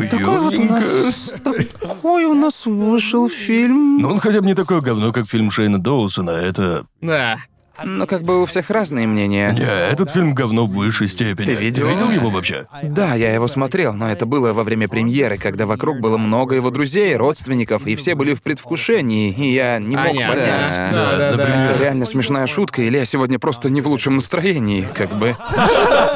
Такой 0.10 0.40
вот 0.40 0.56
у 0.56 0.64
нас... 0.64 1.34
Хуёвенько. 1.44 1.78
Такой 1.80 2.26
у 2.26 2.34
нас 2.34 2.66
вышел 2.66 3.30
фильм. 3.30 4.00
Ну 4.00 4.10
он 4.10 4.20
хотя 4.20 4.42
бы 4.42 4.48
не 4.48 4.54
такое 4.54 4.82
говно, 4.82 5.12
как 5.14 5.28
фильм 5.28 5.52
Шейна 5.52 5.80
Доусона, 5.80 6.32
это... 6.32 6.86
Да. 7.02 7.38
Но 7.84 8.06
как 8.08 8.24
бы 8.24 8.42
у 8.42 8.46
всех 8.46 8.70
разные 8.70 9.08
мнения. 9.08 9.52
Не, 9.52 9.62
этот 9.92 10.12
фильм 10.12 10.34
говно 10.34 10.66
в 10.66 10.72
высшей 10.72 11.08
степени. 11.08 11.46
Ты 11.46 11.54
видел? 11.54 11.88
видел 11.88 12.12
его 12.12 12.30
вообще? 12.30 12.66
Да, 12.84 13.16
я 13.16 13.34
его 13.34 13.48
смотрел, 13.48 13.94
но 13.94 14.12
это 14.12 14.26
было 14.26 14.54
во 14.54 14.64
время 14.64 14.88
премьеры, 14.88 15.38
когда 15.38 15.66
вокруг 15.66 16.00
было 16.00 16.18
много 16.18 16.56
его 16.56 16.70
друзей, 16.70 17.16
родственников, 17.16 17.86
и 17.88 17.96
все 17.96 18.16
были 18.16 18.34
в 18.34 18.42
предвкушении, 18.42 19.32
и 19.32 19.54
я 19.54 19.80
не 19.80 19.96
мог 19.96 20.08
Понятно. 20.08 20.36
понять. 20.36 20.76
Да, 20.76 20.92
Да, 20.92 21.18
да, 21.18 21.32
например. 21.38 21.58
да. 21.68 21.72
Это 21.72 21.84
реально 21.84 22.06
смешная 22.06 22.48
шутка, 22.48 22.82
или 22.82 22.98
я 22.98 23.06
сегодня 23.06 23.40
просто 23.40 23.70
не 23.70 23.82
в 23.82 23.88
лучшем 23.88 24.16
настроении, 24.16 24.88
как 24.94 25.12
бы. 25.18 25.36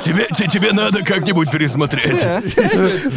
Тебе, 0.03 0.27
те- 0.37 0.47
тебе 0.47 0.71
надо 0.71 1.03
как-нибудь 1.03 1.51
пересмотреть. 1.51 2.23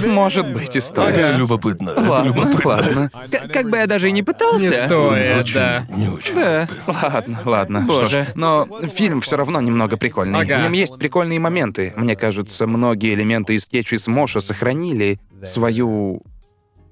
Может 0.06 0.52
быть, 0.52 0.74
и 0.74 0.78
Это 0.78 0.86
стоит. 0.86 1.36
любопытно. 1.36 1.90
это 1.90 2.22
любопытно. 2.24 2.60
ладно. 2.70 3.10
Как 3.52 3.68
бы 3.70 3.76
я 3.78 3.86
даже 3.86 4.08
и 4.08 4.12
не 4.12 4.22
пытался. 4.22 4.58
Не 4.60 4.70
стоит, 4.70 5.52
да. 5.54 5.84
Не 5.90 6.08
очень. 6.08 6.34
Да. 6.34 6.68
Ладно, 6.86 7.38
ладно. 7.44 7.80
Что 7.82 7.88
Боже. 8.00 8.26
Но 8.38 8.68
фильм 8.94 9.20
все 9.20 9.36
равно 9.36 9.60
немного 9.60 9.96
прикольный. 9.96 10.38
Ага. 10.38 10.58
В 10.58 10.62
нем 10.62 10.72
есть 10.72 10.96
прикольные 10.96 11.40
моменты. 11.40 11.92
Мне 11.96 12.14
кажется, 12.14 12.68
многие 12.68 13.14
элементы 13.14 13.54
из 13.54 13.64
скетчей 13.64 13.98
Смоша 13.98 14.40
сохранили 14.40 15.18
свою 15.42 16.22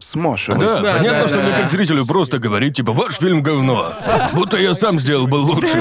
смошевость. 0.01 0.83
Да, 0.83 0.95
понятно, 0.95 1.21
да, 1.21 1.29
что 1.29 1.37
да. 1.37 1.43
мне 1.45 1.53
как 1.53 1.71
зрителю 1.71 2.05
просто 2.05 2.41
говорить, 2.41 2.75
типа, 2.75 2.93
ваш 2.93 3.19
фильм 3.19 3.43
говно. 3.43 3.93
Будто 4.35 4.57
я 4.57 4.75
сам 4.75 4.99
сделал 4.99 5.29
бы 5.29 5.37
лучше. 5.37 5.77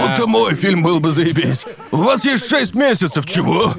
Будто 0.00 0.26
мой 0.26 0.56
фильм 0.56 0.82
был 0.82 0.98
бы 0.98 1.12
заебись. 1.12 1.64
У 1.92 1.98
вас 1.98 2.24
есть 2.24 2.48
шесть 2.48 2.74
месяцев, 2.74 3.24
чего? 3.24 3.72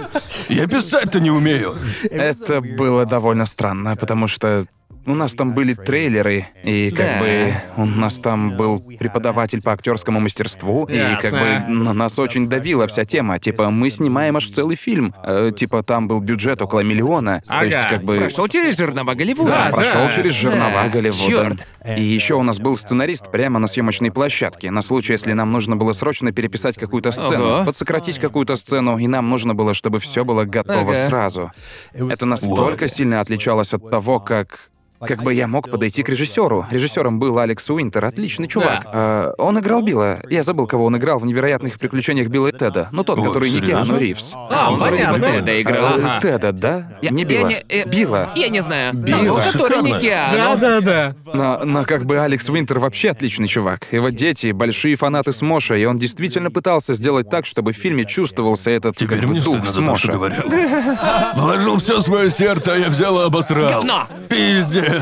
Я 0.47 0.67
писать-то 0.67 1.19
не 1.19 1.31
умею. 1.31 1.75
Это 2.03 2.61
было 2.61 3.05
довольно 3.05 3.45
странно, 3.45 3.97
потому 3.97 4.29
что 4.29 4.67
у 5.05 5.15
нас 5.15 5.33
там 5.33 5.53
были 5.53 5.73
трейлеры, 5.73 6.47
и 6.63 6.89
как 6.91 7.05
Да. 7.05 7.19
бы 7.19 7.53
у 7.77 7.85
нас 7.85 8.19
там 8.19 8.55
был 8.55 8.79
преподаватель 8.79 9.61
по 9.61 9.73
актерскому 9.73 10.19
мастерству, 10.19 10.85
и 10.85 10.97
как 10.97 11.23
Ясно. 11.23 11.65
бы 11.67 11.73
на 11.73 11.93
нас 11.93 12.17
очень 12.19 12.47
давила 12.47 12.87
вся 12.87 13.05
тема. 13.05 13.39
Типа, 13.39 13.69
мы 13.69 13.89
снимаем 13.89 14.37
аж 14.37 14.49
целый 14.49 14.75
фильм. 14.75 15.13
Э, 15.23 15.51
типа, 15.55 15.83
там 15.83 16.07
был 16.07 16.19
бюджет 16.19 16.61
около 16.61 16.81
миллиона. 16.81 17.41
То 17.47 17.63
есть, 17.65 17.77
Ага. 17.77 17.89
как 17.89 18.03
бы. 18.03 18.17
Прошел 18.17 18.47
через 18.47 18.77
жернова 18.77 19.13
Голливуда. 19.13 19.49
Да, 19.49 19.69
Прошел 19.71 20.05
да. 20.05 20.11
через 20.11 20.33
жернова 20.33 20.83
Да, 20.83 20.89
Голливуда. 20.89 21.27
чёрт. 21.27 21.67
И 21.97 22.01
еще 22.03 22.35
у 22.35 22.43
нас 22.43 22.59
был 22.59 22.77
сценарист 22.77 23.31
прямо 23.31 23.59
на 23.59 23.67
съемочной 23.67 24.11
площадке, 24.11 24.71
на 24.71 24.81
случай, 24.81 25.13
если 25.13 25.33
нам 25.33 25.51
нужно 25.51 25.75
было 25.75 25.91
срочно 25.91 26.31
переписать 26.31 26.77
какую-то 26.77 27.11
сцену, 27.11 27.45
Ого. 27.45 27.65
подсократить 27.65 28.19
какую-то 28.19 28.55
сцену, 28.55 28.97
и 28.97 29.07
нам 29.07 29.29
нужно 29.29 29.53
было, 29.53 29.73
чтобы 29.73 29.99
все 29.99 30.23
было 30.23 30.45
готово 30.45 30.91
Ага. 30.91 30.95
сразу. 30.95 31.51
Это 31.93 32.25
настолько 32.25 32.87
сильно 32.87 33.19
отличалось 33.19 33.73
от 33.73 33.89
того, 33.89 34.19
как 34.19 34.69
как 35.07 35.23
бы 35.23 35.33
я 35.33 35.47
мог 35.47 35.69
подойти 35.69 36.03
к 36.03 36.09
режиссеру. 36.09 36.67
Режиссером 36.71 37.19
был 37.19 37.37
Алекс 37.39 37.69
Уинтер, 37.69 38.03
отличный 38.05 38.47
чувак. 38.47 38.83
Да. 38.83 38.89
А, 38.93 39.33
он 39.37 39.59
играл 39.59 39.81
Билла. 39.81 40.19
Я 40.29 40.43
забыл, 40.43 40.67
кого 40.67 40.85
он 40.85 40.97
играл 40.97 41.19
в 41.19 41.25
невероятных 41.25 41.77
приключениях 41.79 42.27
Билла 42.27 42.47
и 42.47 42.51
Теда. 42.51 42.89
Ну, 42.91 43.03
тот, 43.03 43.19
О, 43.19 43.23
который 43.23 43.49
не 43.49 43.59
серьезно? 43.59 43.85
Киану 43.85 43.97
Ривз. 43.99 44.31
А, 44.35 44.69
он 44.71 44.79
вроде 44.79 45.05
бы 45.05 45.11
понятно. 45.13 45.39
Теда 45.39 45.61
играл. 45.61 45.85
А, 45.85 45.93
Ага. 45.95 46.19
Теда, 46.21 46.51
да? 46.51 46.97
Я- 47.01 47.09
не 47.11 47.23
я 47.23 47.27
Билла. 47.29 47.47
не- 47.47 47.63
э, 47.69 47.85
Билла. 47.89 48.29
Я 48.35 48.49
не 48.49 48.61
знаю. 48.61 48.93
Билла. 48.93 49.41
Того, 49.41 49.51
который 49.51 49.81
не. 49.81 49.99
Киану. 49.99 50.37
Да, 50.37 50.55
да, 50.55 50.81
да. 50.81 51.15
Но, 51.33 51.61
но 51.63 51.83
как 51.85 52.05
бы 52.05 52.17
Алекс 52.19 52.47
Уинтер 52.49 52.79
вообще 52.79 53.11
отличный 53.11 53.47
чувак. 53.47 53.87
Его 53.91 54.09
дети— 54.09 54.51
большие 54.53 54.95
фанаты 54.95 55.33
Смоша, 55.33 55.75
и 55.75 55.85
он 55.85 55.97
действительно 55.99 56.51
пытался 56.51 56.93
сделать 56.93 57.29
так, 57.29 57.45
чтобы 57.45 57.73
в 57.73 57.77
фильме 57.77 58.05
чувствовался 58.05 58.69
этот 58.69 58.95
Теперь 58.97 59.19
как 59.19 59.27
бы, 59.27 59.33
мне 59.33 59.41
дух 59.41 59.65
Смоша. 59.67 60.11
говорил. 60.13 60.43
Вложил 61.35 61.77
все 61.77 62.01
свое 62.01 62.29
сердце, 62.29 62.73
а 62.73 62.77
я 62.77 62.89
взял 62.89 63.19
и 63.21 63.25
обосрал. 63.25 63.69
Говно. 63.69 64.07
Пиздец. 64.29 64.92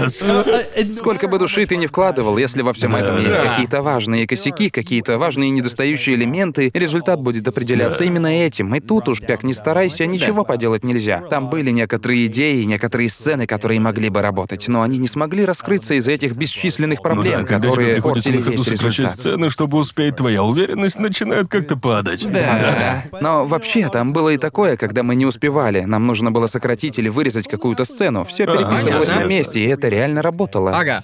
Сколько 0.93 1.27
бы 1.27 1.39
души 1.39 1.65
ты 1.65 1.77
не 1.77 1.87
вкладывал, 1.87 2.37
если 2.37 2.61
во 2.61 2.73
всем 2.73 2.95
этом 2.95 3.17
есть 3.23 3.37
Да. 3.37 3.49
какие-то 3.49 3.81
важные 3.81 4.27
косяки, 4.27 4.69
какие-то 4.69 5.17
важные 5.17 5.49
недостающие 5.49 6.15
элементы, 6.15 6.69
результат 6.73 7.19
будет 7.21 7.47
определяться 7.47 8.03
именно 8.03 8.27
этим. 8.27 8.73
И 8.75 8.79
тут 8.79 9.09
уж, 9.09 9.21
как 9.21 9.43
ни 9.43 9.51
старайся, 9.53 10.05
ничего 10.05 10.43
поделать 10.43 10.83
нельзя. 10.83 11.21
Там 11.29 11.49
были 11.49 11.71
некоторые 11.71 12.27
идеи, 12.27 12.63
некоторые 12.63 13.09
сцены, 13.09 13.47
которые 13.47 13.79
могли 13.79 14.09
бы 14.09 14.21
работать, 14.21 14.67
но 14.67 14.81
они 14.81 14.97
не 14.97 15.07
смогли 15.07 15.45
раскрыться 15.45 15.95
из-за 15.95 16.11
этих 16.11 16.35
бесчисленных 16.35 16.99
Ну 16.99 17.03
проблем, 17.03 17.41
да, 17.41 17.47
когда 17.47 17.67
тебе 17.71 17.95
которые 17.95 18.01
портили 18.01 18.37
весь 18.41 18.67
результат. 18.67 19.11
сцены, 19.11 19.49
чтобы 19.49 19.77
успеть, 19.77 20.15
твоя 20.15 20.43
уверенность 20.43 20.99
начинает 20.99 21.47
как-то 21.47 21.75
падать. 21.77 22.25
Да. 22.31 23.03
Но 23.19 23.45
вообще, 23.45 23.89
там 23.89 24.13
было 24.13 24.29
и 24.29 24.37
такое, 24.37 24.77
когда 24.77 25.03
мы 25.03 25.15
не 25.15 25.25
успевали. 25.25 25.81
Нам 25.81 26.05
нужно 26.07 26.31
было 26.31 26.47
сократить 26.47 26.99
или 26.99 27.09
вырезать 27.09 27.47
какую-то 27.47 27.85
сцену. 27.85 28.23
Все 28.23 28.45
переписывалось 28.45 29.09
понятно. 29.09 29.19
на 29.21 29.23
месте, 29.25 29.59
и 29.61 29.67
это 29.67 29.80
реально 29.89 30.21
работало. 30.21 30.77
Ага. 30.77 31.03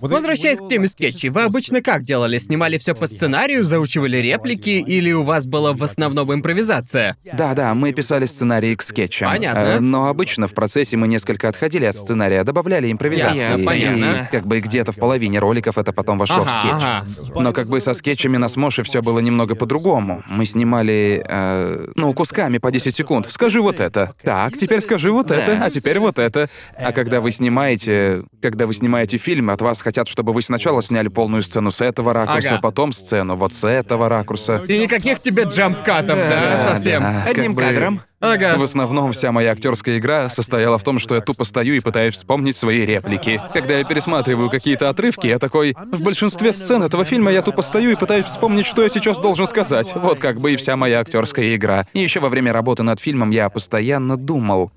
Возвращаясь 0.00 0.58
к 0.58 0.68
теме 0.68 0.88
скетчей, 0.88 1.28
вы 1.28 1.42
обычно 1.42 1.82
как 1.82 2.02
делали? 2.04 2.38
Снимали 2.38 2.78
все 2.78 2.94
по 2.94 3.06
сценарию, 3.06 3.64
заучивали 3.64 4.18
реплики, 4.18 4.70
или 4.70 5.12
у 5.12 5.22
вас 5.22 5.46
была 5.46 5.72
в 5.72 5.82
основном 5.82 6.32
импровизация? 6.32 7.16
Да, 7.32 7.54
да, 7.54 7.74
мы 7.74 7.92
писали 7.92 8.26
сценарии 8.26 8.74
к 8.74 8.82
скетчам. 8.82 9.30
Понятно. 9.30 9.58
Э, 9.60 9.80
но 9.80 10.08
обычно 10.08 10.46
в 10.46 10.54
процессе 10.54 10.96
мы 10.96 11.08
несколько 11.08 11.48
отходили 11.48 11.84
от 11.86 11.96
сценария, 11.96 12.44
добавляли 12.44 12.90
импровизации. 12.90 13.38
Ясно, 13.50 13.64
понятно. 13.64 14.28
И 14.28 14.32
как 14.32 14.46
бы 14.46 14.60
где-то 14.60 14.92
в 14.92 14.96
половине 14.96 15.38
роликов 15.38 15.78
это 15.78 15.92
потом 15.92 16.18
вошло 16.18 16.44
в 16.44 16.48
Ага, 16.48 16.60
скетч. 16.60 16.72
ага. 16.72 17.40
Но 17.40 17.52
как 17.52 17.68
бы 17.68 17.80
со 17.80 17.94
скетчами 17.94 18.36
на 18.36 18.48
Смоше 18.48 18.82
все 18.82 19.02
было 19.02 19.18
немного 19.20 19.54
по-другому. 19.54 20.22
Мы 20.28 20.46
снимали, 20.46 21.24
э, 21.26 21.86
ну, 21.96 22.12
кусками 22.12 22.58
по 22.58 22.70
10 22.70 22.94
секунд. 22.94 23.30
Скажи 23.30 23.60
вот 23.60 23.80
это. 23.80 24.14
Так, 24.22 24.56
теперь 24.58 24.80
скажи 24.80 25.10
вот 25.12 25.30
это, 25.30 25.58
а 25.64 25.70
теперь 25.70 25.98
вот 25.98 26.18
это. 26.18 26.48
А 26.78 26.92
когда 26.92 27.20
вы 27.20 27.32
снимаете, 27.32 28.01
когда 28.40 28.66
вы 28.66 28.74
снимаете 28.74 29.16
фильм, 29.16 29.50
от 29.50 29.60
вас 29.62 29.80
хотят, 29.82 30.08
чтобы 30.08 30.32
вы 30.32 30.42
сначала 30.42 30.82
сняли 30.82 31.08
полную 31.08 31.42
сцену 31.42 31.70
с 31.70 31.80
этого 31.80 32.12
ракурса, 32.12 32.48
Ага. 32.54 32.60
потом 32.62 32.92
сцену 32.92 33.36
вот 33.36 33.52
с 33.52 33.66
этого 33.68 34.08
ракурса. 34.08 34.62
И 34.68 34.78
никаких 34.78 35.20
тебе 35.20 35.44
джамп-катов, 35.44 36.16
да, 36.16 36.28
Да, 36.56 36.68
совсем? 36.74 37.02
да, 37.02 37.22
как 37.26 37.36
Одним 37.36 37.54
бы- 37.54 37.62
кадром. 37.62 38.00
Ага. 38.20 38.54
В 38.56 38.62
основном 38.62 39.10
вся 39.12 39.32
моя 39.32 39.50
актерская 39.50 39.98
игра 39.98 40.28
состояла 40.30 40.78
в 40.78 40.84
том, 40.84 41.00
что 41.00 41.16
я 41.16 41.20
тупо 41.20 41.42
стою 41.42 41.74
и 41.74 41.80
пытаюсь 41.80 42.14
вспомнить 42.14 42.56
свои 42.56 42.86
реплики. 42.86 43.40
Когда 43.52 43.76
я 43.78 43.84
пересматриваю 43.84 44.48
какие-то 44.48 44.88
отрывки, 44.88 45.26
я 45.26 45.40
такой... 45.40 45.74
В 45.90 46.02
большинстве 46.04 46.52
сцен 46.52 46.84
этого 46.84 47.04
фильма 47.04 47.32
я 47.32 47.42
тупо 47.42 47.62
стою 47.62 47.90
и 47.90 47.96
пытаюсь 47.96 48.26
вспомнить, 48.26 48.66
что 48.66 48.82
я 48.84 48.88
сейчас 48.88 49.18
должен 49.18 49.48
сказать. 49.48 49.92
Вот 49.96 50.20
как 50.20 50.38
бы 50.38 50.52
и 50.52 50.56
вся 50.56 50.76
моя 50.76 51.00
актерская 51.00 51.56
игра. 51.56 51.82
И 51.94 52.00
еще 52.00 52.20
во 52.20 52.28
время 52.28 52.52
работы 52.52 52.84
над 52.84 53.00
фильмом 53.00 53.30
я 53.30 53.48
постоянно 53.48 54.16
думал. 54.16 54.70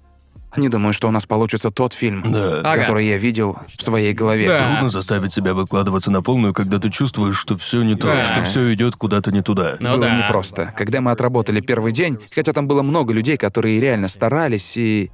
Не 0.57 0.69
думаю, 0.69 0.93
что 0.93 1.07
у 1.07 1.11
нас 1.11 1.25
получится 1.25 1.71
тот 1.71 1.93
фильм, 1.93 2.23
Да. 2.25 2.61
Ага. 2.63 2.81
который 2.81 3.07
я 3.07 3.17
видел 3.17 3.57
в 3.77 3.83
своей 3.83 4.13
голове. 4.13 4.47
Да. 4.47 4.59
Трудно 4.59 4.89
заставить 4.89 5.33
себя 5.33 5.53
выкладываться 5.53 6.11
на 6.11 6.21
полную, 6.21 6.53
когда 6.53 6.79
ты 6.79 6.89
чувствуешь, 6.89 7.37
что 7.37 7.57
все 7.57 7.83
не 7.83 7.95
то, 7.95 8.07
Да. 8.07 8.23
что 8.25 8.43
все 8.43 8.73
идет 8.73 8.95
куда-то 8.95 9.31
не 9.31 9.41
туда. 9.41 9.75
Ну 9.79 9.91
было 9.93 10.05
да. 10.05 10.17
непросто. 10.23 10.73
Когда 10.77 11.01
мы 11.01 11.11
отработали 11.11 11.61
первый 11.61 11.91
день, 11.91 12.17
хотя 12.33 12.53
там 12.53 12.67
было 12.67 12.81
много 12.81 13.13
людей, 13.13 13.37
которые 13.37 13.79
реально 13.79 14.07
старались 14.07 14.77
и... 14.77 15.11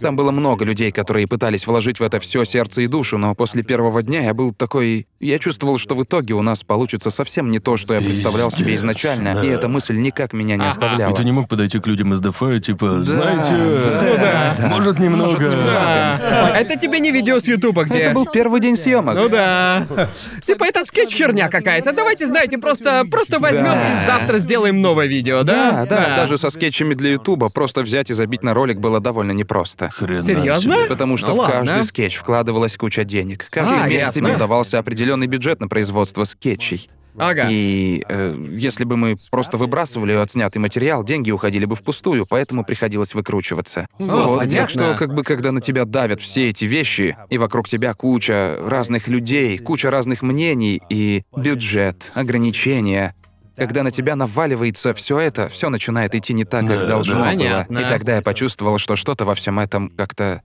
Там 0.00 0.16
было 0.16 0.30
много 0.30 0.64
людей, 0.64 0.90
которые 0.90 1.26
пытались 1.26 1.66
вложить 1.66 2.00
в 2.00 2.02
это 2.02 2.20
все 2.20 2.44
сердце 2.44 2.82
и 2.82 2.86
душу, 2.86 3.18
но 3.18 3.34
после 3.34 3.62
первого 3.62 4.02
дня 4.02 4.22
я 4.22 4.34
был 4.34 4.52
такой... 4.52 5.06
Я 5.20 5.38
чувствовал, 5.38 5.78
что 5.78 5.94
в 5.94 6.04
итоге 6.04 6.34
у 6.34 6.42
нас 6.42 6.62
получится 6.62 7.10
совсем 7.10 7.50
не 7.50 7.58
то, 7.58 7.76
что 7.76 7.94
я 7.94 8.00
представлял 8.00 8.50
себе 8.50 8.74
изначально, 8.76 9.42
и 9.42 9.48
да. 9.48 9.54
эта 9.54 9.68
мысль 9.68 9.96
никак 9.96 10.32
меня 10.32 10.56
не 10.56 10.66
оставляла. 10.66 11.12
И 11.12 11.14
ты 11.14 11.24
не 11.24 11.32
мог 11.32 11.48
подойти 11.48 11.78
к 11.78 11.86
людям 11.86 12.12
из 12.14 12.20
ДФ, 12.20 12.38
типа, 12.62 13.02
знаете, 13.02 14.16
да. 14.18 14.68
может 14.68 14.98
немного... 14.98 15.50
Да. 15.50 16.52
Это 16.56 16.76
тебе 16.76 17.00
не 17.00 17.10
видео 17.10 17.40
с 17.40 17.44
Ютуба, 17.44 17.84
где... 17.84 17.98
Это 17.98 18.14
был 18.14 18.26
первый 18.26 18.60
день 18.60 18.76
съемок. 18.76 19.14
Ну 19.14 19.28
да. 19.28 19.86
Типа 20.42 20.64
этот 20.64 20.88
скетч 20.88 21.14
херня 21.14 21.48
какая-то. 21.48 21.92
Давайте, 21.92 22.26
знаете, 22.26 22.58
просто 22.58 23.04
просто 23.10 23.38
возьмем 23.38 23.64
Да. 23.64 23.92
и 23.92 24.06
завтра 24.06 24.38
сделаем 24.38 24.80
новое 24.80 25.06
видео, 25.06 25.42
да? 25.42 25.86
Да, 25.88 25.96
да, 25.96 26.16
даже 26.16 26.38
со 26.38 26.50
скетчами 26.50 26.94
для 26.94 27.12
Ютуба 27.12 27.48
просто 27.48 27.82
взять 27.82 28.10
и 28.10 28.14
забить 28.14 28.42
на 28.42 28.54
ролик 28.54 28.78
было 28.78 29.00
довольно 29.00 29.32
непросто. 29.32 29.85
Хрена 29.94 30.22
Серьезно? 30.22 30.74
себе. 30.76 30.86
Потому 30.88 31.16
что 31.16 31.28
Ну 31.28 31.34
в 31.34 31.38
ладно. 31.38 31.66
каждый 31.66 31.84
скетч 31.84 32.16
вкладывалась 32.16 32.76
куча 32.76 33.04
денег. 33.04 33.46
Каждый 33.50 33.78
А, 33.82 33.88
месяц 33.88 34.16
ясно. 34.16 34.28
им 34.28 34.38
давался 34.38 34.78
определенный 34.78 35.26
бюджет 35.26 35.60
на 35.60 35.68
производство 35.68 36.24
скетчей. 36.24 36.88
Ага. 37.18 37.48
И 37.50 38.04
э, 38.06 38.36
если 38.58 38.84
бы 38.84 38.98
мы 38.98 39.16
просто 39.30 39.56
выбрасывали 39.56 40.12
отснятый 40.12 40.60
материал, 40.60 41.02
деньги 41.02 41.30
уходили 41.30 41.64
бы 41.64 41.74
впустую, 41.74 42.26
поэтому 42.28 42.62
приходилось 42.62 43.14
выкручиваться. 43.14 43.86
вот, 43.98 44.38
понятно. 44.40 44.58
так 44.58 44.68
что 44.70 44.94
как 44.98 45.14
бы 45.14 45.22
когда 45.24 45.50
на 45.50 45.62
тебя 45.62 45.86
давят 45.86 46.20
все 46.20 46.50
эти 46.50 46.66
вещи, 46.66 47.16
и 47.30 47.38
вокруг 47.38 47.68
тебя 47.68 47.94
куча 47.94 48.58
разных 48.62 49.08
людей, 49.08 49.56
куча 49.56 49.90
разных 49.90 50.20
мнений 50.20 50.82
и 50.90 51.22
бюджет, 51.34 52.12
ограничения. 52.14 53.14
Когда 53.56 53.82
на 53.82 53.90
тебя 53.90 54.16
наваливается 54.16 54.92
все 54.94 55.18
это, 55.18 55.48
все 55.48 55.70
начинает 55.70 56.14
идти 56.14 56.34
не 56.34 56.44
так, 56.44 56.66
как 56.66 56.80
Да, 56.80 56.86
должно 56.86 57.14
да. 57.16 57.30
было. 57.32 57.36
Понятно. 57.36 57.78
И 57.78 57.82
тогда 57.84 58.16
я 58.16 58.22
почувствовал, 58.22 58.78
что 58.78 58.96
что-то 58.96 59.24
во 59.24 59.34
всем 59.34 59.58
этом 59.58 59.90
как-то 59.90 60.42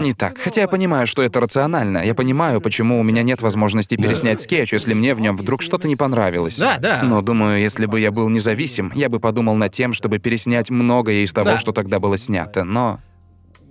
не 0.00 0.14
так. 0.14 0.38
Хотя 0.38 0.62
я 0.62 0.68
понимаю, 0.68 1.06
что 1.06 1.22
это 1.22 1.40
рационально. 1.40 1.98
Я 2.04 2.14
понимаю, 2.14 2.60
почему 2.60 2.98
у 2.98 3.02
меня 3.02 3.22
нет 3.22 3.42
возможности 3.42 3.96
переснять 3.96 4.40
скетч, 4.40 4.72
если 4.72 4.94
мне 4.94 5.14
в 5.14 5.20
нем 5.20 5.36
вдруг 5.36 5.62
что-то 5.62 5.86
не 5.88 5.94
понравилось. 5.96 6.56
Да, 6.56 6.78
да. 6.78 7.02
Но 7.02 7.20
думаю, 7.22 7.60
если 7.60 7.86
бы 7.86 8.00
я 8.00 8.10
был 8.10 8.28
независим, 8.28 8.90
я 8.94 9.08
бы 9.08 9.20
подумал 9.20 9.54
над 9.56 9.72
тем, 9.72 9.92
чтобы 9.92 10.18
переснять 10.18 10.70
многое 10.70 11.22
из 11.24 11.32
того, 11.32 11.46
Да. 11.52 11.58
что 11.58 11.72
тогда 11.72 12.00
было 12.00 12.16
снято. 12.16 12.64
Но 12.64 12.98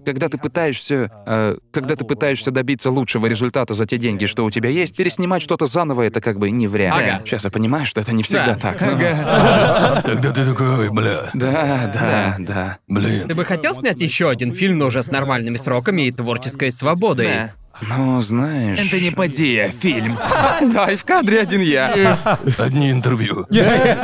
когда 0.06 0.30
ты 0.30 0.38
пытаешься, 0.38 1.12
э, 1.26 1.58
когда 1.72 1.96
ты 1.96 2.06
пытаешься 2.06 2.52
добиться 2.52 2.90
лучшего 2.92 3.26
результата 3.28 3.74
за 3.74 3.86
те 3.86 3.98
деньги, 3.98 4.26
что 4.26 4.46
у 4.46 4.50
тебя 4.52 4.70
есть, 4.70 4.96
переснимать 4.96 5.42
что-то 5.42 5.66
заново 5.66 6.04
это 6.04 6.22
как 6.22 6.40
бы 6.40 6.52
не 6.52 6.68
вариант. 6.68 7.02
Ага. 7.04 7.22
Сейчас 7.26 7.46
я 7.46 7.52
понимаю, 7.52 7.86
что 7.86 8.02
это 8.02 8.14
не 8.14 8.24
всегда 8.24 8.54
Да. 8.54 8.56
так. 8.56 8.82
но- 8.82 10.02
Тогда 10.02 10.32
ты 10.34 10.46
такой, 10.46 10.80
«Ой, 10.80 10.90
бля, 10.90 11.30
Да, 11.34 11.92
да, 11.94 12.36
да. 12.40 12.78
блин. 12.88 13.28
Ты 13.28 13.36
бы 13.36 13.46
хотел 13.46 13.76
снять 13.76 14.02
еще 14.02 14.30
один 14.30 14.52
фильм, 14.52 14.78
но 14.80 14.88
уже 14.88 15.04
с 15.04 15.08
нормальными 15.12 15.58
сроками 15.58 16.04
и 16.04 16.12
творческой 16.12 16.72
свободой? 16.72 17.28
Да. 17.28 17.52
Ну, 17.82 18.22
знаешь. 18.22 18.80
Энтони 18.80 19.10
Падия, 19.10 19.70
фильм. 19.70 20.16
Да, 20.74 20.92
и 20.92 20.96
в 20.96 21.04
кадре 21.04 21.42
один 21.42 21.60
я. 21.62 22.38
Одни 22.58 22.92
интервью. 22.92 23.46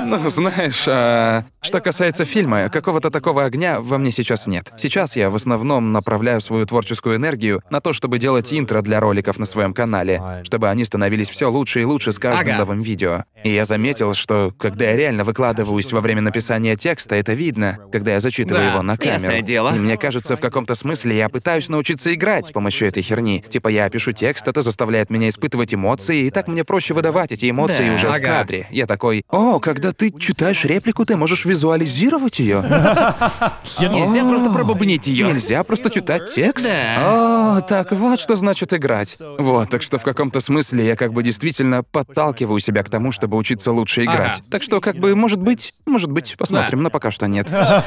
Ну, 0.09 0.27
знаешь, 0.29 0.83
а, 0.87 1.43
что 1.61 1.79
касается 1.81 2.25
фильма, 2.25 2.69
какого-то 2.69 3.11
такого 3.11 3.45
огня 3.45 3.79
во 3.79 3.97
мне 3.97 4.11
сейчас 4.11 4.47
нет. 4.47 4.71
Сейчас 4.77 5.15
я 5.15 5.29
в 5.29 5.35
основном 5.35 5.91
направляю 5.91 6.41
свою 6.41 6.65
творческую 6.65 7.17
энергию 7.17 7.61
на 7.69 7.79
то, 7.79 7.93
чтобы 7.93 8.17
делать 8.17 8.51
интро 8.51 8.81
для 8.81 8.99
роликов 8.99 9.37
на 9.37 9.45
своем 9.45 9.73
канале, 9.73 10.21
чтобы 10.43 10.69
они 10.69 10.83
становились 10.85 11.29
все 11.29 11.49
лучше 11.49 11.81
и 11.81 11.85
лучше 11.85 12.11
с 12.11 12.19
каждым 12.19 12.47
Ага. 12.49 12.57
новым 12.59 12.79
видео. 12.81 13.23
И 13.43 13.53
я 13.53 13.65
заметил, 13.65 14.13
что 14.13 14.51
когда 14.57 14.85
я 14.85 14.95
реально 14.97 15.23
выкладываюсь 15.23 15.91
во 15.91 16.01
время 16.01 16.21
написания 16.21 16.75
текста, 16.75 17.15
это 17.15 17.33
видно, 17.33 17.77
когда 17.91 18.13
я 18.13 18.19
зачитываю 18.19 18.63
Да, 18.65 18.69
его 18.71 18.81
на 18.81 18.97
камеру. 18.97 19.13
ясное 19.13 19.41
дело. 19.41 19.73
И 19.75 19.79
мне 19.79 19.97
кажется, 19.97 20.35
в 20.35 20.41
каком-то 20.41 20.75
смысле 20.75 21.17
я 21.17 21.29
пытаюсь 21.29 21.69
научиться 21.69 22.13
играть 22.13 22.47
с 22.47 22.51
помощью 22.51 22.87
этой 22.87 23.03
херни. 23.03 23.43
Типа 23.59 23.67
я 23.67 23.89
пишу 23.89 24.13
текст, 24.13 24.47
это 24.47 24.61
заставляет 24.61 25.09
меня 25.09 25.27
испытывать 25.27 25.73
эмоции, 25.73 26.27
и 26.27 26.29
так 26.29 26.47
мне 26.47 26.63
проще 26.63 26.93
выдавать 26.93 27.33
эти 27.33 27.49
эмоции 27.49 27.89
Да. 27.89 27.93
уже 27.95 28.07
в 28.07 28.13
Ага. 28.13 28.25
кадре. 28.37 28.67
Я 28.69 28.87
такой, 28.87 29.25
о, 29.29 29.59
когда 29.59 29.91
ты 29.91 30.13
читаешь 30.17 30.63
реплику, 30.63 31.03
ты 31.03 31.17
можешь 31.17 31.43
визуализировать 31.43 32.39
ее. 32.39 32.63
Нельзя 33.81 34.23
просто 34.23 34.49
пробубнить 34.49 35.07
ее. 35.07 35.27
Нельзя 35.27 35.65
просто 35.65 35.89
читать 35.89 36.33
текст. 36.33 36.65
О, 36.69 37.59
так 37.67 37.91
вот 37.91 38.21
что 38.21 38.37
значит 38.37 38.71
играть. 38.73 39.17
Вот, 39.37 39.69
так 39.69 39.81
что 39.81 39.97
в 39.97 40.03
каком-то 40.03 40.39
смысле 40.39 40.87
я 40.87 40.95
как 40.95 41.11
бы 41.11 41.21
действительно 41.21 41.83
подталкиваю 41.83 42.61
себя 42.61 42.81
к 42.83 42.89
тому, 42.89 43.11
чтобы 43.11 43.35
учиться 43.35 43.73
лучше 43.73 44.05
играть. 44.05 44.41
Так 44.49 44.63
что 44.63 44.79
как 44.79 44.95
бы, 44.95 45.13
может 45.17 45.41
быть, 45.41 45.73
может 45.85 46.09
быть, 46.09 46.37
посмотрим, 46.37 46.81
но 46.81 46.89
пока 46.89 47.11
что 47.11 47.27
нет. 47.27 47.47
Да, 47.51 47.83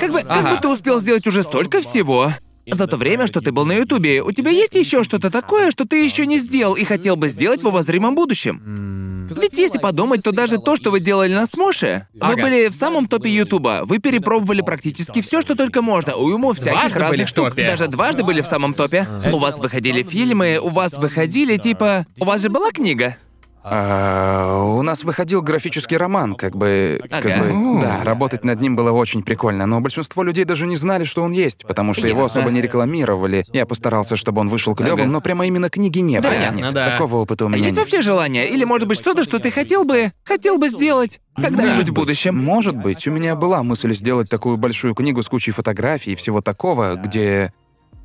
как 0.00 0.10
бы, 0.10 0.22
как 0.22 0.30
Ага. 0.30 0.50
бы 0.56 0.60
ты 0.60 0.66
успел 0.66 0.98
сделать 0.98 1.28
уже 1.28 1.44
столько 1.44 1.80
всего. 1.80 2.28
За 2.70 2.86
то 2.86 2.96
время, 2.96 3.26
что 3.26 3.40
ты 3.40 3.50
был 3.52 3.64
на 3.64 3.72
Ютубе, 3.72 4.22
у 4.22 4.30
тебя 4.32 4.50
есть 4.50 4.74
еще 4.74 5.02
что-то 5.02 5.30
такое, 5.30 5.70
что 5.70 5.86
ты 5.86 6.04
еще 6.04 6.26
не 6.26 6.38
сделал 6.38 6.74
и 6.74 6.84
хотел 6.84 7.16
бы 7.16 7.28
сделать 7.28 7.62
в 7.62 7.68
обозримом 7.68 8.14
будущем? 8.14 9.28
Ведь 9.40 9.58
если 9.58 9.78
подумать, 9.78 10.22
то 10.22 10.32
даже 10.32 10.58
то, 10.58 10.76
что 10.76 10.90
вы 10.90 11.00
делали 11.00 11.32
на 11.32 11.46
Смоше, 11.46 12.06
вы 12.12 12.36
были 12.36 12.68
в 12.68 12.74
самом 12.74 13.08
топе 13.08 13.30
Ютуба. 13.30 13.82
Вы 13.84 13.98
перепробовали 13.98 14.60
практически 14.60 15.22
все, 15.22 15.40
что 15.42 15.54
только 15.54 15.82
можно. 15.82 16.14
Уйму 16.14 16.52
всяких 16.52 16.92
Дважды 16.92 16.98
были 16.98 17.02
разных 17.02 17.26
в 17.26 17.30
штук. 17.30 17.48
топе. 17.50 17.66
Даже 17.66 17.86
дважды 17.88 18.24
были 18.24 18.40
в 18.42 18.46
самом 18.46 18.74
топе. 18.74 19.06
У 19.32 19.38
вас 19.38 19.58
выходили 19.58 20.02
фильмы, 20.02 20.58
у 20.62 20.68
вас 20.68 20.92
выходили 20.94 21.56
типа. 21.56 22.06
У 22.20 22.24
вас 22.24 22.42
же 22.42 22.48
была 22.48 22.70
книга. 22.70 23.16
А, 23.64 24.64
у 24.64 24.82
нас 24.82 25.04
выходил 25.04 25.40
графический 25.42 25.96
роман, 25.96 26.34
как 26.34 26.56
бы, 26.56 27.00
как 27.10 27.24
Ага. 27.26 27.44
бы, 27.44 27.80
да, 27.80 28.04
работать 28.04 28.44
над 28.44 28.60
ним 28.60 28.74
было 28.76 28.90
очень 28.92 29.22
прикольно, 29.22 29.66
но 29.66 29.80
большинство 29.80 30.22
людей 30.22 30.44
даже 30.44 30.66
не 30.66 30.76
знали, 30.76 31.04
что 31.04 31.22
он 31.22 31.32
есть, 31.32 31.64
потому 31.66 31.92
что 31.92 32.06
его 32.08 32.22
Ясно. 32.22 32.40
особо 32.40 32.52
не 32.52 32.60
рекламировали. 32.60 33.44
Я 33.52 33.64
постарался, 33.66 34.16
чтобы 34.16 34.40
он 34.40 34.48
вышел 34.48 34.74
клевым, 34.74 35.02
Ага. 35.02 35.10
но 35.12 35.20
прямо 35.20 35.46
именно 35.46 35.70
книги 35.70 36.00
не 36.00 36.20
было. 36.20 36.30
Понятно, 36.30 36.58
Нет, 36.58 36.74
да. 36.74 36.90
такого 36.92 37.16
опыта 37.16 37.44
у 37.46 37.48
меня 37.48 37.58
Есть 37.64 37.76
нет. 37.76 37.84
вообще 37.84 38.00
желание? 38.00 38.48
Или 38.48 38.64
может 38.64 38.88
быть 38.88 38.98
что-то, 38.98 39.24
что 39.24 39.38
ты 39.38 39.50
хотел 39.50 39.84
бы, 39.84 40.12
хотел 40.24 40.58
бы 40.58 40.68
сделать 40.68 41.20
когда-нибудь 41.36 41.88
в 41.88 41.92
будущем? 41.94 42.36
Может 42.36 42.76
быть, 42.76 43.06
у 43.06 43.10
меня 43.10 43.36
была 43.36 43.62
мысль 43.62 43.94
сделать 43.94 44.28
такую 44.28 44.56
большую 44.56 44.94
книгу 44.94 45.22
с 45.22 45.28
кучей 45.28 45.52
фотографий 45.52 46.12
и 46.12 46.14
всего 46.14 46.40
такого, 46.40 46.96
где 46.96 47.52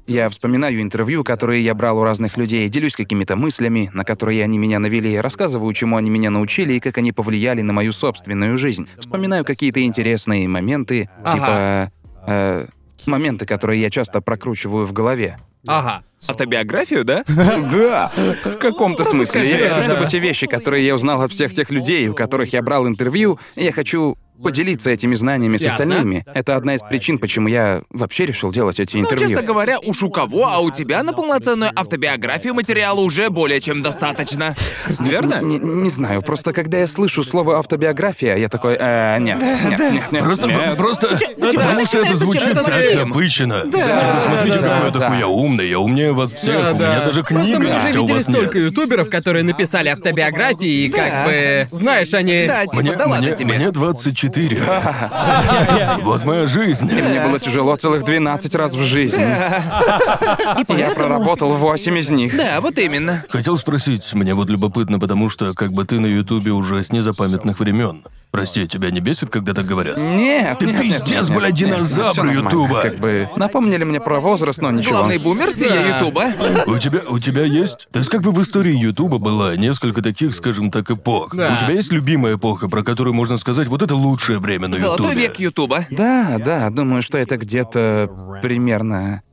я 0.07 0.29
вспоминаю 0.29 0.81
интервью, 0.81 1.23
которые 1.23 1.63
я 1.63 1.75
брал 1.75 1.99
у 1.99 2.03
разных 2.03 2.37
людей, 2.37 2.67
делюсь 2.69 2.95
какими-то 2.95 3.35
мыслями, 3.35 3.91
на 3.93 4.03
которые 4.03 4.43
они 4.43 4.57
меня 4.57 4.79
навели, 4.79 5.19
рассказываю, 5.19 5.71
чему 5.73 5.97
они 5.97 6.09
меня 6.09 6.29
научили 6.29 6.73
и 6.73 6.79
как 6.79 6.97
они 6.97 7.11
повлияли 7.11 7.61
на 7.61 7.73
мою 7.73 7.91
собственную 7.91 8.57
жизнь. 8.57 8.87
Вспоминаю 8.97 9.43
какие-то 9.43 9.83
интересные 9.83 10.47
моменты, 10.47 11.09
типа... 11.29 11.91
э, 12.25 12.67
моменты, 13.05 13.45
которые 13.45 13.81
я 13.81 13.89
часто 13.89 14.21
прокручиваю 14.21 14.85
в 14.85 14.93
голове. 14.93 15.37
Ага. 15.67 16.03
Автобиографию, 16.27 17.03
да? 17.03 17.23
Да, 17.27 18.11
в 18.15 18.57
каком-то 18.57 19.03
смысле. 19.03 19.49
Я 19.49 19.69
хочу, 19.69 19.91
чтобы 19.91 20.07
те 20.07 20.19
вещи, 20.19 20.47
которые 20.47 20.85
я 20.85 20.95
узнал 20.95 21.21
от 21.21 21.31
всех 21.31 21.53
тех 21.53 21.69
людей, 21.69 22.07
у 22.07 22.13
которых 22.13 22.53
я 22.53 22.61
брал 22.61 22.87
интервью, 22.87 23.39
я 23.55 23.71
хочу 23.71 24.17
поделиться 24.41 24.89
этими 24.89 25.15
знаниями 25.15 25.57
с 25.57 25.65
остальными. 25.65 26.25
Это 26.33 26.55
одна 26.55 26.75
из 26.75 26.81
причин, 26.81 27.17
почему 27.19 27.47
я 27.47 27.81
вообще 27.89 28.25
решил 28.25 28.51
делать 28.51 28.79
эти 28.79 28.97
Ну, 28.97 29.03
интервью. 29.03 29.29
честно 29.29 29.43
говоря, 29.45 29.79
уж 29.79 30.03
у 30.03 30.09
кого, 30.09 30.47
а 30.47 30.59
у 30.59 30.71
тебя 30.71 31.03
на 31.03 31.13
полноценную 31.13 31.71
автобиографию 31.75 32.53
материала 32.53 32.99
уже 32.99 33.29
более 33.29 33.59
чем 33.61 33.81
достаточно. 33.81 34.55
Верно? 34.99 35.41
Не, 35.41 35.57
не 35.59 35.89
знаю, 35.89 36.21
просто 36.21 36.53
когда 36.53 36.77
я 36.79 36.87
слышу 36.87 37.23
слово 37.23 37.59
автобиография, 37.59 38.35
я 38.37 38.49
такой, 38.49 38.75
э, 38.79 39.17
нет, 39.19 39.41
нет, 39.41 39.79
нет, 39.91 40.11
нет, 40.11 40.23
Просто, 40.23 40.47
нет. 40.47 40.77
просто, 40.77 41.07
потому 41.39 41.85
что 41.85 41.99
это 41.99 42.15
звучит 42.15 42.53
так 42.53 42.65
дрейм. 42.65 43.09
напыщенно. 43.09 43.61
Типа, 43.63 43.77
смотрите, 44.25 44.59
да, 44.59 44.67
какой 44.69 44.85
я 44.85 44.91
да. 44.91 44.99
такой 44.99 45.19
я 45.19 45.27
умный, 45.27 45.69
я 45.69 45.79
умнее 45.79 46.13
вас 46.13 46.31
всех, 46.31 46.55
Да, 46.55 46.71
у 46.71 46.75
меня 46.75 46.99
да. 46.99 47.05
даже 47.07 47.23
Просто 47.23 47.43
книга 47.43 47.59
мы 47.59 47.65
есть, 47.65 47.77
уже 47.77 47.87
а 47.87 47.99
у 47.99 48.01
видели 48.01 48.13
вас 48.13 48.23
столько 48.23 48.57
нет. 48.57 48.67
ютуберов, 48.71 49.09
которые 49.09 49.43
написали 49.43 49.89
автобиографии, 49.89 50.85
и 50.85 50.89
как 50.89 51.25
бы, 51.25 51.67
знаешь, 51.71 52.13
они... 52.13 52.45
Да, 52.47 52.63
типа, 52.65 52.75
Мне, 52.77 52.91
да 52.95 53.05
ладно 53.07 53.31
тебе. 53.31 53.55
мне 53.55 53.71
24. 53.71 54.26
Вот 56.01 56.25
моя 56.25 56.47
жизнь. 56.47 56.85
Мне 56.91 57.21
было 57.21 57.39
тяжело 57.39 57.75
целых 57.75 58.03
12 58.05 58.55
раз 58.55 58.73
в 58.73 58.81
жизни. 58.81 59.23
И 59.23 60.79
Я 60.79 60.91
проработал 60.91 61.53
8 61.53 61.97
из 61.97 62.09
них. 62.09 62.35
Да, 62.35 62.61
вот 62.61 62.77
именно. 62.77 63.23
Хотел 63.29 63.57
спросить, 63.57 64.13
мне 64.13 64.33
вот 64.33 64.49
любопытно, 64.49 64.99
потому 64.99 65.29
что 65.29 65.53
как 65.53 65.71
бы 65.71 65.85
ты 65.85 65.99
на 65.99 66.07
Ютубе 66.07 66.51
уже 66.51 66.83
с 66.83 66.91
незапамятных 66.91 67.59
времен. 67.59 68.03
Прости, 68.37 68.67
тебя 68.67 68.91
не 68.91 68.99
бесит, 68.99 69.29
когда 69.29 69.53
так 69.55 69.65
говорят? 69.65 69.97
Нет, 69.97 70.59
Ты 70.59 70.67
нет, 70.67 70.75
нет, 70.75 70.83
пиздец, 70.83 71.27
нет, 71.29 71.37
бля, 71.37 71.47
нет, 71.47 71.55
динозавр 71.55 72.17
нормально. 72.17 72.47
Ютуба. 72.47 72.81
Как 72.81 72.97
бы 72.99 73.29
напомнили 73.35 73.83
мне 73.83 73.99
про 73.99 74.19
возраст, 74.19 74.61
но 74.61 74.69
ничего. 74.69 74.97
Главный 74.97 75.17
бумер 75.17 75.51
сия 75.51 75.97
Ютуба. 75.97 76.25
У 76.67 76.77
тебя, 76.77 77.01
у 77.09 77.17
тебя 77.17 77.43
есть? 77.43 77.87
То 77.91 77.97
есть 77.97 78.11
как 78.11 78.21
бы 78.21 78.31
в 78.31 78.41
истории 78.43 78.75
Ютуба 78.75 79.17
было 79.17 79.57
несколько 79.57 80.03
таких, 80.03 80.35
скажем 80.35 80.69
так, 80.69 80.91
эпох. 80.91 81.35
Да. 81.35 81.57
У 81.57 81.63
тебя 81.63 81.73
есть 81.73 81.91
любимая 81.91 82.35
эпоха, 82.35 82.69
про 82.69 82.83
которую 82.83 83.15
можно 83.15 83.39
сказать, 83.39 83.67
вот 83.67 83.81
это 83.81 83.95
лучшее 83.95 84.37
время 84.37 84.67
на 84.67 84.77
Золотой 84.77 85.07
Ютубе? 85.07 85.21
век 85.23 85.39
Ютуба. 85.39 85.85
Да, 85.89 86.37
да, 86.37 86.69
думаю, 86.69 87.01
что 87.01 87.17
это 87.17 87.37
где-то 87.37 88.39
примерно... 88.43 89.23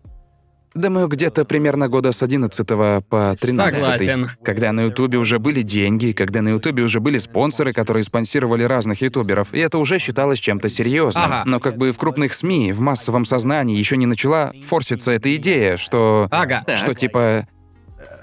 Думаю, 0.74 1.06
где-то 1.06 1.44
примерно 1.44 1.88
года 1.88 2.10
с 2.12 2.22
11 2.22 2.66
по 3.08 3.36
13 3.40 3.78
Согласен. 3.78 4.30
Когда 4.42 4.72
на 4.72 4.80
Ютубе 4.82 5.18
уже 5.18 5.38
были 5.38 5.62
деньги, 5.62 6.10
когда 6.10 6.42
на 6.42 6.48
Ютубе 6.48 6.82
уже 6.82 6.98
были 6.98 7.18
спонсоры, 7.18 7.72
которые 7.72 8.02
спонсировали 8.02 8.64
разных 8.64 9.00
ютуберов, 9.00 9.54
и 9.54 9.60
это 9.60 9.78
уже 9.78 10.00
считалось 10.00 10.40
чем-то 10.40 10.68
серьезным. 10.68 11.24
Ага. 11.24 11.42
Но 11.44 11.60
как 11.60 11.76
бы 11.76 11.92
в 11.92 11.98
крупных 11.98 12.34
СМИ, 12.34 12.72
в 12.72 12.80
массовом 12.80 13.24
сознании 13.24 13.78
еще 13.78 13.96
не 13.96 14.06
начала 14.06 14.52
форситься 14.66 15.12
эта 15.12 15.34
идея, 15.36 15.76
что... 15.76 16.26
Ага. 16.30 16.64
Что 16.76 16.92
типа... 16.94 17.46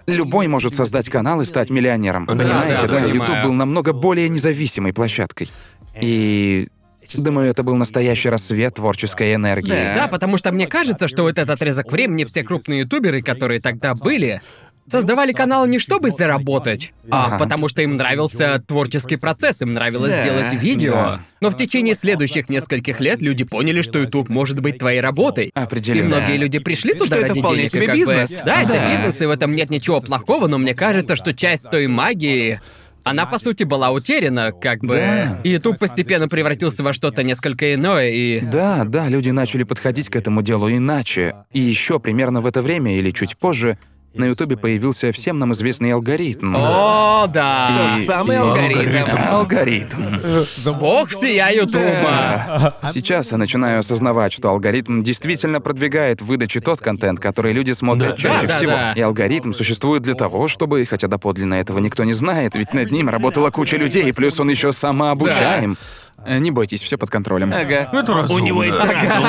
Любой 0.08 0.48
может 0.48 0.76
создать 0.76 1.10
канал 1.10 1.40
и 1.42 1.46
стать 1.46 1.70
миллионером. 1.70 2.26
Понимаете, 2.26 2.88
да, 2.88 3.00
да? 3.00 3.06
Ютуб 3.06 3.44
был 3.44 3.54
намного 3.54 3.94
более 3.94 4.28
независимой 4.28 4.94
площадкой. 4.94 5.50
И 6.02 6.68
думаю, 7.18 7.50
это 7.52 7.64
был 7.64 7.76
настоящий 7.76 8.30
рассвет 8.30 8.76
творческой 8.76 9.36
энергии. 9.36 9.70
Да, 9.96 10.08
потому 10.08 10.38
что 10.38 10.52
мне 10.52 10.68
кажется, 10.68 11.08
что 11.08 11.24
вот 11.24 11.32
этот 11.38 11.50
отрезок 11.50 11.92
времени 11.92 12.26
все 12.26 12.44
крупные 12.44 12.80
ютуберы, 12.82 13.22
которые 13.22 13.60
тогда 13.62 13.94
были, 13.96 14.42
создавали 14.88 15.32
канал 15.32 15.66
не 15.68 15.80
чтобы 15.80 16.10
заработать, 16.12 16.92
а 17.10 17.38
потому 17.38 17.70
что 17.70 17.82
им 17.82 17.96
нравился 17.96 18.62
творческий 18.68 19.16
процесс, 19.16 19.62
им 19.62 19.74
нравилось 19.74 20.12
Да, 20.12 20.24
делать 20.24 20.54
видео. 20.54 20.94
да. 20.94 21.20
Но 21.40 21.50
в 21.50 21.56
течение 21.56 21.96
следующих 21.96 22.50
нескольких 22.50 23.00
лет 23.00 23.22
люди 23.22 23.44
поняли, 23.44 23.82
что 23.84 24.00
YouTube 24.00 24.28
может 24.30 24.60
быть 24.60 24.80
твоей 24.80 25.00
работой. 25.00 25.52
Определенно. 25.54 26.04
И 26.04 26.08
многие 26.08 26.38
люди 26.38 26.60
пришли 26.60 26.94
туда 26.94 27.06
Что 27.06 27.16
это 27.16 27.28
ради 27.30 27.40
вполне 27.40 27.58
денег, 27.60 27.72
себе 27.72 27.86
как 27.88 27.96
бы- 27.96 28.00
бизнес. 28.00 28.42
Да, 28.46 28.62
это 28.62 28.74
Да. 28.74 28.92
бизнес, 28.92 29.22
и 29.22 29.26
в 29.26 29.32
этом 29.32 29.52
нет 29.54 29.70
ничего 29.70 30.02
плохого, 30.02 30.48
но 30.48 30.58
мне 30.58 30.74
кажется, 30.76 31.16
что 31.16 31.34
часть 31.34 31.70
той 31.70 31.88
магии 31.88 32.60
она, 33.04 33.26
по 33.26 33.40
сути, 33.40 33.64
была 33.64 33.92
утеряна, 33.92 34.52
как 34.52 34.80
бы. 34.82 34.94
Да. 34.94 35.40
И 35.44 35.50
YouTube 35.50 35.80
постепенно 35.80 36.28
превратился 36.28 36.84
во 36.84 36.94
что-то 36.94 37.24
несколько 37.24 37.74
иное, 37.74 38.10
и... 38.10 38.42
Да, 38.42 38.84
да, 38.86 39.08
люди 39.10 39.30
начали 39.30 39.64
подходить 39.64 40.10
к 40.10 40.16
этому 40.16 40.42
делу 40.42 40.70
иначе. 40.70 41.36
И 41.52 41.60
еще 41.60 42.00
примерно 42.00 42.42
в 42.42 42.46
это 42.46 42.62
время 42.62 42.98
или 42.98 43.12
чуть 43.12 43.38
позже 43.38 43.78
на 44.14 44.26
Ютубе 44.26 44.58
появился 44.58 45.12
всем 45.14 45.40
нам 45.40 45.54
известный 45.54 45.94
алгоритм. 45.94 46.54
О, 46.58 47.28
да! 47.28 47.98
И- 48.00 48.06
Самый 48.06 48.36
и- 48.36 48.40
алгоритм. 48.40 49.16
Алгоритм. 49.30 49.98
Бог 50.80 51.10
всея 51.10 51.50
Ютуба! 51.52 52.76
Сейчас 52.94 53.32
я 53.32 53.38
начинаю 53.38 53.80
осознавать, 53.80 54.34
что 54.34 54.50
алгоритм 54.50 55.02
действительно 55.02 55.62
продвигает 55.62 56.22
в 56.22 56.26
выдаче 56.26 56.60
тот 56.60 56.82
контент, 56.82 57.20
который 57.20 57.54
люди 57.54 57.72
смотрят 57.72 58.12
Да. 58.12 58.18
чаще 58.18 58.42
Да, 58.42 58.48
да, 58.48 58.58
всего. 58.58 58.72
да. 58.72 58.94
И 58.94 59.02
алгоритм 59.02 59.54
существует 59.54 60.04
для 60.04 60.16
того, 60.16 60.48
чтобы, 60.50 60.86
хотя 60.86 61.08
доподлинно 61.08 61.56
этого 61.56 61.80
никто 61.80 62.04
не 62.04 62.14
знает, 62.14 62.56
ведь 62.56 62.74
над 62.74 62.92
ним 62.92 63.08
работала 63.10 63.50
куча 63.50 63.78
людей, 63.78 64.14
плюс 64.14 64.40
он 64.40 64.50
еще 64.50 64.72
самообучаем. 64.74 65.74
Э, 65.74 65.76
Не 66.28 66.52
бойтесь, 66.52 66.82
все 66.82 66.98
под 66.98 67.10
контролем. 67.10 67.52
Ага. 67.54 67.90
Это 67.92 68.14
разумно. 68.14 68.34
У 68.34 68.40
него 68.46 68.64
есть 68.64 68.78
разум. 68.78 69.26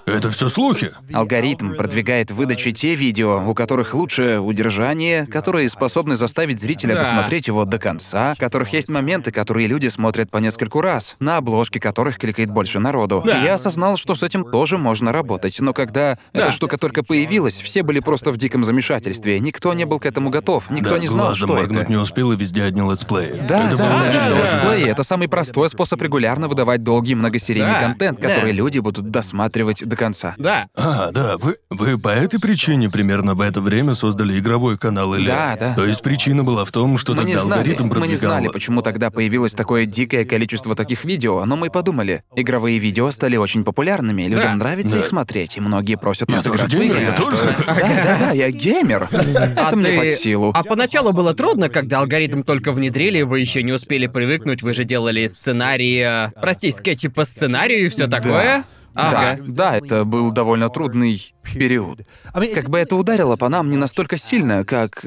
Это 0.06 0.30
все 0.30 0.48
слухи. 0.48 0.90
Алгоритм 1.12 1.74
продвигает 1.74 2.30
в 2.30 2.36
выдаче 2.36 2.72
те 2.72 2.94
видео, 2.94 3.42
у 3.48 3.54
которых 3.54 3.94
лучше 3.94 4.38
удержание, 4.40 5.26
которые 5.26 5.68
способны 5.68 6.16
заставить 6.16 6.60
зрителя 6.60 6.94
Да. 6.94 7.00
досмотреть 7.00 7.48
его 7.48 7.64
до 7.64 7.78
конца, 7.78 8.34
которых 8.38 8.72
есть 8.72 8.88
моменты, 8.88 9.30
которые 9.30 9.66
люди 9.66 9.88
смотрят 9.88 10.30
по 10.30 10.38
нескольку 10.38 10.80
раз, 10.80 11.16
на 11.20 11.36
обложке 11.38 11.80
которых 11.80 12.18
кликает 12.18 12.50
больше 12.50 12.78
народу. 12.78 13.22
Да. 13.24 13.40
И 13.40 13.44
я 13.44 13.54
осознал, 13.54 13.96
что 13.96 14.14
с 14.14 14.22
этим 14.22 14.44
тоже 14.44 14.78
можно 14.78 15.12
работать, 15.12 15.58
но 15.60 15.72
когда 15.72 16.18
Да. 16.32 16.42
эта 16.42 16.52
штука 16.52 16.78
только 16.78 17.02
появилась, 17.02 17.60
все 17.60 17.82
были 17.82 18.00
просто 18.00 18.30
в 18.30 18.36
диком 18.36 18.64
замешательстве, 18.64 19.40
никто 19.40 19.72
не 19.74 19.84
был 19.84 19.98
к 19.98 20.06
этому 20.06 20.30
готов, 20.30 20.70
никто 20.70 20.90
да, 20.90 20.98
не 20.98 21.06
знал, 21.08 21.34
что 21.34 21.58
это. 21.58 21.84
не 21.88 21.96
успел 21.96 22.32
и 22.32 22.36
везде 22.36 22.62
одни 22.64 22.80
летсплеи. 22.88 23.34
Да, 23.48 23.66
это 23.68 23.76
да, 23.76 23.84
очень 24.08 24.20
что 24.20 24.34
важно. 24.34 24.44
летсплеи— 24.44 24.90
это 24.90 25.02
самый 25.02 25.28
простой 25.28 25.68
способ 25.68 26.00
регулярно 26.04 26.48
выдавать 26.48 26.82
долгий 26.82 27.14
многосерийный 27.14 27.72
Да, 27.72 27.80
контент, 27.80 28.20
да. 28.20 28.28
который 28.28 28.52
люди 28.52 28.78
будут 28.78 29.10
досматривать 29.10 29.84
до 29.84 29.96
конца. 29.96 30.34
Да. 30.38 30.68
А, 30.74 31.10
да, 31.10 31.36
вы, 31.38 31.56
вы 31.70 31.98
по 31.98 32.08
этой 32.08 32.38
причине 32.38 32.88
примерно 32.90 33.34
в 33.34 33.40
это 33.40 33.60
время 33.60 33.94
создали 33.94 34.38
игровой 34.38 34.78
канал 34.78 35.14
или... 35.14 35.26
Да, 35.26 35.56
да. 35.58 35.74
То 35.74 35.84
есть 35.86 36.02
причина 36.02 36.44
была 36.44 36.64
в 36.64 36.70
том, 36.72 36.98
что 36.98 37.12
Мы 37.12 37.18
тогда 37.18 37.32
не 37.32 37.38
знали, 37.38 37.58
алгоритм 37.60 37.82
мы 37.84 37.88
не 37.88 37.94
продвигал... 38.00 38.18
знали, 38.18 38.48
почему 38.48 38.82
тогда 38.82 39.10
появилось 39.10 39.52
такое 39.54 39.86
дикое 39.86 40.24
количество 40.24 40.74
таких 40.76 41.04
видео, 41.04 41.44
но 41.44 41.56
мы 41.56 41.70
подумали, 41.70 42.22
игровые 42.36 42.78
видео 42.78 43.10
стали 43.10 43.36
очень 43.36 43.64
популярными, 43.64 44.22
людям 44.22 44.52
Да, 44.52 44.54
нравится 44.56 44.94
да. 44.94 45.00
их 45.00 45.06
смотреть, 45.06 45.56
и 45.56 45.60
многие 45.60 45.96
просят 45.96 46.28
Я 46.28 46.36
нас 46.36 46.44
тоже 46.44 46.66
играть 46.66 46.74
в 46.74 46.82
игры, 46.82 47.00
я 47.00 47.12
тоже. 47.12 47.36
Да, 47.66 47.74
да, 47.74 48.16
да, 48.20 48.30
я 48.32 48.50
геймер. 48.50 49.08
Это 49.56 49.76
мне 49.76 49.90
под 49.98 50.10
силу. 50.18 50.50
А 50.54 50.62
поначалу 50.62 51.12
было 51.12 51.34
трудно, 51.34 51.68
когда 51.68 52.00
алгоритм 52.00 52.42
только 52.42 52.72
внедрили, 52.72 53.22
вы 53.22 53.40
еще 53.40 53.62
не 53.62 53.72
успели 53.72 54.06
привыкнуть, 54.06 54.62
вы 54.62 54.74
же 54.74 54.84
делали 54.84 55.26
сценарии, 55.26 55.83
э, 55.92 56.30
прости, 56.40 56.70
скетчи 56.72 57.08
по 57.08 57.24
сценарию 57.24 57.86
и 57.86 57.88
все 57.88 58.06
такое. 58.06 58.64
Да, 58.94 59.32
Ага. 59.32 59.42
да, 59.48 59.76
это 59.76 60.04
был 60.04 60.30
довольно 60.30 60.68
трудный 60.70 61.34
период. 61.54 62.00
Как 62.32 62.68
бы 62.70 62.78
это 62.78 62.94
ударило 62.94 63.34
по 63.36 63.48
нам 63.48 63.70
не 63.70 63.76
настолько 63.76 64.18
сильно, 64.18 64.64
как... 64.64 65.04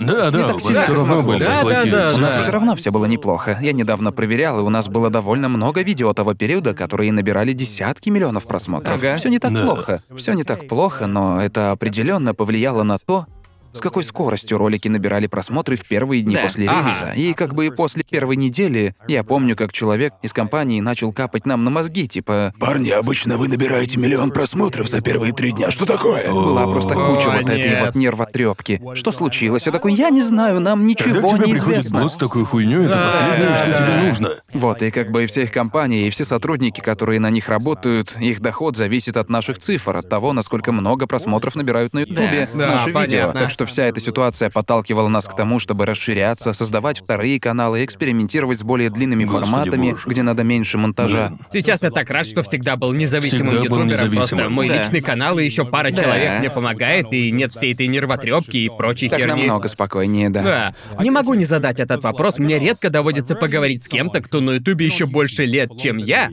Да, 0.00 0.30
да, 0.30 0.46
так 0.46 0.50
у 0.50 0.52
вас 0.54 0.62
сильно, 0.64 0.82
все 0.82 0.94
равно 0.94 1.22
были 1.22 1.44
Да, 1.44 1.62
да, 1.62 1.84
да, 1.84 2.12
У 2.14 2.16
нас 2.18 2.34
да. 2.34 2.42
все 2.42 2.50
равно 2.50 2.74
все 2.74 2.90
было 2.90 3.04
неплохо. 3.04 3.58
Я 3.60 3.72
недавно 3.74 4.12
проверял, 4.12 4.58
и 4.58 4.62
у 4.62 4.70
нас 4.70 4.88
было 4.88 5.10
довольно 5.10 5.48
много 5.50 5.82
видео 5.82 6.12
того 6.14 6.32
периода, 6.34 6.72
которые 6.72 7.12
набирали 7.12 7.52
десятки 7.52 8.08
миллионов 8.08 8.46
просмотров. 8.46 8.96
Ага. 8.96 9.16
Все 9.18 9.28
не 9.28 9.38
так 9.38 9.52
Да. 9.52 9.62
плохо. 9.62 10.02
Все 10.16 10.32
не 10.32 10.42
так 10.42 10.66
плохо, 10.68 11.06
но 11.06 11.40
это 11.42 11.70
определенно 11.72 12.34
повлияло 12.34 12.82
на 12.82 12.96
то, 12.98 13.26
с 13.72 13.80
какой 13.80 14.04
скоростью 14.04 14.58
ролики 14.58 14.88
набирали 14.88 15.26
просмотры 15.26 15.76
в 15.76 15.86
первые 15.86 16.22
дни 16.22 16.34
Да. 16.34 16.42
после 16.42 16.68
Ага. 16.68 16.88
релиза. 16.88 17.12
И 17.12 17.32
как 17.34 17.54
бы 17.54 17.70
после 17.70 18.02
первой 18.02 18.36
недели 18.36 18.94
я 19.08 19.22
помню, 19.24 19.56
как 19.56 19.72
человек 19.72 20.12
из 20.22 20.32
компании 20.32 20.80
начал 20.80 21.12
капать 21.12 21.46
нам 21.46 21.64
на 21.64 21.70
мозги, 21.70 22.06
типа 22.08 22.52
Парни, 22.58 22.90
обычно 22.90 23.36
вы 23.36 23.48
набираете 23.48 23.98
миллион 23.98 24.30
просмотров 24.30 24.88
за 24.88 25.00
первые 25.00 25.32
три 25.32 25.52
дня. 25.52 25.70
Что 25.70 25.86
такое? 25.86 26.30
была 26.30 26.66
просто 26.66 26.94
куча 26.94 27.28
О, 27.28 27.36
вот 27.36 27.42
этой 27.48 27.58
нет. 27.58 27.80
вот 27.86 27.94
нервотрепки. 27.94 28.80
Что 28.94 29.12
случилось? 29.12 29.66
Я 29.66 29.72
такой, 29.72 29.92
я 29.94 30.10
не 30.10 30.22
знаю, 30.22 30.60
нам 30.60 30.86
ничего 30.86 31.36
не 31.38 31.54
известно. 31.54 32.08
с 32.08 32.16
такой 32.16 32.44
хуйней, 32.44 32.84
это 32.86 33.10
последнее, 33.12 33.56
что 33.56 33.66
тебе 33.78 34.08
нужно. 34.08 34.30
Вот, 34.52 34.82
и 34.82 34.90
как 34.90 35.10
бы 35.10 35.24
и 35.24 35.26
все 35.26 35.42
их 35.42 35.52
компании, 35.52 36.06
и 36.06 36.10
все 36.10 36.24
сотрудники, 36.24 36.80
которые 36.80 37.20
на 37.20 37.30
них 37.30 37.48
работают, 37.48 38.16
их 38.20 38.40
доход 38.40 38.76
зависит 38.76 39.16
от 39.16 39.28
наших 39.30 39.58
цифр, 39.58 39.96
от 39.96 40.08
того, 40.08 40.32
насколько 40.32 40.72
много 40.72 41.06
просмотров 41.06 41.54
набирают 41.56 41.94
на 41.94 42.00
Ютубе 42.00 42.48
Да, 42.54 42.66
наши 42.72 42.86
видео. 42.88 43.00
понятно. 43.00 43.40
Так 43.40 43.50
что 43.50 43.59
вся 43.66 43.84
эта 43.84 44.00
ситуация 44.00 44.50
подталкивала 44.50 45.08
нас 45.08 45.26
к 45.26 45.34
тому, 45.36 45.58
чтобы 45.58 45.86
расширяться, 45.86 46.52
создавать 46.52 46.98
вторые 47.00 47.40
каналы, 47.40 47.84
экспериментировать 47.84 48.58
с 48.58 48.62
более 48.62 48.90
длинными 48.90 49.24
Господи 49.24 49.44
форматами, 49.50 49.90
боже. 49.92 50.02
где 50.06 50.22
надо 50.22 50.42
меньше 50.44 50.78
монтажа. 50.78 51.32
Сейчас 51.52 51.82
я 51.82 51.90
так 51.90 52.08
рад, 52.10 52.26
что 52.26 52.42
всегда 52.42 52.76
был 52.76 52.92
независимым 52.92 53.48
Всегда 53.50 53.68
был 53.70 53.78
ютубером. 53.82 53.88
Просто 53.88 54.06
независимым. 54.34 54.52
мой 54.52 54.68
Да. 54.68 54.78
личный 54.78 55.00
канал 55.00 55.38
и 55.38 55.44
еще 55.44 55.64
пара 55.64 55.90
Да. 55.90 56.02
человек 56.02 56.38
мне 56.40 56.50
помогает, 56.50 57.12
и 57.12 57.30
нет 57.30 57.52
всей 57.52 57.72
этой 57.72 57.86
нервотрепки 57.88 58.56
и 58.56 58.68
прочей 58.68 59.08
Так 59.08 59.18
херни. 59.18 59.42
намного 59.46 59.68
спокойнее, 59.68 60.30
да. 60.30 60.42
Да. 60.42 60.74
Не 61.02 61.10
могу 61.10 61.34
не 61.34 61.44
задать 61.44 61.80
этот 61.80 62.02
вопрос. 62.02 62.38
Мне 62.38 62.58
редко 62.58 62.90
доводится 62.90 63.34
поговорить 63.36 63.82
с 63.82 63.88
кем-то, 63.88 64.20
кто 64.20 64.40
на 64.40 64.52
Ютубе 64.52 64.86
еще 64.86 65.06
больше 65.06 65.44
лет, 65.44 65.70
чем 65.78 65.96
я. 65.96 66.30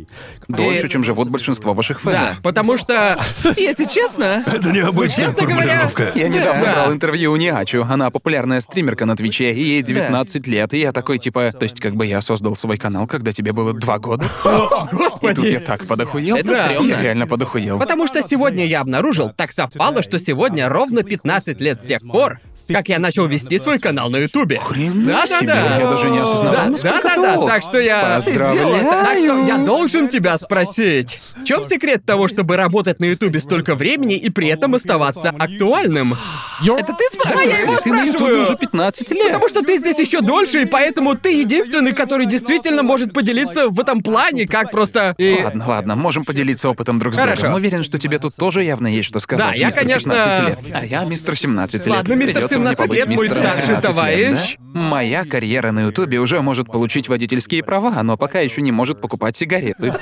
Дольше, 0.48 0.88
И- 0.88 0.90
чем 0.90 1.04
живут 1.04 1.30
большинство 1.30 1.74
ваших 1.74 2.02
Да, 2.04 2.12
фэнов. 2.12 2.42
потому 2.42 2.78
что... 2.78 3.18
Если 3.58 3.86
честно, 3.86 4.44
Это 4.46 4.70
необычная 4.72 5.28
Честно 5.28 5.48
говоря, 5.48 5.82
формулировка. 5.88 6.12
Я 6.16 6.28
недавно 6.28 6.64
Да. 6.66 6.74
брал 6.74 6.94
интервью 6.94 7.17
у 7.26 7.36
Ниачу. 7.36 7.86
Она 7.90 8.10
популярная 8.12 8.62
стримерка 8.62 9.06
на 9.06 9.16
Твиче, 9.16 9.52
и 9.54 9.64
ей 9.64 9.82
19 9.82 10.46
лет. 10.48 10.74
И 10.74 10.80
я 10.80 10.92
такой, 10.92 11.18
типа, 11.18 11.52
то 11.52 11.64
есть, 11.64 11.80
как 11.80 11.96
бы 11.96 12.06
я 12.06 12.22
создал 12.22 12.56
свой 12.56 12.78
канал, 12.78 13.08
когда 13.08 13.34
тебе 13.34 13.52
было 13.54 13.74
два 13.74 13.98
года. 14.00 14.26
И 14.36 14.44
тут 14.44 14.54
я 14.84 14.88
Господи. 14.92 15.60
так 15.66 15.86
подохуел. 15.88 16.36
Это 16.38 16.50
Да. 16.50 16.66
стрёмно. 16.66 16.92
Я 16.92 17.02
реально 17.02 17.28
подохуел. 17.28 17.80
Потому 17.80 18.08
что 18.08 18.22
сегодня 18.22 18.66
я 18.66 18.82
обнаружил, 18.82 19.32
так 19.36 19.52
совпало, 19.52 20.02
что 20.04 20.20
сегодня 20.20 20.70
ровно 20.70 21.04
15 21.04 21.60
лет 21.62 21.82
с 21.82 21.86
тех 21.86 22.02
пор, 22.02 22.40
как 22.68 22.90
я 22.90 23.00
начал 23.00 23.28
вести 23.28 23.60
свой 23.60 23.80
канал 23.80 24.10
на 24.10 24.18
Ютубе. 24.18 24.62
Да-да-да. 24.70 25.78
Я 25.80 25.90
даже 25.90 26.10
не 26.10 26.20
осознавал, 26.20 26.72
да, 26.72 26.82
да, 26.82 27.02
да, 27.04 27.38
да, 27.38 27.46
так 27.46 27.64
что 27.64 27.80
я 27.80 28.20
сделал 28.22 28.76
это. 28.76 28.90
Так 28.90 29.20
что 29.20 29.46
я 29.46 29.58
должен 29.58 30.08
тебя 30.08 30.38
спросить. 30.38 31.36
В 31.38 31.44
чем 31.46 31.66
секрет 31.66 32.06
того, 32.06 32.28
чтобы 32.28 32.58
работать 32.58 33.00
на 33.00 33.06
Ютубе 33.06 33.40
столько 33.40 33.76
времени 33.76 34.16
и 34.16 34.30
при 34.30 34.48
этом 34.48 34.76
оставаться 34.76 35.30
актуальным? 35.30 36.16
Это 36.62 36.94
ты 36.94 37.04
спрашиваешь? 37.14 37.50
Я 37.50 37.60
его 37.60 37.78
ты 37.78 37.92
на 37.92 38.04
Ютубе 38.04 38.34
уже 38.34 38.56
15 38.56 39.12
лет. 39.12 39.28
Потому 39.28 39.50
что 39.50 39.62
ты 39.62 39.78
здесь 39.78 40.00
еще 40.00 40.22
дольше, 40.22 40.62
и 40.64 40.66
поэтому 40.66 41.16
ты 41.16 41.40
единственный, 41.40 41.94
который 41.94 42.26
действительно 42.26 42.84
может 42.84 43.14
поделиться 43.14 43.70
в 43.70 43.80
этом 43.80 44.02
плане, 44.02 44.48
как 44.48 44.72
просто... 44.72 45.16
И... 45.18 45.40
Ладно, 45.44 45.66
ладно, 45.68 45.96
можем 45.96 46.26
поделиться 46.26 46.70
опытом 46.70 47.00
друг 47.00 47.14
с 47.14 47.18
другом. 47.18 47.30
Хорошо. 47.30 47.42
другом. 47.44 47.58
Уверен, 47.58 47.84
что 47.84 48.00
тебе 48.00 48.20
тут 48.20 48.36
тоже 48.36 48.64
явно 48.64 48.88
есть 48.88 49.08
что 49.08 49.20
сказать, 49.20 49.46
Да, 49.46 49.54
я, 49.54 49.68
мистер 49.68 49.84
конечно... 49.84 50.14
15 50.14 50.48
лет. 50.48 50.60
А 50.74 50.86
я 50.86 51.04
мистер 51.06 51.36
17 51.38 51.86
лет. 51.86 51.96
Ладно, 51.96 52.14
мистер 52.14 52.34
Придется 52.36 52.57
18 52.60 52.94
лет 52.94 53.08
мой 53.08 53.30
старший 53.30 53.82
товарищ. 53.82 54.58
Моя 54.74 55.26
карьера 55.26 55.72
на 55.72 55.86
Ютубе 55.86 56.20
уже 56.20 56.42
может 56.42 56.68
получить 56.68 57.10
водительские 57.10 57.64
права, 57.64 58.04
но 58.04 58.16
пока 58.18 58.42
еще 58.42 58.62
не 58.62 58.72
может 58.72 59.02
покупать 59.02 59.36
сигареты. 59.36 59.94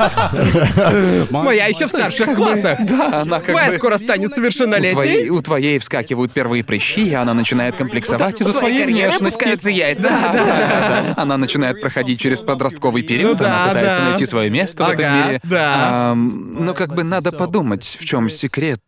Моя 1.32 1.68
еще 1.68 1.86
в 1.86 1.90
старших 1.90 2.36
классах. 2.36 2.80
Да, 2.86 3.22
она 3.22 3.40
как 3.40 3.56
Моя 3.56 3.72
скоро 3.72 3.98
станет 3.98 4.32
совершеннолетней. 4.32 5.30
У 5.30 5.42
твоей 5.42 5.80
вскакивают 5.80 6.34
первые 6.34 6.64
прыщи, 6.64 7.10
и 7.10 7.14
она 7.14 7.34
начинает 7.34 7.76
комплексовать 7.76 8.42
из-за 8.42 8.54
своей 8.54 8.86
внешности. 8.86 9.70
яйца. 9.70 11.14
Она 11.16 11.38
начинает 11.38 11.80
проходить 11.82 12.20
через 12.20 12.42
подростковый 12.42 13.02
ну 13.02 13.08
период, 13.08 13.42
она 13.42 13.68
пытается 13.68 14.02
найти 14.02 14.26
свое 14.26 14.50
место 14.50 14.84
в 14.86 14.90
этом 14.90 15.28
мире. 15.28 15.42
Да. 15.44 16.14
Но 16.16 16.64
ну, 16.64 16.74
как 16.74 16.94
бы 16.94 17.04
надо 17.04 17.32
подумать, 17.32 17.84
в 17.84 18.06
чем 18.06 18.30
секрет 18.30 18.82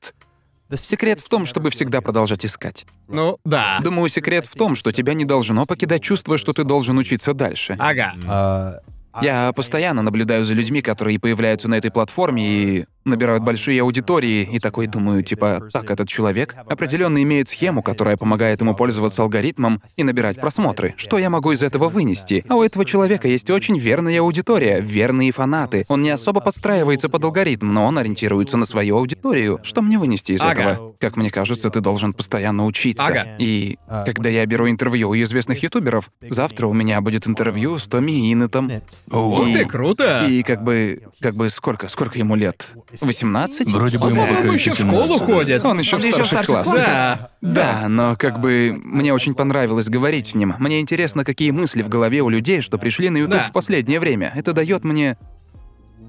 Секрет 0.73 1.19
в 1.19 1.29
том, 1.29 1.45
чтобы 1.45 1.69
всегда 1.69 2.01
продолжать 2.01 2.45
искать. 2.45 2.85
Ну, 3.07 3.37
да. 3.45 3.79
Думаю, 3.81 4.09
секрет 4.09 4.45
в 4.45 4.55
том, 4.55 4.75
что 4.75 4.91
тебя 4.91 5.13
не 5.13 5.25
должно 5.25 5.65
покидать 5.65 6.03
чувство, 6.03 6.37
что 6.37 6.53
ты 6.53 6.63
должен 6.63 6.97
учиться 6.97 7.33
дальше. 7.33 7.77
Ага. 7.79 8.81
Я 9.21 9.51
постоянно 9.53 10.03
наблюдаю 10.03 10.45
за 10.45 10.53
людьми, 10.53 10.81
которые 10.81 11.19
появляются 11.19 11.67
на 11.67 11.75
этой 11.75 11.89
платформе 11.89 12.47
и 12.47 12.85
набирают 13.07 13.43
большие 13.43 13.81
аудитории, 13.81 14.47
и 14.51 14.59
такой 14.59 14.87
думаю, 14.87 15.23
типа, 15.23 15.69
так, 15.71 15.89
этот 15.89 16.07
человек 16.07 16.55
определенно 16.67 17.21
имеет 17.23 17.49
схему, 17.49 17.81
которая 17.81 18.17
помогает 18.17 18.61
ему 18.61 18.75
пользоваться 18.75 19.21
алгоритмом 19.23 19.81
и 19.95 20.03
набирать 20.03 20.39
просмотры. 20.39 20.93
Что 20.97 21.17
я 21.17 21.29
могу 21.29 21.51
из 21.51 21.63
этого 21.63 21.89
вынести? 21.89 22.43
А 22.47 22.55
у 22.55 22.63
этого 22.63 22.85
человека 22.85 23.27
есть 23.27 23.49
очень 23.49 23.77
верная 23.77 24.19
аудитория, 24.21 24.79
верные 24.79 25.31
фанаты. 25.31 25.83
Он 25.89 26.01
не 26.01 26.09
особо 26.09 26.41
подстраивается 26.41 27.09
под 27.09 27.23
алгоритм, 27.23 27.73
но 27.73 27.85
он 27.85 27.97
ориентируется 27.97 28.57
на 28.57 28.65
свою 28.65 28.97
аудиторию. 28.97 29.59
Что 29.63 29.81
мне 29.81 29.97
вынести 29.97 30.33
из 30.33 30.41
Ага. 30.41 30.61
этого? 30.61 30.95
Как 30.99 31.15
мне 31.15 31.29
кажется, 31.31 31.69
ты 31.69 31.81
должен 31.81 32.13
постоянно 32.13 32.65
учиться. 32.65 33.05
Ага. 33.05 33.25
И 33.39 33.77
когда 34.05 34.29
я 34.29 34.45
беру 34.45 34.69
интервью 34.69 35.09
у 35.09 35.15
известных 35.15 35.63
ютуберов, 35.63 36.11
завтра 36.21 36.67
у 36.67 36.73
меня 36.73 37.01
будет 37.01 37.27
интервью 37.27 37.77
с 37.77 37.87
Томми 37.87 38.31
Иннетом. 38.31 38.71
Ого. 39.11 39.41
Ух 39.41 39.53
ты, 39.53 39.65
круто. 39.65 40.25
И 40.27 40.43
как 40.43 40.63
бы, 40.63 41.01
как 41.21 41.35
бы 41.35 41.49
сколько, 41.49 41.87
сколько 41.87 42.17
ему 42.17 42.35
лет? 42.35 42.69
18? 43.01 43.71
Вроде 43.71 43.97
бы 43.97 44.07
Он, 44.07 44.13
ему 44.13 44.27
пока 44.27 44.53
еще 44.53 44.71
в 44.71 44.77
17, 44.77 44.79
школу 44.95 45.19
да. 45.19 45.25
ходит. 45.25 45.65
Он 45.65 45.79
еще 45.79 45.97
в 45.97 45.99
Он 45.99 46.05
в 46.05 46.11
старших 46.13 46.25
старших 46.27 46.53
классах. 46.55 46.75
Да. 46.75 47.29
Да, 47.41 47.87
но 47.87 48.15
как 48.15 48.39
бы 48.39 48.79
мне 48.83 49.13
очень 49.13 49.35
понравилось 49.35 49.87
говорить 49.89 50.27
с 50.27 50.35
ним. 50.35 50.55
Мне 50.59 50.79
интересно, 50.79 51.23
какие 51.23 51.51
мысли 51.51 51.81
в 51.81 51.89
голове 51.89 52.21
у 52.21 52.29
людей, 52.29 52.61
что 52.61 52.77
пришли 52.77 53.09
на 53.09 53.17
YouTube 53.17 53.33
Да. 53.37 53.47
в 53.49 53.51
последнее 53.51 53.99
время. 53.99 54.31
Это 54.35 54.53
дает 54.53 54.83
мне 54.83 55.17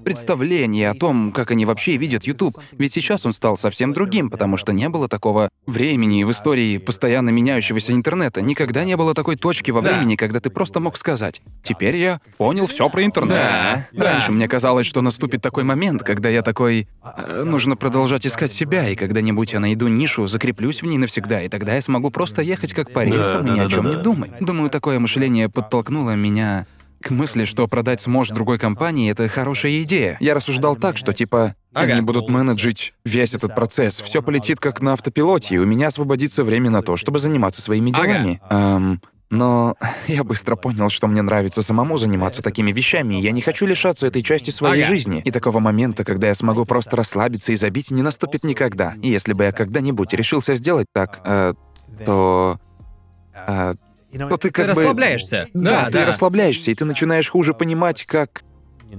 представление 0.03 0.89
о 0.89 0.93
том, 0.93 1.31
как 1.31 1.51
они 1.51 1.65
вообще 1.65 1.97
видят 1.97 2.23
YouTube. 2.23 2.53
Ведь 2.77 2.93
сейчас 2.93 3.25
он 3.25 3.33
стал 3.33 3.57
совсем 3.57 3.93
другим, 3.93 4.29
потому 4.29 4.57
что 4.57 4.73
не 4.73 4.89
было 4.89 5.07
такого 5.07 5.49
времени 5.65 6.23
в 6.23 6.31
истории 6.31 6.77
постоянно 6.77 7.29
меняющегося 7.29 7.93
интернета. 7.93 8.41
Никогда 8.41 8.83
не 8.83 8.95
было 8.97 9.13
такой 9.13 9.35
точки 9.35 9.71
во 9.71 9.81
Да. 9.81 9.89
времени, 9.93 10.15
когда 10.15 10.39
ты 10.39 10.49
просто 10.49 10.79
мог 10.79 10.97
сказать: 10.97 11.41
Теперь 11.63 11.97
я 11.97 12.19
понял 12.37 12.65
все 12.67 12.89
про 12.89 13.03
интернет. 13.05 13.29
Да, 13.37 13.87
Раньше 13.95 14.27
да. 14.27 14.33
мне 14.33 14.47
казалось, 14.47 14.87
что 14.87 15.01
наступит 15.01 15.41
такой 15.41 15.63
момент, 15.63 16.03
когда 16.03 16.29
я 16.29 16.41
такой. 16.41 16.87
«Э, 17.17 17.43
Нужно 17.45 17.75
продолжать 17.75 18.25
искать 18.27 18.51
себя, 18.53 18.87
и 18.89 18.95
когда-нибудь 18.95 19.53
я 19.53 19.59
найду 19.59 19.87
нишу, 19.87 20.27
закреплюсь 20.27 20.81
в 20.81 20.85
ней 20.85 20.97
навсегда, 20.97 21.41
и 21.43 21.49
тогда 21.49 21.75
я 21.75 21.81
смогу 21.81 22.09
просто 22.11 22.41
ехать 22.41 22.73
как 22.73 22.91
по 22.91 23.03
рельсам 23.03 23.45
Да, 23.45 23.51
и 23.51 23.55
ни 23.55 23.59
да, 23.59 23.65
о 23.65 23.67
да, 23.69 23.73
чем 23.75 23.83
да. 23.83 23.95
не 23.95 24.03
думать. 24.03 24.31
Думаю, 24.39 24.69
такое 24.69 24.99
мышление 24.99 25.49
подтолкнуло 25.49 26.15
меня 26.15 26.65
к 27.01 27.09
мысли, 27.11 27.45
что 27.45 27.67
продать 27.67 28.01
сможешь 28.01 28.33
другой 28.33 28.59
компании, 28.59 29.11
это 29.11 29.27
хорошая 29.27 29.81
идея. 29.83 30.17
Я 30.19 30.33
рассуждал 30.33 30.75
так, 30.75 30.97
что 30.97 31.13
типа 31.13 31.55
Ага. 31.73 31.93
они 31.93 32.01
будут 32.01 32.29
менеджить 32.29 32.93
весь 33.05 33.33
этот 33.33 33.55
процесс, 33.55 33.99
все 33.99 34.21
полетит 34.21 34.59
как 34.59 34.81
на 34.81 34.93
автопилоте, 34.93 35.55
и 35.55 35.57
у 35.57 35.65
меня 35.65 35.87
освободится 35.87 36.43
время 36.43 36.69
на 36.69 36.81
то, 36.81 36.95
чтобы 36.97 37.19
заниматься 37.19 37.61
своими 37.61 37.91
Ага. 37.91 38.03
делами. 38.07 38.41
Ам, 38.49 39.01
но 39.29 39.75
я 40.07 40.23
быстро 40.23 40.55
понял, 40.55 40.89
что 40.89 41.07
мне 41.07 41.21
нравится 41.21 41.61
самому 41.61 41.97
заниматься 41.97 42.41
такими 42.41 42.71
вещами, 42.71 43.15
и 43.15 43.21
я 43.21 43.31
не 43.31 43.41
хочу 43.41 43.65
лишаться 43.65 44.07
этой 44.07 44.23
части 44.23 44.49
своей 44.49 44.81
Ага. 44.83 44.91
жизни. 44.93 45.21
И 45.23 45.31
такого 45.31 45.59
момента, 45.59 46.03
когда 46.03 46.27
я 46.27 46.35
смогу 46.35 46.65
просто 46.65 46.95
расслабиться 46.97 47.51
и 47.51 47.55
забить, 47.55 47.91
не 47.91 48.01
наступит 48.01 48.43
никогда. 48.43 48.95
И 49.01 49.09
если 49.09 49.33
бы 49.33 49.43
я 49.43 49.51
когда-нибудь 49.51 50.13
решился 50.13 50.55
сделать 50.55 50.87
так, 50.93 51.21
э, 51.23 51.53
то... 52.05 52.59
э, 53.47 53.75
то 54.11 54.37
ты 54.37 54.47
Ты 54.49 54.51
как 54.51 54.65
бы... 54.67 54.81
расслабляешься. 54.81 55.47
Да, 55.53 55.69
Да, 55.83 55.85
ты 55.87 55.91
да. 55.93 56.05
расслабляешься, 56.05 56.71
и 56.71 56.75
ты 56.75 56.85
начинаешь 56.85 57.29
хуже 57.29 57.53
понимать, 57.53 58.03
как... 58.05 58.43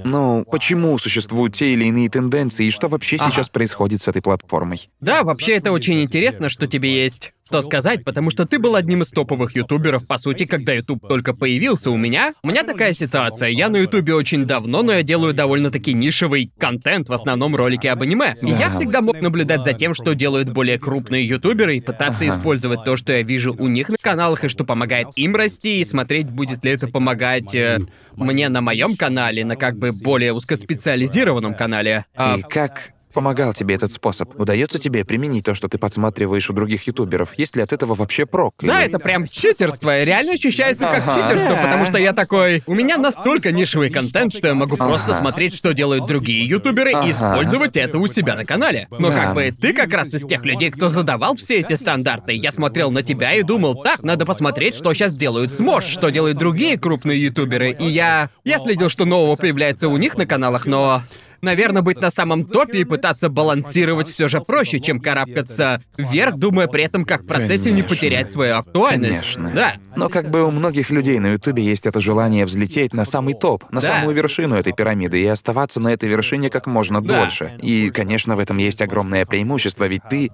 Ну, 0.04 0.44
почему 0.48 0.96
существуют 0.98 1.56
те 1.56 1.72
или 1.72 1.86
иные 1.86 2.08
тенденции, 2.08 2.66
и 2.66 2.70
что 2.70 2.86
вообще 2.88 3.16
Ага. 3.16 3.28
сейчас 3.30 3.48
происходит 3.48 4.00
с 4.00 4.06
этой 4.06 4.22
платформой. 4.22 4.88
Да, 5.00 5.24
вообще 5.24 5.56
это 5.56 5.72
очень 5.72 6.00
интересно, 6.00 6.48
что 6.48 6.68
тебе 6.68 7.02
есть 7.02 7.32
что 7.50 7.62
сказать, 7.62 8.04
потому 8.04 8.30
что 8.30 8.46
ты 8.46 8.60
был 8.60 8.76
одним 8.76 9.02
из 9.02 9.08
топовых 9.08 9.56
ютуберов, 9.56 10.06
по 10.06 10.18
сути, 10.18 10.44
когда 10.44 10.72
ютуб 10.72 11.06
только 11.08 11.34
появился 11.34 11.90
у 11.90 11.96
меня. 11.96 12.32
У 12.44 12.48
меня 12.48 12.62
такая 12.62 12.92
ситуация, 12.92 13.48
я 13.48 13.68
на 13.68 13.76
ютубе 13.78 14.14
очень 14.14 14.44
давно, 14.44 14.82
но 14.82 14.92
я 14.92 15.02
делаю 15.02 15.34
довольно-таки 15.34 15.92
нишевый 15.92 16.52
контент, 16.58 17.08
в 17.08 17.12
основном 17.12 17.56
ролики 17.56 17.88
об 17.88 18.02
аниме. 18.02 18.36
И 18.42 18.50
я 18.50 18.68
Да. 18.68 18.70
всегда 18.70 19.00
мог 19.00 19.20
наблюдать 19.20 19.64
за 19.64 19.72
тем, 19.72 19.94
что 19.94 20.14
делают 20.14 20.50
более 20.50 20.78
крупные 20.78 21.26
ютуберы, 21.26 21.76
и 21.76 21.80
пытаться 21.80 22.26
использовать 22.28 22.84
то, 22.84 22.96
что 22.96 23.12
я 23.12 23.22
вижу 23.22 23.52
у 23.58 23.66
них 23.66 23.88
на 23.88 23.96
каналах, 24.00 24.44
и 24.44 24.48
что 24.48 24.64
помогает 24.64 25.08
им 25.16 25.34
расти, 25.34 25.80
и 25.80 25.84
смотреть, 25.84 26.30
будет 26.30 26.64
ли 26.64 26.70
это 26.70 26.86
помогать 26.86 27.52
э, 27.54 27.80
мне 28.14 28.48
на 28.48 28.60
моем 28.60 28.96
канале, 28.96 29.44
на 29.44 29.56
как 29.56 29.76
бы 29.76 29.90
более 29.90 30.32
узкоспециализированном 30.34 31.54
канале. 31.54 32.04
А, 32.14 32.36
И 32.38 32.42
как 32.42 32.92
помогал 33.12 33.52
тебе 33.54 33.74
этот 33.74 33.92
способ? 33.92 34.38
Удается 34.38 34.78
тебе 34.78 35.04
применить 35.04 35.44
то, 35.44 35.54
что 35.54 35.68
ты 35.68 35.78
подсматриваешь 35.78 36.48
у 36.50 36.52
других 36.52 36.86
ютуберов? 36.86 37.30
Есть 37.36 37.56
ли 37.56 37.62
от 37.62 37.72
этого 37.72 37.94
вообще 37.94 38.26
прок? 38.26 38.54
Да, 38.60 38.82
это 38.82 38.98
прям 38.98 39.26
читерство, 39.28 40.02
реально 40.02 40.32
ощущается 40.32 40.84
как 40.84 41.02
читерство, 41.04 41.56
потому 41.62 41.84
что 41.84 41.98
я 41.98 42.12
такой... 42.12 42.62
У 42.66 42.74
меня 42.74 42.96
настолько 42.98 43.52
нишевый 43.52 43.90
контент, 43.90 44.34
что 44.34 44.48
я 44.48 44.54
могу 44.54 44.76
просто 44.76 45.14
смотреть, 45.14 45.54
что 45.54 45.72
делают 45.72 46.06
другие 46.06 46.46
ютуберы, 46.46 46.92
и 46.92 47.10
использовать 47.10 47.76
это 47.76 47.98
у 47.98 48.06
себя 48.06 48.34
на 48.36 48.44
канале. 48.44 48.88
Но 48.90 49.08
Да. 49.10 49.16
как 49.16 49.34
бы 49.34 49.54
ты 49.58 49.72
как 49.72 49.92
раз 49.92 50.12
из 50.14 50.24
тех 50.24 50.44
людей, 50.44 50.70
кто 50.70 50.88
задавал 50.88 51.36
все 51.36 51.58
эти 51.60 51.74
стандарты. 51.74 52.32
Я 52.32 52.52
смотрел 52.52 52.90
на 52.90 53.02
тебя 53.02 53.34
и 53.34 53.42
думал, 53.42 53.82
так, 53.82 54.02
надо 54.02 54.26
посмотреть, 54.26 54.74
что 54.74 54.92
сейчас 54.94 55.16
делают 55.16 55.52
Смош, 55.52 55.84
что 55.84 56.10
делают 56.10 56.38
другие 56.38 56.78
крупные 56.78 57.20
ютуберы. 57.22 57.70
И 57.72 57.84
я... 57.84 58.30
Я 58.44 58.58
следил, 58.58 58.88
что 58.88 59.04
нового 59.04 59.36
появляется 59.36 59.88
у 59.88 59.96
них 59.96 60.16
на 60.16 60.26
каналах, 60.26 60.66
но... 60.66 61.02
Наверное, 61.42 61.82
быть 61.82 62.00
на 62.00 62.10
самом 62.10 62.44
топе 62.44 62.80
и 62.80 62.84
пытаться 62.84 63.28
балансировать 63.28 64.08
все 64.08 64.28
же 64.28 64.40
проще, 64.40 64.78
чем 64.80 65.00
карабкаться 65.00 65.80
вверх, 65.96 66.36
думая 66.36 66.66
при 66.66 66.84
этом, 66.84 67.04
как 67.04 67.22
в 67.22 67.26
процессе 67.26 67.72
не 67.72 67.82
потерять 67.82 68.30
свою 68.30 68.56
актуальность. 68.56 69.34
Конечно. 69.34 69.52
Да. 69.54 69.74
Но 69.96 70.08
как 70.08 70.30
бы 70.30 70.44
у 70.44 70.50
многих 70.50 70.90
людей 70.90 71.18
на 71.18 71.28
Ютубе 71.32 71.62
есть 71.62 71.86
это 71.86 72.00
желание 72.00 72.44
взлететь 72.44 72.92
на 72.92 73.04
самый 73.04 73.34
топ, 73.34 73.64
на 73.72 73.80
Да. 73.80 73.86
самую 73.86 74.14
вершину 74.14 74.56
этой 74.56 74.72
пирамиды 74.72 75.20
и 75.20 75.26
оставаться 75.26 75.80
на 75.80 75.88
этой 75.88 76.08
вершине 76.08 76.50
как 76.50 76.66
можно 76.66 77.00
Да. 77.00 77.20
дольше. 77.22 77.52
И, 77.62 77.90
конечно, 77.90 78.36
в 78.36 78.38
этом 78.38 78.58
есть 78.58 78.82
огромное 78.82 79.24
преимущество, 79.24 79.84
ведь 79.84 80.02
ты, 80.10 80.30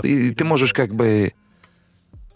ты, 0.00 0.34
ты 0.34 0.44
можешь 0.44 0.72
как 0.72 0.94
бы 0.94 1.32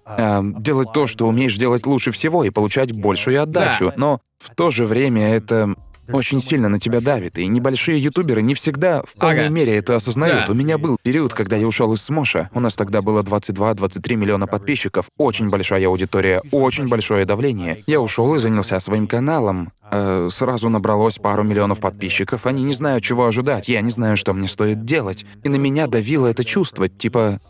эм, 0.07 0.63
делать 0.63 0.93
то, 0.93 1.07
что 1.07 1.27
умеешь 1.29 1.57
делать 1.57 1.87
лучше 1.87 2.11
всего 2.11 2.45
и 2.45 2.51
получать 2.51 2.93
большую 2.93 3.43
отдачу. 3.43 3.87
Да. 3.89 3.95
Но 3.97 4.21
в 4.39 4.55
то 4.55 4.71
же 4.71 4.85
время 4.87 5.35
это 5.35 5.75
очень 6.13 6.41
сильно 6.41 6.69
на 6.69 6.79
тебя 6.79 7.01
давит, 7.01 7.39
и 7.39 7.47
небольшие 7.47 7.99
ютуберы 7.99 8.43
не 8.43 8.55
всегда 8.55 9.03
в 9.03 9.15
полной 9.15 9.47
Ага. 9.47 9.49
мере 9.49 9.77
это 9.77 9.95
осознают. 9.97 10.47
Да. 10.47 10.53
У 10.53 10.55
меня 10.55 10.79
был 10.79 10.97
период, 11.03 11.33
когда 11.35 11.57
я 11.57 11.67
ушел 11.67 11.93
из 11.93 12.03
Смоша. 12.03 12.51
У 12.55 12.61
нас 12.61 12.75
тогда 12.77 13.03
было 13.03 13.23
22-23 13.23 14.17
миллиона 14.17 14.47
подписчиков, 14.47 15.07
очень 15.17 15.49
большая 15.49 15.87
аудитория, 15.87 16.43
очень 16.51 16.89
большое 16.89 17.25
давление. 17.25 17.83
Я 17.87 18.01
ушел 18.01 18.35
и 18.35 18.39
занялся 18.39 18.81
своим 18.81 19.07
каналом. 19.07 19.73
Э, 19.93 20.29
сразу 20.33 20.69
набралось 20.69 21.17
пару 21.19 21.43
миллионов 21.43 21.81
подписчиков. 21.81 22.47
Они 22.47 22.63
не 22.63 22.75
знают, 22.75 23.03
чего 23.03 23.27
ожидать. 23.27 23.69
Я 23.69 23.81
не 23.81 23.91
знаю, 23.91 24.17
что 24.17 24.33
мне 24.33 24.47
стоит 24.49 24.85
делать. 24.85 25.27
И 25.43 25.49
на 25.49 25.57
меня 25.57 25.87
давило 25.89 26.27
это 26.29 26.45
чувство, 26.45 26.89
типа, 26.89 27.41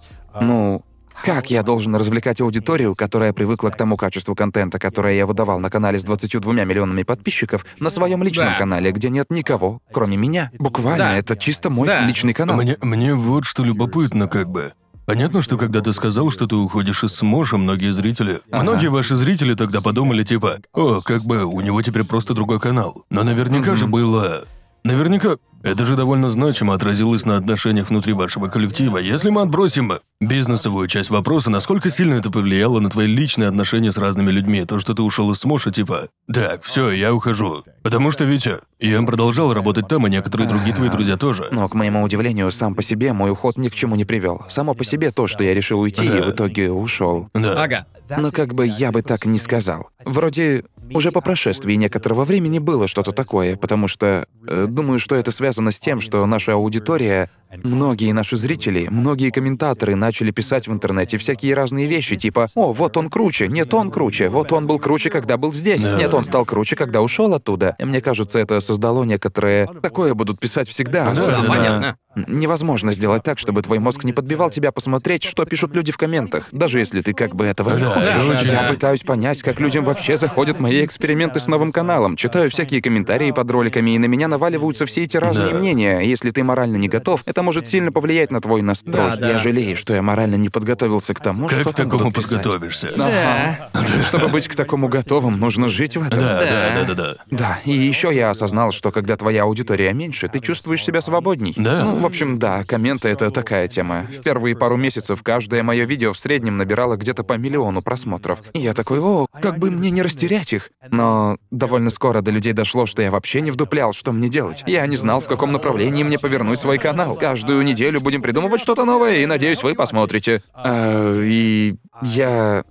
ну, 0.40 0.82
как 1.24 1.50
я 1.50 1.62
должен 1.62 1.94
развлекать 1.96 2.40
аудиторию, 2.40 2.94
которая 2.94 3.32
привыкла 3.32 3.70
к 3.70 3.76
тому 3.76 3.96
качеству 3.96 4.34
контента, 4.34 4.78
которое 4.78 5.14
я 5.16 5.26
выдавал 5.26 5.58
на 5.60 5.70
канале 5.70 5.98
с 5.98 6.04
22 6.04 6.52
миллионами 6.64 7.02
подписчиков, 7.02 7.64
на 7.78 7.90
своем 7.90 8.22
личном 8.22 8.48
Да. 8.48 8.54
канале, 8.58 8.90
где 8.92 9.10
нет 9.10 9.26
никого, 9.30 9.80
кроме 9.92 10.16
меня? 10.16 10.50
Буквально, 10.58 10.98
Да. 11.04 11.16
это 11.16 11.36
чисто 11.36 11.70
мой 11.70 11.86
Да. 11.88 12.00
личный 12.06 12.32
канал. 12.32 12.56
Мне, 12.56 12.76
мне 12.82 13.14
вот 13.14 13.44
что 13.44 13.64
любопытно, 13.64 14.28
как 14.28 14.48
бы. 14.50 14.72
Понятно, 15.06 15.42
что 15.42 15.56
когда 15.58 15.80
ты 15.80 15.92
сказал, 15.92 16.30
что 16.30 16.46
ты 16.46 16.54
уходишь 16.54 17.02
из 17.02 17.14
Смоша, 17.14 17.56
многие 17.56 17.92
зрители... 17.92 18.40
Многие 18.52 18.88
ваши 18.90 19.16
зрители 19.16 19.54
тогда 19.54 19.80
подумали, 19.80 20.22
типа, 20.22 20.58
о, 20.72 21.00
как 21.00 21.22
бы, 21.24 21.44
у 21.44 21.60
него 21.60 21.82
теперь 21.82 22.04
просто 22.04 22.32
другой 22.32 22.60
канал. 22.60 23.04
Но 23.10 23.24
наверняка 23.24 23.74
же 23.74 23.86
было... 23.86 24.44
Наверняка 24.84 25.36
это 25.62 25.84
же 25.84 25.96
довольно 25.96 26.30
значимо 26.30 26.74
отразилось 26.74 27.24
на 27.24 27.36
отношениях 27.36 27.90
внутри 27.90 28.12
вашего 28.12 28.48
коллектива. 28.48 28.98
Если 28.98 29.30
мы 29.30 29.42
отбросим 29.42 29.92
бизнесовую 30.20 30.88
часть 30.88 31.10
вопроса, 31.10 31.50
насколько 31.50 31.90
сильно 31.90 32.14
это 32.14 32.30
повлияло 32.30 32.80
на 32.80 32.90
твои 32.90 33.06
личные 33.06 33.48
отношения 33.48 33.92
с 33.92 33.98
разными 33.98 34.30
людьми, 34.30 34.64
то, 34.64 34.78
что 34.80 34.94
ты 34.94 35.02
ушел 35.02 35.30
из 35.32 35.38
Смоша, 35.38 35.70
типа, 35.70 36.08
так, 36.32 36.62
все, 36.62 36.90
я 36.90 37.14
ухожу. 37.14 37.64
Потому 37.82 38.10
что, 38.10 38.24
Витя, 38.24 38.60
я 38.78 39.02
продолжал 39.02 39.52
работать 39.52 39.88
там, 39.88 40.06
и 40.06 40.10
некоторые 40.10 40.48
другие 40.48 40.74
твои 40.74 40.88
друзья 40.88 41.16
тоже. 41.16 41.48
Но, 41.50 41.68
к 41.68 41.74
моему 41.74 42.02
удивлению, 42.02 42.50
сам 42.50 42.74
по 42.74 42.82
себе 42.82 43.12
мой 43.12 43.30
уход 43.30 43.56
ни 43.56 43.68
к 43.68 43.74
чему 43.74 43.96
не 43.96 44.04
привел. 44.04 44.44
Само 44.48 44.74
по 44.74 44.84
себе 44.84 45.10
то, 45.10 45.26
что 45.26 45.44
я 45.44 45.54
решил 45.54 45.80
уйти, 45.80 46.04
и 46.04 46.20
в 46.20 46.30
итоге 46.30 46.70
ушел. 46.70 47.28
Да. 47.34 47.62
Ага. 47.62 47.86
Но 48.18 48.30
как 48.30 48.54
бы 48.54 48.66
я 48.66 48.92
бы 48.92 49.02
так 49.02 49.24
не 49.24 49.38
сказал. 49.38 49.88
Вроде 50.04 50.64
уже 50.92 51.12
по 51.12 51.20
прошествии 51.20 51.74
некоторого 51.74 52.24
времени 52.24 52.58
было 52.58 52.88
что-то 52.88 53.12
такое, 53.12 53.56
потому 53.56 53.86
что 53.86 54.26
э, 54.46 54.66
думаю, 54.68 54.98
что 54.98 55.14
это 55.14 55.30
связано 55.30 55.49
с 55.70 55.80
тем, 55.80 56.00
что 56.00 56.24
наша 56.26 56.52
аудитория, 56.54 57.30
многие 57.62 58.12
наши 58.12 58.36
зрители, 58.36 58.86
многие 58.90 59.30
комментаторы 59.30 59.94
начали 59.96 60.30
писать 60.30 60.68
в 60.68 60.72
интернете 60.72 61.16
всякие 61.16 61.54
разные 61.54 61.86
вещи, 61.86 62.16
типа 62.16 62.48
«О, 62.54 62.72
вот 62.72 62.96
он 62.96 63.10
круче, 63.10 63.48
нет, 63.48 63.72
он 63.74 63.90
круче, 63.90 64.28
вот 64.28 64.52
он 64.52 64.66
был 64.66 64.78
круче, 64.78 65.10
когда 65.10 65.36
был 65.36 65.52
здесь, 65.52 65.82
нет, 65.82 66.14
он 66.14 66.24
стал 66.24 66.44
круче, 66.44 66.76
когда 66.76 67.02
ушел 67.02 67.34
оттуда». 67.34 67.76
И 67.78 67.84
мне 67.84 68.00
кажется, 68.00 68.38
это 68.38 68.60
создало 68.60 69.04
некоторое... 69.04 69.66
Такое 69.82 70.14
будут 70.14 70.38
писать 70.38 70.68
всегда, 70.68 71.06
Да, 71.06 71.12
особенно- 71.12 71.42
да, 71.42 71.48
понятно. 71.48 71.96
Невозможно 72.26 72.92
сделать 72.92 73.22
так, 73.22 73.38
чтобы 73.38 73.62
твой 73.62 73.78
мозг 73.78 74.02
не 74.02 74.12
подбивал 74.12 74.50
тебя 74.50 74.72
посмотреть, 74.72 75.22
что 75.22 75.44
пишут 75.44 75.76
люди 75.76 75.92
в 75.92 75.96
комментах, 75.96 76.48
даже 76.50 76.80
если 76.80 77.02
ты 77.02 77.12
как 77.12 77.36
бы 77.36 77.44
этого 77.46 77.70
не 77.76 77.84
хочешь. 77.84 78.50
Я 78.50 78.64
пытаюсь 78.64 79.02
понять, 79.04 79.42
как 79.42 79.60
людям 79.60 79.84
вообще 79.84 80.16
заходят 80.16 80.58
мои 80.58 80.84
эксперименты 80.84 81.38
с 81.38 81.46
новым 81.46 81.70
каналом. 81.70 82.16
Читаю 82.16 82.50
всякие 82.50 82.82
комментарии 82.82 83.30
под 83.30 83.48
роликами, 83.52 83.92
и 83.94 83.98
на 83.98 84.06
меня 84.06 84.26
наваливаются 84.26 84.86
все 84.86 85.04
эти 85.04 85.16
разные 85.18 85.54
мнения. 85.54 86.00
Если 86.00 86.30
ты 86.30 86.42
морально 86.42 86.78
не 86.78 86.88
готов, 86.88 87.22
это 87.26 87.39
может 87.42 87.66
сильно 87.66 87.92
повлиять 87.92 88.30
на 88.30 88.40
твой 88.40 88.62
настрой. 88.62 88.92
Да, 88.92 89.16
да. 89.16 89.30
Я 89.30 89.38
жалею, 89.38 89.76
что 89.76 89.94
я 89.94 90.02
морально 90.02 90.36
не 90.36 90.48
подготовился 90.48 91.14
к 91.14 91.20
тому, 91.20 91.46
Как 91.48 91.60
что 91.60 91.70
к 91.70 91.74
там 91.74 91.90
такому 91.90 92.12
подготовишься? 92.12 92.92
Ага. 92.96 93.70
Чтобы 94.06 94.28
быть 94.28 94.48
к 94.48 94.54
такому 94.54 94.88
готовым, 94.88 95.38
нужно 95.38 95.68
жить 95.68 95.96
в 95.96 96.02
этом. 96.02 96.18
Да, 96.18 96.40
да, 96.40 96.74
да, 96.74 96.84
да, 96.84 96.94
да. 96.94 97.14
Да, 97.30 97.58
и 97.64 97.72
еще 97.72 98.14
я 98.14 98.30
осознал, 98.30 98.72
что 98.72 98.90
когда 98.90 99.16
твоя 99.16 99.44
аудитория 99.44 99.92
меньше, 99.92 100.28
ты 100.28 100.40
чувствуешь 100.40 100.84
себя 100.84 101.00
свободней. 101.00 101.54
Да. 101.56 101.84
Ну, 101.84 101.96
в 101.96 102.06
общем, 102.06 102.38
да, 102.38 102.64
комменты 102.64 103.08
это 103.08 103.30
такая 103.30 103.68
тема. 103.68 104.06
В 104.10 104.22
первые 104.22 104.56
пару 104.56 104.76
месяцев 104.76 105.22
каждое 105.22 105.62
мое 105.62 105.84
видео 105.84 106.12
в 106.12 106.18
среднем 106.18 106.58
набирало 106.58 106.96
где-то 106.96 107.24
по 107.24 107.34
миллиону 107.34 107.82
просмотров. 107.82 108.40
И 108.52 108.60
я 108.60 108.74
такой, 108.74 109.00
о, 109.00 109.26
как 109.40 109.58
бы 109.58 109.70
мне 109.70 109.90
не 109.90 110.02
растерять 110.02 110.52
их. 110.52 110.70
Но 110.90 111.36
довольно 111.50 111.90
скоро 111.90 112.20
до 112.22 112.30
людей 112.30 112.52
дошло, 112.52 112.86
что 112.86 113.02
я 113.02 113.10
вообще 113.10 113.40
не 113.40 113.50
вдуплял, 113.50 113.92
что 113.92 114.12
мне 114.12 114.28
делать. 114.28 114.64
Я 114.66 114.86
не 114.86 114.96
знал, 114.96 115.20
в 115.20 115.26
каком 115.26 115.52
направлении 115.52 116.02
мне 116.02 116.18
повернуть 116.18 116.58
свой 116.60 116.78
канал. 116.78 117.16
Каждую 117.30 117.62
неделю 117.62 118.00
будем 118.00 118.22
придумывать 118.22 118.60
что-то 118.60 118.84
новое, 118.84 119.18
и 119.18 119.26
надеюсь, 119.26 119.62
вы 119.62 119.76
посмотрите. 119.76 120.42
А, 120.52 121.14
и 121.22 121.76
я 122.02 122.64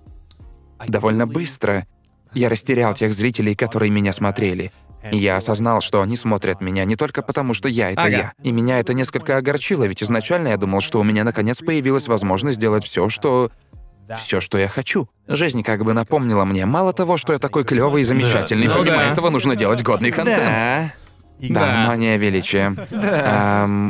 довольно 0.86 1.26
быстро 1.26 1.88
я 2.34 2.50
растерял 2.50 2.94
тех 2.94 3.14
зрителей, 3.14 3.56
которые 3.56 3.90
меня 3.90 4.12
смотрели. 4.12 4.74
Я 5.14 5.38
осознал, 5.38 5.80
что 5.80 6.02
они 6.02 6.18
смотрят 6.18 6.60
меня 6.60 6.84
не 6.84 6.98
только 6.98 7.22
потому, 7.22 7.54
что 7.54 7.70
я— 7.70 7.92
это 7.94 8.02
Ага. 8.02 8.10
я. 8.12 8.34
И 8.44 8.52
меня 8.52 8.82
это 8.82 8.94
несколько 8.94 9.38
огорчило, 9.38 9.86
ведь 9.86 10.04
изначально 10.04 10.50
я 10.50 10.58
думал, 10.58 10.82
что 10.82 11.00
у 11.00 11.04
меня 11.04 11.24
наконец 11.24 11.60
появилась 11.60 12.10
возможность 12.10 12.58
сделать 12.58 12.84
все, 12.84 13.08
что... 13.08 13.52
Все, 14.18 14.42
что 14.42 14.58
я 14.58 14.68
хочу. 14.68 15.08
Жизнь 15.28 15.64
как 15.64 15.86
бы 15.86 15.94
напомнила 15.94 16.44
мне, 16.44 16.66
мало 16.66 16.92
того, 16.92 17.16
что 17.16 17.32
я 17.32 17.40
такой 17.40 17.64
клевый 17.64 18.02
и 18.02 18.06
замечательный, 18.06 18.68
Да. 18.68 18.76
помимо 18.76 18.98
да. 18.98 19.14
этого 19.14 19.30
нужно 19.30 19.56
делать 19.56 19.82
годный 19.84 20.12
контент. 20.12 20.44
Да. 20.44 20.94
Да, 21.50 21.86
мания 21.88 22.18
величия. 22.18 22.76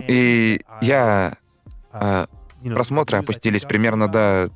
И 0.08 0.62
я... 0.82 1.34
а, 1.92 2.28
просмотры 2.64 3.18
опустились 3.20 3.64
примерно 3.64 4.08
до 4.08 4.52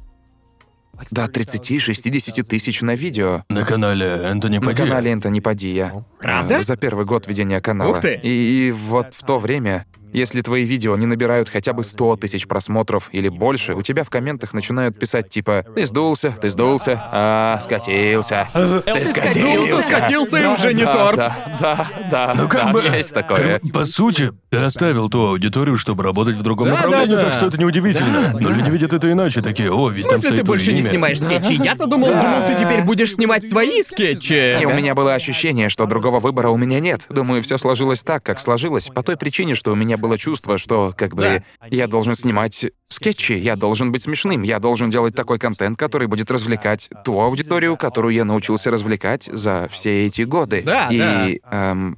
до 1.10 1.26
30-60 1.26 2.44
тысяч 2.44 2.82
на 2.82 2.94
видео. 2.94 3.44
На 3.50 3.66
канале 3.66 4.06
Энтони 4.06 4.60
На 4.60 4.66
Падия. 4.68 4.86
канале 4.86 5.12
Энтони 5.12 5.40
Падия. 5.40 6.06
Правда? 6.20 6.60
А, 6.60 6.64
За 6.64 6.78
первый 6.78 7.06
год 7.06 7.26
ведения 7.28 7.60
канала. 7.62 7.90
Ух 7.90 8.02
ты. 8.02 8.20
И, 8.22 8.68
и 8.68 8.72
вот 8.72 9.08
в 9.14 9.24
то 9.26 9.40
время, 9.40 9.86
если 10.14 10.42
твои 10.42 10.64
видео 10.64 10.96
не 10.98 11.06
набирают 11.06 11.50
хотя 11.50 11.74
бы 11.74 11.84
100 11.84 12.18
тысяч 12.18 12.48
просмотров 12.48 13.10
или 13.12 13.30
больше, 13.30 13.74
у 13.76 13.82
тебя 13.82 14.04
в 14.04 14.10
комментах 14.10 14.54
начинают 14.54 14.98
писать 14.98 15.30
типа 15.30 15.66
«Ты 15.76 15.86
сдулся, 15.86 16.32
ты 16.42 16.50
сдулся, 16.50 17.02
а, 17.12 17.60
скатился, 17.64 18.48
ты 18.86 19.06
скатился». 19.06 19.82
Скатился 19.84 20.38
и 20.38 20.46
уже 20.46 20.74
не 20.74 20.86
торт. 20.86 21.18
Да, 21.18 21.36
да, 21.60 21.88
да, 22.12 22.34
Ну 22.38 22.48
как 22.48 22.72
бы, 22.72 22.82
есть 22.82 23.14
такое. 23.14 23.60
как 23.60 23.62
бы, 23.64 23.70
по 23.70 23.86
сути, 23.86 24.32
ты 24.50 24.58
оставил 24.58 25.10
ту 25.10 25.28
аудиторию, 25.28 25.78
чтобы 25.78 26.04
работать 26.04 26.36
в 26.38 26.42
другом 26.44 26.68
Да, 26.68 26.76
направлении, 26.76 27.16
да, 27.16 27.22
да. 27.22 27.28
так 27.30 27.34
что 27.34 27.46
это 27.48 27.58
неудивительно. 27.58 28.38
Но 28.40 28.50
люди 28.50 28.70
видят 28.70 28.94
это 28.94 29.12
иначе, 29.12 29.42
такие, 29.42 29.72
о, 29.72 29.90
ведь 29.90 30.06
В 30.06 30.10
там 30.10 30.18
смысле, 30.18 30.30
стоит 30.30 30.40
ты 30.42 30.46
больше 30.46 30.74
не 30.74 30.80
имя». 30.80 30.90
снимаешь 30.90 31.20
скетчи? 31.20 31.54
Я-то 31.64 31.86
думал, 31.88 32.08
думал, 32.10 32.48
ты 32.48 32.56
теперь 32.56 32.82
будешь 32.84 33.14
снимать 33.14 33.50
свои 33.50 33.82
скетчи. 33.84 34.62
И 34.62 34.66
у 34.66 34.74
меня 34.74 34.94
было 34.96 35.14
ощущение, 35.14 35.70
что 35.70 35.86
другого 35.86 36.20
выбора 36.20 36.50
у 36.50 36.58
меня 36.58 36.80
нет. 36.80 37.02
Думаю, 37.10 37.42
все 37.44 37.58
сложилось 37.58 38.04
так, 38.04 38.24
как 38.24 38.40
сложилось, 38.40 38.88
по 38.90 39.04
той 39.04 39.18
причине, 39.18 39.56
что 39.56 39.72
у 39.72 39.76
меня 39.76 39.98
было 40.04 40.18
чувство, 40.20 40.58
что, 40.60 40.94
как 40.96 41.16
бы, 41.16 41.44
я 41.72 41.88
должен 41.88 42.14
снимать 42.16 42.66
скетчи, 42.88 43.34
я 43.34 43.56
должен 43.56 43.92
быть 43.92 44.04
смешным, 44.04 44.44
я 44.44 44.60
должен 44.60 44.92
делать 44.92 45.16
такой 45.16 45.40
контент, 45.40 45.80
который 45.80 46.08
будет 46.08 46.30
развлекать 46.30 46.90
ту 47.04 47.20
аудиторию, 47.20 47.76
которую 47.78 48.14
я 48.14 48.26
научился 48.26 48.70
развлекать 48.70 49.30
за 49.32 49.68
все 49.72 50.06
эти 50.06 50.22
годы. 50.22 50.62
Да, 50.64 50.90
И, 50.92 51.40
да. 51.42 51.72
эм, 51.72 51.98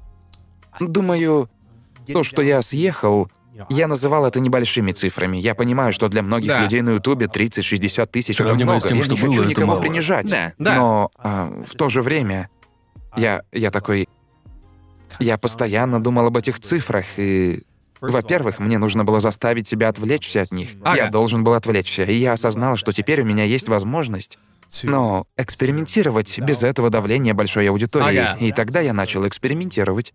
думаю, 0.80 1.50
то, 2.08 2.24
что 2.24 2.42
я 2.42 2.62
съехал, 2.62 3.30
я 3.70 3.88
называл 3.88 4.26
это 4.26 4.40
небольшими 4.40 4.92
цифрами. 4.92 5.38
Я 5.38 5.56
понимаю, 5.56 5.94
что 5.94 6.08
для 6.08 6.22
многих 6.22 6.50
Да. 6.50 6.62
людей 6.64 6.82
на 6.82 6.92
Ютубе 6.92 7.26
30-60 7.28 8.06
тысяч 8.08 8.40
это 8.40 8.54
много. 8.54 8.80
с 8.82 8.84
тем, 8.84 8.98
я 8.98 9.04
что 9.04 9.14
не 9.14 9.20
хочу 9.20 9.32
было, 9.34 9.42
это 9.44 9.50
никого 9.50 9.68
мало. 9.68 9.80
принижать. 9.82 10.28
Да. 10.28 10.54
Да. 10.60 10.76
Но 10.76 11.10
а, 11.18 11.64
в 11.66 11.72
то 11.76 11.90
же 11.90 12.02
время 12.02 12.50
я, 13.18 13.42
я 13.52 13.72
такой... 13.72 14.08
Я 15.20 15.38
постоянно 15.38 16.04
думал 16.04 16.26
об 16.28 16.36
этих 16.36 16.60
цифрах, 16.60 17.06
и... 17.18 17.64
Во-первых, 18.12 18.60
мне 18.60 18.78
нужно 18.78 19.04
было 19.04 19.20
заставить 19.20 19.68
себя 19.68 19.90
отвлечься 19.90 20.42
от 20.42 20.52
них. 20.52 20.70
Ага. 20.84 20.98
Я 20.98 21.10
должен 21.10 21.44
был 21.44 21.54
отвлечься, 21.54 22.04
и 22.04 22.16
я 22.16 22.34
осознал, 22.34 22.78
что 22.78 22.92
теперь 22.92 23.22
у 23.22 23.26
меня 23.26 23.44
есть 23.44 23.68
возможность 23.68 24.38
но 24.84 25.26
экспериментировать 25.38 26.40
без 26.40 26.64
этого 26.64 26.90
давления 26.90 27.34
большой 27.34 27.70
аудитории. 27.70 28.18
Ага. 28.18 28.38
И 28.40 28.52
тогда 28.52 28.82
я 28.82 28.94
начал 28.94 29.26
экспериментировать 29.26 30.14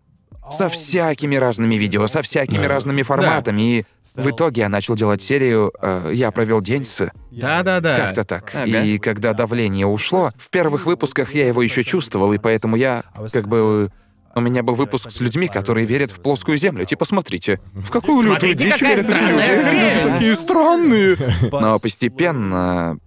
со 0.51 0.69
всякими 0.69 1.35
разными 1.35 1.75
видео, 1.75 2.07
со 2.07 2.21
всякими 2.21 2.65
разными 2.65 3.01
форматами. 3.03 3.61
И 3.61 3.85
в 4.15 4.29
итоге 4.29 4.61
я 4.61 4.69
начал 4.69 4.95
делать 4.95 5.21
серию 5.21 5.71
э, 5.81 6.11
«Я 6.13 6.31
провел 6.31 6.61
день 6.61 6.83
с...» 6.83 7.09
Да-да-да. 7.31 7.95
Как-то 7.95 8.25
так. 8.25 8.51
Ага. 8.53 8.83
И 8.83 8.97
когда 8.97 9.33
давление 9.33 9.87
ушло, 9.87 10.31
в 10.35 10.49
первых 10.49 10.85
выпусках 10.85 11.33
я 11.33 11.47
его 11.47 11.61
еще 11.61 11.83
чувствовал, 11.83 12.33
и 12.33 12.37
поэтому 12.37 12.75
я 12.75 13.03
как 13.31 13.47
бы... 13.47 13.91
У 14.35 14.41
меня 14.41 14.63
был 14.63 14.75
выпуск 14.75 15.11
с 15.11 15.19
людьми, 15.19 15.47
которые 15.47 15.85
верят 15.85 16.11
в 16.11 16.21
плоскую 16.21 16.57
землю. 16.57 16.85
Типа, 16.85 17.05
смотрите, 17.05 17.59
в 17.73 17.89
какую 17.89 18.21
лютую 18.23 18.55
Смотрите, 18.55 18.65
дичь 18.65 18.73
какая 18.79 18.95
верят 18.95 19.09
эти 19.09 19.17
странная 19.17 19.55
люди. 19.55 19.67
хрень. 19.69 19.81
Люди 19.81 20.13
такие 20.13 20.35
странные. 20.35 21.17
Но 21.51 21.79
постепенно, 21.79 22.97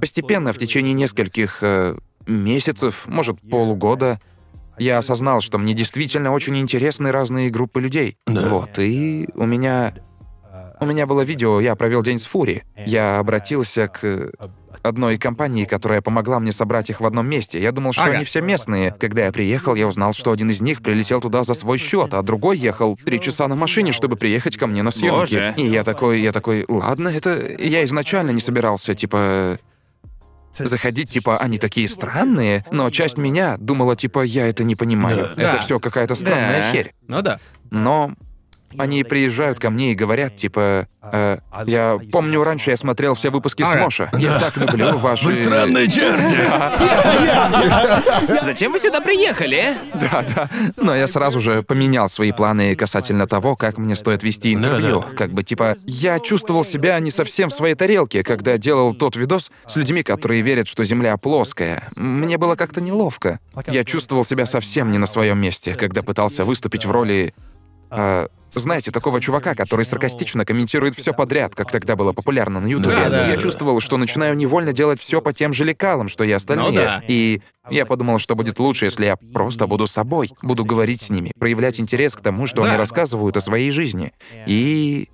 постепенно, 0.00 0.52
в 0.52 0.58
течение 0.58 0.92
нескольких 0.94 1.58
э, 1.62 1.96
месяцев, 2.26 3.04
может, 3.06 3.40
полугода, 3.50 4.20
я 4.78 4.98
осознал, 4.98 5.40
что 5.40 5.58
мне 5.58 5.74
действительно 5.74 6.32
очень 6.32 6.56
интересны 6.58 7.12
разные 7.12 7.50
группы 7.50 7.80
людей. 7.80 8.16
Да. 8.26 8.48
Вот, 8.48 8.78
и 8.78 9.28
у 9.34 9.46
меня... 9.46 9.94
У 10.82 10.86
меня 10.86 11.06
было 11.06 11.20
видео, 11.20 11.60
я 11.60 11.76
провел 11.76 12.02
день 12.02 12.18
с 12.18 12.24
Фури. 12.24 12.64
Я 12.86 13.18
обратился 13.18 13.86
к 13.86 14.30
одной 14.82 15.18
компании, 15.18 15.64
которая 15.64 16.00
помогла 16.00 16.40
мне 16.40 16.52
собрать 16.52 16.90
их 16.90 17.00
в 17.00 17.06
одном 17.06 17.26
месте. 17.28 17.60
Я 17.60 17.72
думал, 17.72 17.92
что 17.92 18.02
Ага. 18.04 18.12
они 18.12 18.24
все 18.24 18.40
местные. 18.40 18.92
Когда 18.92 19.26
я 19.26 19.32
приехал, 19.32 19.74
я 19.74 19.86
узнал, 19.86 20.12
что 20.12 20.32
один 20.32 20.50
из 20.50 20.60
них 20.60 20.82
прилетел 20.82 21.20
туда 21.20 21.44
за 21.44 21.54
свой 21.54 21.78
счет, 21.78 22.14
а 22.14 22.22
другой 22.22 22.58
ехал 22.58 22.96
три 22.96 23.20
часа 23.20 23.46
на 23.48 23.56
машине, 23.56 23.92
чтобы 23.92 24.16
приехать 24.16 24.56
ко 24.56 24.66
мне 24.66 24.82
на 24.82 24.90
съемки. 24.90 25.10
Боже. 25.18 25.54
И 25.56 25.66
я 25.66 25.84
такой, 25.84 26.20
я 26.20 26.32
такой, 26.32 26.64
ладно, 26.68 27.08
это 27.08 27.54
я 27.58 27.84
изначально 27.84 28.30
не 28.30 28.40
собирался, 28.40 28.94
типа 28.94 29.58
заходить, 30.52 31.10
типа, 31.10 31.36
они 31.38 31.58
такие 31.58 31.88
странные, 31.88 32.64
но 32.72 32.90
часть 32.90 33.16
меня 33.16 33.56
думала, 33.58 33.94
типа, 33.94 34.22
я 34.24 34.48
это 34.48 34.64
не 34.64 34.74
понимаю. 34.74 35.28
Да. 35.36 35.42
Это 35.42 35.52
Да. 35.54 35.58
все 35.58 35.78
какая-то 35.78 36.14
странная 36.16 36.60
Да. 36.62 36.72
херь. 36.72 36.92
Ну 37.06 37.22
да. 37.22 37.38
Но 37.70 38.14
они 38.78 39.04
приезжают 39.04 39.58
ко 39.58 39.70
мне 39.70 39.92
и 39.92 39.94
говорят, 39.94 40.36
типа, 40.36 40.86
э, 41.02 41.38
я 41.66 41.98
помню, 42.12 42.42
раньше 42.44 42.70
я 42.70 42.76
смотрел 42.76 43.14
все 43.14 43.30
выпуски 43.30 43.62
Ага. 43.62 43.78
Смоша. 43.78 44.10
Я 44.14 44.38
так 44.38 44.56
люблю 44.56 44.98
ваши... 44.98 45.24
Вы 45.24 45.34
странные 45.34 45.88
черти! 45.88 46.36
Зачем 48.44 48.72
вы 48.72 48.78
сюда 48.78 49.00
приехали? 49.00 49.74
Да, 49.94 50.24
да. 50.34 50.48
Но 50.76 50.94
я 50.94 51.08
сразу 51.08 51.40
же 51.40 51.62
поменял 51.62 52.08
свои 52.08 52.32
планы 52.32 52.74
касательно 52.76 53.26
того, 53.26 53.56
как 53.56 53.78
мне 53.78 53.96
стоит 53.96 54.22
вести 54.22 54.54
интервью. 54.54 55.04
Как 55.16 55.32
бы, 55.32 55.42
типа, 55.42 55.76
я 55.86 56.20
чувствовал 56.20 56.64
себя 56.64 56.98
не 57.00 57.10
совсем 57.10 57.50
в 57.50 57.54
своей 57.54 57.74
тарелке, 57.74 58.22
когда 58.22 58.58
делал 58.58 58.94
тот 58.94 59.16
видос 59.16 59.50
с 59.66 59.76
людьми, 59.76 60.02
которые 60.02 60.42
верят, 60.42 60.68
что 60.68 60.84
Земля 60.84 61.16
плоская. 61.16 61.88
Мне 61.96 62.38
было 62.38 62.56
как-то 62.56 62.80
неловко. 62.80 63.40
Я 63.66 63.84
чувствовал 63.84 64.24
себя 64.24 64.46
совсем 64.46 64.90
не 64.92 64.98
на 64.98 65.06
своем 65.06 65.38
месте, 65.38 65.74
когда 65.74 66.02
пытался 66.02 66.44
выступить 66.44 66.84
в 66.84 66.90
роли... 66.90 67.34
а, 67.90 68.28
знаете, 68.58 68.90
такого 68.90 69.20
чувака, 69.20 69.54
который 69.54 69.84
саркастично 69.84 70.44
комментирует 70.44 70.96
все 70.96 71.12
подряд, 71.12 71.54
как 71.54 71.70
тогда 71.70 71.94
было 71.94 72.12
популярно 72.12 72.58
на 72.58 72.66
Ютубе. 72.66 72.96
Да, 72.96 73.08
да. 73.08 73.26
Я 73.28 73.36
чувствовал, 73.36 73.80
что 73.80 73.96
начинаю 73.96 74.34
невольно 74.36 74.72
делать 74.72 74.98
все 75.00 75.20
по 75.20 75.32
тем 75.32 75.52
же 75.52 75.64
лекалам, 75.64 76.08
что 76.08 76.24
и 76.24 76.32
остальные. 76.32 76.70
Ну 76.70 76.74
да. 76.74 77.02
И 77.06 77.42
я 77.70 77.86
подумал, 77.86 78.18
что 78.18 78.34
будет 78.34 78.58
лучше, 78.58 78.86
если 78.86 79.06
я 79.06 79.16
просто 79.32 79.66
буду 79.68 79.86
собой, 79.86 80.30
буду 80.42 80.64
говорить 80.64 81.02
с 81.02 81.10
ними, 81.10 81.30
проявлять 81.38 81.78
интерес 81.78 82.16
к 82.16 82.20
тому, 82.20 82.46
что 82.46 82.62
Да. 82.62 82.68
они 82.70 82.76
рассказывают 82.76 83.36
о 83.36 83.40
своей 83.40 83.70
жизни. 83.70 84.12
И... 84.46 85.08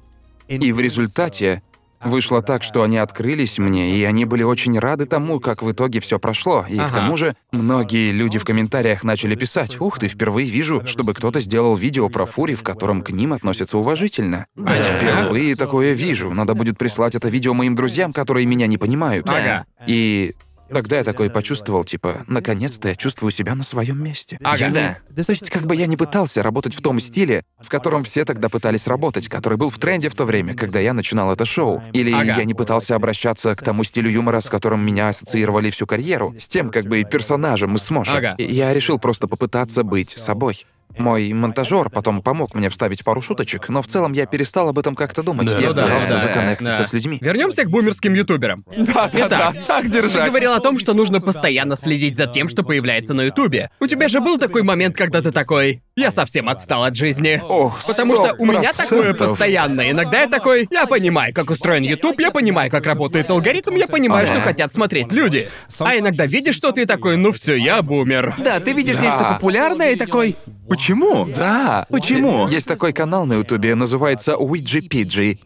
И 0.48 0.70
в 0.70 0.78
результате 0.78 1.60
вышло 2.04 2.42
так, 2.42 2.62
что 2.62 2.82
они 2.82 2.98
открылись 2.98 3.58
мне, 3.58 3.96
и 3.96 4.04
они 4.04 4.24
были 4.24 4.42
очень 4.42 4.78
рады 4.78 5.06
тому, 5.06 5.40
как 5.40 5.62
в 5.62 5.70
итоге 5.70 6.00
все 6.00 6.18
прошло. 6.18 6.64
И 6.68 6.76
к 6.76 6.80
Ага. 6.82 6.94
тому 6.94 7.16
же 7.16 7.34
многие 7.52 8.12
люди 8.12 8.38
в 8.38 8.44
комментариях 8.44 9.04
начали 9.04 9.34
писать, 9.34 9.80
«Ух 9.80 9.98
ты, 9.98 10.08
впервые 10.08 10.48
вижу, 10.48 10.82
чтобы 10.86 11.14
кто-то 11.14 11.40
сделал 11.40 11.76
видео 11.76 12.08
про 12.08 12.26
Фури, 12.26 12.54
в 12.54 12.62
котором 12.62 13.02
к 13.02 13.10
ним 13.10 13.32
относятся 13.32 13.78
уважительно. 13.78 14.46
А 14.56 14.74
впервые 14.74 15.56
такое 15.56 15.92
вижу. 15.92 16.30
Надо 16.30 16.54
будет 16.54 16.78
прислать 16.78 17.14
это 17.14 17.28
видео 17.28 17.54
моим 17.54 17.74
друзьям, 17.74 18.12
которые 18.12 18.46
меня 18.46 18.66
не 18.66 18.78
понимают». 18.78 19.28
Ага. 19.28 19.66
И 19.86 20.34
тогда 20.68 20.96
я 20.98 21.04
такой 21.04 21.30
почувствовал, 21.30 21.84
типа, 21.84 22.24
наконец-то 22.26 22.88
я 22.88 22.96
чувствую 22.96 23.30
себя 23.30 23.54
на 23.54 23.64
своем 23.64 24.02
месте. 24.02 24.38
Ага. 24.42 24.56
Я 24.58 24.68
не- 24.68 24.74
Да. 24.74 25.22
То 25.24 25.32
есть, 25.32 25.50
как 25.50 25.62
бы 25.62 25.74
я 25.76 25.86
не 25.86 25.96
пытался 25.96 26.42
работать 26.42 26.74
в 26.74 26.82
том 26.82 27.00
стиле, 27.00 27.44
в 27.60 27.68
котором 27.68 28.04
все 28.04 28.24
тогда 28.24 28.48
пытались 28.48 28.86
работать, 28.86 29.28
который 29.28 29.58
был 29.58 29.70
в 29.70 29.78
тренде 29.78 30.08
в 30.08 30.14
то 30.14 30.24
время, 30.24 30.54
когда 30.54 30.78
я 30.80 30.92
начинал 30.92 31.32
это 31.32 31.44
шоу. 31.44 31.82
Или 31.92 32.12
Ага. 32.12 32.36
я 32.36 32.44
не 32.44 32.54
пытался 32.54 32.94
обращаться 32.94 33.54
к 33.54 33.62
тому 33.62 33.84
стилю 33.84 34.10
юмора, 34.10 34.40
с 34.40 34.48
которым 34.48 34.84
меня 34.84 35.08
ассоциировали 35.08 35.70
всю 35.70 35.86
карьеру, 35.86 36.34
с 36.38 36.48
тем, 36.48 36.70
как 36.70 36.84
бы, 36.86 37.02
персонажем 37.04 37.76
из 37.76 37.82
Смоша. 37.82 38.16
Ага. 38.16 38.34
И 38.38 38.52
Я 38.52 38.72
решил 38.74 38.98
просто 38.98 39.28
попытаться 39.28 39.82
быть 39.84 40.10
собой. 40.10 40.64
Мой 40.98 41.30
монтажер 41.32 41.90
потом 41.90 42.22
помог 42.22 42.54
мне 42.54 42.68
вставить 42.70 43.04
пару 43.04 43.20
шуточек, 43.20 43.68
но 43.68 43.82
в 43.82 43.86
целом 43.86 44.12
я 44.14 44.24
перестал 44.26 44.68
об 44.70 44.78
этом 44.78 44.94
как-то 44.96 45.22
думать. 45.22 45.46
Да. 45.46 45.58
я 45.58 45.68
Ну 45.68 45.72
да, 45.74 45.86
старался 45.86 46.12
да, 46.14 46.18
законнектиться 46.18 46.76
да. 46.78 46.84
с 46.84 46.92
людьми. 46.94 47.18
Вернемся 47.20 47.64
к 47.64 47.70
бумерским 47.70 48.14
ютуберам. 48.14 48.64
Да, 48.76 49.08
да, 49.12 49.28
да, 49.28 49.52
так 49.66 49.84
Ты 49.84 49.90
держать. 49.90 50.26
говорил 50.28 50.52
о 50.52 50.60
том, 50.60 50.78
что 50.78 50.94
нужно 50.94 51.20
постоянно 51.20 51.76
следить 51.76 52.16
за 52.16 52.26
тем, 52.26 52.48
что 52.48 52.62
появляется 52.62 53.12
на 53.14 53.22
Ютубе. 53.22 53.70
У 53.80 53.86
тебя 53.86 54.08
же 54.08 54.20
был 54.20 54.38
такой 54.38 54.62
момент, 54.62 54.96
когда 54.96 55.20
ты 55.20 55.32
такой, 55.32 55.82
я 55.96 56.10
совсем 56.10 56.48
отстал 56.48 56.84
от 56.84 56.94
жизни. 56.96 57.42
Ох, 57.46 57.78
Потому 57.86 58.14
что 58.14 58.34
у 58.38 58.46
меня 58.46 58.70
100%. 58.70 58.76
такое 58.76 59.14
постоянно. 59.14 59.90
Иногда 59.90 60.22
я 60.22 60.28
такой, 60.28 60.66
я 60.70 60.86
понимаю, 60.86 61.34
как 61.34 61.50
устроен 61.50 61.82
Ютуб, 61.82 62.18
я 62.20 62.30
понимаю, 62.30 62.70
как 62.70 62.86
работает 62.86 63.30
алгоритм, 63.30 63.74
я 63.74 63.86
понимаю, 63.86 64.26
что 64.26 64.40
хотят 64.40 64.72
смотреть 64.72 65.12
люди. 65.12 65.48
А 65.80 65.96
иногда 65.98 66.24
видишь 66.26 66.54
что-то 66.54 66.80
и 66.80 66.86
такой, 66.86 67.16
ну 67.16 67.32
все, 67.32 67.54
я 67.54 67.82
бумер. 67.82 68.34
Да, 68.38 68.60
ты 68.60 68.72
видишь 68.72 68.96
Да. 68.96 69.02
нечто 69.02 69.24
популярное 69.34 69.92
и 69.92 69.96
такой... 69.96 70.36
Почему? 70.76 71.26
Да. 71.34 71.86
Почему? 71.88 72.48
Есть 72.48 72.68
такой 72.68 72.92
канал 72.92 73.24
на 73.24 73.34
Ютубе, 73.34 73.74
называется 73.74 74.34
Ouija 74.34 75.38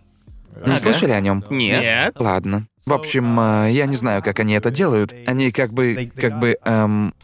Не 0.67 0.79
слышали 0.79 1.13
о 1.13 1.21
нем? 1.21 1.45
Нет. 1.51 1.83
Нет. 1.83 2.17
Ладно. 2.19 2.67
В 2.85 2.93
общем, 2.93 3.39
э, 3.39 3.71
я 3.71 3.87
не 3.87 3.95
знаю, 3.95 4.23
как 4.23 4.41
они 4.41 4.55
это 4.55 4.73
делают. 4.73 5.15
Они 5.27 5.53
как 5.53 5.73
бы, 5.73 6.11
как 6.17 6.41
бы, 6.41 6.57
эм, 6.65 7.15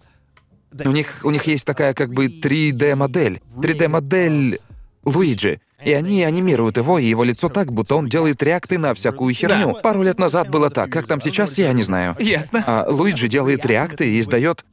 у 0.85 0.91
них, 0.91 1.21
у 1.25 1.31
них 1.31 1.45
есть 1.49 1.67
такая 1.67 1.95
как 1.95 2.13
бы 2.13 2.27
3D-модель. 2.27 3.41
3D-модель 3.57 4.61
Луиджи. 5.05 5.61
И 5.85 5.93
они 5.93 6.25
анимируют 6.25 6.79
его 6.79 6.99
и 6.99 7.05
его 7.05 7.23
лицо 7.23 7.49
так, 7.49 7.71
будто 7.71 7.97
он 7.97 8.09
делает 8.09 8.43
реакты 8.43 8.79
на 8.79 8.95
всякую 8.95 9.35
херню. 9.35 9.77
Пару 9.83 10.03
лет 10.03 10.19
назад 10.19 10.49
было 10.49 10.71
так. 10.71 10.91
Как 10.91 11.07
там 11.07 11.21
сейчас, 11.21 11.59
я 11.59 11.73
не 11.73 11.83
знаю. 11.83 12.17
Ясно. 12.19 12.65
А 12.67 12.87
Луиджи 12.89 13.29
делает 13.29 13.65
реакты 13.67 14.09
и 14.09 14.21
издает. 14.21 14.65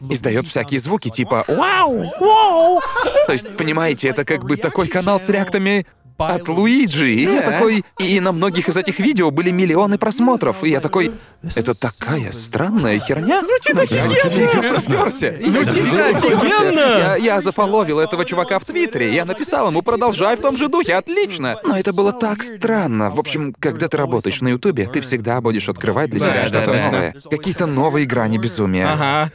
издает 0.00 0.46
всякие 0.46 0.80
звуки, 0.80 1.08
типа 1.08 1.44
«Вау! 1.48 2.04
Вау!» 2.20 2.80
То 3.26 3.32
есть, 3.32 3.56
понимаете, 3.56 4.08
это 4.08 4.24
как 4.24 4.44
бы 4.44 4.56
такой 4.56 4.88
канал 4.88 5.18
с 5.18 5.28
реактами 5.28 5.86
от 6.18 6.48
Луиджи. 6.48 7.12
И 7.12 7.22
я 7.24 7.40
Да. 7.42 7.50
такой... 7.52 7.84
И 7.98 8.20
на 8.20 8.32
многих 8.32 8.68
из 8.68 8.76
этих 8.76 8.98
видео 8.98 9.30
были 9.30 9.50
миллионы 9.50 9.98
просмотров. 9.98 10.62
И 10.64 10.70
я 10.70 10.80
такой... 10.80 11.12
Это 11.56 11.74
такая 11.78 12.32
странная 12.32 12.98
херня. 12.98 13.42
Звучит 13.44 13.74
интересно. 13.74 15.10
Звучит 15.10 15.92
офигенно. 15.94 16.80
Я, 16.98 17.16
я 17.16 17.40
зафоловил 17.40 17.98
этого 17.98 18.24
чувака 18.24 18.58
в 18.58 18.64
Твиттере. 18.64 19.14
Я 19.14 19.24
написал 19.24 19.68
ему, 19.68 19.82
продолжай 19.82 20.36
в 20.36 20.40
том 20.40 20.56
же 20.56 20.68
духе, 20.68 20.94
отлично. 20.94 21.56
Но 21.64 21.76
это 21.78 21.92
было 21.92 22.12
так 22.12 22.42
странно. 22.42 23.10
В 23.10 23.18
общем, 23.18 23.54
когда 23.58 23.88
ты 23.88 23.96
работаешь 23.96 24.40
на 24.40 24.48
Ютубе, 24.48 24.88
ты 24.92 25.00
всегда 25.00 25.40
будешь 25.40 25.68
открывать 25.68 26.10
для 26.10 26.20
себя 26.20 26.46
что-то 26.46 26.72
новое. 26.74 27.14
Какие-то 27.30 27.66
новые 27.66 28.06
грани 28.06 28.38
безумия. 28.38 28.88
Ага. 28.92 29.30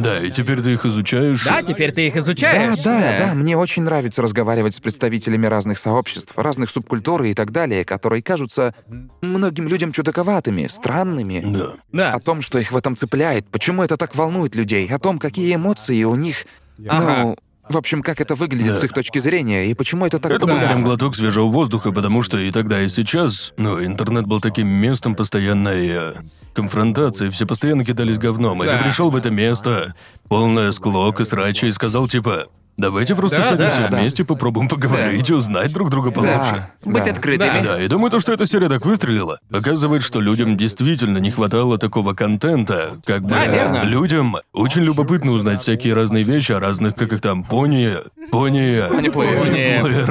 Да, 0.00 0.20
и 0.20 0.30
теперь 0.30 0.60
ты 0.60 0.72
их 0.72 0.84
изучаешь. 0.84 1.44
Да, 1.44 1.62
теперь 1.62 1.92
ты 1.92 2.06
их 2.06 2.16
изучаешь. 2.16 2.78
да, 2.82 2.98
Да. 2.98 3.18
да, 3.28 3.34
мне 3.34 3.56
очень 3.56 3.82
нравится 3.82 4.22
разговаривать 4.22 4.74
с 4.74 4.80
представителями 4.80 5.46
разных 5.46 5.78
сообществ, 5.78 6.07
разных 6.36 6.70
субкультур 6.70 7.22
и 7.24 7.34
так 7.34 7.50
далее, 7.52 7.84
которые 7.84 8.22
кажутся 8.22 8.74
многим 9.20 9.68
людям 9.68 9.92
чудаковатыми, 9.92 10.66
странными. 10.68 11.42
Да. 11.44 11.72
Да. 11.92 12.12
О 12.14 12.20
том, 12.20 12.42
что 12.42 12.58
их 12.58 12.72
в 12.72 12.76
этом 12.76 12.96
цепляет, 12.96 13.46
почему 13.48 13.82
это 13.82 13.96
так 13.96 14.14
волнует 14.14 14.54
людей, 14.54 14.86
о 14.88 14.98
том, 14.98 15.18
какие 15.18 15.54
эмоции 15.54 16.04
у 16.04 16.14
них. 16.14 16.46
Ага. 16.88 17.22
Ну, 17.22 17.36
в 17.68 17.76
общем, 17.76 18.02
как 18.02 18.20
это 18.22 18.34
выглядит 18.34 18.70
Да. 18.74 18.76
с 18.76 18.84
их 18.84 18.94
точки 18.94 19.18
зрения, 19.18 19.66
и 19.66 19.74
почему 19.74 20.06
это 20.06 20.18
так 20.18 20.32
Это 20.32 20.46
был 20.46 20.56
прям 20.56 20.82
глоток 20.84 21.14
свежего 21.14 21.48
воздуха, 21.48 21.92
потому 21.92 22.22
что 22.22 22.38
и 22.38 22.50
тогда, 22.50 22.80
и 22.80 22.88
сейчас, 22.88 23.52
ну, 23.58 23.84
интернет 23.84 24.26
был 24.26 24.40
таким 24.40 24.68
местом 24.68 25.14
постоянной 25.14 25.86
э, 25.88 26.12
конфронтации, 26.54 27.28
все 27.30 27.46
постоянно 27.46 27.84
кидались 27.84 28.16
говном, 28.16 28.62
и 28.62 28.66
Да. 28.66 28.78
ты 28.78 28.84
пришел 28.84 29.10
в 29.10 29.16
это 29.16 29.30
место, 29.30 29.94
полное 30.28 30.72
склок 30.72 31.20
и 31.20 31.24
срача, 31.26 31.66
и 31.66 31.70
сказал 31.72 32.08
типа, 32.08 32.46
давайте 32.78 33.14
просто 33.14 33.36
Да, 33.38 33.50
садимся 33.50 33.80
да, 33.82 33.88
да. 33.88 33.96
вместе, 33.98 34.24
попробуем 34.24 34.68
поговорить 34.68 35.28
и 35.28 35.34
узнать 35.34 35.72
друг 35.72 35.90
друга 35.90 36.10
получше. 36.10 36.66
Да, 36.84 36.90
Быть 36.90 37.04
да. 37.04 37.10
открытыми. 37.10 37.62
Да, 37.62 37.82
и 37.82 37.88
думаю, 37.88 38.10
то, 38.10 38.20
что 38.20 38.32
эта 38.32 38.46
серия 38.46 38.68
так 38.68 38.86
выстрелила, 38.86 39.38
показывает, 39.50 40.02
что 40.02 40.20
людям 40.20 40.56
действительно 40.56 41.18
не 41.18 41.30
хватало 41.30 41.76
такого 41.78 42.14
контента. 42.14 42.96
Как 43.04 43.22
бы 43.22 43.30
Да, 43.30 43.46
верно. 43.46 43.82
людям 43.84 44.36
очень 44.52 44.82
любопытно 44.82 45.32
узнать 45.32 45.60
всякие 45.62 45.92
разные 45.94 46.22
вещи 46.24 46.52
о 46.52 46.60
разных, 46.60 46.94
как 46.94 47.12
их 47.12 47.20
там, 47.20 47.44
пони... 47.44 47.96
Пони... 48.30 48.82
Пони- 48.90 49.08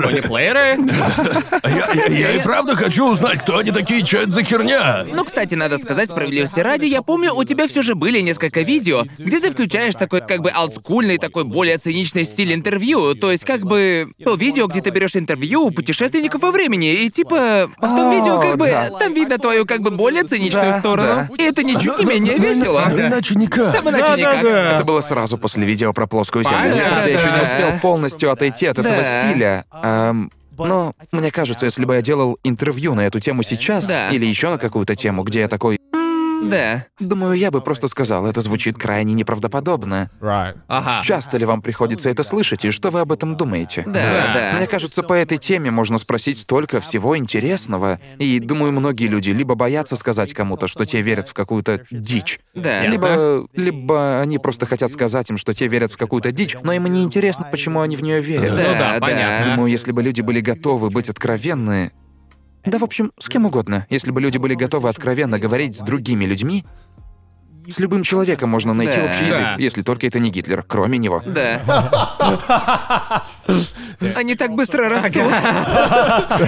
Пони-плееры? 0.02 0.77
А 1.64 1.69
я, 1.69 1.85
я- 1.94 2.06
я 2.07 2.31
и 2.31 2.44
правда 2.44 2.76
хочу 2.76 3.11
узнать, 3.11 3.39
кто 3.39 3.57
они 3.57 3.72
такие, 3.72 4.06
что 4.06 4.18
это 4.18 4.31
за 4.31 4.44
херня. 4.44 5.06
Ну, 5.11 5.23
кстати, 5.23 5.56
надо 5.56 5.77
сказать 5.77 6.10
справедливости 6.10 6.60
ради, 6.60 6.85
я 6.85 7.02
помню, 7.02 7.34
у 7.34 7.44
тебя 7.44 7.68
все 7.68 7.81
же 7.81 7.95
были 7.95 8.19
несколько 8.22 8.61
видео, 8.61 9.03
где 9.18 9.39
ты 9.39 9.52
включаешь 9.52 9.95
такой 9.95 10.22
как 10.22 10.41
бы 10.41 10.49
олдскульный, 10.52 11.18
такой 11.18 11.44
более 11.44 11.77
циничный 11.77 12.23
стиль 12.26 12.53
интервью. 12.57 13.15
То 13.15 13.31
есть 13.31 13.45
как 13.45 13.61
бы 13.65 14.11
то 14.23 14.35
видео, 14.35 14.67
где 14.67 14.81
ты 14.81 14.89
берешь 14.89 15.15
интервью 15.15 15.61
у 15.67 15.71
путешественников 15.71 16.41
во 16.41 16.51
времени, 16.51 16.93
и 16.93 17.09
типа 17.09 17.69
в 17.77 17.81
том 17.95 18.09
О, 18.09 18.13
видео 18.15 18.39
как 18.41 18.57
бы 18.57 18.65
да. 18.67 18.89
там 18.99 19.13
видно 19.13 19.38
твою 19.38 19.65
как 19.65 19.81
бы 19.81 19.91
более 19.91 20.23
циничную 20.23 20.71
Да, 20.73 20.79
сторону. 20.79 21.27
И 21.38 21.41
это 21.43 21.63
ничуть 21.63 21.99
не 21.99 22.05
менее 22.05 22.38
весело. 22.38 22.84
ну, 22.89 22.99
иначе 22.99 23.35
никак. 23.35 23.73
Там 23.75 23.89
иначе 23.89 24.13
никак. 24.21 24.43
Это 24.43 24.84
было 24.85 25.01
сразу 25.01 25.38
после 25.38 25.65
видео 25.65 25.93
про 25.93 26.07
плоскую 26.07 26.43
землю. 26.43 26.57
Я, 26.57 26.71
Понятно. 26.71 26.89
правда, 26.91 27.11
еще 27.11 27.31
не 27.31 27.43
успел 27.43 27.79
полностью 27.81 28.31
отойти 28.31 28.65
от 28.65 28.79
этого 28.79 28.95
Да. 28.97 29.19
стиля. 29.19 29.65
Ам, 29.71 30.31
но 30.57 30.93
мне 31.11 31.29
кажется, 31.31 31.65
если 31.65 31.85
бы 31.85 31.95
я 31.95 32.01
делал 32.01 32.39
интервью 32.43 32.95
на 32.95 33.01
эту 33.01 33.19
тему 33.19 33.43
сейчас, 33.43 33.85
Да. 33.85 34.09
или 34.09 34.25
еще 34.25 34.49
на 34.49 34.57
какую-то 34.57 34.95
тему, 34.95 35.21
где 35.23 35.41
я 35.41 35.47
такой, 35.47 35.79
Да. 36.43 36.85
думаю, 36.99 37.34
я 37.34 37.51
бы 37.51 37.61
просто 37.61 37.88
сказал, 37.88 38.26
это 38.26 38.41
звучит 38.41 38.77
крайне 38.77 39.14
неправдоподобно. 39.14 40.09
Ага. 40.68 41.01
Часто 41.03 41.38
ли 41.38 41.45
вам 41.45 41.61
приходится 41.61 42.09
это 42.09 42.23
слышать, 42.23 42.65
и 42.65 42.72
что 42.72 42.89
вы 42.89 43.01
об 43.01 43.11
этом 43.11 43.35
думаете? 43.38 43.84
Да, 43.85 44.31
да. 44.34 44.53
Мне 44.57 44.68
кажется, 44.68 45.03
по 45.03 45.14
этой 45.14 45.38
теме 45.38 45.72
можно 45.72 45.97
спросить 45.97 46.39
столько 46.39 46.80
всего 46.80 47.18
интересного. 47.18 47.99
И 48.18 48.39
думаю, 48.39 48.72
многие 48.72 49.07
люди 49.07 49.31
либо 49.31 49.55
боятся 49.55 49.95
сказать 49.95 50.34
кому-то, 50.34 50.68
что 50.68 50.85
те 50.85 51.01
верят 51.01 51.27
в 51.27 51.34
какую-то 51.34 51.81
дичь. 51.91 52.39
Да. 52.53 52.85
Либо, 52.85 53.47
либо 53.55 54.19
они 54.19 54.38
просто 54.38 54.65
хотят 54.65 54.91
сказать 54.91 55.30
им, 55.30 55.38
что 55.38 55.53
те 55.53 55.68
верят 55.68 55.91
в 55.91 55.97
какую-то 55.97 56.31
дичь, 56.31 56.55
но 56.64 56.73
им 56.73 56.85
не 56.88 57.03
интересно, 57.03 57.47
почему 57.49 57.81
они 57.81 57.95
в 57.95 58.01
нее 58.01 58.22
верят. 58.22 58.55
Да, 58.55 58.64
Ну 58.64 58.73
да, 58.73 58.93
да. 58.93 58.99
понятно. 58.99 59.51
Думаю, 59.51 59.72
если 59.72 59.91
бы 59.91 60.01
люди 60.03 60.22
были 60.22 60.41
готовы 60.41 60.89
быть 60.89 61.09
откровенны. 61.09 61.91
Да, 62.68 62.77
в 62.80 62.84
общем, 62.84 63.11
с 63.19 63.30
кем 63.30 63.45
угодно. 63.45 63.85
Если 63.89 64.11
бы 64.11 64.19
люди 64.22 64.38
были 64.38 64.53
готовы 64.53 64.89
откровенно 64.89 65.39
говорить 65.39 65.77
с 65.77 65.81
другими 65.81 66.26
людьми, 66.26 66.65
с 67.68 67.80
любым 67.80 68.03
человеком 68.03 68.49
можно 68.49 68.73
найти 68.73 68.95
Да. 68.98 69.06
общий 69.06 69.26
язык, 69.26 69.39
Да. 69.41 69.56
если 69.57 69.81
только 69.81 70.07
это 70.07 70.19
не 70.19 70.30
Гитлер, 70.30 70.64
кроме 70.64 70.98
него. 70.98 71.22
Да. 71.26 71.61
Они 74.15 74.35
так 74.35 74.52
быстро 74.52 74.89
растут. 74.89 75.34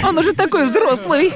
Он 0.08 0.18
уже 0.18 0.34
такой 0.34 0.66
взрослый. 0.66 1.32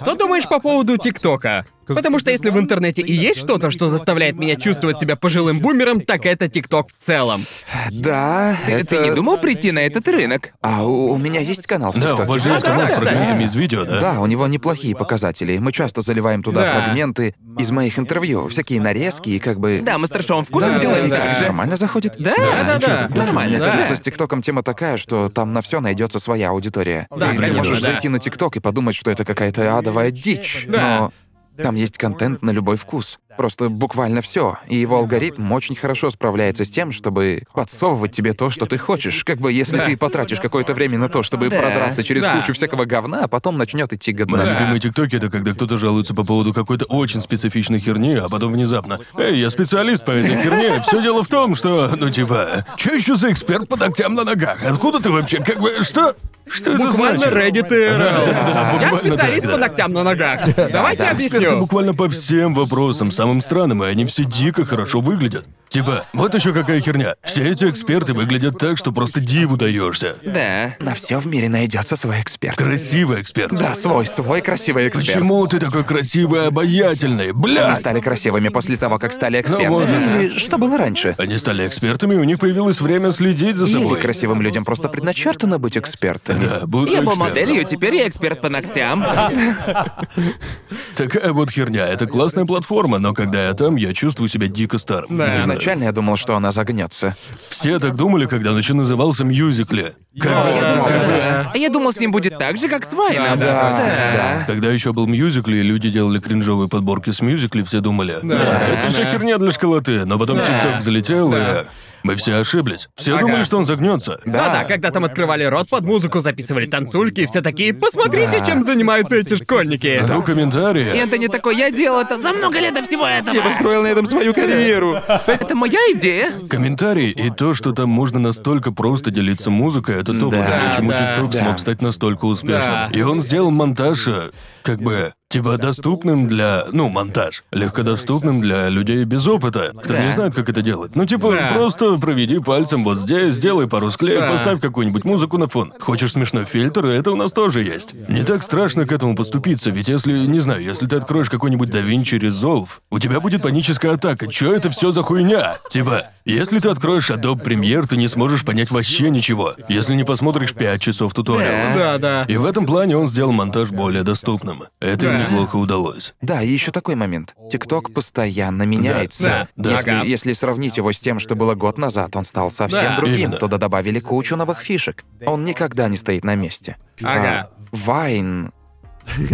Что 0.00 0.14
думаешь 0.16 0.48
по 0.48 0.60
поводу 0.60 0.96
ТикТока? 0.96 1.64
Потому 1.86 2.18
что 2.18 2.30
если 2.30 2.50
в 2.50 2.58
интернете 2.58 3.02
и 3.02 3.12
есть 3.12 3.38
что-то, 3.40 3.70
что 3.70 3.88
заставляет 3.88 4.36
меня 4.36 4.56
чувствовать 4.56 4.98
себя 4.98 5.16
пожилым 5.16 5.60
бумером, 5.60 6.00
так 6.00 6.26
это 6.26 6.48
ТикТок 6.48 6.88
в 6.88 7.04
целом. 7.04 7.42
Да, 7.90 8.56
Ты- 8.66 8.72
это... 8.72 8.86
Ты 8.86 8.98
не 8.98 9.14
думал 9.14 9.38
прийти 9.38 9.72
на 9.72 9.80
этот 9.80 10.06
рынок? 10.08 10.52
А 10.60 10.84
у, 10.84 11.12
у 11.12 11.18
меня 11.18 11.40
есть 11.40 11.66
канал 11.66 11.92
в 11.92 11.98
Да, 11.98 12.14
у 12.14 12.16
ТикТоке. 12.16 12.28
вас 12.32 12.42
же 12.42 12.48
есть 12.50 12.62
Да, 12.64 12.70
канал 12.70 12.86
с 12.88 12.90
да, 12.90 12.96
фрагментами 12.96 13.44
из 13.44 13.54
видео, 13.54 13.84
да? 13.84 14.00
Да, 14.00 14.20
у 14.20 14.26
него 14.26 14.46
неплохие 14.46 14.94
показатели. 14.96 15.58
Мы 15.58 15.72
часто 15.72 16.00
заливаем 16.02 16.42
туда 16.42 16.62
Да. 16.62 16.82
фрагменты 16.82 17.34
из 17.58 17.70
моих 17.70 17.98
интервью, 17.98 18.48
всякие 18.48 18.80
нарезки 18.80 19.30
и 19.30 19.38
как 19.38 19.60
бы... 19.60 19.80
Да, 19.84 19.98
мы 19.98 20.06
с 20.06 20.10
трешовым 20.10 20.44
вкусом 20.44 20.74
Да, 20.74 20.78
делаем 20.80 21.08
да, 21.08 21.16
так 21.16 21.34
же. 21.36 21.44
Нормально 21.44 21.76
заходит? 21.76 22.14
Да, 22.18 22.34
да, 22.80 23.08
да. 23.08 23.32
Мне 23.46 23.58
Да. 23.58 23.70
кажется, 23.70 23.96
с 23.96 24.00
ТикТоком 24.00 24.42
тема 24.42 24.62
такая, 24.62 24.96
что 24.96 25.28
там 25.28 25.52
на 25.52 25.62
все 25.62 25.80
найдется 25.80 26.18
своя 26.18 26.50
аудитория. 26.50 27.06
Да, 27.10 27.28
ты 27.30 27.36
конечно, 27.36 27.58
можешь 27.58 27.80
да. 27.80 27.92
зайти 27.92 28.08
на 28.08 28.18
ТикТок 28.18 28.56
и 28.56 28.60
подумать, 28.60 28.96
что 28.96 29.10
это 29.10 29.24
какая-то 29.24 29.78
адовая 29.78 30.10
дичь. 30.10 30.66
Да. 30.68 30.98
Но 30.98 31.12
там 31.56 31.74
есть 31.74 31.98
контент 31.98 32.42
на 32.42 32.50
любой 32.50 32.76
вкус. 32.76 33.18
Просто 33.36 33.68
буквально 33.68 34.22
все. 34.22 34.56
И 34.66 34.76
его 34.76 34.96
алгоритм 34.96 35.52
очень 35.52 35.76
хорошо 35.76 36.10
справляется 36.10 36.64
с 36.64 36.70
тем, 36.70 36.90
чтобы 36.90 37.42
подсовывать 37.52 38.12
тебе 38.12 38.32
то, 38.32 38.48
что 38.48 38.64
ты 38.64 38.78
хочешь. 38.78 39.24
Как 39.24 39.38
бы 39.38 39.52
если 39.52 39.78
ты 39.78 39.96
потратишь 39.96 40.40
какое-то 40.40 40.72
время 40.72 40.98
на 40.98 41.08
то, 41.10 41.22
чтобы 41.22 41.50
Да. 41.50 41.60
продраться 41.60 42.02
через 42.02 42.22
Да. 42.22 42.36
кучу 42.38 42.54
всякого 42.54 42.86
говна, 42.86 43.24
а 43.24 43.28
потом 43.28 43.58
начнет 43.58 43.92
идти 43.92 44.12
Мои 44.12 44.24
годно. 44.24 44.52
любимые 44.54 44.80
тиктоки 44.80 45.16
это 45.16 45.28
когда 45.28 45.52
кто-то 45.52 45.76
жалуется 45.76 46.14
по 46.14 46.24
поводу 46.24 46.54
какой-то 46.54 46.86
очень 46.86 47.20
специфичной 47.20 47.78
херни, 47.80 48.14
а 48.14 48.28
потом 48.30 48.52
внезапно. 48.52 49.00
Эй, 49.18 49.38
я 49.38 49.50
специалист 49.50 50.02
по 50.04 50.12
этой 50.12 50.42
херне. 50.42 50.82
Все 50.86 51.02
дело 51.02 51.22
в 51.22 51.28
том, 51.28 51.54
что, 51.54 51.90
ну 51.94 52.08
типа, 52.08 52.64
что 52.76 52.94
еще 52.94 53.16
за 53.16 53.30
эксперт 53.32 53.68
по 53.68 53.76
ногтям 53.76 54.14
на 54.14 54.24
ногах? 54.24 54.62
Откуда 54.64 54.98
ты 54.98 55.10
вообще? 55.10 55.40
Как 55.42 55.60
бы 55.60 55.74
что? 55.82 56.14
Что 56.50 56.72
это 56.72 56.82
Буквально? 56.86 57.24
Reddit 57.24 57.68
IRL. 57.70 58.80
Я 58.80 58.96
специалист 58.98 59.46
по 59.46 59.56
ногтям 59.56 59.92
на 59.92 60.02
ногах. 60.04 60.40
Давайте 60.70 61.04
объясню. 61.04 61.58
буквально 61.58 61.94
по 61.94 62.08
всем 62.08 62.54
вопросам, 62.54 63.10
самым 63.10 63.40
странным, 63.42 63.82
и 63.84 63.88
они 63.88 64.04
все 64.04 64.24
дико 64.24 64.64
хорошо 64.64 65.00
выглядят. 65.00 65.44
Типа, 65.68 66.04
вот 66.12 66.34
еще 66.34 66.52
какая 66.52 66.80
херня. 66.80 67.16
Все 67.24 67.50
эти 67.50 67.64
эксперты 67.64 68.14
выглядят 68.14 68.56
так, 68.58 68.78
что 68.78 68.92
просто 68.92 69.20
диву 69.20 69.56
даешься. 69.56 70.14
Да. 70.24 70.74
На 70.78 70.94
все 70.94 71.18
в 71.18 71.26
мире 71.26 71.48
найдется 71.48 71.96
свой 71.96 72.20
эксперт. 72.22 72.56
Красивый 72.56 73.20
эксперт. 73.20 73.52
Да, 73.52 73.74
свой, 73.74 74.06
свой 74.06 74.40
красивый 74.40 74.86
эксперт. 74.88 75.06
Почему 75.08 75.46
ты 75.48 75.58
такой 75.58 75.84
красивый 75.84 76.44
и 76.44 76.46
обаятельный? 76.46 77.32
Бля! 77.32 77.66
Они 77.66 77.76
стали 77.76 78.00
красивыми 78.00 78.48
после 78.48 78.76
того, 78.76 78.98
как 78.98 79.12
стали 79.12 79.40
экспертами. 79.40 79.68
может, 79.68 79.90
Или 79.90 80.38
что 80.38 80.56
было 80.56 80.78
раньше? 80.78 81.14
Они 81.18 81.36
стали 81.36 81.66
экспертами, 81.66 82.14
и 82.14 82.18
у 82.18 82.24
них 82.24 82.38
появилось 82.38 82.80
время 82.80 83.10
следить 83.10 83.56
за 83.56 83.64
Или 83.66 83.72
собой. 83.82 84.00
красивым 84.00 84.40
людям 84.40 84.64
просто 84.64 84.88
предначертано 84.88 85.58
быть 85.58 85.76
экспертами. 85.76 86.35
Да, 86.40 86.66
буду 86.66 86.90
Я 86.92 87.02
был 87.02 87.12
экспертом. 87.12 87.18
моделью, 87.18 87.64
теперь 87.64 87.94
я 87.96 88.08
эксперт 88.08 88.40
по 88.40 88.48
ногтям. 88.48 89.04
Такая 90.96 91.32
вот 91.32 91.50
херня. 91.50 91.86
Это 91.86 92.06
классная 92.06 92.44
платформа, 92.44 92.98
но 92.98 93.12
когда 93.14 93.46
я 93.48 93.54
там, 93.54 93.76
я 93.76 93.92
чувствую 93.94 94.28
себя 94.28 94.46
дико 94.48 94.78
старым. 94.78 95.16
Да. 95.16 95.34
Не 95.34 95.40
знаю. 95.40 95.58
Изначально 95.58 95.84
я 95.84 95.92
думал, 95.92 96.16
что 96.16 96.36
она 96.36 96.52
загнется. 96.52 97.16
Все 97.50 97.78
так 97.78 97.94
думали, 97.96 98.26
когда 98.26 98.50
еще 98.56 98.74
назывался 98.74 99.24
Мьюзикли. 99.24 99.94
Как 100.18 100.32
бы- 100.32 100.50
Я 100.50 100.70
думал, 100.74 100.86
как 100.86 101.00
бы- 101.00 101.06
да. 101.06 101.50
А 101.54 101.58
я 101.58 101.70
думал, 101.70 101.92
с 101.92 101.96
ним 101.98 102.10
будет 102.12 102.38
так 102.38 102.56
же, 102.58 102.68
как 102.68 102.84
с 102.84 102.92
Вайном. 102.94 103.38
Да. 103.38 104.44
Когда 104.46 104.70
еще 104.70 104.92
был 104.92 105.06
мюзикли, 105.06 105.56
и 105.58 105.62
люди 105.62 105.90
делали 105.90 106.18
кринжовые 106.18 106.68
подборки 106.68 107.10
с 107.10 107.20
мюзикли, 107.20 107.62
все 107.62 107.80
думали, 107.80 108.18
да, 108.22 108.36
это 108.68 108.90
же 108.92 109.06
херня 109.06 109.38
для 109.38 109.50
школоты, 109.50 110.04
но 110.04 110.18
потом 110.18 110.38
ТикТок 110.38 110.80
залетел, 110.82 111.34
и 111.34 111.64
мы 112.06 112.16
все 112.16 112.36
ошиблись. 112.36 112.88
Все 112.96 113.14
Ага. 113.14 113.22
думали, 113.26 113.44
что 113.44 113.58
он 113.58 113.64
загнется. 113.64 114.18
Да-да, 114.24 114.64
когда 114.64 114.90
там 114.90 115.04
открывали 115.04 115.44
рот 115.44 115.68
под 115.68 115.84
музыку, 115.84 116.20
записывали 116.20 116.66
танцульки, 116.66 117.20
и 117.22 117.26
все 117.26 117.42
такие, 117.42 117.74
посмотрите, 117.74 118.42
чем 118.46 118.62
занимаются 118.62 119.16
эти 119.16 119.34
школьники. 119.36 120.02
Ну, 120.06 120.20
И 120.20 120.24
комментарии. 120.24 120.96
Энтони 120.96 121.26
такой, 121.26 121.56
я 121.56 121.70
делал 121.70 122.00
это 122.00 122.18
за 122.18 122.32
много 122.32 122.58
лет 122.60 122.74
до 122.74 122.82
всего 122.82 123.06
этого. 123.06 123.34
Я 123.34 123.42
построил 123.42 123.82
на 123.82 123.88
этом 123.88 124.06
свою 124.06 124.32
карьеру. 124.32 124.96
Это 125.26 125.54
моя 125.54 125.78
идея. 125.94 126.30
Комментарии 126.48 127.10
и 127.10 127.30
то, 127.30 127.54
что 127.54 127.72
там 127.72 127.88
можно 127.90 128.18
настолько 128.18 128.72
просто 128.72 129.10
делиться 129.10 129.50
музыкой, 129.50 129.96
это 130.00 130.12
то, 130.12 130.30
Да, 130.30 130.36
благодаря 130.38 130.72
чему 130.76 130.90
да, 130.90 131.14
ТикТок 131.14 131.30
да. 131.30 131.38
смог 131.42 131.58
стать 131.58 131.82
настолько 131.82 132.24
успешным. 132.26 132.62
Да. 132.72 132.90
И 132.92 133.02
он 133.02 133.22
сделал 133.22 133.50
монтаж, 133.50 134.06
э, 134.06 134.30
как 134.66 134.80
бы, 134.82 135.12
типа, 135.30 135.56
доступным 135.58 136.26
для, 136.28 136.66
ну, 136.72 136.88
монтаж, 136.88 137.44
легкодоступным 137.52 138.40
для 138.40 138.68
людей 138.68 139.04
без 139.04 139.26
опыта, 139.26 139.72
кто 139.82 139.92
Да. 139.94 140.04
не 140.04 140.12
знает, 140.12 140.34
как 140.34 140.48
это 140.48 140.60
делать. 140.62 140.96
Ну, 140.96 141.06
типа, 141.06 141.32
Да. 141.32 141.52
просто 141.54 141.96
проведи 141.98 142.40
пальцем 142.40 142.82
вот 142.84 142.98
здесь, 142.98 143.34
сделай 143.34 143.68
пару 143.68 143.90
склеек, 143.90 144.20
Да. 144.20 144.30
поставь 144.32 144.60
какую-нибудь 144.60 145.04
музыку 145.04 145.38
на 145.38 145.46
фон. 145.46 145.72
Хочешь 145.78 146.12
смешной 146.12 146.44
фильтр, 146.44 146.86
это 146.86 147.12
у 147.12 147.16
нас 147.16 147.32
тоже 147.32 147.62
есть. 147.62 147.94
Не 148.08 148.24
так 148.24 148.42
страшно 148.42 148.86
к 148.86 148.92
этому 148.92 149.14
подступиться, 149.16 149.70
ведь 149.70 149.88
если, 149.88 150.12
не 150.26 150.40
знаю, 150.40 150.62
если 150.64 150.86
ты 150.86 150.96
откроешь 150.96 151.30
какой-нибудь 151.30 151.68
DaVinci 151.70 152.18
Resolve, 152.18 152.68
у 152.90 152.98
тебя 152.98 153.20
будет 153.20 153.42
паническая 153.42 153.92
атака. 153.94 154.26
Чё 154.26 154.52
это 154.52 154.70
все 154.70 154.90
за 154.92 155.02
хуйня? 155.02 155.56
Типа, 155.70 156.08
если 156.24 156.58
ты 156.58 156.70
откроешь 156.70 157.10
Adobe 157.10 157.42
Premiere, 157.44 157.86
ты 157.86 157.96
не 157.96 158.08
сможешь 158.08 158.44
понять 158.44 158.70
вообще 158.72 159.10
ничего, 159.10 159.52
если 159.68 159.94
не 159.94 160.02
посмотришь 160.04 160.54
5 160.54 160.80
часов 160.80 161.14
туториала. 161.14 161.74
Да, 161.76 161.98
да. 161.98 162.24
И 162.24 162.36
в 162.36 162.44
этом 162.44 162.66
плане 162.66 162.96
он 162.96 163.08
сделал 163.08 163.32
монтаж 163.32 163.70
более 163.70 164.02
доступным. 164.02 164.55
Это 164.80 165.06
им 165.06 165.12
Да. 165.12 165.18
неплохо 165.24 165.56
удалось. 165.56 166.14
Да, 166.20 166.42
и 166.42 166.48
еще 166.48 166.70
такой 166.72 166.94
момент. 166.94 167.34
ТикТок 167.50 167.92
постоянно 167.92 168.62
меняется. 168.64 169.48
Да, 169.56 169.62
да. 169.64 169.70
Если, 169.72 169.90
Ага. 169.90 170.04
если 170.04 170.32
сравнить 170.32 170.76
его 170.76 170.92
с 170.92 171.00
тем, 171.00 171.18
что 171.20 171.34
было 171.34 171.54
год 171.54 171.78
назад, 171.78 172.16
он 172.16 172.24
стал 172.24 172.50
совсем 172.50 172.80
Да. 172.80 172.96
другим. 172.96 173.16
Именно. 173.30 173.36
Туда 173.38 173.58
добавили 173.58 174.00
кучу 174.00 174.36
новых 174.36 174.60
фишек. 174.60 175.04
Он 175.24 175.44
никогда 175.44 175.88
не 175.88 175.96
стоит 175.96 176.24
на 176.24 176.34
месте. 176.34 176.76
Ага. 177.02 177.50
А 177.50 177.50
Вайн... 177.72 178.52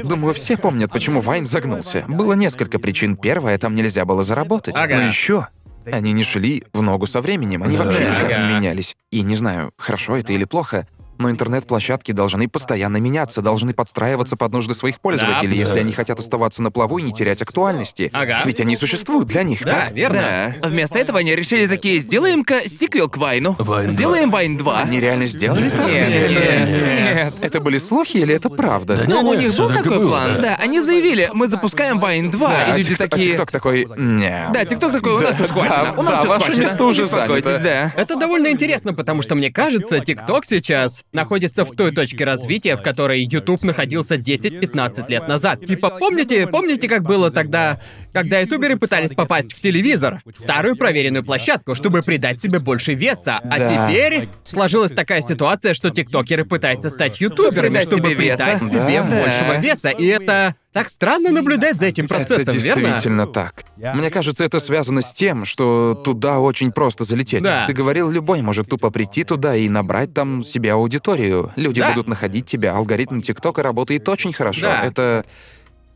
Думаю, 0.05 0.35
все 0.35 0.57
помнят, 0.59 0.93
почему 0.93 1.21
Вайн 1.23 1.47
загнулся. 1.47 2.05
Было 2.07 2.35
несколько 2.35 2.79
причин. 2.79 3.17
Первая, 3.17 3.57
там 3.59 3.75
нельзя 3.75 4.05
было 4.05 4.23
заработать. 4.23 4.75
Ага. 4.77 4.97
Но 4.97 5.03
еще 5.07 5.49
они 5.91 6.13
не 6.13 6.23
шли 6.25 6.65
в 6.73 6.83
ногу 6.83 7.07
со 7.07 7.21
временем, 7.21 7.63
они 7.63 7.77
вообще 7.77 8.05
никак 8.05 8.29
не 8.29 8.35
Ага. 8.35 8.47
менялись. 8.57 8.97
И 9.11 9.23
не 9.23 9.35
знаю, 9.35 9.73
хорошо 9.79 10.17
это 10.17 10.33
или 10.33 10.45
плохо, 10.45 10.87
но 11.23 11.31
интернет-площадки 11.31 12.13
должны 12.13 12.49
постоянно 12.49 12.97
меняться, 12.99 13.43
должны 13.43 13.73
подстраиваться 13.75 14.37
под 14.37 14.53
нужды 14.53 14.75
своих 14.75 15.01
пользователей, 15.01 15.51
Да. 15.51 15.57
если 15.57 15.79
они 15.81 15.93
хотят 15.93 16.19
оставаться 16.19 16.63
на 16.63 16.71
плаву 16.71 16.99
и 16.99 17.03
не 17.03 17.13
терять 17.13 17.41
актуальности. 17.43 18.11
Ага. 18.13 18.43
Ведь 18.45 18.61
они 18.61 18.77
существуют 18.77 19.29
для 19.29 19.43
них, 19.43 19.63
Да, 19.65 19.73
так? 19.87 19.93
верно. 19.93 20.57
Да. 20.61 20.69
Вместо 20.69 20.99
этого 20.99 21.21
они 21.21 21.35
решили 21.35 21.67
такие, 21.67 22.01
сделаем-ка 22.01 22.61
сиквел 22.69 23.09
к 23.09 23.17
Вайну. 23.17 23.55
Вайн 23.59 23.87
2. 23.89 23.95
Сделаем 23.95 24.31
Вайн 24.31 24.57
2. 24.57 24.81
Они 24.83 25.01
реально 25.01 25.27
сделали 25.27 25.71
так? 25.71 25.87
Нет, 25.87 26.11
это- 26.11 26.41
нет, 26.69 27.15
нет. 27.15 27.35
Это 27.41 27.61
были 27.61 27.79
слухи 27.79 28.17
или 28.19 28.35
это 28.35 28.51
правда? 28.51 28.97
Да 28.97 29.05
Ну, 29.07 29.21
у 29.29 29.35
них 29.35 29.57
был 29.57 29.69
такой 29.69 29.99
было, 29.99 30.09
план. 30.09 30.35
да. 30.37 30.41
Да, 30.43 30.59
они 30.61 30.81
заявили, 30.81 31.31
мы 31.33 31.47
запускаем 31.47 31.99
Вайн 32.01 32.31
2, 32.31 32.49
Да, 32.49 32.65
и 32.75 32.79
люди 32.79 32.95
Тик- 32.95 33.05
а 33.05 33.09
такие... 33.09 33.31
ТикТок 33.33 33.51
такой, 33.53 33.87
не. 33.97 34.51
Да, 34.53 34.65
ТикТок 34.65 34.93
такой, 34.93 35.13
у 35.15 35.21
нас 35.21 35.37
схвачено. 35.37 35.85
да, 35.85 35.95
у 35.97 36.03
нас 36.03 36.13
да, 36.15 36.19
все 36.21 36.29
ваше 36.29 36.43
схвачено. 36.43 36.63
место 36.65 36.85
уже 36.85 37.05
занято. 37.05 37.59
да. 37.63 37.93
Это 37.97 38.17
довольно 38.17 38.49
интересно, 38.51 38.93
потому 38.93 39.23
что 39.23 39.35
мне 39.35 39.51
кажется, 39.53 40.01
ТикТок 40.01 40.45
сейчас 40.47 41.05
находится 41.13 41.65
в 41.65 41.71
той 41.73 41.93
точке 41.93 42.25
развития, 42.25 42.77
в 42.77 42.83
которой 42.83 43.23
YouTube 43.23 43.63
находился 43.63 44.17
10-15 44.17 45.09
лет 45.09 45.29
назад. 45.29 45.65
Типа, 45.65 45.91
помните, 45.99 46.47
помните, 46.47 46.89
как 46.89 47.03
было 47.03 47.31
тогда, 47.31 47.81
когда 48.13 48.39
ютуберы 48.41 48.77
пытались 48.77 49.13
попасть 49.15 49.53
в 49.53 49.61
телевизор? 49.61 50.23
Старую 50.37 50.77
проверенную 50.77 51.25
площадку, 51.25 51.75
чтобы 51.75 52.03
придать 52.03 52.41
себе 52.41 52.59
больше 52.59 52.95
веса. 52.95 53.41
А 53.43 53.59
Да. 53.59 53.89
теперь 53.91 54.29
сложилась 54.45 54.93
такая 54.93 55.23
ситуация, 55.23 55.75
что 55.75 55.91
тиктокеры 55.91 56.45
пытаются 56.45 56.91
стать 56.91 57.21
ютуберами, 57.21 57.69
придать 57.69 57.89
чтобы 57.89 58.11
себе 58.11 58.25
веса. 58.29 58.45
придать 58.45 58.71
себе 58.73 59.03
Да. 59.03 59.25
большего 59.25 59.61
веса. 59.61 59.89
И 59.91 60.07
это 60.07 60.55
так 60.73 60.89
странно 60.89 61.31
наблюдать 61.31 61.79
за 61.79 61.87
этим 61.87 62.09
процессом, 62.09 62.43
это 62.43 62.53
верно? 62.57 62.83
действительно 62.85 63.27
так. 63.27 63.65
Мне 63.77 64.11
кажется, 64.11 64.43
это 64.45 64.59
связано 64.61 65.03
с 65.03 65.13
тем, 65.13 65.45
что 65.45 65.95
туда 66.03 66.39
очень 66.41 66.73
просто 66.73 67.05
залететь. 67.05 67.43
Да. 67.43 67.67
Ты 67.67 67.75
говорил, 67.75 68.11
любой 68.11 68.41
может 68.43 68.69
тупо 68.69 68.91
прийти 68.91 69.25
туда 69.25 69.55
и 69.55 69.69
набрать 69.69 70.15
там 70.15 70.43
себе 70.43 70.73
аудиторию. 70.73 71.51
Люди 71.57 71.81
Да. 71.81 71.91
будут 71.91 72.09
находить 72.09 72.47
тебя. 72.47 72.75
Алгоритм 72.75 73.21
ТикТока 73.21 73.63
работает 73.63 74.09
очень 74.09 74.33
хорошо. 74.33 74.63
Да. 74.63 74.81
Это 74.83 75.25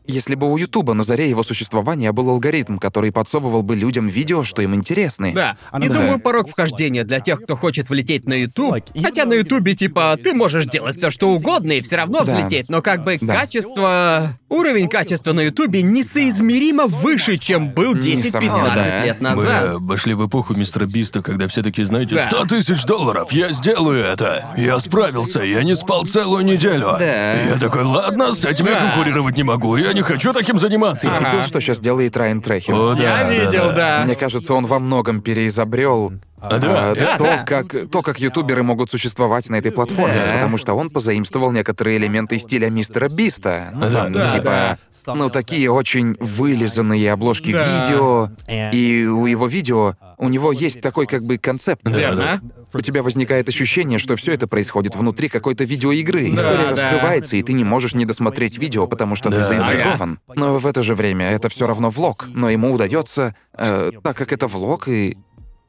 если 0.07 0.35
бы 0.35 0.51
у 0.51 0.57
Ютуба 0.57 0.93
на 0.93 1.03
заре 1.03 1.29
его 1.29 1.43
существования 1.43 2.11
был 2.11 2.29
алгоритм, 2.29 2.77
который 2.77 3.11
подсовывал 3.11 3.63
бы 3.63 3.75
людям 3.75 4.07
видео, 4.07 4.43
что 4.43 4.61
им 4.61 4.75
интересны. 4.75 5.33
Да. 5.33 5.55
И 5.79 5.87
Да. 5.87 5.93
думаю, 5.95 6.19
порог 6.19 6.49
вхождения 6.49 7.03
для 7.03 7.19
тех, 7.19 7.41
кто 7.43 7.55
хочет 7.55 7.89
влететь 7.89 8.25
на 8.25 8.33
YouTube. 8.33 8.83
Хотя 9.03 9.25
на 9.25 9.33
Ютубе, 9.33 9.73
типа, 9.75 10.17
ты 10.23 10.33
можешь 10.33 10.65
делать 10.65 10.97
все, 10.97 11.09
что 11.11 11.29
угодно, 11.29 11.73
и 11.73 11.81
все 11.81 11.97
равно 11.97 12.23
Да. 12.23 12.33
взлететь. 12.35 12.69
Но 12.69 12.81
как 12.81 13.03
бы 13.03 13.17
Да. 13.21 13.35
качество. 13.35 14.37
Уровень 14.49 14.87
качества 14.89 15.33
на 15.33 15.41
Ютубе 15.41 15.81
несоизмеримо 15.81 16.87
выше, 16.87 17.37
чем 17.37 17.69
был 17.69 17.93
10-15 17.95 18.43
Несомненно. 18.43 18.71
Да. 18.75 19.03
лет 19.05 19.17
Мы 19.21 19.29
назад. 19.29 19.75
вошли 19.81 20.13
в 20.13 20.25
эпоху 20.27 20.53
мистера 20.55 20.85
Биста, 20.85 21.21
когда 21.21 21.47
все 21.47 21.61
такие, 21.63 21.85
знаете, 21.85 22.15
Да. 22.15 22.27
100 22.29 22.45
тысяч 22.45 22.83
долларов, 22.85 23.31
я 23.31 23.51
сделаю 23.51 24.03
это. 24.03 24.45
Я 24.57 24.79
справился, 24.79 25.43
я 25.43 25.63
не 25.63 25.75
спал 25.75 26.05
целую 26.05 26.45
неделю. 26.45 26.95
Да. 26.97 27.41
Я 27.41 27.57
такой, 27.59 27.83
ладно, 27.83 28.33
с 28.33 28.45
этим 28.45 28.65
я 28.67 28.75
конкурировать 28.79 29.35
не 29.35 29.43
могу, 29.43 29.75
я 29.75 29.93
не 29.97 30.03
хочу 30.03 30.33
таким 30.33 30.59
заниматься. 30.59 31.09
Видел, 31.09 31.43
что 31.45 31.59
сейчас 31.59 31.79
делает 31.79 32.15
Райан 32.17 32.41
Трехер? 32.41 32.73
О, 32.73 32.93
да, 32.93 33.03
Я 33.03 33.23
да, 33.23 33.29
видел, 33.31 33.73
да. 33.75 34.01
Мне 34.05 34.15
кажется, 34.15 34.53
он 34.53 34.65
во 34.65 34.79
многом 34.79 35.21
переизобрел 35.21 36.13
А, 36.39 36.59
да. 36.59 36.91
а, 36.91 36.95
Да, 36.95 37.17
то, 37.17 37.23
да. 37.23 37.37
как 37.43 37.89
то, 37.91 38.01
как 38.03 38.19
ютуберы 38.19 38.61
могут 38.63 38.91
существовать 38.91 39.49
на 39.49 39.55
этой 39.55 39.71
платформе, 39.71 40.15
Да. 40.23 40.33
потому 40.35 40.57
что 40.57 40.73
он 40.75 40.89
позаимствовал 40.89 41.51
некоторые 41.51 41.97
элементы 41.97 42.37
стиля 42.37 42.69
мистера 42.69 43.09
Биста. 43.09 43.71
Ну, 43.73 43.81
Да, 43.81 43.89
там, 44.03 44.11
да, 44.13 44.31
типа, 44.31 44.77
ну 45.15 45.29
такие 45.29 45.71
очень 45.71 46.15
вылизанные 46.19 47.11
обложки 47.11 47.51
Да. 47.53 47.79
видео, 47.79 48.29
и 48.71 49.05
у 49.05 49.25
его 49.25 49.47
видео 49.47 49.95
у 50.17 50.29
него 50.29 50.51
есть 50.51 50.81
такой 50.81 51.05
как 51.07 51.23
бы 51.23 51.37
концепт. 51.37 51.81
Да, 51.83 51.91
Верно? 51.97 52.41
У 52.73 52.81
тебя 52.81 53.01
возникает 53.01 53.47
ощущение, 53.49 53.97
что 53.97 54.15
все 54.17 54.33
это 54.33 54.45
происходит 54.47 54.95
внутри 54.95 55.29
какой-то 55.29 55.63
видеоигры. 55.63 56.29
История 56.35 56.65
да. 56.65 56.71
раскрывается, 56.71 57.37
и 57.37 57.43
ты 57.43 57.53
не 57.53 57.63
можешь 57.63 57.93
не 57.95 58.05
досмотреть 58.05 58.57
видео, 58.57 58.87
потому 58.87 59.15
что 59.15 59.29
ты 59.29 59.37
Да. 59.37 59.43
заинтригован. 59.45 60.19
Но 60.35 60.57
в 60.59 60.67
это 60.67 60.83
же 60.83 60.93
время 60.93 61.29
это 61.31 61.49
все 61.49 61.65
равно 61.65 61.89
влог. 61.89 62.27
Но 62.33 62.49
ему 62.49 62.71
удается, 62.73 63.35
э, 63.57 63.91
так 64.03 64.17
как 64.17 64.33
это 64.33 64.47
влог, 64.47 64.87
и 64.89 65.17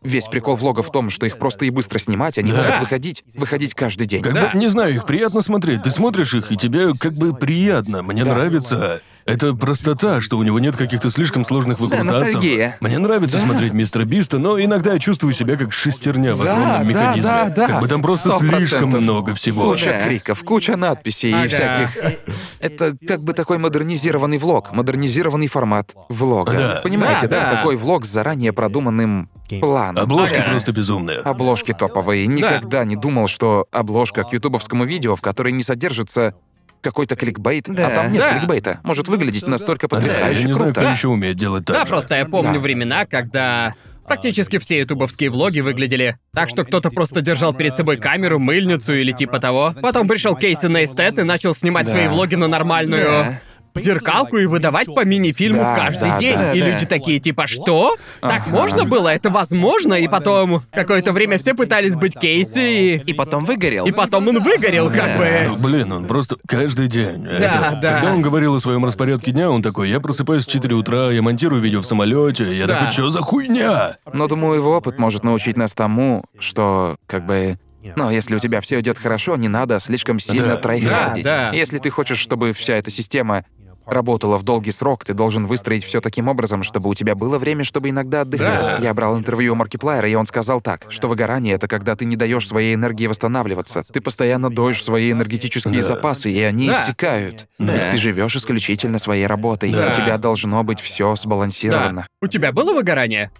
весь 0.02 0.26
прикол 0.26 0.56
влога 0.56 0.82
в 0.82 0.90
том, 0.92 1.10
что 1.10 1.26
их 1.26 1.38
просто 1.38 1.64
и 1.64 1.70
быстро 1.70 1.98
снимать, 1.98 2.38
они 2.38 2.52
Да. 2.52 2.62
могут 2.62 2.80
выходить, 2.80 3.24
выходить 3.36 3.74
каждый 3.74 4.06
день. 4.06 4.22
Как 4.22 4.32
Да. 4.34 4.50
бы, 4.52 4.58
не 4.58 4.68
знаю, 4.68 4.94
их 4.94 5.06
приятно 5.06 5.42
смотреть. 5.42 5.82
Ты 5.84 5.90
смотришь 5.90 6.34
их, 6.34 6.52
и 6.52 6.56
тебе 6.56 6.92
как 6.98 7.14
бы 7.14 7.34
приятно. 7.34 8.02
Мне 8.02 8.24
нравится. 8.24 9.00
Это 9.28 9.54
простота, 9.54 10.20
что 10.20 10.38
у 10.38 10.42
него 10.42 10.58
нет 10.58 10.76
каких-то 10.76 11.10
слишком 11.10 11.44
сложных 11.44 11.78
выкрутасов. 11.80 12.06
ностальгия. 12.24 12.76
Мне 12.80 12.98
нравится 12.98 13.38
смотреть 13.38 13.74
мистера 13.74 14.04
Биста, 14.04 14.38
но 14.38 14.58
иногда 14.58 14.94
я 14.94 14.98
чувствую 14.98 15.34
себя 15.34 15.56
как 15.56 15.72
шестерня 15.72 16.34
в 16.34 16.42
Да, 16.42 16.52
огромном 16.52 16.78
да, 16.78 16.82
механизме. 16.84 17.22
да, 17.22 17.48
да. 17.50 17.66
Как 17.66 17.80
бы 17.80 17.88
там 17.88 18.00
просто 18.02 18.30
Сто 18.30 18.38
слишком 18.38 18.58
процентов. 18.90 19.00
много 19.02 19.34
всего. 19.34 19.70
Куча 19.70 19.92
Да. 19.98 20.04
криков, 20.04 20.42
куча 20.44 20.76
надписей 20.76 21.34
Ага. 21.34 21.44
и 21.44 21.48
всяких. 21.48 22.18
Это 22.60 22.96
как 23.06 23.20
бы 23.22 23.32
такой 23.34 23.58
модернизированный 23.58 24.38
влог, 24.38 24.72
модернизированный 24.72 25.46
формат 25.48 25.94
влога. 26.08 26.52
Да. 26.52 26.80
Понимаете, 26.82 27.28
Да, 27.28 27.40
да? 27.40 27.50
да. 27.50 27.56
Такой 27.58 27.76
влог 27.76 28.06
с 28.06 28.08
заранее 28.08 28.52
продуманным 28.52 29.28
планом. 29.60 30.04
Обложки 30.04 30.34
Ага. 30.36 30.50
просто 30.52 30.72
безумные. 30.72 31.18
Обложки 31.18 31.72
топовые. 31.72 32.26
Никогда 32.26 32.84
не 32.84 32.96
думал, 32.96 33.28
что 33.28 33.66
обложка 33.72 34.24
к 34.24 34.32
ютубовскому 34.32 34.84
видео, 34.84 35.16
в 35.16 35.20
которой 35.20 35.52
не 35.52 35.62
содержится 35.62 36.34
какой-то 36.80 37.16
кликбейт, 37.16 37.64
Да. 37.68 37.88
а 37.88 37.90
там 37.90 38.12
нет 38.12 38.20
Да. 38.22 38.38
кликбейта, 38.38 38.80
может 38.82 39.08
выглядеть 39.08 39.46
настолько 39.46 39.88
Да, 39.88 39.96
я 39.96 40.02
потрясающе 40.02 40.44
не 40.44 40.52
знаю, 40.52 40.72
круто. 40.72 40.80
кто 40.80 40.90
еще 40.90 41.08
умеет 41.08 41.36
делать 41.36 41.64
так 41.64 41.76
Да, 41.76 41.82
же. 41.82 41.88
просто 41.88 42.16
я 42.16 42.24
помню 42.26 42.54
Да. 42.54 42.60
времена, 42.60 43.04
когда 43.06 43.74
практически 44.06 44.58
все 44.58 44.78
ютубовские 44.80 45.28
влоги 45.30 45.60
выглядели 45.60 46.16
так, 46.32 46.48
что 46.48 46.64
кто-то 46.64 46.90
просто 46.90 47.20
держал 47.20 47.52
перед 47.52 47.76
собой 47.76 47.98
камеру, 47.98 48.38
мыльницу 48.38 48.94
или 48.94 49.12
типа 49.12 49.38
того. 49.38 49.74
Потом 49.82 50.08
пришел 50.08 50.34
Кейси 50.34 50.66
на 50.66 50.84
эстет 50.84 51.18
и 51.18 51.24
начал 51.24 51.54
снимать 51.54 51.86
Да. 51.86 51.92
свои 51.92 52.08
влоги 52.08 52.34
на 52.34 52.48
нормальную 52.48 53.04
Да. 53.04 53.40
Зеркалку 53.78 54.36
и 54.38 54.46
выдавать 54.46 54.86
по 54.94 55.04
мини-фильму 55.04 55.60
Да, 55.60 55.76
каждый 55.76 56.10
да, 56.10 56.18
день. 56.18 56.36
да, 56.38 56.52
и 56.52 56.60
да. 56.60 56.66
люди 56.70 56.86
такие 56.86 57.20
типа, 57.20 57.46
что? 57.46 57.96
Так 58.20 58.42
Ага. 58.46 58.50
можно 58.50 58.84
было? 58.84 59.08
Это 59.08 59.30
возможно? 59.30 59.94
И 59.94 60.08
потом 60.08 60.62
какое-то 60.72 61.12
время 61.12 61.38
все 61.38 61.54
пытались 61.54 61.94
быть 61.96 62.14
Кейси, 62.18 62.96
и, 62.96 62.96
И 63.10 63.12
потом 63.12 63.44
выгорел. 63.44 63.86
и 63.86 63.92
потом 63.92 64.28
он 64.28 64.40
выгорел, 64.42 64.90
как 64.90 65.10
Ну, 65.46 65.56
бы. 65.56 65.62
блин, 65.68 65.92
он 65.92 66.06
просто 66.06 66.36
каждый 66.46 66.88
день. 66.88 67.26
Это- 67.26 67.78
да. 67.80 67.94
Когда 68.00 68.12
он 68.12 68.22
говорил 68.22 68.54
о 68.54 68.60
своем 68.60 68.84
распорядке 68.84 69.30
дня, 69.32 69.50
он 69.50 69.62
такой, 69.62 69.90
я 69.90 70.00
просыпаюсь 70.00 70.46
в 70.46 70.50
4 70.50 70.74
утра, 70.74 71.10
я 71.10 71.22
монтирую 71.22 71.60
видео 71.62 71.80
в 71.80 71.86
самолете, 71.86 72.56
я 72.56 72.66
Да. 72.66 72.76
такой, 72.78 72.92
что 72.92 73.10
за 73.10 73.20
хуйня? 73.20 73.96
Но 74.12 74.26
думаю, 74.28 74.56
его 74.56 74.76
опыт 74.76 74.98
может 74.98 75.24
научить 75.24 75.56
нас 75.56 75.74
тому, 75.74 76.24
что 76.38 76.96
как 77.06 77.26
бы. 77.26 77.58
Ну, 77.96 78.10
если 78.10 78.34
у 78.34 78.38
тебя 78.38 78.60
все 78.60 78.80
идет 78.80 78.98
хорошо, 78.98 79.36
не 79.36 79.48
надо 79.48 79.78
слишком 79.80 80.18
сильно 80.18 80.48
Да. 80.48 80.56
трайхардить. 80.56 81.24
Да, 81.24 81.50
да. 81.50 81.56
Если 81.56 81.78
ты 81.78 81.88
хочешь, 81.90 82.18
чтобы 82.18 82.52
вся 82.52 82.74
эта 82.74 82.90
система 82.90 83.44
работала 83.88 84.38
в 84.38 84.42
долгий 84.42 84.70
срок, 84.70 85.04
ты 85.04 85.14
должен 85.14 85.46
выстроить 85.46 85.84
все 85.84 86.00
таким 86.00 86.28
образом, 86.28 86.62
чтобы 86.62 86.88
у 86.88 86.94
тебя 86.94 87.14
было 87.14 87.38
время, 87.38 87.64
чтобы 87.64 87.90
иногда 87.90 88.22
отдыхать. 88.22 88.60
Да. 88.60 88.78
Я 88.80 88.94
брал 88.94 89.18
интервью 89.18 89.52
у 89.52 89.56
Маркиплайера, 89.56 90.08
и 90.08 90.14
он 90.14 90.26
сказал 90.26 90.60
так, 90.60 90.86
что 90.90 91.08
выгорание— 91.08 91.54
это 91.56 91.68
когда 91.68 91.96
ты 91.96 92.04
не 92.04 92.16
даешь 92.16 92.46
своей 92.46 92.74
энергии 92.74 93.06
восстанавливаться. 93.06 93.82
Ты 93.92 94.00
постоянно 94.00 94.50
доешь 94.50 94.82
свои 94.82 95.12
энергетические 95.12 95.76
Да. 95.80 95.82
запасы, 95.82 96.30
и 96.30 96.40
они 96.42 96.68
Да. 96.68 96.72
иссякают. 96.82 97.46
Да. 97.58 97.90
Ты 97.92 97.98
живешь 97.98 98.36
исключительно 98.36 98.98
своей 98.98 99.26
работой. 99.26 99.70
Да. 99.72 99.88
У 99.90 99.94
тебя 99.94 100.18
должно 100.18 100.62
быть 100.64 100.80
все 100.80 101.10
Да. 101.10 101.16
сбалансировано. 101.16 102.06
У 102.20 102.26
тебя 102.26 102.52
было 102.52 102.72
выгорание? 102.74 103.30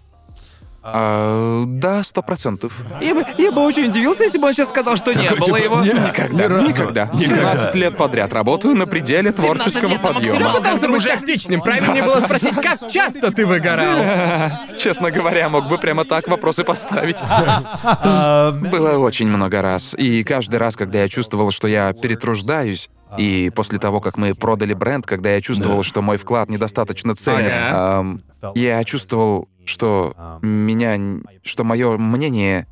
А, 0.83 1.65
да, 1.67 2.03
сто 2.03 2.23
процентов. 2.23 2.73
Я 3.01 3.15
бы, 3.15 3.25
я 3.37 3.51
бы 3.53 3.61
очень 3.63 3.87
удивился, 3.91 4.23
если 4.23 4.39
бы 4.39 4.47
он 4.47 4.55
сейчас 4.55 4.69
сказал, 4.69 4.97
что 4.97 5.13
не 5.13 5.25
Такой, 5.29 5.39
было 5.39 5.47
типа, 5.47 5.57
его. 5.65 5.81
«Не, 5.83 5.91
Никогда, 5.91 6.45
ни 6.45 6.49
разу, 6.49 6.69
никогда. 6.69 7.05
никогда». 7.13 7.19
17 7.53 7.75
лет 7.75 7.97
подряд 7.97 8.33
работаю 8.33 8.75
на 8.75 8.87
пределе 8.87 9.33
творческого 9.33 9.89
лет 9.89 10.03
на 10.03 10.13
подъема. 10.15 10.35
максималке. 10.35 10.59
Пытался 10.59 10.89
быть 10.89 11.05
тактичным. 11.05 11.61
Правильнее 11.61 12.05
было 12.05 12.21
спросить, 12.21 12.55
как 12.63 12.91
часто 12.91 13.33
ты 13.33 13.45
выгорал. 13.45 13.99
Честно 14.79 15.11
говоря, 15.11 15.49
мог 15.49 15.69
бы 15.69 15.79
прямо 15.79 16.05
так 16.05 16.29
вопросы 16.29 16.65
поставить. 16.65 17.19
Было 18.71 18.99
очень 18.99 19.29
много 19.29 19.63
раз. 19.63 19.95
И 19.95 20.23
каждый 20.23 20.57
раз, 20.57 20.77
когда 20.77 21.03
я 21.03 21.09
чувствовал, 21.09 21.51
что 21.51 21.69
я 21.69 21.93
перетруждаюсь, 21.93 22.89
и 23.17 23.51
после 23.55 23.79
того, 23.79 24.01
как 24.01 24.17
мы 24.19 24.35
продали 24.35 24.75
бренд, 24.75 25.07
когда 25.07 25.31
я 25.31 25.41
чувствовал, 25.41 25.79
Да. 25.79 25.83
что 25.85 26.03
мой 26.03 26.19
вклад 26.19 26.51
недостаточно 26.51 27.15
ценен, 27.15 27.51
Ага. 27.53 27.99
ам, 27.99 28.21
я 28.55 28.85
чувствовал, 28.85 29.49
что 29.69 30.39
меня, 30.43 31.21
что 31.43 31.65
мое 31.65 31.97
мнение, 31.99 32.67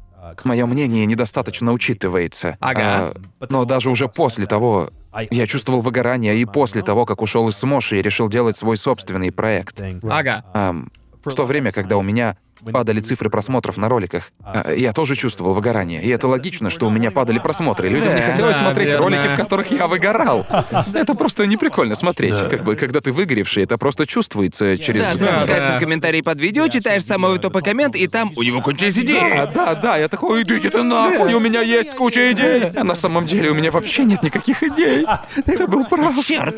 мое 0.45 0.67
мнение 0.67 1.07
недостаточно 1.07 1.73
учитывается. 1.73 2.57
Ага. 2.61 2.83
А, 2.83 3.15
но 3.49 3.65
даже 3.65 3.91
уже 3.91 4.09
после 4.09 4.47
того, 4.47 4.91
я 5.31 5.47
чувствовал 5.47 5.83
выгорание, 5.83 6.37
и 6.39 6.45
после 6.45 6.83
того, 6.83 7.05
как 7.05 7.23
ушел 7.23 7.49
из 7.49 7.57
Смоши 7.57 7.99
и 7.99 8.03
решил 8.03 8.29
делать 8.29 8.57
свой 8.57 8.77
собственный 8.77 9.31
проект. 9.31 9.81
Ага. 10.03 10.45
Ам, 10.55 10.91
в 11.25 11.35
то 11.35 11.45
время, 11.45 11.73
когда 11.73 11.97
у 11.97 12.03
меня 12.03 12.37
падали 12.73 13.01
цифры 13.01 13.31
просмотров 13.31 13.77
на 13.77 13.89
роликах, 13.89 14.33
а, 14.43 14.73
я 14.73 14.93
тоже 14.93 15.17
чувствовал 15.17 15.55
выгорание. 15.55 16.03
И 16.03 16.09
это 16.09 16.29
логично, 16.29 16.71
что 16.71 16.87
у 16.87 16.91
меня 16.91 17.11
падали 17.11 17.39
просмотры. 17.39 17.89
Людям 17.89 18.15
не 18.15 18.21
хотелось 18.21 18.57
смотреть 18.57 18.91
верно. 18.91 19.05
ролики, 19.05 19.35
в 19.35 19.37
которых 19.37 19.71
я 19.71 19.87
выгорал. 19.87 20.47
Это 20.95 21.15
просто 21.15 21.47
неприкольно 21.47 21.95
смотреть. 21.95 22.35
Как 22.51 22.65
бы, 22.65 22.75
когда 22.75 23.01
ты 23.01 23.13
выгоревший, 23.13 23.63
это 23.65 23.77
просто 23.77 24.07
чувствуется 24.07 24.79
через... 24.79 25.03
Да, 25.17 25.45
Да, 25.45 25.77
в 25.77 25.81
комментарии 25.81 26.21
под 26.21 26.41
видео, 26.41 26.69
читаешь 26.69 27.05
самый 27.05 27.39
тупой 27.39 27.63
коммент, 27.63 27.95
и 27.95 28.07
там 28.09 28.33
у 28.37 28.43
него 28.43 28.63
кончились 28.63 28.99
идеи. 28.99 29.37
Да, 29.37 29.47
да, 29.47 29.75
да, 29.75 29.97
я 29.97 30.09
такой, 30.09 30.43
идите 30.43 30.71
ты 30.71 30.83
нахуй, 30.83 31.33
у 31.35 31.41
меня 31.41 31.63
есть 31.63 31.95
куча 31.95 32.33
идей. 32.33 32.65
А 32.77 32.85
на 32.85 32.95
самом 32.95 33.27
деле 33.27 33.51
у 33.51 33.55
меня 33.55 33.71
вообще 33.71 34.05
нет 34.05 34.23
никаких 34.23 34.63
идей. 34.63 35.07
Ты 35.45 35.67
был 35.67 35.85
прав. 35.85 36.15
Черт! 36.25 36.57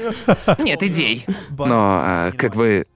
Нет 0.58 0.82
идей. 0.82 1.26
Но, 1.50 2.00
а, 2.02 2.32
как 2.32 2.54
бы, 2.54 2.86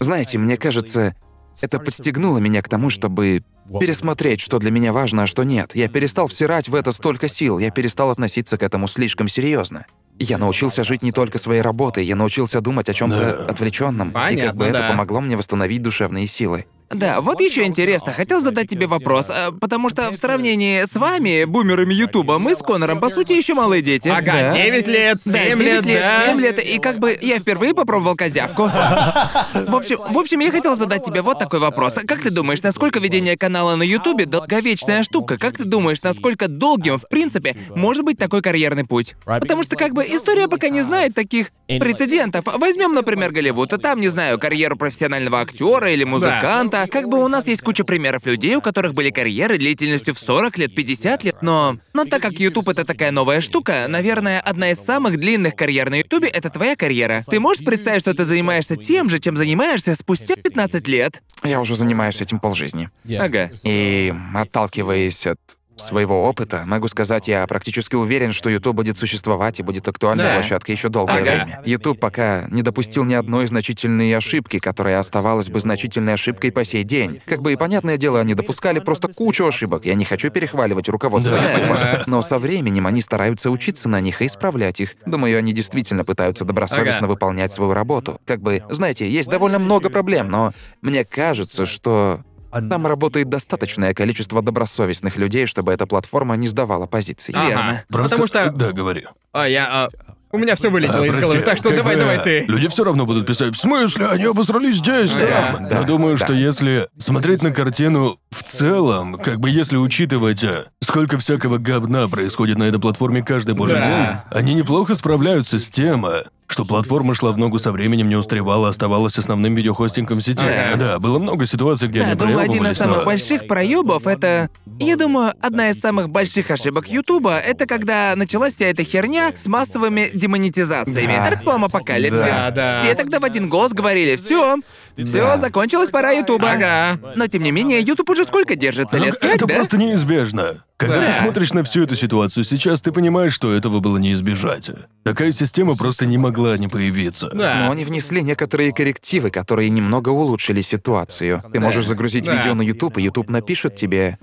знаете, 0.00 0.38
мне 0.38 0.56
кажется, 0.56 1.14
это 1.60 1.78
подстегнуло 1.78 2.38
меня 2.38 2.62
к 2.62 2.68
тому, 2.68 2.90
чтобы 2.90 3.42
пересмотреть, 3.80 4.40
что 4.40 4.58
для 4.58 4.70
меня 4.70 4.92
важно, 4.92 5.22
а 5.22 5.26
что 5.26 5.42
нет. 5.44 5.74
Я 5.74 5.88
перестал 5.88 6.26
всирать 6.28 6.68
в 6.68 6.74
это 6.74 6.92
столько 6.92 7.28
сил, 7.28 7.58
я 7.58 7.70
перестал 7.70 8.10
относиться 8.10 8.58
к 8.58 8.62
этому 8.62 8.88
слишком 8.88 9.28
серьезно. 9.28 9.86
Я 10.18 10.38
научился 10.38 10.84
жить 10.84 11.02
не 11.02 11.10
только 11.10 11.38
своей 11.38 11.60
работой, 11.60 12.04
я 12.04 12.14
научился 12.14 12.60
думать 12.60 12.88
о 12.88 12.94
чем-то 12.94 13.16
Да. 13.18 13.46
отвлеченном. 13.46 14.10
и 14.10 14.12
как 14.12 14.22
Понятно, 14.22 14.58
бы 14.58 14.64
это 14.66 14.78
да. 14.78 14.88
помогло 14.90 15.20
мне 15.20 15.36
восстановить 15.36 15.82
душевные 15.82 16.26
силы. 16.28 16.66
Да, 16.90 17.20
вот 17.20 17.40
еще 17.40 17.64
интересно, 17.64 18.12
хотел 18.12 18.40
задать 18.40 18.68
тебе 18.68 18.86
вопрос, 18.86 19.26
а, 19.30 19.52
потому 19.52 19.90
что 19.90 20.10
в 20.10 20.16
сравнении 20.16 20.82
с 20.84 20.94
вами, 20.94 21.44
бумерами 21.44 21.94
Ютуба, 21.94 22.38
мы 22.38 22.54
с 22.54 22.58
Конором, 22.58 23.00
по 23.00 23.08
сути, 23.08 23.32
еще 23.32 23.54
малые 23.54 23.82
дети. 23.82 24.08
Ага, 24.08 24.22
Да. 24.24 24.52
9 24.52 24.86
лет, 24.86 25.18
Да, 25.24 25.32
7 25.32 25.58
9 25.58 25.86
лет, 25.86 26.00
да. 26.00 26.26
7 26.28 26.40
лет, 26.40 26.58
и 26.64 26.78
как 26.78 26.98
бы 26.98 27.18
я 27.20 27.38
впервые 27.38 27.74
попробовал 27.74 28.14
козявку. 28.16 28.64
В 29.54 29.74
общем, 29.74 29.98
в 30.08 30.18
общем, 30.18 30.40
я 30.40 30.50
хотел 30.50 30.76
задать 30.76 31.04
тебе 31.04 31.22
вот 31.22 31.38
такой 31.38 31.58
вопрос. 31.58 31.94
Как 32.06 32.22
ты 32.22 32.30
думаешь, 32.30 32.62
насколько 32.62 33.00
ведение 33.00 33.36
канала 33.36 33.76
на 33.76 33.82
Ютубе 33.82 34.26
долговечная 34.26 35.02
штука? 35.02 35.38
Как 35.38 35.56
ты 35.56 35.64
думаешь, 35.64 36.02
насколько 36.02 36.48
долгим, 36.48 36.98
в 36.98 37.08
принципе, 37.08 37.56
может 37.74 38.04
быть 38.04 38.18
такой 38.18 38.42
карьерный 38.42 38.84
путь? 38.84 39.14
Потому 39.24 39.62
что 39.62 39.76
как 39.76 39.92
бы 39.94 40.04
история 40.04 40.48
пока 40.48 40.68
не 40.68 40.82
знает 40.82 41.14
таких 41.14 41.48
прецедентов. 41.66 42.44
Возьмем, 42.46 42.94
например, 42.94 43.32
Голливуд, 43.32 43.72
а 43.72 43.78
там, 43.78 44.00
не 44.00 44.08
знаю, 44.08 44.38
карьеру 44.38 44.76
профессионального 44.76 45.40
актера 45.40 45.90
или 45.90 46.04
музыканта. 46.04 46.73
Как 46.90 47.08
бы 47.08 47.22
у 47.22 47.28
нас 47.28 47.46
есть 47.46 47.62
куча 47.62 47.84
примеров 47.84 48.26
людей, 48.26 48.56
у 48.56 48.60
которых 48.60 48.94
были 48.94 49.10
карьеры 49.10 49.58
длительностью 49.58 50.14
в 50.14 50.18
40 50.18 50.58
лет, 50.58 50.74
50 50.74 51.24
лет, 51.24 51.36
но... 51.40 51.78
Но 51.92 52.04
так 52.04 52.20
как 52.20 52.32
YouTube 52.32 52.68
это 52.68 52.84
такая 52.84 53.10
новая 53.10 53.40
штука, 53.40 53.86
наверное, 53.88 54.40
одна 54.40 54.70
из 54.70 54.78
самых 54.78 55.16
длинных 55.18 55.54
карьер 55.54 55.90
на 55.90 55.96
YouTube 55.96 56.24
это 56.24 56.50
твоя 56.50 56.76
карьера. 56.76 57.22
Ты 57.26 57.40
можешь 57.40 57.64
представить, 57.64 58.00
что 58.00 58.14
ты 58.14 58.24
занимаешься 58.24 58.76
тем 58.76 59.08
же, 59.08 59.18
чем 59.18 59.36
занимаешься 59.36 59.94
спустя 59.94 60.34
15 60.36 60.88
лет? 60.88 61.22
Я 61.42 61.60
уже 61.60 61.76
занимаюсь 61.76 62.20
этим 62.20 62.40
полжизни. 62.40 62.90
Ага. 63.18 63.50
И 63.64 64.12
отталкиваясь 64.34 65.26
от 65.26 65.38
своего 65.76 66.24
опыта, 66.24 66.62
могу 66.66 66.88
сказать, 66.88 67.28
я 67.28 67.46
практически 67.46 67.94
уверен, 67.96 68.32
что 68.32 68.48
YouTube 68.50 68.76
будет 68.76 68.96
существовать 68.96 69.60
и 69.60 69.62
будет 69.62 69.88
актуальной 69.88 70.24
Да. 70.24 70.34
площадкой 70.34 70.72
еще 70.72 70.88
долгое 70.88 71.14
Ага. 71.14 71.22
время. 71.44 71.60
YouTube 71.64 71.98
пока 71.98 72.44
не 72.50 72.62
допустил 72.62 73.04
ни 73.04 73.14
одной 73.14 73.46
значительной 73.46 74.14
ошибки, 74.16 74.58
которая 74.58 74.98
оставалась 74.98 75.48
бы 75.48 75.60
значительной 75.60 76.14
ошибкой 76.14 76.52
по 76.52 76.64
сей 76.64 76.84
день. 76.84 77.20
Как 77.26 77.42
бы 77.42 77.52
и 77.52 77.56
понятное 77.56 77.96
дело, 77.96 78.20
они 78.20 78.34
допускали 78.34 78.78
просто 78.78 79.08
кучу 79.08 79.46
ошибок. 79.46 79.84
Я 79.86 79.94
не 79.94 80.04
хочу 80.04 80.30
перехваливать 80.30 80.88
руководство 80.88 81.38
Да. 81.38 82.02
Но 82.06 82.22
со 82.22 82.38
временем 82.38 82.86
они 82.86 83.00
стараются 83.00 83.50
учиться 83.50 83.88
на 83.88 84.00
них 84.00 84.22
и 84.22 84.26
исправлять 84.26 84.80
их. 84.80 84.94
Думаю, 85.06 85.38
они 85.38 85.52
действительно 85.52 86.04
пытаются 86.04 86.44
добросовестно 86.44 87.04
Ага. 87.06 87.12
выполнять 87.12 87.52
свою 87.52 87.72
работу. 87.74 88.20
Как 88.26 88.40
бы, 88.40 88.62
знаете, 88.70 89.08
есть 89.08 89.28
довольно 89.28 89.58
много 89.58 89.90
проблем, 89.90 90.28
но 90.30 90.52
мне 90.82 91.04
кажется, 91.04 91.66
что 91.66 92.20
там 92.62 92.86
работает 92.86 93.28
достаточное 93.28 93.94
количество 93.94 94.42
добросовестных 94.42 95.16
людей, 95.16 95.46
чтобы 95.46 95.72
эта 95.72 95.86
платформа 95.86 96.34
не 96.36 96.48
сдавала 96.48 96.86
позиций. 96.86 97.34
Ага. 97.36 97.48
Верно. 97.48 97.84
Просто... 97.88 98.08
Потому 98.10 98.26
что... 98.26 98.50
Да, 98.50 98.72
говори. 98.72 99.04
А, 99.32 99.48
я... 99.48 99.66
а, 99.70 99.88
У 100.32 100.38
меня 100.38 100.56
все 100.56 100.70
вылетело 100.70 100.98
А, 101.02 101.06
из 101.06 101.10
прости, 101.12 101.22
головы, 101.22 101.40
так 101.42 101.56
что 101.58 101.68
как 101.68 101.78
давай, 101.78 101.94
бы, 101.96 102.00
давай 102.00 102.18
ты. 102.20 102.44
Люди 102.46 102.68
все 102.68 102.84
равно 102.84 103.06
будут 103.06 103.26
писать, 103.26 103.54
в 103.54 103.60
смысле, 103.60 104.06
они 104.08 104.24
обосрались 104.24 104.76
здесь, 104.76 105.12
там. 105.12 105.68
да, 105.68 105.80
Но 105.80 105.84
думаю, 105.84 106.16
да. 106.18 106.24
что 106.24 106.32
если 106.34 106.88
смотреть 106.98 107.42
на 107.42 107.50
картину 107.52 108.18
в 108.30 108.42
целом, 108.42 109.14
как 109.18 109.38
бы 109.40 109.50
если 109.50 109.76
учитывать, 109.76 110.42
а, 110.44 110.66
сколько 110.80 111.18
всякого 111.18 111.58
говна 111.58 112.08
происходит 112.08 112.58
на 112.58 112.64
этой 112.64 112.80
платформе 112.80 113.22
каждый 113.22 113.54
божий 113.54 113.76
Да. 113.78 113.86
день, 113.86 114.38
они 114.38 114.54
неплохо 114.54 114.94
справляются 114.94 115.58
с 115.58 115.70
тем, 115.70 116.04
а, 116.06 116.24
что 116.54 116.64
платформа 116.64 117.16
шла 117.16 117.32
в 117.32 117.36
ногу 117.36 117.58
со 117.58 117.72
временем, 117.72 118.08
не 118.08 118.14
устревала, 118.14 118.68
оставалась 118.68 119.18
основным 119.18 119.56
видеохостингом 119.56 120.20
сети. 120.20 120.44
Ага. 120.44 120.76
Да, 120.76 120.98
было 121.00 121.18
много 121.18 121.46
ситуаций, 121.46 121.88
где 121.88 121.98
Да, 121.98 122.06
они 122.06 122.14
думаю, 122.14 122.38
один 122.38 122.64
из 122.68 122.76
самых 122.76 122.98
но- 122.98 123.04
больших 123.04 123.48
проебов 123.48 124.06
это. 124.06 124.50
Я 124.78 124.96
думаю, 124.96 125.34
одна 125.40 125.70
из 125.70 125.80
самых 125.80 126.10
больших 126.10 126.52
ошибок 126.52 126.88
Ютуба 126.88 127.38
это 127.38 127.66
когда 127.66 128.14
началась 128.14 128.54
вся 128.54 128.66
эта 128.66 128.84
херня 128.84 129.32
с 129.34 129.46
массовыми 129.46 130.10
демонетизациями. 130.14 131.16
Да. 131.16 131.30
Реклама 131.30 131.66
апокалипсис. 131.66 132.20
Да, 132.20 132.50
да. 132.52 132.78
Все 132.80 132.94
тогда 132.94 133.18
в 133.18 133.24
один 133.24 133.48
голос 133.48 133.72
говорили: 133.72 134.14
все, 134.14 134.56
все, 134.96 135.36
закончилась 135.36 135.90
пора 135.90 136.10
Ютуба. 136.12 136.50
Ага. 136.52 136.98
Но 137.16 137.26
тем 137.26 137.42
не 137.42 137.50
менее, 137.52 137.80
Ютуб 137.80 138.08
уже 138.10 138.24
сколько 138.24 138.54
держится? 138.56 138.96
Ну, 138.96 139.04
Лет 139.06 139.20
пять, 139.20 139.36
это 139.36 139.46
да? 139.46 139.54
просто 139.54 139.76
неизбежно. 139.78 140.64
Когда 140.76 141.00
Да. 141.00 141.06
ты 141.06 141.22
смотришь 141.22 141.52
на 141.52 141.62
всю 141.64 141.84
эту 141.84 141.94
ситуацию 141.94 142.44
сейчас, 142.44 142.82
ты 142.82 142.90
понимаешь, 142.92 143.32
что 143.32 143.52
этого 143.52 143.80
было 143.80 143.96
не 143.96 144.12
избежать. 144.12 144.70
Такая 145.04 145.32
система 145.32 145.76
просто 145.76 146.04
не 146.04 146.18
могла 146.18 146.56
не 146.58 146.68
появиться. 146.68 147.28
Да. 147.32 147.54
Но 147.66 147.70
они 147.70 147.84
внесли 147.84 148.22
некоторые 148.22 148.72
коррективы, 148.72 149.30
которые 149.30 149.70
немного 149.70 150.08
улучшили 150.10 150.60
ситуацию. 150.62 151.42
Ты 151.52 151.60
можешь 151.60 151.86
загрузить 151.86 152.24
Да. 152.24 152.34
видео 152.36 152.54
на 152.54 152.62
YouTube, 152.62 152.98
и 152.98 153.02
YouTube 153.02 153.30
напишет 153.30 153.76
тебе. 153.76 154.18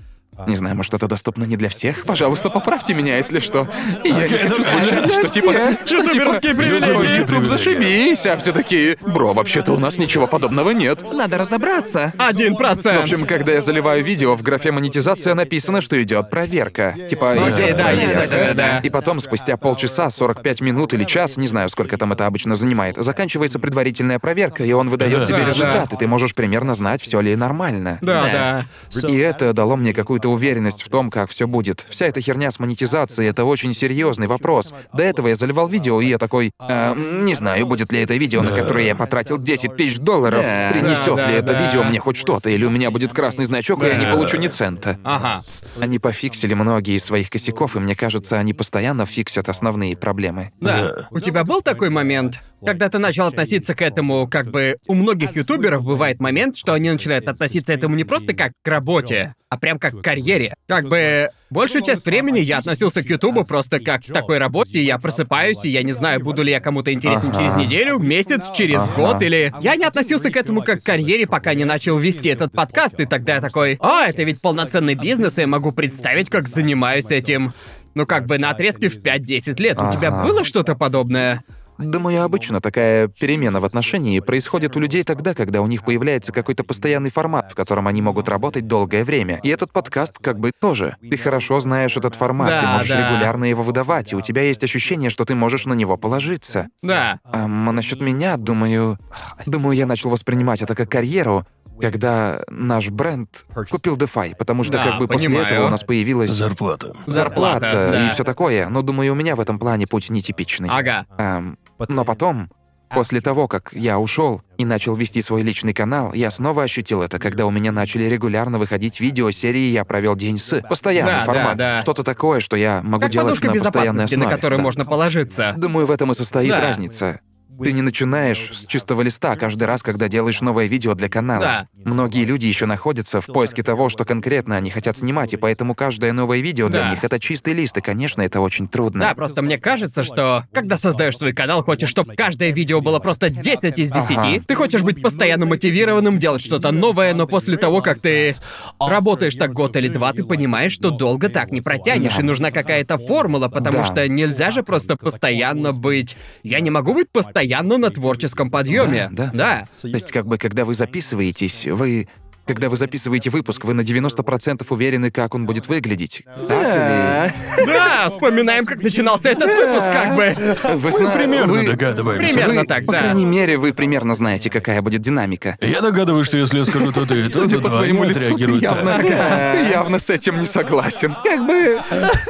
Не 0.46 0.56
знаю, 0.56 0.74
может, 0.76 0.94
это 0.94 1.06
доступно 1.08 1.44
не 1.44 1.56
для 1.56 1.68
всех? 1.68 2.04
Пожалуйста, 2.04 2.48
поправьте 2.50 2.94
меня, 2.94 3.18
если 3.18 3.38
что. 3.38 3.68
И 4.02 4.08
я 4.08 4.28
не 4.28 4.28
хочу 4.28 4.62
звучать, 4.62 5.12
что 5.12 5.28
типа... 5.28 5.52
Что 5.84 6.02
типа... 6.04 6.14
Ютуберские 6.14 6.54
привилегии. 6.54 7.18
«Ютуб, 7.18 7.30
YouTube, 7.32 7.46
зашибись, 7.46 8.24
а 8.26 8.36
все 8.38 8.52
такие... 8.52 8.96
Бро, 9.00 9.34
вообще-то 9.34 9.72
у 9.72 9.78
нас 9.78 9.98
ничего 9.98 10.26
подобного 10.26 10.70
нет. 10.70 11.00
Надо 11.12 11.36
разобраться. 11.38 12.12
Один 12.18 12.54
В 12.54 12.56
процент. 12.56 13.02
общем, 13.02 13.26
когда 13.26 13.52
я 13.52 13.60
заливаю 13.60 14.02
видео, 14.02 14.34
в 14.34 14.42
графе 14.42 14.72
монетизация 14.72 15.34
написано, 15.34 15.80
что 15.82 16.02
идет 16.02 16.30
проверка. 16.30 16.96
Типа, 17.10 17.32
Окей, 17.32 17.72
да, 17.74 17.90
есть 17.90 18.14
такое, 18.14 18.54
да. 18.54 18.78
И 18.78 18.88
потом, 18.90 19.20
спустя 19.20 19.56
полчаса, 19.56 20.10
45 20.10 20.60
минут 20.62 20.94
или 20.94 21.04
час, 21.04 21.36
не 21.36 21.46
знаю, 21.46 21.68
сколько 21.68 21.96
там 21.98 22.12
это 22.12 22.26
обычно 22.26 22.56
занимает, 22.56 22.96
заканчивается 22.96 23.58
предварительная 23.58 24.18
проверка, 24.18 24.64
и 24.64 24.72
он 24.72 24.88
выдает 24.88 25.18
Да, 25.20 25.26
тебе 25.26 25.38
да, 25.38 25.46
результат, 25.48 25.88
да. 25.90 25.96
и 25.96 25.98
ты 25.98 26.06
можешь 26.06 26.34
примерно 26.34 26.74
знать, 26.74 27.02
все 27.02 27.20
ли 27.20 27.36
нормально. 27.36 27.98
Да, 28.00 28.66
да. 28.92 29.06
И 29.08 29.16
это 29.18 29.52
дало 29.52 29.76
мне 29.76 29.92
какую-то 29.92 30.21
уверенность 30.28 30.82
в 30.82 30.88
том, 30.88 31.10
как 31.10 31.30
все 31.30 31.46
будет. 31.46 31.86
Вся 31.88 32.06
эта 32.06 32.20
херня 32.20 32.50
с 32.50 32.58
монетизацией 32.58 33.28
это 33.30 33.44
очень 33.44 33.72
серьезный 33.72 34.26
вопрос. 34.26 34.72
До 34.92 35.02
этого 35.02 35.28
я 35.28 35.36
заливал 35.36 35.68
видео, 35.68 36.00
и 36.00 36.08
я 36.08 36.18
такой, 36.18 36.52
«А, 36.58 36.92
м, 36.92 37.24
не 37.24 37.34
знаю, 37.34 37.66
будет 37.66 37.92
ли 37.92 38.00
это 38.02 38.14
видео, 38.14 38.42
на 38.42 38.50
которое 38.52 38.86
я 38.86 38.94
потратил 38.94 39.38
10 39.38 39.76
тысяч 39.76 39.98
долларов, 39.98 40.42
Да. 40.44 40.70
принесет 40.72 41.16
Да, 41.16 41.26
ли 41.28 41.32
да, 41.34 41.38
это 41.38 41.52
да. 41.52 41.64
видео 41.66 41.84
мне 41.84 41.98
хоть 42.00 42.16
что-то, 42.16 42.50
или 42.50 42.64
у 42.64 42.70
меня 42.70 42.90
будет 42.90 43.12
красный 43.12 43.44
значок, 43.44 43.82
и 43.84 43.86
я 43.86 43.94
не 43.96 44.06
получу 44.06 44.36
ни 44.36 44.48
цента. 44.48 44.98
Ага. 45.04 45.42
Они 45.80 45.98
пофиксили 45.98 46.54
многие 46.54 46.96
из 46.96 47.04
своих 47.04 47.30
косяков, 47.30 47.76
и 47.76 47.78
мне 47.78 47.94
кажется, 47.94 48.38
они 48.38 48.52
постоянно 48.54 49.06
фиксят 49.06 49.48
основные 49.48 49.96
проблемы. 49.96 50.52
Да. 50.60 51.08
У 51.10 51.20
тебя 51.20 51.44
был 51.44 51.62
такой 51.62 51.90
момент, 51.90 52.40
когда 52.64 52.88
ты 52.88 52.98
начал 52.98 53.26
относиться 53.26 53.74
к 53.74 53.82
этому, 53.82 54.28
как 54.28 54.50
бы 54.50 54.76
у 54.86 54.94
многих 54.94 55.36
ютуберов 55.36 55.84
бывает 55.84 56.20
момент, 56.20 56.56
что 56.56 56.72
они 56.72 56.90
начинают 56.90 57.28
относиться 57.28 57.72
к 57.72 57.76
этому 57.76 57.96
не 57.96 58.04
просто 58.04 58.34
как 58.34 58.52
к 58.62 58.68
работе, 58.68 59.34
а 59.48 59.58
прям 59.58 59.78
как 59.78 60.00
к 60.00 60.02
карьере. 60.02 60.54
Как 60.66 60.88
бы 60.88 61.28
большую 61.50 61.84
часть 61.84 62.06
времени 62.06 62.38
я 62.38 62.58
относился 62.58 63.02
к 63.02 63.10
Ютубу 63.10 63.44
просто 63.44 63.80
как 63.80 64.02
к 64.02 64.06
такой 64.06 64.38
работе, 64.38 64.82
я 64.82 64.98
просыпаюсь, 64.98 65.64
и 65.64 65.68
я 65.68 65.82
не 65.82 65.92
знаю, 65.92 66.20
буду 66.20 66.42
ли 66.42 66.50
я 66.50 66.60
кому-то 66.60 66.90
интересен 66.90 67.32
через 67.32 67.54
неделю, 67.56 67.98
месяц, 67.98 68.50
через 68.54 68.88
год, 68.96 69.20
или... 69.22 69.52
Я 69.60 69.76
не 69.76 69.84
относился 69.84 70.30
к 70.30 70.36
этому 70.36 70.62
как 70.62 70.80
к 70.80 70.84
карьере, 70.86 71.26
пока 71.26 71.52
не 71.52 71.64
начал 71.64 71.98
вести 71.98 72.30
этот 72.30 72.52
подкаст, 72.52 72.98
и 73.00 73.04
тогда 73.04 73.34
я 73.34 73.40
такой, 73.42 73.76
а, 73.80 74.06
это 74.06 74.22
ведь 74.22 74.40
полноценный 74.40 74.94
бизнес, 74.94 75.36
и 75.36 75.42
я 75.42 75.46
могу 75.46 75.72
представить, 75.72 76.30
как 76.30 76.48
занимаюсь 76.48 77.10
этим. 77.10 77.52
Ну, 77.94 78.06
как 78.06 78.24
бы 78.24 78.38
на 78.38 78.48
отрезке 78.48 78.88
в 78.88 79.04
5-10 79.04 79.60
лет. 79.60 79.78
У 79.78 79.92
тебя 79.92 80.10
было 80.10 80.46
что-то 80.46 80.74
подобное? 80.74 81.44
Думаю, 81.78 82.22
обычно 82.22 82.60
такая 82.60 83.08
перемена 83.08 83.60
в 83.60 83.64
отношении 83.64 84.20
происходит 84.20 84.76
у 84.76 84.80
людей 84.80 85.04
тогда, 85.04 85.34
когда 85.34 85.60
у 85.62 85.66
них 85.66 85.84
появляется 85.84 86.32
какой-то 86.32 86.64
постоянный 86.64 87.10
формат, 87.10 87.52
в 87.52 87.54
котором 87.54 87.88
они 87.88 88.02
могут 88.02 88.28
работать 88.28 88.66
долгое 88.66 89.04
время. 89.04 89.40
И 89.42 89.48
этот 89.48 89.72
подкаст 89.72 90.18
как 90.20 90.38
бы 90.38 90.52
тоже. 90.58 90.96
Ты 91.00 91.16
хорошо 91.16 91.60
знаешь 91.60 91.96
этот 91.96 92.14
формат, 92.14 92.48
Да, 92.48 92.60
ты 92.60 92.66
можешь 92.68 92.88
да. 92.88 93.10
регулярно 93.10 93.44
его 93.44 93.62
выдавать, 93.62 94.12
и 94.12 94.16
у 94.16 94.20
тебя 94.20 94.42
есть 94.42 94.62
ощущение, 94.62 95.10
что 95.10 95.24
ты 95.24 95.34
можешь 95.34 95.66
на 95.66 95.72
него 95.74 95.96
положиться. 95.96 96.68
Да. 96.82 97.18
А 97.24 97.46
насчет 97.46 98.00
меня, 98.00 98.36
думаю, 98.36 98.98
думаю, 99.46 99.76
я 99.76 99.86
начал 99.86 100.10
воспринимать 100.10 100.62
это 100.62 100.74
как 100.74 100.90
карьеру, 100.90 101.46
когда 101.80 102.42
наш 102.48 102.90
бренд 102.90 103.44
купил 103.70 103.96
DeFi, 103.96 104.36
потому 104.36 104.62
что 104.62 104.74
Да, 104.74 104.84
как 104.84 104.98
бы 104.98 105.08
после 105.08 105.28
понимаю. 105.28 105.46
этого 105.46 105.66
у 105.66 105.70
нас 105.70 105.82
появилась 105.82 106.30
Зарплата. 106.30 106.92
Зарплата, 107.06 107.60
зарплата 107.70 107.88
да. 107.92 108.06
и 108.06 108.10
все 108.10 108.24
такое. 108.24 108.68
Но 108.68 108.82
думаю, 108.82 109.12
у 109.12 109.16
меня 109.16 109.34
в 109.34 109.40
этом 109.40 109.58
плане 109.58 109.86
путь 109.86 110.10
нетипичный. 110.10 110.68
Ага. 110.70 111.06
Эм, 111.18 111.58
но 111.88 112.04
потом, 112.04 112.50
после 112.90 113.20
того, 113.20 113.48
как 113.48 113.72
я 113.72 113.98
ушел 113.98 114.42
и 114.58 114.64
начал 114.64 114.94
вести 114.94 115.22
свой 115.22 115.42
личный 115.42 115.72
канал, 115.72 116.12
я 116.12 116.30
снова 116.30 116.62
ощутил 116.64 117.02
это, 117.02 117.18
когда 117.18 117.46
у 117.46 117.50
меня 117.50 117.72
начали 117.72 118.04
регулярно 118.04 118.58
выходить 118.58 119.00
видео 119.00 119.30
серии 119.30 119.68
«Я 119.70 119.84
провел 119.84 120.14
день 120.14 120.38
с». 120.38 120.60
Постоянный 120.68 121.12
Да, 121.12 121.24
формат. 121.24 121.56
да, 121.56 121.74
да. 121.76 121.80
Что-то 121.80 122.04
такое, 122.04 122.40
что 122.40 122.56
я 122.56 122.80
могу 122.82 123.02
Как 123.02 123.10
делать 123.12 123.40
на 123.42 123.50
постоянной 123.52 123.54
безопасности, 123.54 124.14
на 124.16 124.20
основе. 124.26 124.36
которую 124.36 124.58
Да. 124.58 124.62
можно 124.62 124.84
положиться. 124.84 125.54
Думаю, 125.56 125.86
в 125.86 125.90
этом 125.90 126.12
и 126.12 126.14
состоит 126.14 126.50
Да. 126.50 126.60
разница. 126.60 127.20
Ты 127.60 127.72
не 127.72 127.82
начинаешь 127.82 128.50
с 128.52 128.66
чистого 128.66 129.02
листа 129.02 129.36
каждый 129.36 129.64
раз, 129.64 129.82
когда 129.82 130.08
делаешь 130.08 130.40
новое 130.40 130.66
видео 130.66 130.94
для 130.94 131.08
канала. 131.08 131.40
Да. 131.40 131.68
Многие 131.84 132.24
люди 132.24 132.46
еще 132.46 132.66
находятся 132.66 133.20
в 133.20 133.26
поиске 133.26 133.62
того, 133.62 133.88
что 133.88 134.04
конкретно 134.04 134.56
они 134.56 134.70
хотят 134.70 134.96
снимать, 134.96 135.32
и 135.34 135.36
поэтому 135.36 135.74
каждое 135.74 136.12
новое 136.12 136.38
видео 136.38 136.68
для 136.68 136.80
Да. 136.80 136.90
них 136.90 137.04
это 137.04 137.18
чистый 137.18 137.52
лист, 137.52 137.76
и, 137.76 137.80
конечно, 137.80 138.22
это 138.22 138.40
очень 138.40 138.68
трудно. 138.68 139.00
Да, 139.00 139.14
просто 139.14 139.42
мне 139.42 139.58
кажется, 139.58 140.02
что 140.02 140.44
когда 140.52 140.76
создаешь 140.76 141.16
свой 141.18 141.32
канал, 141.32 141.62
хочешь, 141.62 141.88
чтобы 141.88 142.14
каждое 142.14 142.52
видео 142.52 142.80
было 142.80 142.98
просто 143.00 143.28
10 143.28 143.78
из 143.78 143.90
10. 143.92 144.16
Ага. 144.18 144.28
Ты 144.46 144.54
хочешь 144.54 144.82
быть 144.82 145.02
постоянно 145.02 145.44
мотивированным, 145.46 146.18
делать 146.18 146.42
что-то 146.42 146.70
новое, 146.72 147.12
но 147.14 147.26
после 147.26 147.56
того, 147.56 147.82
как 147.82 148.00
ты 148.00 148.32
работаешь 148.80 149.34
так 149.34 149.52
год 149.52 149.76
или 149.76 149.88
два, 149.88 150.12
ты 150.12 150.24
понимаешь, 150.24 150.72
что 150.72 150.90
долго 150.90 151.28
так 151.28 151.50
не 151.50 151.60
протянешь, 151.60 152.14
Да. 152.14 152.20
и 152.22 152.24
нужна 152.24 152.50
какая-то 152.50 152.98
формула, 152.98 153.48
потому 153.48 153.78
Да. 153.78 153.84
что 153.84 154.08
нельзя 154.08 154.50
же 154.50 154.62
просто 154.62 154.96
постоянно 154.96 155.72
быть... 155.72 156.16
Я 156.42 156.60
не 156.60 156.70
могу 156.70 156.94
быть 156.94 157.10
постоянно 157.10 157.41
на 157.78 157.90
творческом 157.90 158.50
подъеме. 158.50 159.08
Да, 159.12 159.30
Да. 159.32 159.68
То 159.80 159.88
есть, 159.88 160.10
как 160.10 160.26
бы, 160.26 160.38
когда 160.38 160.64
вы 160.64 160.74
записываетесь, 160.74 161.66
вы... 161.66 162.08
Когда 162.46 162.68
вы 162.68 162.76
записываете 162.76 163.30
выпуск, 163.30 163.64
вы 163.64 163.72
на 163.72 163.82
90% 163.82 164.66
уверены, 164.68 165.10
как 165.12 165.34
он 165.34 165.46
будет 165.46 165.68
выглядеть. 165.68 166.24
Так 166.48 167.32
Да, 167.66 168.08
вспоминаем, 168.08 168.64
как 168.66 168.82
начинался 168.82 169.28
этот 169.28 169.46
выпуск, 169.48 169.86
как 169.92 170.16
бы. 170.16 170.36
Вы 170.74 170.90
зна- 170.92 171.10
Примерно 171.10 171.52
вы- 171.52 171.66
догадываемся. 171.66 172.28
Примерно 172.28 172.60
вы, 172.62 172.66
так, 172.66 172.84
по 172.86 172.92
да. 172.92 172.98
крайней 173.00 173.24
мере, 173.24 173.58
вы 173.58 173.72
примерно 173.72 174.14
знаете, 174.14 174.50
какая 174.50 174.82
будет 174.82 175.02
динамика. 175.02 175.56
Я 175.60 175.80
догадываюсь, 175.80 176.26
что 176.26 176.36
если 176.36 176.58
я 176.58 176.64
скажу 176.64 176.90
то-то 176.90 177.14
и 177.14 177.22
то-то, 177.24 177.60
то 177.60 177.78
они 177.80 177.96
отреагируют 177.98 178.64
так. 178.64 179.02
ты 179.02 179.70
явно 179.70 180.00
с 180.00 180.10
этим 180.10 180.40
не 180.40 180.46
согласен. 180.46 181.14
Как 181.22 181.46
бы... 181.46 181.78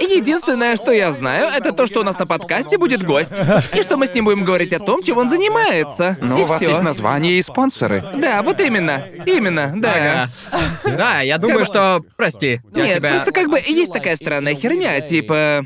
Единственное, 0.00 0.76
что 0.76 0.92
я 0.92 1.10
знаю, 1.12 1.48
это 1.56 1.72
то, 1.72 1.86
что 1.86 2.00
у 2.00 2.02
нас 2.02 2.18
на 2.18 2.26
подкасте 2.26 2.76
будет 2.76 3.02
гость. 3.02 3.32
И 3.74 3.80
что 3.82 3.96
мы 3.96 4.06
с 4.06 4.14
ним 4.14 4.26
будем 4.26 4.44
говорить 4.44 4.74
о 4.74 4.78
том, 4.78 5.02
чем 5.02 5.16
он 5.18 5.28
занимается. 5.28 6.18
Но 6.20 6.36
И 6.36 6.38
Ну, 6.40 6.44
у 6.44 6.46
вас 6.46 6.60
всё. 6.60 6.70
есть 6.70 6.82
название 6.82 7.38
и 7.38 7.42
спонсоры. 7.42 8.04
Да, 8.14 8.42
вот 8.42 8.60
именно. 8.60 9.02
Именно, 9.24 9.72
да. 9.76 10.02
Да, 10.84 11.20
я 11.20 11.38
думаю, 11.38 11.64
что... 11.64 12.02
Прости, 12.16 12.60
я 12.74 12.84
Нет, 12.84 12.98
тебя... 12.98 13.10
просто 13.10 13.32
как 13.32 13.50
бы 13.50 13.58
есть 13.58 13.92
такая 13.92 14.16
странная 14.16 14.54
херня, 14.54 15.00
типа... 15.00 15.64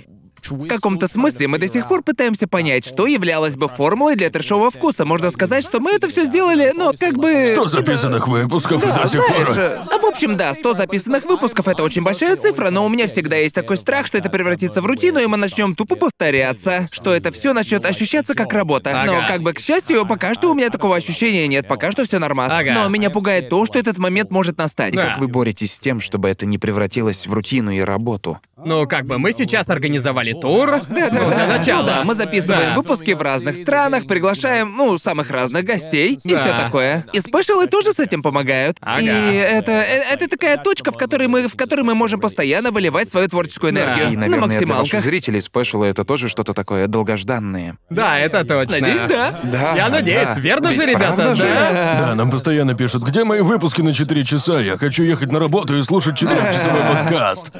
В 0.50 0.66
каком-то 0.68 1.08
смысле 1.08 1.48
мы 1.48 1.58
до 1.58 1.68
сих 1.68 1.88
пор 1.88 2.02
пытаемся 2.02 2.46
понять, 2.46 2.86
что 2.86 3.06
являлось 3.06 3.56
бы 3.56 3.68
формулой 3.68 4.16
для 4.16 4.30
трешового 4.30 4.70
вкуса. 4.70 5.04
Можно 5.04 5.30
сказать, 5.30 5.64
что 5.64 5.80
мы 5.80 5.92
это 5.92 6.08
все 6.08 6.24
сделали, 6.24 6.72
но 6.76 6.92
как 6.98 7.16
бы... 7.16 7.48
Сто 7.52 7.68
записанных 7.68 8.28
выпусков 8.28 8.82
и 8.84 8.86
до 8.86 9.08
сих 9.08 9.20
Знаешь, 9.26 9.86
пор. 9.88 10.00
в 10.00 10.04
общем, 10.06 10.36
да, 10.36 10.54
100 10.54 10.74
записанных 10.74 11.24
выпусков— 11.24 11.68
это 11.68 11.82
очень 11.82 12.02
большая 12.02 12.36
цифра, 12.36 12.70
но 12.70 12.84
у 12.84 12.88
меня 12.88 13.06
всегда 13.08 13.36
есть 13.36 13.54
такой 13.54 13.76
страх, 13.76 14.06
что 14.06 14.18
это 14.18 14.30
превратится 14.30 14.80
в 14.80 14.86
рутину, 14.86 15.20
и 15.20 15.26
мы 15.26 15.36
начнем 15.36 15.74
тупо 15.74 15.96
повторяться, 15.96 16.88
что 16.92 17.14
это 17.14 17.32
все 17.32 17.52
начнет 17.52 17.84
ощущаться 17.84 18.34
как 18.34 18.52
работа. 18.52 18.90
Но 19.06 19.18
Ага. 19.18 19.28
как 19.28 19.42
бы, 19.42 19.52
к 19.52 19.60
счастью, 19.60 20.06
пока 20.06 20.34
что 20.34 20.50
у 20.50 20.54
меня 20.54 20.70
такого 20.70 20.96
ощущения 20.96 21.46
нет, 21.48 21.68
пока 21.68 21.92
что 21.92 22.04
все 22.04 22.18
нормас. 22.18 22.52
Ага. 22.52 22.72
Но 22.72 22.88
меня 22.88 23.10
пугает 23.10 23.48
то, 23.48 23.64
что 23.66 23.78
этот 23.78 23.98
момент 23.98 24.30
может 24.30 24.58
настать. 24.58 24.94
Да. 24.94 25.08
Как 25.08 25.18
вы 25.18 25.28
боретесь 25.28 25.74
с 25.74 25.80
тем, 25.80 26.00
чтобы 26.00 26.28
это 26.28 26.46
не 26.46 26.58
превратилось 26.58 27.26
в 27.26 27.32
рутину 27.32 27.70
и 27.70 27.80
работу? 27.80 28.38
Ну, 28.56 28.86
как 28.86 29.06
бы 29.06 29.18
мы 29.18 29.32
сейчас 29.32 29.68
организовали 29.70 30.32
тур. 30.40 30.80
Да, 30.88 31.10
да, 31.10 31.30
для 31.30 31.46
начала. 31.46 31.82
Ну 31.82 31.86
да, 31.88 32.04
мы 32.04 32.14
записываем 32.14 32.70
Да. 32.70 32.74
выпуски 32.74 33.10
в 33.12 33.20
разных 33.22 33.56
странах, 33.56 34.06
приглашаем, 34.06 34.74
ну, 34.76 34.98
самых 34.98 35.30
разных 35.30 35.64
гостей 35.64 36.18
и 36.24 36.32
Да. 36.32 36.38
все 36.38 36.56
такое. 36.56 37.04
И 37.12 37.20
спешилы 37.20 37.66
тоже 37.66 37.92
с 37.92 37.98
этим 38.00 38.22
помогают. 38.22 38.76
Ага. 38.80 39.00
И 39.02 39.34
это, 39.36 39.72
э, 39.72 40.02
это 40.12 40.28
такая 40.28 40.56
точка, 40.56 40.92
в 40.92 40.96
которой 40.96 41.28
мы, 41.28 41.48
в 41.48 41.56
которой 41.56 41.82
мы 41.82 41.94
можем 41.94 42.20
постоянно 42.20 42.70
выливать 42.70 43.10
свою 43.10 43.28
творческую 43.28 43.72
Да. 43.72 43.80
энергию 43.84 44.08
И, 44.12 44.16
на 44.16 44.20
наверное, 44.22 44.38
для 44.48 44.54
максималках. 44.56 44.92
ваших 44.92 45.00
зрителей 45.02 45.40
спешалы 45.40 45.86
это 45.86 46.04
тоже 46.04 46.28
что-то 46.28 46.54
такое 46.54 46.86
долгожданное. 46.86 47.76
Да, 47.90 48.18
это 48.18 48.44
точно. 48.44 48.78
Надеюсь, 48.80 49.02
да. 49.02 49.34
Да. 49.44 49.74
Я 49.76 49.88
надеюсь, 49.88 50.28
да. 50.34 50.40
верно 50.40 50.68
Ведь 50.68 50.76
же, 50.76 50.86
ребята? 50.86 51.14
правда 51.14 51.36
же? 51.36 51.44
Да. 51.44 51.96
Да, 52.06 52.14
нам 52.14 52.30
постоянно 52.30 52.74
пишут, 52.74 53.02
где 53.02 53.24
мои 53.24 53.40
выпуски 53.40 53.80
на 53.82 53.92
4 53.94 54.24
часа? 54.24 54.60
Я 54.60 54.76
хочу 54.78 55.02
ехать 55.02 55.30
на 55.32 55.38
работу 55.38 55.78
и 55.78 55.82
слушать 55.82 56.16
4-часовой 56.20 56.82
подкаст. 56.94 57.52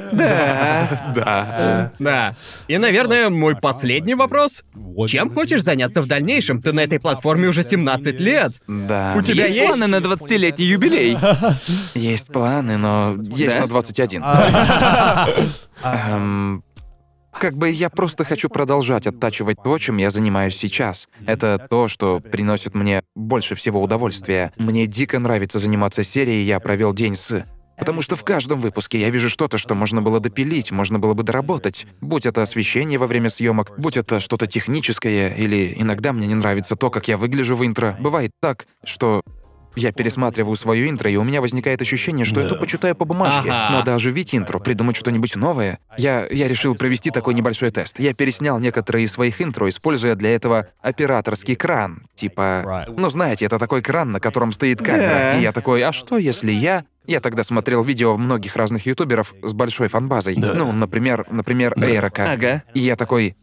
Да. 1.98 2.34
И, 2.68 2.78
наверное, 2.78 3.30
мой 3.30 3.54
последний 3.56 4.14
вопрос. 4.14 4.62
Чем 5.08 5.32
хочешь 5.32 5.62
заняться 5.62 6.02
в 6.02 6.06
дальнейшем? 6.06 6.60
Ты 6.62 6.72
на 6.72 6.80
этой 6.80 6.98
платформе 6.98 7.48
уже 7.48 7.62
17 7.62 8.18
лет. 8.20 8.52
Да. 8.66 9.14
У 9.16 9.22
тебя 9.22 9.44
есть, 9.46 9.56
есть? 9.56 9.68
планы 9.68 9.86
на 9.86 9.96
20-летний 9.96 10.64
юбилей? 10.66 11.16
Есть 11.94 12.28
планы, 12.28 12.76
но 12.76 13.16
есть 13.36 13.54
Да? 13.54 13.60
на 13.62 13.66
21. 13.68 14.22
Эм, 15.84 16.64
Как 17.38 17.54
бы 17.54 17.70
я 17.70 17.90
просто 17.90 18.24
хочу 18.24 18.48
продолжать 18.48 19.06
оттачивать 19.06 19.58
то, 19.62 19.78
чем 19.78 19.98
я 19.98 20.10
занимаюсь 20.10 20.56
сейчас. 20.56 21.08
Это 21.26 21.64
то, 21.70 21.86
что 21.88 22.20
приносит 22.20 22.74
мне 22.74 23.02
больше 23.14 23.54
всего 23.54 23.82
удовольствия. 23.82 24.52
Мне 24.56 24.86
дико 24.86 25.18
нравится 25.18 25.58
заниматься 25.58 26.02
серией 26.02 26.44
«Я 26.44 26.60
провел 26.60 26.94
день 26.94 27.14
с...» 27.14 27.44
Потому 27.78 28.02
что 28.02 28.16
в 28.16 28.24
каждом 28.24 28.60
выпуске 28.60 29.00
я 29.00 29.10
вижу 29.10 29.28
что-то, 29.28 29.58
что 29.58 29.74
можно 29.74 30.02
было 30.02 30.20
допилить, 30.20 30.70
можно 30.70 30.98
было 30.98 31.14
бы 31.14 31.22
доработать. 31.22 31.86
Будь 32.00 32.26
это 32.26 32.42
освещение 32.42 32.98
во 32.98 33.06
время 33.06 33.28
съемок, 33.28 33.72
будь 33.78 33.96
это 33.96 34.20
что-то 34.20 34.46
техническое, 34.46 35.34
или 35.34 35.74
иногда 35.76 36.12
мне 36.12 36.26
не 36.26 36.34
нравится 36.34 36.76
то, 36.76 36.90
как 36.90 37.08
я 37.08 37.16
выгляжу 37.16 37.56
в 37.56 37.64
интро. 37.66 37.96
Бывает 38.00 38.30
так, 38.40 38.66
что 38.84 39.22
я 39.78 39.92
пересматриваю 39.92 40.56
свое 40.56 40.88
интро, 40.88 41.10
и 41.10 41.16
у 41.16 41.22
меня 41.22 41.42
возникает 41.42 41.82
ощущение, 41.82 42.24
что 42.24 42.36
Да. 42.36 42.46
это 42.46 42.54
почитаю 42.54 42.96
по 42.96 43.04
бумажке. 43.04 43.50
Ага. 43.50 43.76
Надо 43.76 43.94
оживить 43.94 44.34
интро, 44.34 44.58
придумать 44.58 44.96
что-нибудь 44.96 45.36
новое. 45.36 45.78
Я, 45.98 46.26
я 46.30 46.48
решил 46.48 46.74
провести 46.74 47.10
такой 47.10 47.34
небольшой 47.34 47.70
тест. 47.70 48.00
Я 48.00 48.14
переснял 48.14 48.58
некоторые 48.58 49.04
из 49.04 49.12
своих 49.12 49.42
интро, 49.42 49.68
используя 49.68 50.14
для 50.14 50.34
этого 50.34 50.68
операторский 50.80 51.56
кран. 51.56 52.06
Типа... 52.14 52.86
Ну, 52.96 53.10
знаете, 53.10 53.44
это 53.44 53.58
такой 53.58 53.82
кран, 53.82 54.12
на 54.12 54.20
котором 54.20 54.52
стоит 54.52 54.80
камера. 54.80 55.38
И 55.38 55.42
я 55.42 55.52
такой, 55.52 55.82
а 55.82 55.92
что 55.92 56.16
если 56.16 56.52
я... 56.52 56.86
Я 57.06 57.20
тогда 57.20 57.44
смотрел 57.44 57.82
видео 57.82 58.16
многих 58.16 58.56
разных 58.56 58.86
ютуберов 58.86 59.34
с 59.42 59.52
большой 59.52 59.88
фанбазой. 59.88 60.34
Да. 60.36 60.54
Ну, 60.54 60.72
например, 60.72 61.26
например, 61.30 61.74
Эйрока. 61.76 62.32
Ага. 62.32 62.62
И 62.74 62.80
я 62.80 62.96
такой... 62.96 63.36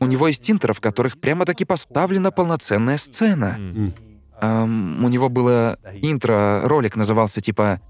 У 0.00 0.06
него 0.06 0.28
есть 0.28 0.50
интро, 0.50 0.72
в 0.72 0.80
которых 0.80 1.20
прямо-таки 1.20 1.64
поставлена 1.64 2.30
полноценная 2.30 2.98
сцена. 2.98 3.58
Ам, 4.40 5.04
у 5.04 5.08
него 5.08 5.28
было 5.28 5.78
интро, 6.00 6.62
ролик 6.64 6.96
назывался 6.96 7.40
типа 7.40 7.80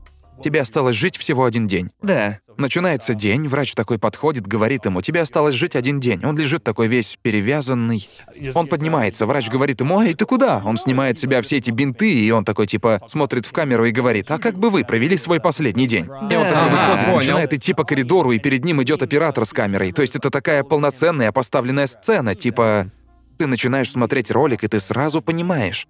«Тебе 0.43 0.61
осталось 0.61 0.97
жить 0.97 1.17
всего 1.17 1.45
один 1.45 1.67
день». 1.67 1.91
Да. 2.03 2.39
Начинается 2.59 3.15
день, 3.15 3.49
врач 3.49 3.75
такой 3.75 3.99
подходит, 3.99 4.47
говорит 4.47 4.85
ему, 4.85 5.01
тебе 5.01 5.23
осталось 5.23 5.55
жить 5.55 5.75
один 5.75 6.01
день. 6.01 6.25
Он 6.25 6.37
лежит 6.37 6.63
такой 6.63 6.87
весь 6.87 7.19
перевязанный. 7.21 8.07
Он 8.55 8.67
поднимается, 8.67 9.27
врач 9.27 9.49
говорит 9.49 9.81
ему, 9.81 10.03
эй, 10.03 10.15
ты 10.15 10.27
куда? 10.27 10.61
Он 10.65 10.77
снимает 10.77 11.17
с 11.17 11.21
себя 11.21 11.41
все 11.43 11.57
эти 11.57 11.71
бинты, 11.71 12.13
и 12.13 12.31
он 12.31 12.45
такой 12.45 12.67
типа 12.67 13.01
смотрит 13.07 13.47
в 13.47 13.53
камеру 13.53 13.85
и 13.85 13.91
говорит, 13.91 14.31
а 14.31 14.39
как 14.39 14.57
бы 14.59 14.71
вы 14.71 14.85
провели 14.85 15.17
свой 15.17 15.41
последний 15.41 15.87
день? 15.87 16.05
И 16.05 16.37
он 16.37 16.45
такой 16.45 16.69
Ага, 16.69 16.71
выходит, 16.71 17.05
понял. 17.07 17.17
начинает 17.19 17.55
идти 17.55 17.73
по 17.73 17.85
коридору, 17.85 18.33
и 18.33 18.39
перед 18.39 18.65
ним 18.65 18.83
идет 18.83 19.03
оператор 19.03 19.47
с 19.47 19.53
камерой. 19.53 19.93
То 19.93 20.03
есть 20.03 20.17
это 20.17 20.31
такая 20.31 20.63
полноценная 20.63 21.33
поставленная 21.33 21.87
сцена, 21.87 22.35
типа... 22.35 22.91
Ты 23.39 23.47
начинаешь 23.47 23.91
смотреть 23.91 24.31
ролик, 24.31 24.63
и 24.63 24.69
ты 24.69 24.79
сразу 24.79 25.21
понимаешь. 25.23 25.87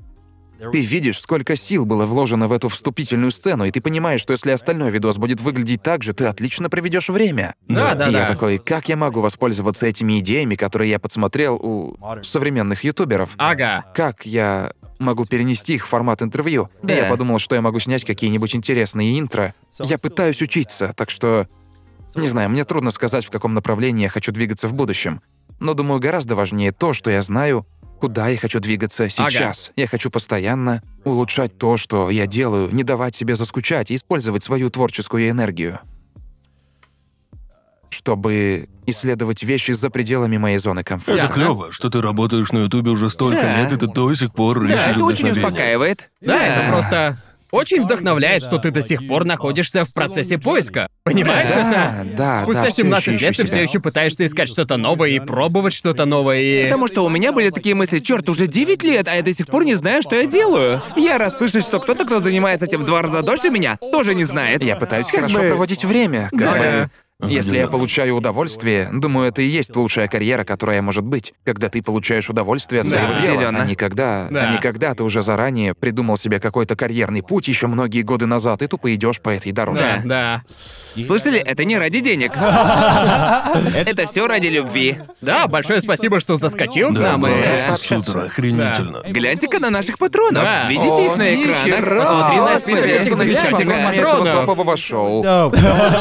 Ты 0.70 0.80
видишь, 0.80 1.20
сколько 1.20 1.56
сил 1.56 1.84
было 1.84 2.04
вложено 2.04 2.46
в 2.46 2.52
эту 2.52 2.68
вступительную 2.68 3.32
сцену, 3.32 3.64
и 3.64 3.70
ты 3.70 3.80
понимаешь, 3.80 4.20
что 4.20 4.32
если 4.32 4.50
остальной 4.50 4.90
видос 4.90 5.16
будет 5.16 5.40
выглядеть 5.40 5.82
так 5.82 6.02
же, 6.02 6.14
ты 6.14 6.26
отлично 6.26 6.70
проведешь 6.70 7.08
время. 7.08 7.54
Да, 7.68 7.94
да, 7.94 8.10
да. 8.10 8.20
Я 8.20 8.26
такой, 8.26 8.58
как 8.58 8.88
я 8.88 8.96
могу 8.96 9.20
воспользоваться 9.20 9.86
этими 9.86 10.20
идеями, 10.20 10.54
которые 10.54 10.90
я 10.90 10.98
подсмотрел 10.98 11.56
у 11.56 11.96
современных 12.22 12.84
ютуберов? 12.84 13.30
Ага. 13.38 13.84
Как 13.94 14.26
я 14.26 14.72
могу 14.98 15.24
перенести 15.24 15.74
их 15.74 15.86
в 15.86 15.88
формат 15.88 16.22
интервью? 16.22 16.70
Да. 16.82 16.94
я 16.94 17.10
подумал, 17.10 17.38
что 17.38 17.54
я 17.54 17.60
могу 17.60 17.80
снять 17.80 18.04
какие-нибудь 18.04 18.54
интересные 18.54 19.18
интро. 19.18 19.54
Я 19.80 19.98
пытаюсь 19.98 20.40
учиться, 20.42 20.92
так 20.96 21.10
что... 21.10 21.48
Не 22.14 22.28
знаю, 22.28 22.50
мне 22.50 22.64
трудно 22.64 22.90
сказать, 22.90 23.24
в 23.24 23.30
каком 23.30 23.54
направлении 23.54 24.02
я 24.02 24.10
хочу 24.10 24.32
двигаться 24.32 24.68
в 24.68 24.74
будущем. 24.74 25.22
Но 25.60 25.74
думаю, 25.74 25.98
гораздо 25.98 26.34
важнее 26.34 26.72
то, 26.72 26.92
что 26.92 27.10
я 27.10 27.22
знаю, 27.22 27.66
куда 28.02 28.26
я 28.26 28.36
хочу 28.36 28.58
двигаться 28.58 29.08
сейчас. 29.08 29.70
Я 29.76 29.86
хочу 29.86 30.10
постоянно 30.10 30.82
улучшать 31.04 31.56
то, 31.56 31.76
что 31.76 32.10
я 32.10 32.26
делаю, 32.26 32.68
не 32.74 32.82
давать 32.82 33.14
себе 33.14 33.36
заскучать 33.36 33.92
и 33.92 33.94
использовать 33.94 34.42
свою 34.42 34.70
творческую 34.70 35.30
энергию. 35.30 35.78
Чтобы 37.90 38.68
исследовать 38.86 39.44
вещи 39.44 39.70
за 39.70 39.88
пределами 39.88 40.36
моей 40.36 40.58
зоны 40.58 40.82
комфорта. 40.82 41.26
Это 41.26 41.32
клево, 41.34 41.70
что 41.70 41.90
ты 41.90 42.00
работаешь 42.00 42.50
на 42.50 42.64
Ютубе 42.64 42.90
уже 42.90 43.08
столько 43.08 43.40
Да. 43.40 43.62
лет, 43.62 43.72
и 43.72 43.76
ты 43.76 43.86
до 43.86 44.12
сих 44.16 44.32
пор 44.32 44.66
Да, 44.66 44.74
ищешь 44.74 44.96
это 44.96 45.04
очень 45.04 45.26
вдохновение. 45.26 45.44
успокаивает. 45.46 46.10
Да, 46.20 46.42
это 46.44 46.72
просто 46.72 47.22
очень 47.52 47.84
вдохновляет, 47.84 48.42
что 48.42 48.58
ты 48.58 48.70
до 48.72 48.82
сих 48.82 49.06
пор 49.06 49.24
находишься 49.24 49.84
в 49.84 49.92
процессе 49.94 50.38
поиска. 50.38 50.88
Понимаешь 51.04 51.50
Да, 51.50 52.00
это? 52.02 52.16
да, 52.16 52.42
Спустя 52.42 52.62
да, 52.62 52.68
всё 52.70 52.82
17 52.82 53.06
ещё 53.14 53.26
лет 53.26 53.36
ты 53.36 53.44
все 53.46 53.62
еще 53.62 53.78
пытаешься 53.80 54.26
искать 54.26 54.48
что-то 54.48 54.76
новое 54.78 55.10
и 55.10 55.20
пробовать 55.20 55.74
что-то 55.74 56.04
новое 56.06 56.40
и. 56.40 56.64
Потому 56.64 56.88
что 56.88 57.04
у 57.04 57.08
меня 57.08 57.32
были 57.32 57.50
такие 57.50 57.74
мысли, 57.74 57.98
черт, 57.98 58.28
уже 58.28 58.46
9 58.46 58.82
лет, 58.82 59.06
а 59.06 59.14
я 59.14 59.22
до 59.22 59.32
сих 59.34 59.46
пор 59.46 59.64
не 59.64 59.74
знаю, 59.74 60.02
что 60.02 60.16
я 60.16 60.26
делаю. 60.26 60.80
Я 60.96 61.18
раз 61.18 61.36
слышу, 61.36 61.60
что 61.60 61.78
кто-то, 61.78 62.04
кто 62.04 62.20
занимается 62.20 62.66
этим 62.66 62.80
в 62.80 62.84
два 62.84 63.02
раза 63.02 63.22
дольше 63.22 63.50
меня, 63.50 63.76
тоже 63.92 64.14
не 64.14 64.24
знает. 64.24 64.64
Я 64.64 64.76
пытаюсь 64.76 65.06
Как 65.06 65.16
хорошо 65.20 65.40
бы- 65.40 65.48
проводить 65.48 65.84
время. 65.84 66.28
Как 66.30 66.38
Да. 66.40 66.52
бы, 66.58 66.90
Если 67.22 67.56
я 67.58 67.68
получаю 67.68 68.16
удовольствие, 68.16 68.88
думаю, 68.92 69.28
это 69.28 69.42
и 69.42 69.46
есть 69.46 69.74
лучшая 69.76 70.08
карьера, 70.08 70.44
которая 70.44 70.82
может 70.82 71.04
быть. 71.04 71.32
Когда 71.44 71.68
ты 71.68 71.82
получаешь 71.82 72.28
удовольствие 72.28 72.80
от 72.82 72.88
Да, 72.88 72.94
своего 72.96 73.12
дела, 73.20 73.32
определенно. 73.34 73.62
а 73.62 73.66
не 73.66 73.74
когда, 73.74 74.26
Да. 74.30 74.40
а 74.48 74.52
не 74.52 74.58
когда 74.58 74.94
ты 74.94 75.04
уже 75.04 75.22
заранее 75.22 75.74
придумал 75.74 76.16
себе 76.16 76.40
какой-то 76.40 76.74
карьерный 76.76 77.22
путь 77.22 77.48
еще 77.48 77.66
многие 77.68 78.02
годы 78.02 78.26
назад, 78.26 78.62
и 78.62 78.66
тупо 78.66 78.94
идешь 78.94 79.20
по 79.20 79.30
этой 79.30 79.52
дороге. 79.52 79.80
Да, 80.04 80.42
да. 80.96 81.02
Слышали, 81.04 81.38
это 81.38 81.64
не 81.64 81.78
ради 81.78 82.00
денег. 82.00 82.32
Это 83.74 84.06
все 84.06 84.26
ради 84.26 84.48
любви. 84.48 84.96
Да, 85.20 85.46
большое 85.46 85.80
спасибо, 85.80 86.20
что 86.20 86.36
заскочил 86.36 86.90
к 86.90 86.94
Да, 86.94 87.16
нам 87.16 87.26
супер, 87.78 88.24
охренительно. 88.26 89.02
Гляньте-ка 89.08 89.58
на 89.58 89.70
наших 89.70 89.98
патронов. 89.98 90.42
Да. 90.44 90.68
Видите 90.68 91.06
их 91.06 91.16
на 91.16 91.34
экранах? 91.34 91.98
Посмотри 92.00 92.38
на 92.40 92.58
список 92.60 92.86
этих 92.86 93.16
замечательных 93.16 93.86
патронов. 93.90 94.34
Топового 94.40 94.76
шоу. 94.76 95.22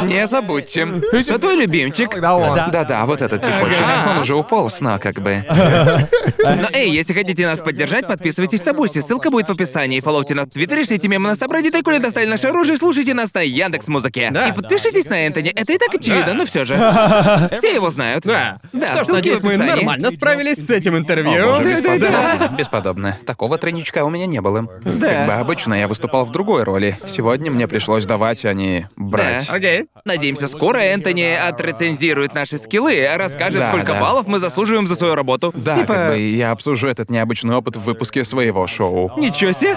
Не 0.04 0.28
забудьте. 0.28 0.88
Кто 1.12 1.38
твой 1.38 1.56
любимчик? 1.58 2.20
Да-да, 2.20 3.06
вот 3.06 3.22
этот 3.22 3.42
типочек. 3.44 3.78
Он 4.10 4.18
уже 4.20 4.36
упал 4.36 4.70
сна, 4.70 4.98
как 4.98 5.16
бы. 5.22 5.44
Но 6.44 6.68
эй, 6.74 6.90
если 6.92 7.14
хотите 7.14 7.46
нас 7.46 7.60
поддержать, 7.60 8.08
подписывайтесь 8.08 8.64
на 8.66 8.74
Бусти, 8.74 9.00
ссылка 9.00 9.30
будет 9.30 9.48
в 9.48 9.52
описании. 9.52 10.00
Фолловьте 10.00 10.34
нас 10.34 10.48
в 10.48 10.52
Твиттере, 10.52 10.84
шлите 10.84 11.08
мемы 11.08 11.30
на 11.30 11.36
subreddit, 11.36 11.72
коли 11.84 11.98
достали 12.00 12.26
наше 12.26 12.48
оружие, 12.48 12.78
слушайте 12.78 13.14
нас 13.14 13.34
на 13.34 13.42
Яндекс 13.42 13.88
Музыке. 13.88 14.30
Да. 14.32 14.48
И 14.48 14.54
подпишитесь 14.54 15.06
на 15.08 15.26
Энтони, 15.28 15.50
это 15.50 15.74
и 15.74 15.78
так 15.78 15.94
очевидно, 15.94 16.26
Да. 16.28 16.34
но 16.34 16.46
все 16.46 16.66
же. 16.66 16.76
Все 17.58 17.74
его 17.76 17.90
знают. 17.92 18.24
Да. 18.24 18.60
Да, 18.74 18.88
Что 18.94 19.04
ж, 19.04 19.06
ссылки 19.06 19.12
надеюсь, 19.18 19.40
в 19.40 19.44
мы 19.44 19.54
описании. 19.54 19.72
нормально 19.76 20.12
справились 20.12 20.66
с 20.66 20.70
этим 20.70 20.98
интервью. 20.98 21.32
О, 21.44 21.58
боже, 21.58 21.72
бесподобно. 21.72 22.56
Бесподобно. 22.58 23.18
Такого 23.26 23.58
тройничка 23.58 24.04
у 24.06 24.10
меня 24.10 24.26
не 24.26 24.42
было. 24.42 24.68
Как 24.84 25.26
бы 25.28 25.34
обычно 25.34 25.74
я 25.74 25.88
выступал 25.88 26.26
в 26.26 26.32
другой 26.32 26.64
роли. 26.64 26.98
Сегодня 27.08 27.52
мне 27.52 27.68
пришлось 27.68 28.06
давать, 28.06 28.46
а 28.46 28.54
не 28.54 28.88
брать. 28.96 29.48
Да. 29.48 29.54
Окей. 29.54 29.86
Надеемся, 30.06 30.48
скоро 30.48 30.80
Энтони 30.92 31.38
отрецензирует 31.48 32.34
наши 32.34 32.58
скиллы, 32.58 33.08
расскажет, 33.16 33.60
Да, 33.62 33.68
сколько 33.70 33.94
да. 33.94 34.00
баллов 34.00 34.28
мы 34.28 34.40
заслуживаем 34.40 34.88
за 34.88 34.96
свою 34.96 35.16
работу. 35.16 35.52
Да, 35.56 35.76
типа... 35.76 35.94
как 35.94 36.08
бы 36.10 36.20
я 36.20 36.52
обсужу 36.52 36.88
этот 36.88 37.10
необычный 37.10 37.56
опыт 37.56 37.76
в 37.78 37.82
выпуске 37.82 38.24
своего 38.24 38.68
шоу. 38.68 39.12
Ничего 39.18 39.52
себе! 39.52 39.76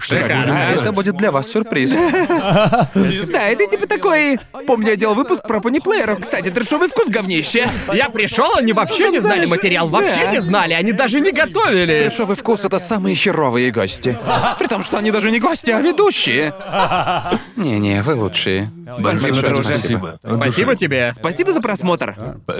Шикарно. 0.00 0.58
А 0.68 0.72
это 0.72 0.92
будет 0.92 1.16
для 1.16 1.30
вас 1.30 1.50
сюрприз. 1.50 1.92
Да, 3.34 3.48
это 3.48 3.66
типа 3.66 3.86
такой... 3.86 4.38
Помню, 4.66 4.90
я 4.90 4.96
делал 4.96 5.14
выпуск 5.14 5.42
про 5.46 5.60
пониплееров. 5.60 6.20
Кстати, 6.20 6.50
трешовый 6.50 6.88
вкус 6.88 7.08
говнище. 7.08 7.68
Я 7.92 8.08
пришел, 8.08 8.46
они 8.56 8.72
вообще 8.72 9.10
не 9.10 9.18
знали 9.18 9.46
материал, 9.46 9.88
вообще 9.88 10.24
Да. 10.26 10.30
не 10.32 10.40
знали, 10.40 10.72
они 10.74 10.92
даже 10.92 11.20
не 11.20 11.32
готовились. 11.32 12.12
Дешевый 12.12 12.36
вкус— 12.36 12.64
это 12.64 12.78
самые 12.78 13.16
херовые 13.16 13.70
гости. 13.72 14.16
При 14.58 14.66
том, 14.66 14.84
что 14.84 14.98
они 14.98 15.10
даже 15.10 15.30
не 15.30 15.40
гости, 15.40 15.70
а 15.70 15.80
ведущие. 15.80 16.54
Не-не, 17.56 18.02
вы 18.02 18.14
лучшие. 18.14 18.70
Спасибо, 18.84 19.10
Большое 19.10 19.42
друже. 19.42 19.74
Спасибо. 19.74 20.18
От 20.22 20.38
души. 20.38 20.53
Спасибо 20.54 20.76
тебе. 20.76 21.12
Спасибо 21.14 21.52
за 21.52 21.60
просмотр. 21.60 22.16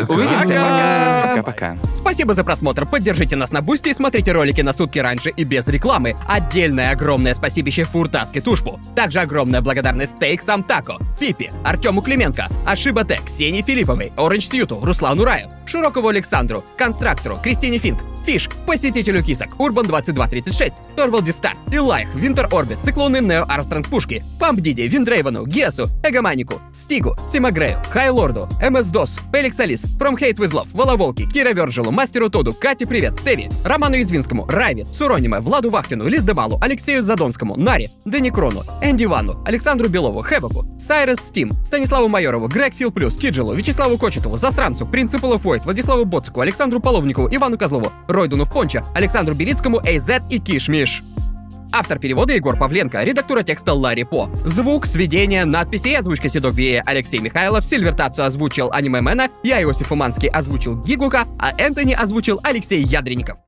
Увидимся. 0.09 0.49
Пока. 0.49 1.35
Пока-пока. 1.35 1.77
Спасибо 1.97 2.35
за 2.35 2.45
просмотр. 2.45 2.87
Поддержите 2.87 3.37
нас 3.37 3.53
на 3.53 3.62
Бусти 3.62 3.91
и 3.91 3.95
смотрите 3.95 4.33
ролики 4.33 4.61
на 4.61 4.73
сутки 4.73 4.99
раньше 4.99 5.31
и 5.31 5.45
без 5.45 5.69
рекламы. 5.69 6.16
Отдельное 6.29 6.91
огромное 6.91 7.35
спасибище 7.35 7.85
Фуртаске 7.85 8.41
Тушпу. 8.41 8.81
Также 8.97 9.21
огромная 9.21 9.61
благодарность 9.61 10.19
Take 10.19 10.43
Some 10.43 10.65
Taco, 10.65 10.98
Пипи, 11.19 11.51
Артему 11.62 12.03
Клименко, 12.03 12.49
Ашиба 12.66 13.05
Тек, 13.05 13.25
Ксении 13.25 13.62
Филипповой, 13.62 14.12
Orange 14.16 14.48
Suit'у, 14.48 14.81
Руслану 14.83 15.25
Раю, 15.25 15.49
Широкову 15.66 16.09
Александру, 16.09 16.65
Constructor'у, 16.77 17.39
Кристине 17.43 17.79
Финк, 17.79 18.01
Fish, 18.24 18.48
Посетителю 18.66 19.22
Кисок, 19.22 19.48
Urban 19.61 19.86
2236, 19.86 20.76
Торвалди 20.96 21.30
Стар, 21.30 21.56
Илайх, 21.70 22.14
Winter 22.15 22.48
Orbit, 22.51 22.78
Циклоны 22.82 23.20
Нео 23.20 23.44
Армстронг 23.48 23.88
Пушки, 23.88 24.24
Памп 24.40 24.60
Диди, 24.60 24.82
Виндрейвену, 24.82 25.46
Гесу, 25.46 25.86
Эгоманику, 26.02 26.55
Стигу, 26.72 27.16
Симагрею, 27.26 27.80
Хайлорду, 27.90 28.48
МС 28.62 28.86
Дос, 28.86 29.18
Феликс 29.32 29.60
Алис, 29.60 29.84
From 29.98 30.16
Hate 30.18 30.36
With 30.36 30.52
Love, 30.52 30.68
Воловолки, 30.72 31.28
Кира 31.30 31.52
Вержелу, 31.52 31.90
Мастеру 31.90 32.30
Тоду, 32.30 32.52
Кате 32.52 32.86
Привет, 32.86 33.20
Теви, 33.24 33.48
Роману 33.64 34.01
Извинскому, 34.01 34.46
Райве, 34.46 34.86
Сурониме, 34.92 35.40
Владу 35.40 35.70
Вахтину, 35.70 36.06
Лиздемалу, 36.09 36.59
Алексею 36.60 37.02
Задонскому, 37.02 37.56
Наре, 37.56 37.90
Дени 38.05 38.30
Крону, 38.30 38.64
Энди 38.82 39.05
Ванну, 39.05 39.42
Александру 39.44 39.88
Белову, 39.88 40.22
Хэвоку, 40.22 40.66
Сайрес 40.78 41.18
Стим, 41.20 41.52
Станиславу 41.64 42.09
Майорову, 42.09 42.48
Грег 42.48 42.74
Фил 42.74 42.90
Плюс, 42.90 43.16
Тиджилу, 43.16 43.55
Вячеславу 43.55 43.98
Кочетову, 43.98 44.36
Засранцу, 44.36 44.86
Принципалу 44.86 45.38
Фойт, 45.38 45.64
Владиславу 45.64 46.05
Боцику, 46.05 46.40
Александру 46.40 46.80
Половникову, 46.80 47.28
Ивану 47.30 47.59
Козлову, 47.59 47.90
Ройдуну 48.15 48.45
в 48.45 48.51
Понча, 48.51 48.85
Александру 48.95 49.35
Белицкому, 49.35 49.81
AZ 49.81 50.23
и 50.31 50.39
Кишмиш. 50.39 51.03
Автор 51.73 51.99
перевода 51.99 52.32
Егор 52.32 52.57
Павленко, 52.57 53.03
редактура 53.03 53.43
текста 53.43 53.74
Ларри 53.74 54.05
По. 54.05 54.31
Звук, 54.45 54.86
сведения, 54.86 55.45
надписи 55.45 55.89
и 55.89 55.95
озвучка 55.95 56.28
Седок 56.28 56.55
Вея 56.55 56.85
Алексей 56.86 57.19
Михайлов, 57.19 57.65
Сильвертацию 57.65 58.24
озвучил 58.24 58.70
Аниме 58.70 59.01
Мэна, 59.01 59.28
я 59.43 59.61
Иосиф 59.61 59.91
Уманский 59.91 60.28
озвучил 60.28 60.81
Гигука, 60.81 61.24
а 61.41 61.53
Энтони 61.59 61.93
озвучил 61.93 62.39
Алексей 62.45 62.81
Ядренников. 62.81 63.39